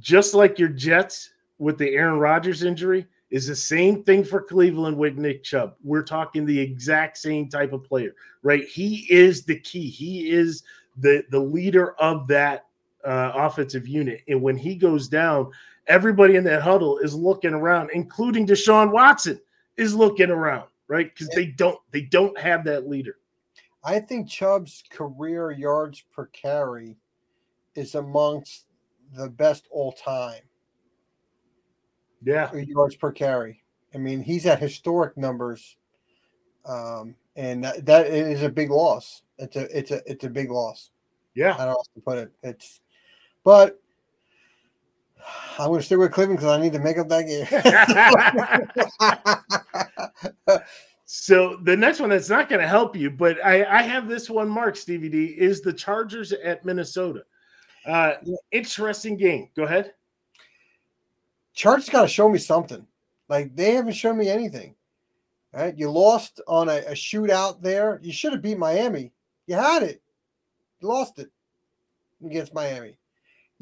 just 0.00 0.34
like 0.34 0.58
your 0.58 0.68
Jets 0.68 1.30
with 1.58 1.78
the 1.78 1.90
Aaron 1.90 2.18
Rodgers 2.18 2.64
injury 2.64 3.06
is 3.30 3.46
the 3.46 3.56
same 3.56 4.02
thing 4.04 4.24
for 4.24 4.42
Cleveland 4.42 4.96
with 4.96 5.16
Nick 5.16 5.42
Chubb. 5.42 5.74
We're 5.82 6.02
talking 6.02 6.44
the 6.44 6.58
exact 6.58 7.16
same 7.16 7.48
type 7.48 7.72
of 7.72 7.82
player, 7.82 8.14
right? 8.42 8.64
He 8.64 9.06
is 9.08 9.44
the 9.44 9.58
key. 9.58 9.88
He 9.88 10.30
is 10.30 10.62
the 10.98 11.24
the 11.30 11.40
leader 11.40 11.92
of 12.00 12.26
that 12.28 12.66
uh, 13.04 13.32
offensive 13.34 13.88
unit, 13.88 14.22
and 14.28 14.42
when 14.42 14.56
he 14.56 14.74
goes 14.74 15.08
down, 15.08 15.50
everybody 15.86 16.36
in 16.36 16.44
that 16.44 16.62
huddle 16.62 16.98
is 16.98 17.14
looking 17.14 17.54
around, 17.54 17.90
including 17.92 18.46
Deshaun 18.46 18.90
Watson 18.90 19.40
is 19.76 19.94
looking 19.94 20.30
around, 20.30 20.68
right? 20.88 21.12
Because 21.12 21.28
they 21.34 21.46
don't 21.46 21.78
they 21.90 22.02
don't 22.02 22.38
have 22.38 22.64
that 22.64 22.88
leader. 22.88 23.16
I 23.84 23.98
think 23.98 24.28
Chubb's 24.28 24.84
career 24.90 25.50
yards 25.50 26.04
per 26.14 26.26
carry 26.26 26.96
is 27.74 27.94
amongst 27.94 28.66
the 29.14 29.28
best 29.28 29.66
all 29.70 29.92
time. 29.92 30.42
Yeah. 32.22 32.52
Yards 32.54 32.96
per 32.96 33.10
carry. 33.10 33.62
I 33.94 33.98
mean, 33.98 34.22
he's 34.22 34.46
at 34.46 34.60
historic 34.60 35.16
numbers. 35.16 35.76
Um, 36.64 37.16
and 37.34 37.64
that, 37.64 37.84
that 37.86 38.06
is 38.06 38.42
a 38.42 38.48
big 38.48 38.70
loss. 38.70 39.22
It's 39.38 39.56
a 39.56 39.76
it's 39.76 39.90
a 39.90 40.00
it's 40.06 40.24
a 40.24 40.30
big 40.30 40.50
loss. 40.50 40.90
Yeah. 41.34 41.54
I 41.54 41.64
don't 41.64 41.68
know 41.68 41.72
how 41.72 41.94
to 41.94 42.00
put 42.00 42.18
it. 42.18 42.32
It's 42.42 42.80
but 43.42 43.80
I'm 45.58 45.68
going 45.68 45.80
to 45.80 45.86
stick 45.86 45.98
with 45.98 46.12
Cleveland 46.12 46.38
because 46.38 46.56
I 46.56 46.60
need 46.60 46.72
to 46.72 46.78
make 46.78 46.98
up 46.98 47.08
that 47.08 47.26
game. 47.26 47.46
so 51.04 51.56
the 51.62 51.76
next 51.76 52.00
one 52.00 52.10
that's 52.10 52.28
not 52.28 52.48
going 52.48 52.60
to 52.60 52.68
help 52.68 52.96
you, 52.96 53.10
but 53.10 53.44
I, 53.44 53.64
I 53.64 53.82
have 53.82 54.08
this 54.08 54.30
one 54.30 54.48
marked, 54.48 54.78
Stevie 54.78 55.08
D, 55.08 55.24
is 55.26 55.60
the 55.60 55.72
Chargers 55.72 56.32
at 56.32 56.64
Minnesota. 56.64 57.24
Uh, 57.86 58.14
interesting 58.50 59.16
game. 59.16 59.48
Go 59.56 59.64
ahead. 59.64 59.92
Chargers 61.54 61.88
got 61.88 62.02
to 62.02 62.08
show 62.08 62.28
me 62.28 62.38
something. 62.38 62.86
Like 63.28 63.54
they 63.54 63.74
haven't 63.74 63.92
shown 63.92 64.16
me 64.18 64.28
anything. 64.28 64.74
Right? 65.52 65.76
You 65.76 65.90
lost 65.90 66.40
on 66.46 66.68
a, 66.68 66.78
a 66.78 66.92
shootout 66.92 67.60
there. 67.60 68.00
You 68.02 68.12
should 68.12 68.32
have 68.32 68.42
beat 68.42 68.58
Miami. 68.58 69.12
You 69.46 69.56
had 69.56 69.82
it. 69.82 70.00
You 70.80 70.88
lost 70.88 71.18
it 71.18 71.30
against 72.24 72.54
Miami. 72.54 72.96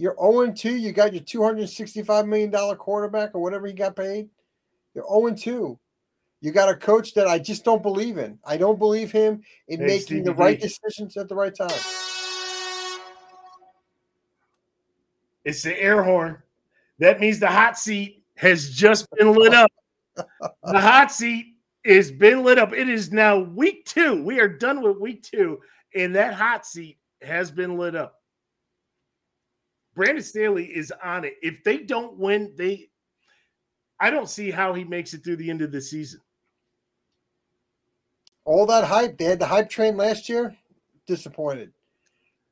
You're 0.01 0.16
0 0.18 0.53
2. 0.53 0.76
You 0.76 0.92
got 0.92 1.12
your 1.12 1.22
$265 1.22 2.26
million 2.26 2.51
quarterback 2.76 3.34
or 3.34 3.42
whatever 3.42 3.66
he 3.66 3.74
got 3.74 3.94
paid. 3.94 4.30
You're 4.94 5.05
0 5.07 5.34
2. 5.34 5.78
You 6.40 6.53
got 6.53 6.70
a 6.70 6.74
coach 6.74 7.12
that 7.12 7.26
I 7.26 7.38
just 7.38 7.66
don't 7.66 7.82
believe 7.82 8.16
in. 8.16 8.38
I 8.42 8.57
don't 8.57 8.78
believe 8.78 9.12
him 9.12 9.42
in 9.68 9.80
hey, 9.80 9.86
making 9.86 10.01
Stevie 10.01 10.22
the 10.22 10.34
right 10.34 10.59
decisions 10.59 11.18
at 11.18 11.28
the 11.28 11.34
right 11.34 11.55
time. 11.55 11.68
It's 15.44 15.62
the 15.62 15.78
air 15.78 16.03
horn. 16.03 16.38
That 16.98 17.20
means 17.20 17.38
the 17.38 17.48
hot 17.48 17.78
seat 17.78 18.24
has 18.36 18.70
just 18.70 19.07
been 19.18 19.34
lit 19.34 19.53
up. 19.53 19.70
the 20.16 20.80
hot 20.80 21.12
seat 21.12 21.57
has 21.84 22.11
been 22.11 22.42
lit 22.42 22.59
up. 22.59 22.72
It 22.72 22.88
is 22.88 23.12
now 23.12 23.38
week 23.38 23.84
two. 23.84 24.24
We 24.24 24.40
are 24.40 24.48
done 24.48 24.80
with 24.80 24.96
week 24.96 25.22
two, 25.22 25.61
and 25.94 26.16
that 26.16 26.32
hot 26.32 26.64
seat 26.64 26.96
has 27.20 27.51
been 27.51 27.76
lit 27.76 27.94
up. 27.94 28.19
Brandon 29.95 30.22
Staley 30.22 30.66
is 30.66 30.93
on 31.03 31.24
it. 31.24 31.34
If 31.43 31.62
they 31.64 31.78
don't 31.78 32.16
win, 32.16 32.53
they 32.57 32.91
I 34.01 34.09
don't 34.09 34.30
see 34.30 34.51
how 34.51 34.72
he 34.72 34.82
makes 34.82 35.12
it 35.12 35.22
through 35.22 35.36
the 35.36 35.51
end 35.51 35.61
of 35.61 35.72
the 35.72 35.80
season. 35.80 36.20
All 38.47 38.64
that 38.66 38.84
hype, 38.84 39.18
they 39.18 39.26
had 39.26 39.38
the 39.38 39.47
hype 39.47 39.68
train 39.68 39.97
last 39.97 40.28
year, 40.28 40.57
disappointed. 41.07 41.72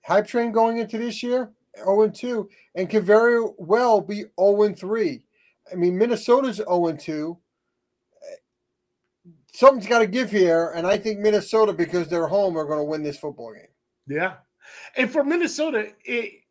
Hype 0.05 0.26
train 0.26 0.53
going 0.53 0.76
into 0.76 0.99
this 0.99 1.22
year, 1.22 1.51
0 1.76 2.11
2, 2.11 2.49
and 2.74 2.91
could 2.91 3.05
very 3.05 3.43
well 3.57 4.01
be 4.01 4.24
0 4.39 4.74
3. 4.74 5.22
I 5.72 5.74
mean, 5.74 5.97
Minnesota's 5.97 6.57
0 6.57 6.93
2. 6.93 7.39
Something's 9.55 9.86
got 9.86 10.01
to 10.01 10.07
give 10.07 10.30
here, 10.30 10.72
and 10.76 10.86
I 10.86 10.99
think 10.99 11.18
Minnesota, 11.18 11.72
because 11.72 12.09
they're 12.09 12.28
home, 12.28 12.57
are 12.57 12.64
going 12.64 12.78
to 12.78 12.84
win 12.84 13.03
this 13.03 13.18
football 13.18 13.55
game. 13.55 13.62
Yeah. 14.07 14.34
And 14.97 15.11
for 15.11 15.24
Minnesota, 15.24 15.89
it, 16.05 16.43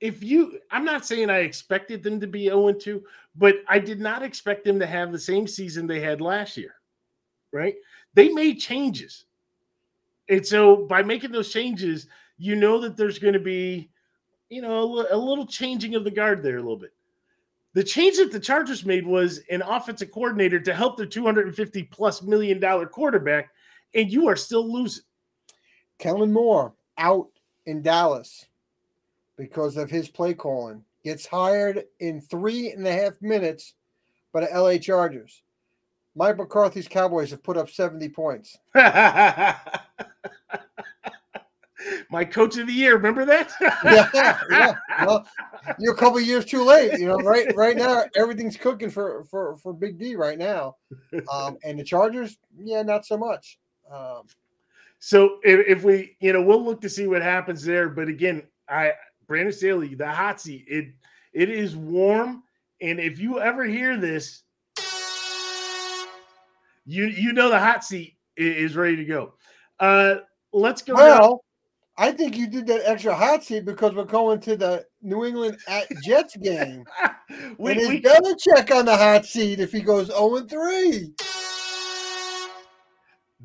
if 0.00 0.22
you, 0.22 0.58
I'm 0.70 0.84
not 0.84 1.06
saying 1.06 1.30
I 1.30 1.38
expected 1.38 2.02
them 2.02 2.20
to 2.20 2.26
be 2.26 2.44
0 2.44 2.72
2, 2.72 3.02
but 3.36 3.56
I 3.68 3.78
did 3.78 4.00
not 4.00 4.22
expect 4.22 4.64
them 4.64 4.78
to 4.78 4.86
have 4.86 5.12
the 5.12 5.18
same 5.18 5.46
season 5.46 5.86
they 5.86 6.00
had 6.00 6.20
last 6.20 6.56
year, 6.56 6.74
right? 7.52 7.74
They 8.14 8.28
made 8.28 8.54
changes. 8.56 9.24
And 10.28 10.44
so 10.44 10.76
by 10.76 11.02
making 11.02 11.32
those 11.32 11.52
changes, 11.52 12.08
you 12.36 12.56
know 12.56 12.80
that 12.80 12.96
there's 12.96 13.18
going 13.18 13.34
to 13.34 13.40
be 13.40 13.90
you 14.48 14.62
know, 14.62 14.98
a, 14.98 15.16
a 15.16 15.18
little 15.18 15.46
changing 15.46 15.94
of 15.94 16.04
the 16.04 16.10
guard 16.10 16.42
there 16.42 16.56
a 16.56 16.60
little 16.60 16.76
bit. 16.76 16.92
The 17.74 17.84
change 17.84 18.16
that 18.16 18.32
the 18.32 18.40
Chargers 18.40 18.86
made 18.86 19.06
was 19.06 19.40
an 19.50 19.62
offensive 19.62 20.10
coordinator 20.10 20.60
to 20.60 20.74
help 20.74 20.96
their 20.96 21.06
250 21.06 21.82
plus 21.84 22.22
million 22.22 22.58
dollar 22.58 22.86
quarterback, 22.86 23.50
and 23.94 24.10
you 24.10 24.28
are 24.28 24.36
still 24.36 24.70
losing. 24.70 25.04
Kellen 25.98 26.32
Moore 26.32 26.74
out 26.98 27.28
in 27.66 27.82
Dallas 27.82 28.46
because 29.36 29.76
of 29.76 29.90
his 29.90 30.08
play 30.08 30.34
calling. 30.34 30.82
Gets 31.04 31.26
hired 31.26 31.84
in 32.00 32.20
three 32.20 32.70
and 32.70 32.86
a 32.86 32.92
half 32.92 33.20
minutes 33.20 33.74
by 34.32 34.40
the 34.40 34.60
LA 34.60 34.78
Chargers. 34.78 35.42
Mike 36.14 36.38
McCarthy's 36.38 36.88
Cowboys 36.88 37.30
have 37.30 37.42
put 37.42 37.56
up 37.56 37.70
70 37.70 38.08
points. 38.08 38.56
my 42.10 42.24
coach 42.24 42.56
of 42.56 42.66
the 42.66 42.72
year. 42.72 42.94
Remember 42.94 43.24
that? 43.24 43.52
yeah, 43.84 44.40
yeah. 44.50 44.74
Well, 45.04 45.26
you're 45.78 45.94
a 45.94 45.96
couple 45.96 46.18
years 46.20 46.44
too 46.44 46.64
late. 46.64 46.98
You 46.98 47.06
know, 47.06 47.16
right 47.16 47.54
right 47.54 47.76
now 47.76 48.04
everything's 48.16 48.56
cooking 48.56 48.90
for 48.90 49.24
for 49.24 49.56
for 49.56 49.72
Big 49.72 49.98
D 49.98 50.16
right 50.16 50.38
now, 50.38 50.76
um, 51.32 51.58
and 51.64 51.78
the 51.78 51.84
Chargers, 51.84 52.38
yeah, 52.58 52.82
not 52.82 53.04
so 53.04 53.16
much. 53.16 53.58
Um, 53.92 54.22
so 54.98 55.38
if, 55.44 55.78
if 55.78 55.84
we, 55.84 56.16
you 56.20 56.32
know, 56.32 56.42
we'll 56.42 56.64
look 56.64 56.80
to 56.80 56.88
see 56.88 57.06
what 57.06 57.22
happens 57.22 57.62
there. 57.64 57.88
But 57.88 58.08
again, 58.08 58.42
I 58.68 58.92
Brandon 59.26 59.52
Staley, 59.52 59.94
the 59.94 60.10
hot 60.10 60.40
seat, 60.40 60.64
it 60.68 60.86
it 61.32 61.50
is 61.50 61.76
warm, 61.76 62.42
and 62.80 63.00
if 63.00 63.18
you 63.18 63.40
ever 63.40 63.64
hear 63.64 63.96
this, 63.96 64.42
you 66.84 67.06
you 67.06 67.32
know 67.32 67.50
the 67.50 67.58
hot 67.58 67.84
seat 67.84 68.16
is 68.36 68.76
ready 68.76 68.96
to 68.96 69.04
go. 69.04 69.34
Uh, 69.80 70.16
let's 70.52 70.82
go. 70.82 70.94
Well, 70.94 71.44
I 71.98 72.12
think 72.12 72.36
you 72.36 72.46
did 72.46 72.66
that 72.66 72.82
extra 72.84 73.14
hot 73.14 73.42
seat 73.42 73.64
because 73.64 73.94
we're 73.94 74.04
going 74.04 74.40
to 74.40 74.56
the 74.56 74.84
New 75.02 75.24
England 75.24 75.58
at 75.66 75.86
Jets 76.04 76.36
game. 76.36 76.84
we, 77.58 77.72
and 77.72 77.88
we 77.88 78.02
Belichick 78.02 78.74
on 78.74 78.84
the 78.84 78.96
hot 78.96 79.24
seat 79.24 79.60
if 79.60 79.72
he 79.72 79.80
goes 79.80 80.08
0 80.08 80.42
3. 80.42 81.12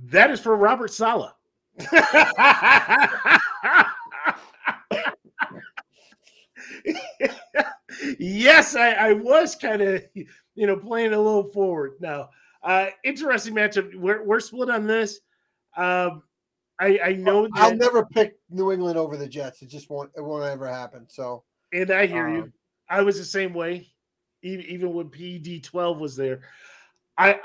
That 0.05 0.31
is 0.31 0.39
for 0.39 0.55
Robert 0.55 0.91
Saleh. 0.91 1.31
yes, 8.21 8.75
I, 8.75 8.91
I 8.91 9.13
was 9.13 9.55
kind 9.55 9.81
of, 9.81 10.03
you 10.13 10.67
know, 10.67 10.77
playing 10.77 11.13
a 11.13 11.17
little 11.17 11.51
forward. 11.51 11.93
Now, 11.99 12.29
uh, 12.63 12.87
interesting 13.03 13.55
matchup. 13.55 13.95
We're, 13.95 14.23
we're 14.23 14.39
split 14.39 14.69
on 14.69 14.87
this. 14.87 15.19
Um, 15.75 16.23
I, 16.79 16.99
I 17.03 17.13
know 17.13 17.43
that, 17.43 17.51
I'll 17.55 17.75
never 17.75 18.05
pick 18.05 18.37
New 18.49 18.71
England 18.71 18.97
over 18.97 19.15
the 19.15 19.27
Jets. 19.27 19.61
It 19.61 19.69
just 19.69 19.89
won't 19.89 20.09
it 20.17 20.21
won't 20.21 20.43
ever 20.43 20.67
happen. 20.67 21.05
So 21.07 21.43
and 21.71 21.91
I 21.91 22.07
hear 22.07 22.27
um, 22.27 22.35
you. 22.35 22.51
I 22.89 23.01
was 23.03 23.17
the 23.17 23.23
same 23.23 23.53
way, 23.53 23.87
even 24.41 24.65
even 24.65 24.93
when 24.93 25.09
PED 25.09 25.63
twelve 25.63 25.99
was 25.99 26.15
there. 26.15 26.41
I, 27.17 27.39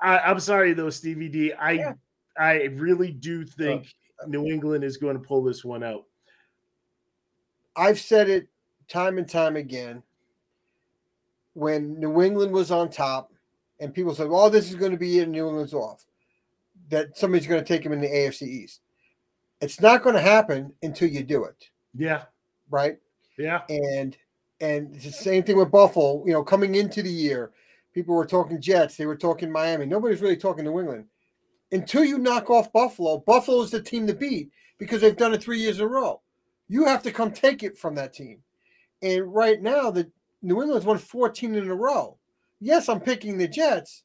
I 0.00 0.30
am 0.30 0.38
sorry 0.38 0.74
though, 0.74 0.90
Stevie 0.90 1.30
D. 1.30 1.52
I 1.54 1.72
yeah. 1.72 1.92
I 2.38 2.64
really 2.74 3.10
do 3.10 3.44
think 3.46 3.94
New 4.26 4.46
England 4.48 4.84
is 4.84 4.98
going 4.98 5.16
to 5.16 5.26
pull 5.26 5.42
this 5.42 5.64
one 5.64 5.82
out. 5.82 6.04
I've 7.74 7.98
said 7.98 8.28
it 8.28 8.48
time 8.86 9.16
and 9.16 9.28
time 9.28 9.56
again. 9.56 10.02
When 11.54 11.98
New 11.98 12.22
England 12.22 12.52
was 12.52 12.70
on 12.70 12.90
top, 12.90 13.32
and 13.80 13.94
people 13.94 14.14
said, 14.14 14.28
"Well, 14.28 14.50
this 14.50 14.68
is 14.68 14.76
going 14.76 14.92
to 14.92 14.98
be 14.98 15.18
it," 15.18 15.22
and 15.22 15.32
New 15.32 15.48
England's 15.48 15.74
off, 15.74 16.04
that 16.90 17.16
somebody's 17.16 17.46
going 17.46 17.62
to 17.62 17.66
take 17.66 17.82
them 17.82 17.92
in 17.92 18.00
the 18.00 18.08
AFC 18.08 18.42
East. 18.42 18.80
It's 19.60 19.80
not 19.80 20.02
going 20.02 20.14
to 20.14 20.20
happen 20.20 20.72
until 20.82 21.08
you 21.08 21.22
do 21.22 21.44
it. 21.44 21.70
Yeah. 21.94 22.24
Right. 22.70 22.98
Yeah. 23.38 23.62
And 23.68 24.16
and 24.60 24.94
it's 24.94 25.04
the 25.04 25.12
same 25.12 25.42
thing 25.42 25.56
with 25.56 25.70
Buffalo. 25.70 26.24
You 26.26 26.32
know, 26.32 26.42
coming 26.42 26.74
into 26.74 27.02
the 27.02 27.10
year, 27.10 27.52
people 27.92 28.14
were 28.14 28.26
talking 28.26 28.60
Jets, 28.60 28.96
they 28.96 29.06
were 29.06 29.16
talking 29.16 29.50
Miami. 29.50 29.86
Nobody's 29.86 30.20
really 30.20 30.36
talking 30.36 30.64
New 30.64 30.78
England. 30.78 31.06
Until 31.72 32.04
you 32.04 32.18
knock 32.18 32.50
off 32.50 32.72
Buffalo, 32.72 33.18
Buffalo 33.18 33.62
is 33.62 33.70
the 33.70 33.82
team 33.82 34.06
to 34.06 34.14
beat 34.14 34.50
because 34.78 35.00
they've 35.00 35.16
done 35.16 35.34
it 35.34 35.42
three 35.42 35.58
years 35.58 35.78
in 35.78 35.84
a 35.84 35.88
row. 35.88 36.20
You 36.68 36.84
have 36.84 37.02
to 37.04 37.12
come 37.12 37.30
take 37.30 37.62
it 37.62 37.78
from 37.78 37.94
that 37.96 38.12
team. 38.12 38.38
And 39.02 39.32
right 39.32 39.60
now, 39.60 39.90
the 39.90 40.10
New 40.44 40.62
England's 40.62 40.86
won 40.86 40.98
14 40.98 41.54
in 41.54 41.70
a 41.70 41.74
row. 41.74 42.18
Yes, 42.60 42.88
I'm 42.88 43.00
picking 43.00 43.38
the 43.38 43.48
Jets, 43.48 44.04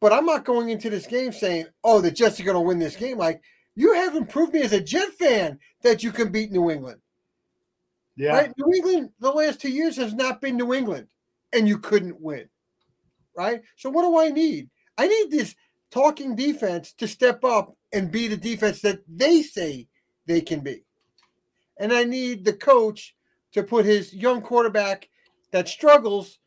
but 0.00 0.12
I'm 0.12 0.26
not 0.26 0.44
going 0.44 0.70
into 0.70 0.90
this 0.90 1.06
game 1.06 1.32
saying, 1.32 1.66
oh, 1.84 2.00
the 2.00 2.10
Jets 2.10 2.40
are 2.40 2.44
going 2.44 2.54
to 2.54 2.60
win 2.60 2.78
this 2.78 2.96
game. 2.96 3.18
Like, 3.18 3.42
you 3.76 3.94
haven't 3.94 4.30
proved 4.30 4.54
me 4.54 4.62
as 4.62 4.72
a 4.72 4.80
Jet 4.80 5.10
fan 5.18 5.58
that 5.82 6.02
you 6.02 6.12
can 6.12 6.32
beat 6.32 6.50
New 6.50 6.70
England. 6.70 7.00
Yeah. 8.16 8.32
Right? 8.32 8.52
New 8.56 8.74
England, 8.74 9.10
the 9.20 9.30
last 9.30 9.60
two 9.60 9.70
years 9.70 9.96
has 9.96 10.14
not 10.14 10.40
been 10.40 10.56
New 10.56 10.74
England, 10.74 11.08
and 11.52 11.68
you 11.68 11.78
couldn't 11.78 12.20
win. 12.20 12.48
Right? 13.36 13.62
So, 13.76 13.90
what 13.90 14.02
do 14.02 14.18
I 14.18 14.30
need? 14.30 14.70
I 14.96 15.06
need 15.06 15.30
this 15.30 15.54
talking 15.90 16.34
defense 16.34 16.92
to 16.94 17.06
step 17.06 17.44
up 17.44 17.76
and 17.92 18.10
be 18.10 18.28
the 18.28 18.36
defense 18.36 18.80
that 18.82 19.00
they 19.08 19.42
say 19.42 19.86
they 20.26 20.40
can 20.40 20.60
be. 20.60 20.84
And 21.78 21.92
I 21.92 22.04
need 22.04 22.44
the 22.44 22.52
coach 22.52 23.14
to 23.52 23.62
put 23.62 23.84
his 23.84 24.12
young 24.12 24.42
quarterback 24.42 25.08
that 25.50 25.68
struggles 25.68 26.38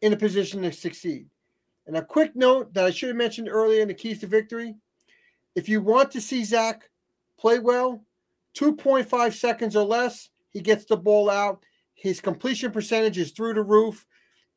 in 0.00 0.12
a 0.12 0.16
position 0.16 0.62
to 0.62 0.72
succeed. 0.72 1.26
And 1.86 1.96
a 1.96 2.04
quick 2.04 2.36
note 2.36 2.72
that 2.74 2.84
I 2.84 2.90
should 2.90 3.08
have 3.08 3.16
mentioned 3.16 3.48
earlier 3.48 3.82
in 3.82 3.88
the 3.88 3.94
keys 3.94 4.20
to 4.20 4.26
victory 4.26 4.76
if 5.54 5.68
you 5.68 5.80
want 5.80 6.10
to 6.12 6.20
see 6.20 6.44
Zach 6.44 6.88
play 7.38 7.58
well, 7.58 8.04
2.5 8.54 9.32
seconds 9.34 9.76
or 9.76 9.84
less, 9.84 10.30
he 10.50 10.60
gets 10.60 10.84
the 10.84 10.96
ball 10.96 11.30
out. 11.30 11.64
His 11.94 12.20
completion 12.20 12.70
percentage 12.70 13.18
is 13.18 13.32
through 13.32 13.54
the 13.54 13.62
roof, 13.62 14.06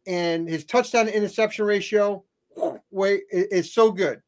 and 0.06 0.48
his 0.48 0.66
touchdown 0.66 1.06
to 1.06 1.16
interception 1.16 1.66
ratio 1.66 2.24
way 2.92 3.22
is 3.32 3.74
so 3.74 3.92
good. 3.92 4.22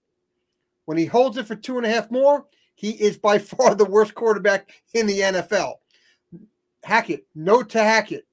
When 0.86 0.98
he 0.98 1.06
holds 1.06 1.38
it 1.38 1.48
for 1.48 1.56
two 1.56 1.78
and 1.78 1.86
a 1.86 1.90
half 1.90 2.12
more, 2.12 2.46
he 2.74 2.92
is 2.92 3.18
by 3.18 3.38
far 3.40 3.76
the 3.76 3.86
worst 3.86 4.16
quarterback 4.16 4.72
in 4.94 5.08
the 5.08 5.20
NFL. 5.20 5.76
Hackett, 6.84 7.26
note 7.34 7.70
to 7.70 7.80
Hackett. 7.80 8.28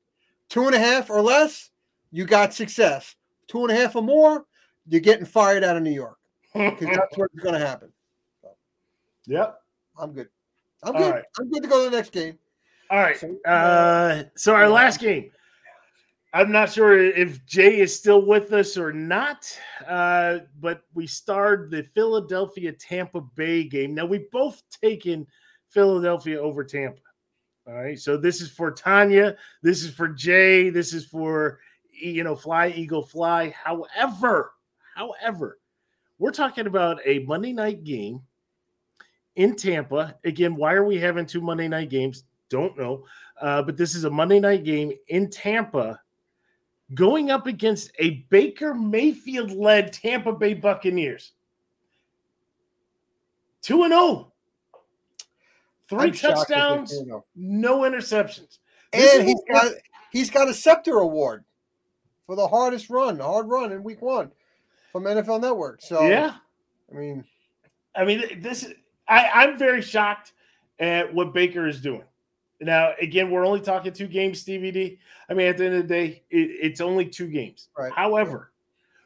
Two 0.53 0.67
and 0.67 0.75
a 0.75 0.79
half 0.79 1.09
or 1.09 1.23
less, 1.23 1.71
you 2.11 2.27
got 2.27 2.53
success. 2.53 3.17
Two 3.49 3.63
and 3.63 3.71
a 3.71 3.75
half 3.75 3.97
or 3.97 4.03
more, 4.03 4.45
you're 4.87 5.01
getting 5.01 5.25
fired 5.25 5.65
out 5.65 5.79
of 5.79 5.83
New 5.83 5.93
York 5.93 6.19
because 6.53 6.89
that's 6.95 7.17
what's 7.17 7.35
going 7.37 7.59
to 7.59 7.67
happen. 7.67 7.91
So, 8.43 8.51
yep. 9.25 9.63
I'm 9.99 10.13
good. 10.13 10.29
I'm 10.83 10.93
good. 10.93 11.11
Right. 11.11 11.25
I'm 11.41 11.51
good 11.51 11.63
to 11.63 11.69
go 11.71 11.83
to 11.83 11.91
the 11.91 11.97
next 11.97 12.13
game. 12.13 12.39
All 12.91 12.99
right. 12.99 13.17
So, 13.17 13.35
uh, 13.51 14.25
so 14.37 14.55
our 14.55 14.69
last 14.69 15.01
game. 15.01 15.31
I'm 16.35 16.53
not 16.53 16.71
sure 16.71 16.99
if 16.99 17.47
Jay 17.47 17.81
is 17.81 17.99
still 17.99 18.27
with 18.27 18.53
us 18.53 18.77
or 18.77 18.93
not, 18.93 19.59
uh, 19.89 20.41
but 20.61 20.83
we 20.93 21.07
starred 21.07 21.71
the 21.71 21.83
Philadelphia 21.95 22.73
Tampa 22.73 23.23
Bay 23.23 23.65
game. 23.65 23.95
Now 23.95 24.05
we've 24.05 24.31
both 24.31 24.63
taken 24.83 25.27
Philadelphia 25.71 26.39
over 26.39 26.63
Tampa. 26.63 27.01
All 27.67 27.75
right. 27.75 27.99
So 27.99 28.17
this 28.17 28.41
is 28.41 28.51
for 28.51 28.71
Tanya. 28.71 29.37
This 29.63 29.83
is 29.83 29.95
for 29.95 30.09
Jay. 30.09 30.69
This 30.69 30.93
is 30.93 31.05
for 31.05 31.61
you 31.93 32.25
know, 32.25 32.35
fly 32.35 32.69
eagle 32.69 33.03
fly. 33.03 33.51
However, 33.51 34.55
however, 34.95 35.59
we're 36.19 36.33
talking 36.33 36.67
about 36.67 36.99
a 37.05 37.21
Monday 37.21 37.53
night 37.53 37.85
game 37.85 38.21
in 39.37 39.55
Tampa. 39.55 40.17
Again, 40.25 40.57
why 40.57 40.75
are 40.75 40.85
we 40.85 40.99
having 40.99 41.27
two 41.27 41.41
Monday 41.41 41.69
night 41.69 41.91
games? 41.91 42.25
Don't 42.49 42.77
know. 42.77 43.05
Uh, 43.41 43.63
but 43.63 43.77
this 43.77 43.95
is 43.95 44.05
a 44.05 44.11
Monday 44.11 44.41
night 44.41 44.65
game 44.65 44.93
in 45.09 45.31
Tampa 45.31 46.01
going 46.95 47.31
up 47.31 47.47
against 47.47 47.93
a 47.99 48.27
Baker 48.29 48.75
Mayfield 48.75 49.53
led 49.53 49.93
Tampa 49.93 50.33
Bay 50.33 50.55
Buccaneers. 50.55 51.33
2 53.63 53.85
and 53.85 53.93
0. 53.93 54.32
Three 55.93 56.09
I'm 56.09 56.13
touchdowns, 56.13 56.95
no 57.37 57.81
interceptions. 57.81 58.59
And 58.95 59.29
he's 59.29 59.41
got 59.51 59.73
he's 60.11 60.31
got 60.31 60.49
a 60.49 60.55
scepter 60.55 60.99
award 61.01 61.45
for 62.25 62.35
the 62.35 62.49
hardest 62.49 62.89
run, 62.89 63.19
hard 63.19 63.47
run 63.47 63.73
in 63.73 63.83
week 63.83 64.01
1 64.01 64.31
from 64.91 65.05
NFL 65.05 65.43
Network. 65.43 65.83
So 65.83 66.07
Yeah. 66.07 66.37
I 66.91 66.97
mean 66.97 67.25
I 67.95 68.07
mean 68.07 68.41
this 68.41 68.73
I 69.07 69.29
I'm 69.35 69.59
very 69.59 69.83
shocked 69.83 70.33
at 70.79 71.13
what 71.13 71.35
Baker 71.35 71.67
is 71.67 71.83
doing. 71.83 72.05
Now, 72.63 72.93
again, 72.99 73.31
we're 73.31 73.45
only 73.45 73.61
talking 73.61 73.93
two 73.93 74.07
games, 74.07 74.45
DVD. 74.45 74.97
I 75.29 75.35
mean, 75.35 75.49
at 75.49 75.59
the 75.59 75.67
end 75.67 75.75
of 75.75 75.83
the 75.83 75.89
day, 75.89 76.23
it, 76.31 76.51
it's 76.63 76.81
only 76.81 77.05
two 77.05 77.27
games. 77.27 77.69
Right. 77.77 77.93
However, 77.93 78.53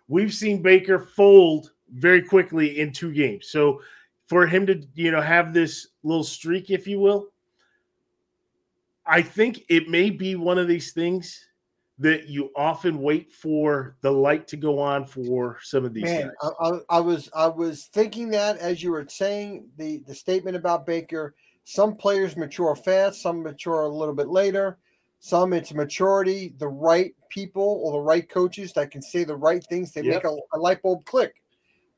we've 0.09 0.33
seen 0.33 0.61
Baker 0.63 0.99
fold 0.99 1.73
very 1.91 2.23
quickly 2.23 2.81
in 2.81 2.93
two 2.93 3.13
games. 3.13 3.49
So 3.49 3.81
for 4.27 4.47
him 4.47 4.67
to, 4.67 4.83
you 4.95 5.11
know, 5.11 5.21
have 5.21 5.55
this 5.55 5.89
little 6.03 6.25
streak, 6.25 6.71
if 6.71 6.87
you 6.87 6.99
will, 6.99 7.29
I 9.05 9.23
think 9.23 9.65
it 9.69 9.89
may 9.89 10.11
be 10.11 10.35
one 10.35 10.59
of 10.59 10.69
these 10.69 10.93
things 10.93 11.49
that 11.99 12.29
you 12.29 12.51
often 12.57 12.99
wait 12.99 13.33
for 13.33 13.97
the 14.03 14.11
light 14.11 14.47
to 14.49 14.57
go 14.57 14.79
on 14.79 15.07
for 15.07 15.59
some 15.63 15.85
of 15.85 15.95
these 15.95 16.05
Man, 16.05 16.31
guys. 16.43 16.53
I, 16.61 16.97
I 16.97 17.01
was 17.01 17.31
I 17.35 17.47
was 17.47 17.87
thinking 17.87 18.29
that 18.31 18.59
as 18.59 18.83
you 18.83 18.91
were 18.91 19.07
saying 19.09 19.69
the 19.79 20.03
the 20.07 20.15
statement 20.15 20.57
about 20.57 20.85
Baker 20.85 21.35
some 21.67 21.97
players 21.97 22.37
mature 22.37 22.77
fast, 22.77 23.21
some 23.21 23.43
mature 23.43 23.83
a 23.83 23.89
little 23.89 24.15
bit 24.15 24.29
later. 24.29 24.79
Some 25.19 25.53
it's 25.53 25.75
maturity, 25.75 26.55
the 26.59 26.69
right 26.69 27.13
people 27.29 27.83
or 27.83 27.93
the 27.93 28.01
right 28.01 28.29
coaches 28.29 28.73
that 28.75 28.93
can 28.93 29.03
say 29.03 29.25
the 29.25 29.35
right 29.35 29.65
things. 29.65 29.91
They 29.91 30.03
yep. 30.03 30.23
make 30.23 30.33
a, 30.33 30.37
a, 30.57 30.59
light 30.59 30.81
bulb 30.81 31.05
click, 31.07 31.35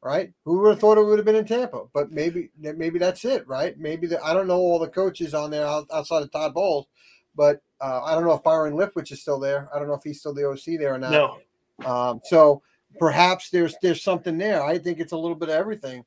right? 0.02 0.32
Who 0.44 0.60
would 0.60 0.70
have 0.70 0.80
thought 0.80 0.98
it 0.98 1.04
would 1.04 1.18
have 1.18 1.26
been 1.26 1.36
in 1.36 1.44
Tampa? 1.44 1.84
But 1.92 2.10
maybe 2.12 2.50
maybe 2.58 2.98
that's 2.98 3.24
it, 3.24 3.46
right? 3.46 3.78
Maybe 3.78 4.06
the, 4.06 4.22
I 4.22 4.32
don't 4.34 4.46
know 4.46 4.58
all 4.58 4.78
the 4.78 4.88
coaches 4.88 5.34
on 5.34 5.50
there 5.50 5.66
outside 5.66 6.22
of 6.22 6.30
Todd 6.30 6.54
Bowles, 6.54 6.86
but 7.34 7.62
uh, 7.80 8.02
I 8.04 8.14
don't 8.14 8.24
know 8.24 8.32
if 8.32 8.42
Byron 8.42 8.74
Leftwich 8.74 9.12
is 9.12 9.20
still 9.20 9.38
there. 9.38 9.68
I 9.74 9.78
don't 9.78 9.88
know 9.88 9.94
if 9.94 10.02
he's 10.02 10.20
still 10.20 10.34
the 10.34 10.48
OC 10.48 10.78
there 10.78 10.94
or 10.94 10.98
not. 10.98 11.12
No. 11.12 11.38
Um, 11.86 12.20
so 12.24 12.62
perhaps 12.98 13.50
there's 13.50 13.76
there's 13.82 14.02
something 14.02 14.38
there. 14.38 14.62
I 14.62 14.78
think 14.78 15.00
it's 15.00 15.12
a 15.12 15.16
little 15.16 15.36
bit 15.36 15.48
of 15.48 15.54
everything. 15.54 16.04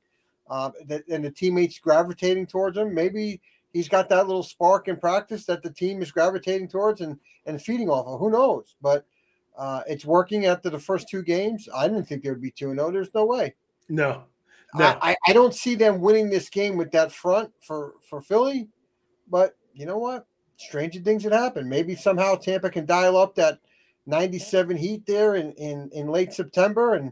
Uh, 0.49 0.71
that, 0.85 1.07
and 1.07 1.23
the 1.23 1.31
teammates 1.31 1.79
gravitating 1.79 2.45
towards 2.45 2.77
him. 2.77 2.93
Maybe 2.93 3.39
he's 3.71 3.87
got 3.87 4.09
that 4.09 4.27
little 4.27 4.43
spark 4.43 4.89
in 4.89 4.97
practice 4.97 5.45
that 5.45 5.63
the 5.63 5.69
team 5.69 6.01
is 6.01 6.11
gravitating 6.11 6.67
towards 6.67 7.01
and 7.01 7.17
and 7.45 7.61
feeding 7.61 7.89
off 7.89 8.07
of. 8.07 8.19
Who 8.19 8.29
knows? 8.29 8.75
But 8.81 9.05
uh, 9.57 9.83
it's 9.87 10.05
working 10.05 10.45
after 10.45 10.69
the 10.69 10.79
first 10.79 11.07
two 11.09 11.23
games. 11.23 11.69
I 11.73 11.87
didn't 11.87 12.05
think 12.05 12.23
there 12.23 12.33
would 12.33 12.41
be 12.41 12.51
two. 12.51 12.73
No, 12.73 12.91
there's 12.91 13.13
no 13.13 13.25
way. 13.25 13.55
No, 13.89 14.23
no. 14.75 14.97
I, 15.01 15.15
I 15.27 15.33
don't 15.33 15.53
see 15.53 15.75
them 15.75 15.99
winning 15.99 16.29
this 16.29 16.49
game 16.49 16.77
with 16.77 16.91
that 16.91 17.11
front 17.11 17.51
for 17.61 17.95
for 18.07 18.21
Philly. 18.21 18.69
But 19.29 19.55
you 19.73 19.85
know 19.85 19.97
what? 19.97 20.25
Stranger 20.57 20.99
things 20.99 21.23
had 21.23 21.33
happened. 21.33 21.69
Maybe 21.69 21.95
somehow 21.95 22.35
Tampa 22.35 22.69
can 22.69 22.85
dial 22.85 23.17
up 23.17 23.35
that 23.35 23.59
97 24.05 24.77
heat 24.77 25.05
there 25.05 25.35
in 25.35 25.53
in, 25.53 25.89
in 25.93 26.07
late 26.07 26.33
September 26.33 26.95
and 26.95 27.11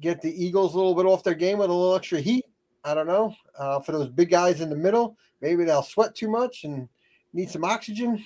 get 0.00 0.20
the 0.20 0.44
Eagles 0.44 0.74
a 0.74 0.76
little 0.76 0.94
bit 0.94 1.06
off 1.06 1.22
their 1.22 1.34
game 1.34 1.58
with 1.58 1.70
a 1.70 1.72
little 1.72 1.94
extra 1.94 2.20
heat. 2.20 2.44
I 2.84 2.94
don't 2.94 3.06
know. 3.06 3.34
Uh, 3.56 3.80
for 3.80 3.92
those 3.92 4.08
big 4.08 4.30
guys 4.30 4.60
in 4.60 4.68
the 4.68 4.76
middle, 4.76 5.16
maybe 5.40 5.64
they'll 5.64 5.82
sweat 5.82 6.14
too 6.14 6.28
much 6.28 6.64
and 6.64 6.88
need 7.32 7.50
some 7.50 7.64
oxygen. 7.64 8.24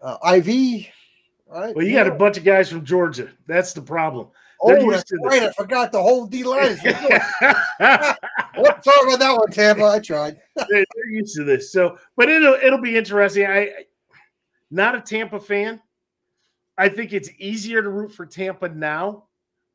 Uh, 0.00 0.16
IV, 0.34 0.86
right? 1.46 1.74
Well, 1.74 1.84
you 1.84 1.92
yeah. 1.92 2.04
got 2.04 2.12
a 2.12 2.16
bunch 2.16 2.36
of 2.36 2.44
guys 2.44 2.68
from 2.68 2.84
Georgia. 2.84 3.30
That's 3.46 3.72
the 3.72 3.82
problem. 3.82 4.28
They're 4.62 4.78
oh, 4.78 4.90
that's 4.90 5.12
right. 5.22 5.42
I 5.42 5.52
forgot 5.52 5.92
the 5.92 6.00
whole 6.00 6.26
D 6.26 6.44
line. 6.44 6.76
sorry 6.76 6.94
about 7.80 9.18
that 9.18 9.36
one, 9.36 9.50
Tampa. 9.50 9.84
I 9.84 9.98
tried. 9.98 10.40
they're, 10.70 10.84
used 11.10 11.36
to 11.36 11.44
this. 11.44 11.70
So, 11.72 11.98
but 12.16 12.28
it'll 12.28 12.54
it'll 12.54 12.80
be 12.80 12.96
interesting. 12.96 13.46
I 13.46 13.70
not 14.70 14.94
a 14.94 15.00
Tampa 15.00 15.40
fan. 15.40 15.80
I 16.76 16.88
think 16.88 17.12
it's 17.12 17.30
easier 17.38 17.82
to 17.82 17.88
root 17.88 18.12
for 18.12 18.26
Tampa 18.26 18.68
now 18.68 19.24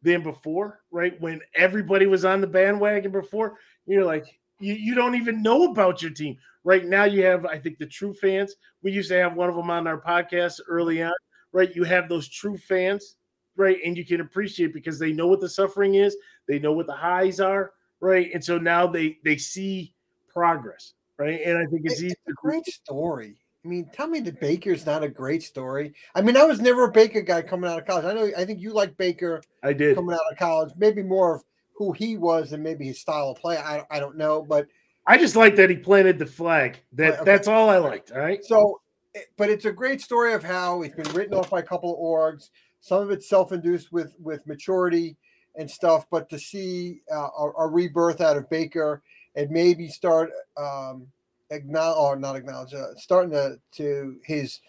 than 0.01 0.23
before, 0.23 0.81
right? 0.91 1.19
When 1.21 1.41
everybody 1.55 2.05
was 2.05 2.25
on 2.25 2.41
the 2.41 2.47
bandwagon 2.47 3.11
before, 3.11 3.57
you're 3.85 4.05
like, 4.05 4.25
you, 4.59 4.73
you 4.73 4.95
don't 4.95 5.15
even 5.15 5.41
know 5.41 5.71
about 5.71 6.01
your 6.01 6.11
team. 6.11 6.37
Right 6.63 6.85
now, 6.85 7.05
you 7.05 7.23
have, 7.23 7.45
I 7.45 7.57
think, 7.57 7.77
the 7.77 7.85
true 7.85 8.13
fans. 8.13 8.55
We 8.83 8.91
used 8.91 9.09
to 9.09 9.19
have 9.19 9.35
one 9.35 9.49
of 9.49 9.55
them 9.55 9.69
on 9.69 9.87
our 9.87 10.01
podcast 10.01 10.59
early 10.67 11.01
on, 11.01 11.13
right? 11.53 11.73
You 11.73 11.83
have 11.85 12.09
those 12.09 12.27
true 12.27 12.57
fans, 12.57 13.15
right? 13.59 13.77
And 13.85 13.95
you 13.97 14.05
can 14.05 14.21
appreciate 14.21 14.73
because 14.73 14.97
they 14.97 15.11
know 15.11 15.27
what 15.27 15.41
the 15.41 15.49
suffering 15.49 15.95
is, 15.95 16.15
they 16.47 16.57
know 16.57 16.71
what 16.71 16.87
the 16.87 16.93
highs 16.93 17.39
are, 17.39 17.73
right? 17.99 18.31
And 18.33 18.43
so 18.43 18.57
now 18.57 18.87
they 18.87 19.19
they 19.23 19.37
see 19.37 19.93
progress, 20.27 20.93
right? 21.17 21.41
And 21.45 21.57
I 21.57 21.65
think 21.65 21.81
it's, 21.85 22.01
it's 22.01 22.15
a 22.27 22.33
great 22.33 22.65
story. 22.65 23.35
I 23.63 23.67
mean, 23.67 23.89
tell 23.93 24.07
me 24.07 24.21
that 24.21 24.39
Baker's 24.39 24.85
not 24.85 25.03
a 25.03 25.09
great 25.09 25.43
story. 25.43 25.93
I 26.15 26.21
mean, 26.21 26.37
I 26.37 26.45
was 26.45 26.61
never 26.61 26.85
a 26.85 26.91
Baker 26.91 27.21
guy 27.21 27.41
coming 27.41 27.69
out 27.69 27.77
of 27.77 27.85
college. 27.85 28.05
I 28.05 28.13
know. 28.13 28.31
I 28.37 28.45
think 28.45 28.61
you 28.61 28.71
like 28.73 28.95
Baker. 28.97 29.41
I 29.61 29.73
did 29.73 29.95
coming 29.95 30.15
out 30.15 30.31
of 30.31 30.37
college. 30.37 30.71
Maybe 30.77 31.03
more 31.03 31.35
of 31.35 31.43
who 31.75 31.91
he 31.91 32.17
was 32.17 32.53
and 32.53 32.63
maybe 32.63 32.85
his 32.85 32.99
style 32.99 33.31
of 33.31 33.37
play. 33.37 33.57
I 33.57 33.85
I 33.91 33.99
don't 33.99 34.17
know, 34.17 34.41
but 34.41 34.67
I 35.05 35.17
just 35.17 35.35
like 35.35 35.55
that 35.57 35.69
he 35.69 35.75
planted 35.75 36.19
the 36.19 36.25
flag. 36.25 36.79
That 36.93 37.15
okay. 37.15 37.23
that's 37.25 37.47
all 37.47 37.69
I 37.69 37.77
liked. 37.77 38.11
All 38.11 38.19
right. 38.19 38.43
So, 38.45 38.79
eh, 39.15 39.21
but 39.37 39.49
it's 39.49 39.65
a 39.65 39.71
great 39.71 40.01
story 40.01 40.33
of 40.33 40.43
how 40.43 40.81
he's 40.81 40.93
been 40.93 41.11
written 41.13 41.33
off 41.33 41.49
by 41.49 41.59
a 41.59 41.63
couple 41.63 41.93
of 41.93 41.99
orgs. 41.99 42.49
Some 42.81 43.01
of 43.01 43.11
it's 43.11 43.27
self-induced 43.27 43.91
with 43.91 44.13
with 44.19 44.45
maturity 44.47 45.17
and 45.55 45.69
stuff, 45.69 46.05
but 46.09 46.29
to 46.29 46.39
see 46.39 47.01
uh, 47.11 47.27
a, 47.37 47.51
a, 47.59 47.67
rebirth 47.67 48.21
out 48.21 48.37
of 48.37 48.49
Baker 48.49 49.01
and 49.35 49.49
maybe 49.49 49.87
start 49.87 50.31
um, 50.57 51.07
acknowledge 51.49 51.97
or 51.97 52.15
not 52.15 52.35
acknowledge, 52.35 52.73
uh, 52.73 52.95
starting 52.95 53.31
to 53.31 53.59
to 53.73 54.17
his 54.23 54.61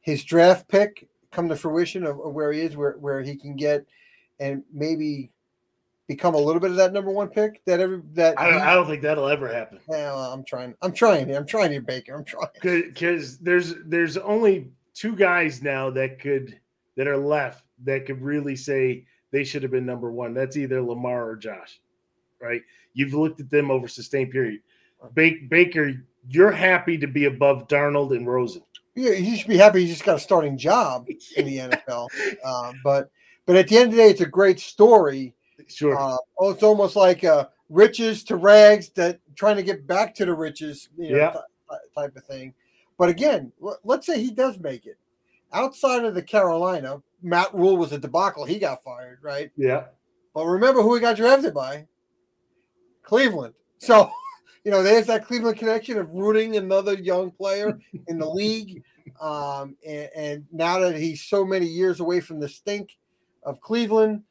his 0.00 0.24
draft 0.24 0.68
pick 0.68 1.08
come 1.30 1.48
to 1.48 1.56
fruition 1.56 2.04
of, 2.04 2.20
of, 2.20 2.32
where 2.32 2.52
he 2.52 2.60
is, 2.60 2.76
where 2.76 2.92
where 2.92 3.22
he 3.22 3.36
can 3.36 3.56
get 3.56 3.86
and 4.40 4.62
maybe 4.72 5.30
become 6.06 6.34
a 6.34 6.38
little 6.38 6.60
bit 6.60 6.70
of 6.70 6.76
that 6.76 6.92
number 6.92 7.10
one 7.10 7.28
pick 7.28 7.64
that 7.64 7.80
every 7.80 8.02
that 8.12 8.38
I 8.38 8.50
don't, 8.50 8.60
I 8.60 8.74
don't 8.74 8.86
think 8.86 9.02
that'll 9.02 9.28
ever 9.28 9.48
happen. 9.52 9.80
Yeah, 9.88 10.14
I'm 10.14 10.44
trying. 10.44 10.74
I'm 10.82 10.92
trying 10.92 11.26
here. 11.26 11.36
I'm 11.36 11.46
trying 11.46 11.72
here, 11.72 11.80
Baker. 11.80 12.14
I'm 12.14 12.24
trying 12.24 12.48
because 12.62 13.38
there's 13.38 13.74
there's 13.86 14.16
only 14.16 14.70
two 14.94 15.16
guys 15.16 15.62
now 15.62 15.90
that 15.90 16.20
could 16.20 16.58
that 16.96 17.08
are 17.08 17.16
left 17.16 17.64
that 17.84 18.06
could 18.06 18.22
really 18.22 18.56
say 18.56 19.04
they 19.30 19.44
should 19.44 19.62
have 19.62 19.72
been 19.72 19.86
number 19.86 20.10
one. 20.12 20.34
That's 20.34 20.56
either 20.56 20.82
Lamar 20.82 21.28
or 21.28 21.36
Josh, 21.36 21.80
right? 22.40 22.62
You've 22.92 23.14
looked 23.14 23.40
at 23.40 23.50
them 23.50 23.70
over 23.70 23.88
sustained 23.88 24.30
period. 24.30 24.60
Baker, 25.14 25.92
you're 26.28 26.52
happy 26.52 26.96
to 26.98 27.06
be 27.06 27.26
above 27.26 27.68
Darnold 27.68 28.16
and 28.16 28.26
Rosen. 28.26 28.62
Yeah, 28.94 29.12
you 29.12 29.36
should 29.36 29.48
be 29.48 29.56
happy. 29.56 29.82
You 29.82 29.88
just 29.88 30.04
got 30.04 30.16
a 30.16 30.20
starting 30.20 30.56
job 30.56 31.08
in 31.36 31.46
the 31.46 31.58
NFL. 31.88 32.08
Uh, 32.44 32.72
but 32.82 33.10
but 33.46 33.56
at 33.56 33.68
the 33.68 33.76
end 33.76 33.86
of 33.86 33.96
the 33.96 34.02
day, 34.02 34.10
it's 34.10 34.20
a 34.20 34.26
great 34.26 34.60
story. 34.60 35.34
Sure. 35.66 35.98
Uh, 35.98 36.16
oh, 36.38 36.50
it's 36.50 36.62
almost 36.62 36.96
like 36.96 37.24
uh, 37.24 37.48
riches 37.68 38.22
to 38.24 38.36
rags 38.36 38.90
that 38.90 39.20
trying 39.34 39.56
to 39.56 39.62
get 39.62 39.86
back 39.86 40.14
to 40.14 40.24
the 40.24 40.32
riches, 40.32 40.88
you 40.96 41.10
know, 41.10 41.16
yeah. 41.16 41.30
Th- 41.32 41.80
type 41.96 42.16
of 42.16 42.24
thing. 42.24 42.54
But 42.98 43.08
again, 43.08 43.52
let's 43.82 44.06
say 44.06 44.22
he 44.22 44.30
does 44.30 44.58
make 44.60 44.86
it 44.86 44.96
outside 45.52 46.04
of 46.04 46.14
the 46.14 46.22
Carolina. 46.22 47.02
Matt 47.22 47.54
Rhule 47.54 47.76
was 47.76 47.92
a 47.92 47.98
debacle. 47.98 48.44
He 48.44 48.58
got 48.58 48.82
fired, 48.84 49.18
right? 49.22 49.50
Yeah. 49.56 49.84
But 50.34 50.46
remember 50.46 50.82
who 50.82 50.94
he 50.94 51.00
got 51.00 51.16
drafted 51.16 51.54
by? 51.54 51.86
Cleveland. 53.02 53.54
So 53.78 54.10
you 54.64 54.70
know, 54.70 54.82
there's 54.82 55.06
that 55.06 55.26
Cleveland 55.26 55.58
connection 55.58 55.98
of 55.98 56.10
rooting 56.10 56.56
another 56.56 56.94
young 56.94 57.30
player 57.30 57.78
in 58.08 58.18
the 58.18 58.28
league. 58.28 58.82
Um, 59.20 59.76
and, 59.86 60.08
and, 60.16 60.46
now 60.50 60.80
that 60.80 60.96
he's 60.96 61.22
so 61.22 61.44
many 61.44 61.66
years 61.66 62.00
away 62.00 62.20
from 62.20 62.40
the 62.40 62.48
stink 62.48 62.96
of 63.44 63.60
Cleveland 63.60 64.22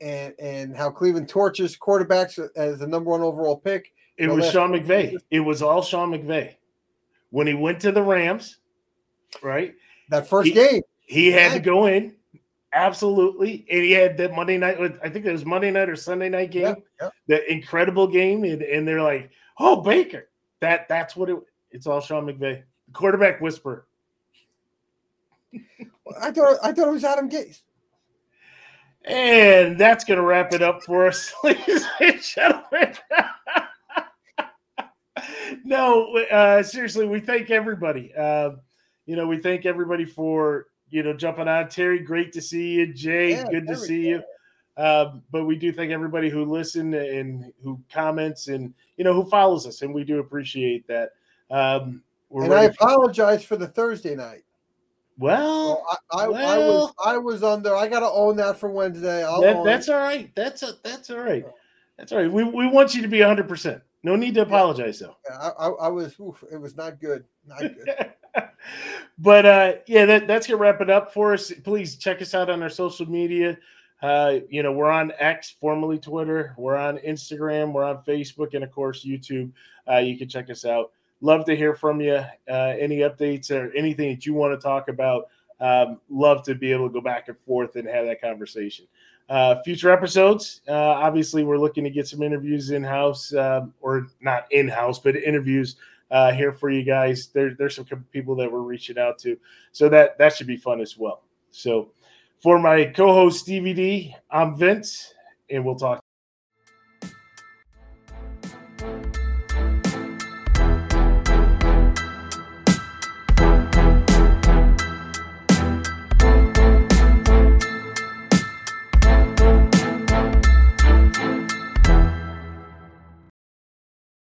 and, 0.00 0.32
and 0.38 0.74
how 0.74 0.88
Cleveland 0.90 1.28
torches 1.28 1.76
quarterbacks 1.76 2.38
as 2.56 2.78
the 2.78 2.86
number 2.86 3.10
one 3.10 3.20
overall 3.20 3.56
pick. 3.56 3.92
It 4.16 4.28
was 4.28 4.50
Sean 4.50 4.70
McVay. 4.70 5.16
It 5.30 5.40
was 5.40 5.62
all 5.62 5.82
Sean 5.82 6.10
McVay. 6.10 6.54
When 7.30 7.46
he 7.46 7.54
went 7.54 7.80
to 7.80 7.92
the 7.92 8.02
Rams, 8.02 8.58
right? 9.42 9.74
That 10.10 10.28
first 10.28 10.48
he, 10.48 10.54
game. 10.54 10.82
He 11.00 11.32
had 11.32 11.52
yeah. 11.52 11.54
to 11.54 11.60
go 11.60 11.86
in. 11.86 12.14
Absolutely. 12.72 13.66
And 13.70 13.82
he 13.82 13.90
had 13.90 14.16
that 14.18 14.32
Monday 14.32 14.56
night, 14.56 14.78
I 15.02 15.08
think 15.08 15.26
it 15.26 15.32
was 15.32 15.44
Monday 15.44 15.72
night 15.72 15.88
or 15.88 15.96
Sunday 15.96 16.28
night 16.28 16.52
game, 16.52 16.76
the 17.26 17.50
incredible 17.50 18.06
game. 18.06 18.44
And, 18.44 18.62
and 18.62 18.86
they're 18.86 19.02
like, 19.02 19.30
Oh, 19.60 19.82
Baker. 19.82 20.28
That 20.60 20.88
that's 20.88 21.14
what 21.14 21.30
it. 21.30 21.36
It's 21.70 21.86
all 21.86 22.00
Sean 22.00 22.26
McVay, 22.26 22.62
the 22.86 22.92
quarterback 22.92 23.40
whisperer. 23.40 23.86
I 26.20 26.30
thought 26.32 26.58
I 26.62 26.72
thought 26.72 26.88
it 26.88 26.92
was 26.92 27.04
Adam 27.04 27.30
Gase. 27.30 27.60
And 29.04 29.78
that's 29.78 30.04
going 30.04 30.18
to 30.18 30.24
wrap 30.24 30.52
it 30.52 30.60
up 30.60 30.82
for 30.82 31.06
us, 31.06 31.32
ladies 31.44 31.86
and 32.00 32.20
gentlemen. 32.20 32.94
no, 35.64 36.18
uh, 36.18 36.62
seriously, 36.62 37.06
we 37.06 37.20
thank 37.20 37.50
everybody. 37.50 38.12
Uh, 38.14 38.50
you 39.06 39.16
know, 39.16 39.26
we 39.26 39.38
thank 39.38 39.66
everybody 39.66 40.04
for 40.04 40.66
you 40.90 41.02
know 41.02 41.12
jumping 41.12 41.48
on. 41.48 41.68
Terry, 41.68 42.00
great 42.00 42.32
to 42.32 42.42
see 42.42 42.72
you. 42.74 42.92
Jay, 42.92 43.30
yeah, 43.30 43.44
good 43.50 43.66
to 43.66 43.76
see 43.76 44.08
you. 44.08 44.22
Um, 44.76 45.22
but 45.30 45.44
we 45.44 45.56
do 45.56 45.72
thank 45.72 45.90
everybody 45.90 46.30
who 46.30 46.44
listened 46.44 46.94
and 46.94 47.52
who 47.62 47.80
comments 47.92 48.48
and 48.48 48.72
you 48.96 49.04
know 49.04 49.12
who 49.12 49.28
follows 49.28 49.66
us, 49.66 49.82
and 49.82 49.92
we 49.92 50.04
do 50.04 50.18
appreciate 50.18 50.86
that. 50.88 51.10
Um, 51.50 52.02
and 52.30 52.54
I 52.54 52.64
apologize 52.64 53.44
for 53.44 53.56
the 53.56 53.66
Thursday 53.66 54.14
night. 54.14 54.44
Well, 55.18 55.84
I, 56.12 56.24
I, 56.24 56.28
well, 56.28 56.48
I, 56.48 56.58
was 56.58 56.94
I 57.04 57.18
was 57.18 57.42
under. 57.42 57.76
I 57.76 57.88
got 57.88 58.00
to 58.00 58.08
own 58.08 58.36
that 58.36 58.58
for 58.58 58.70
Wednesday. 58.70 59.20
That, 59.20 59.62
that's 59.64 59.88
it. 59.88 59.92
all 59.92 60.00
right. 60.00 60.34
That's 60.34 60.62
a, 60.62 60.72
that's 60.82 61.10
all 61.10 61.18
right. 61.18 61.44
That's 61.98 62.12
all 62.12 62.18
right. 62.22 62.32
We, 62.32 62.44
we 62.44 62.66
want 62.66 62.94
you 62.94 63.02
to 63.02 63.08
be 63.08 63.20
100. 63.20 63.46
percent 63.46 63.82
No 64.02 64.16
need 64.16 64.34
to 64.34 64.42
apologize 64.42 64.98
though. 64.98 65.16
Yeah, 65.28 65.50
I, 65.58 65.68
I, 65.68 65.88
was. 65.88 66.18
Oof, 66.20 66.42
it 66.50 66.56
was 66.56 66.74
not 66.74 67.00
good. 67.00 67.24
Not 67.46 67.60
good. 67.60 68.12
but 69.18 69.46
uh, 69.46 69.72
yeah, 69.86 70.04
that, 70.06 70.26
that's 70.26 70.46
gonna 70.46 70.58
wrap 70.58 70.80
it 70.80 70.90
up 70.90 71.12
for 71.12 71.32
us. 71.32 71.52
Please 71.64 71.96
check 71.96 72.22
us 72.22 72.34
out 72.34 72.50
on 72.50 72.62
our 72.62 72.70
social 72.70 73.08
media. 73.08 73.58
Uh, 74.02 74.38
you 74.48 74.62
know, 74.62 74.72
we're 74.72 74.90
on 74.90 75.12
X, 75.18 75.54
formerly 75.60 75.98
Twitter. 75.98 76.54
We're 76.56 76.76
on 76.76 76.98
Instagram. 76.98 77.72
We're 77.72 77.84
on 77.84 78.02
Facebook, 78.04 78.54
and 78.54 78.64
of 78.64 78.70
course 78.70 79.04
YouTube. 79.04 79.52
Uh, 79.90 79.98
you 79.98 80.16
can 80.16 80.28
check 80.28 80.48
us 80.50 80.64
out. 80.64 80.92
Love 81.20 81.44
to 81.44 81.56
hear 81.56 81.74
from 81.74 82.00
you. 82.00 82.14
Uh, 82.48 82.74
any 82.78 82.98
updates 82.98 83.50
or 83.50 83.70
anything 83.74 84.10
that 84.14 84.24
you 84.24 84.32
want 84.32 84.58
to 84.58 84.62
talk 84.62 84.88
about? 84.88 85.28
Um, 85.60 86.00
love 86.08 86.42
to 86.44 86.54
be 86.54 86.72
able 86.72 86.88
to 86.88 86.92
go 86.92 87.02
back 87.02 87.28
and 87.28 87.38
forth 87.40 87.76
and 87.76 87.86
have 87.86 88.06
that 88.06 88.22
conversation. 88.22 88.86
Uh, 89.28 89.62
future 89.62 89.90
episodes, 89.90 90.62
uh, 90.66 90.72
obviously, 90.72 91.44
we're 91.44 91.58
looking 91.58 91.84
to 91.84 91.90
get 91.90 92.08
some 92.08 92.22
interviews 92.22 92.70
in 92.70 92.82
house, 92.82 93.32
um, 93.34 93.72
or 93.80 94.08
not 94.20 94.46
in 94.50 94.66
house, 94.66 94.98
but 94.98 95.14
interviews 95.14 95.76
uh, 96.10 96.32
here 96.32 96.52
for 96.52 96.70
you 96.70 96.82
guys. 96.82 97.28
There, 97.28 97.54
there's 97.58 97.76
some 97.76 97.86
people 98.12 98.34
that 98.36 98.50
we're 98.50 98.60
reaching 98.60 98.98
out 98.98 99.18
to, 99.20 99.36
so 99.72 99.88
that 99.88 100.18
that 100.18 100.36
should 100.36 100.46
be 100.46 100.56
fun 100.56 100.80
as 100.80 100.98
well. 100.98 101.22
So. 101.50 101.92
For 102.42 102.58
my 102.58 102.86
co 102.86 103.12
host, 103.12 103.46
DVD, 103.46 104.14
I'm 104.30 104.56
Vince, 104.56 105.12
and 105.50 105.62
we'll 105.62 105.74
talk. 105.74 106.02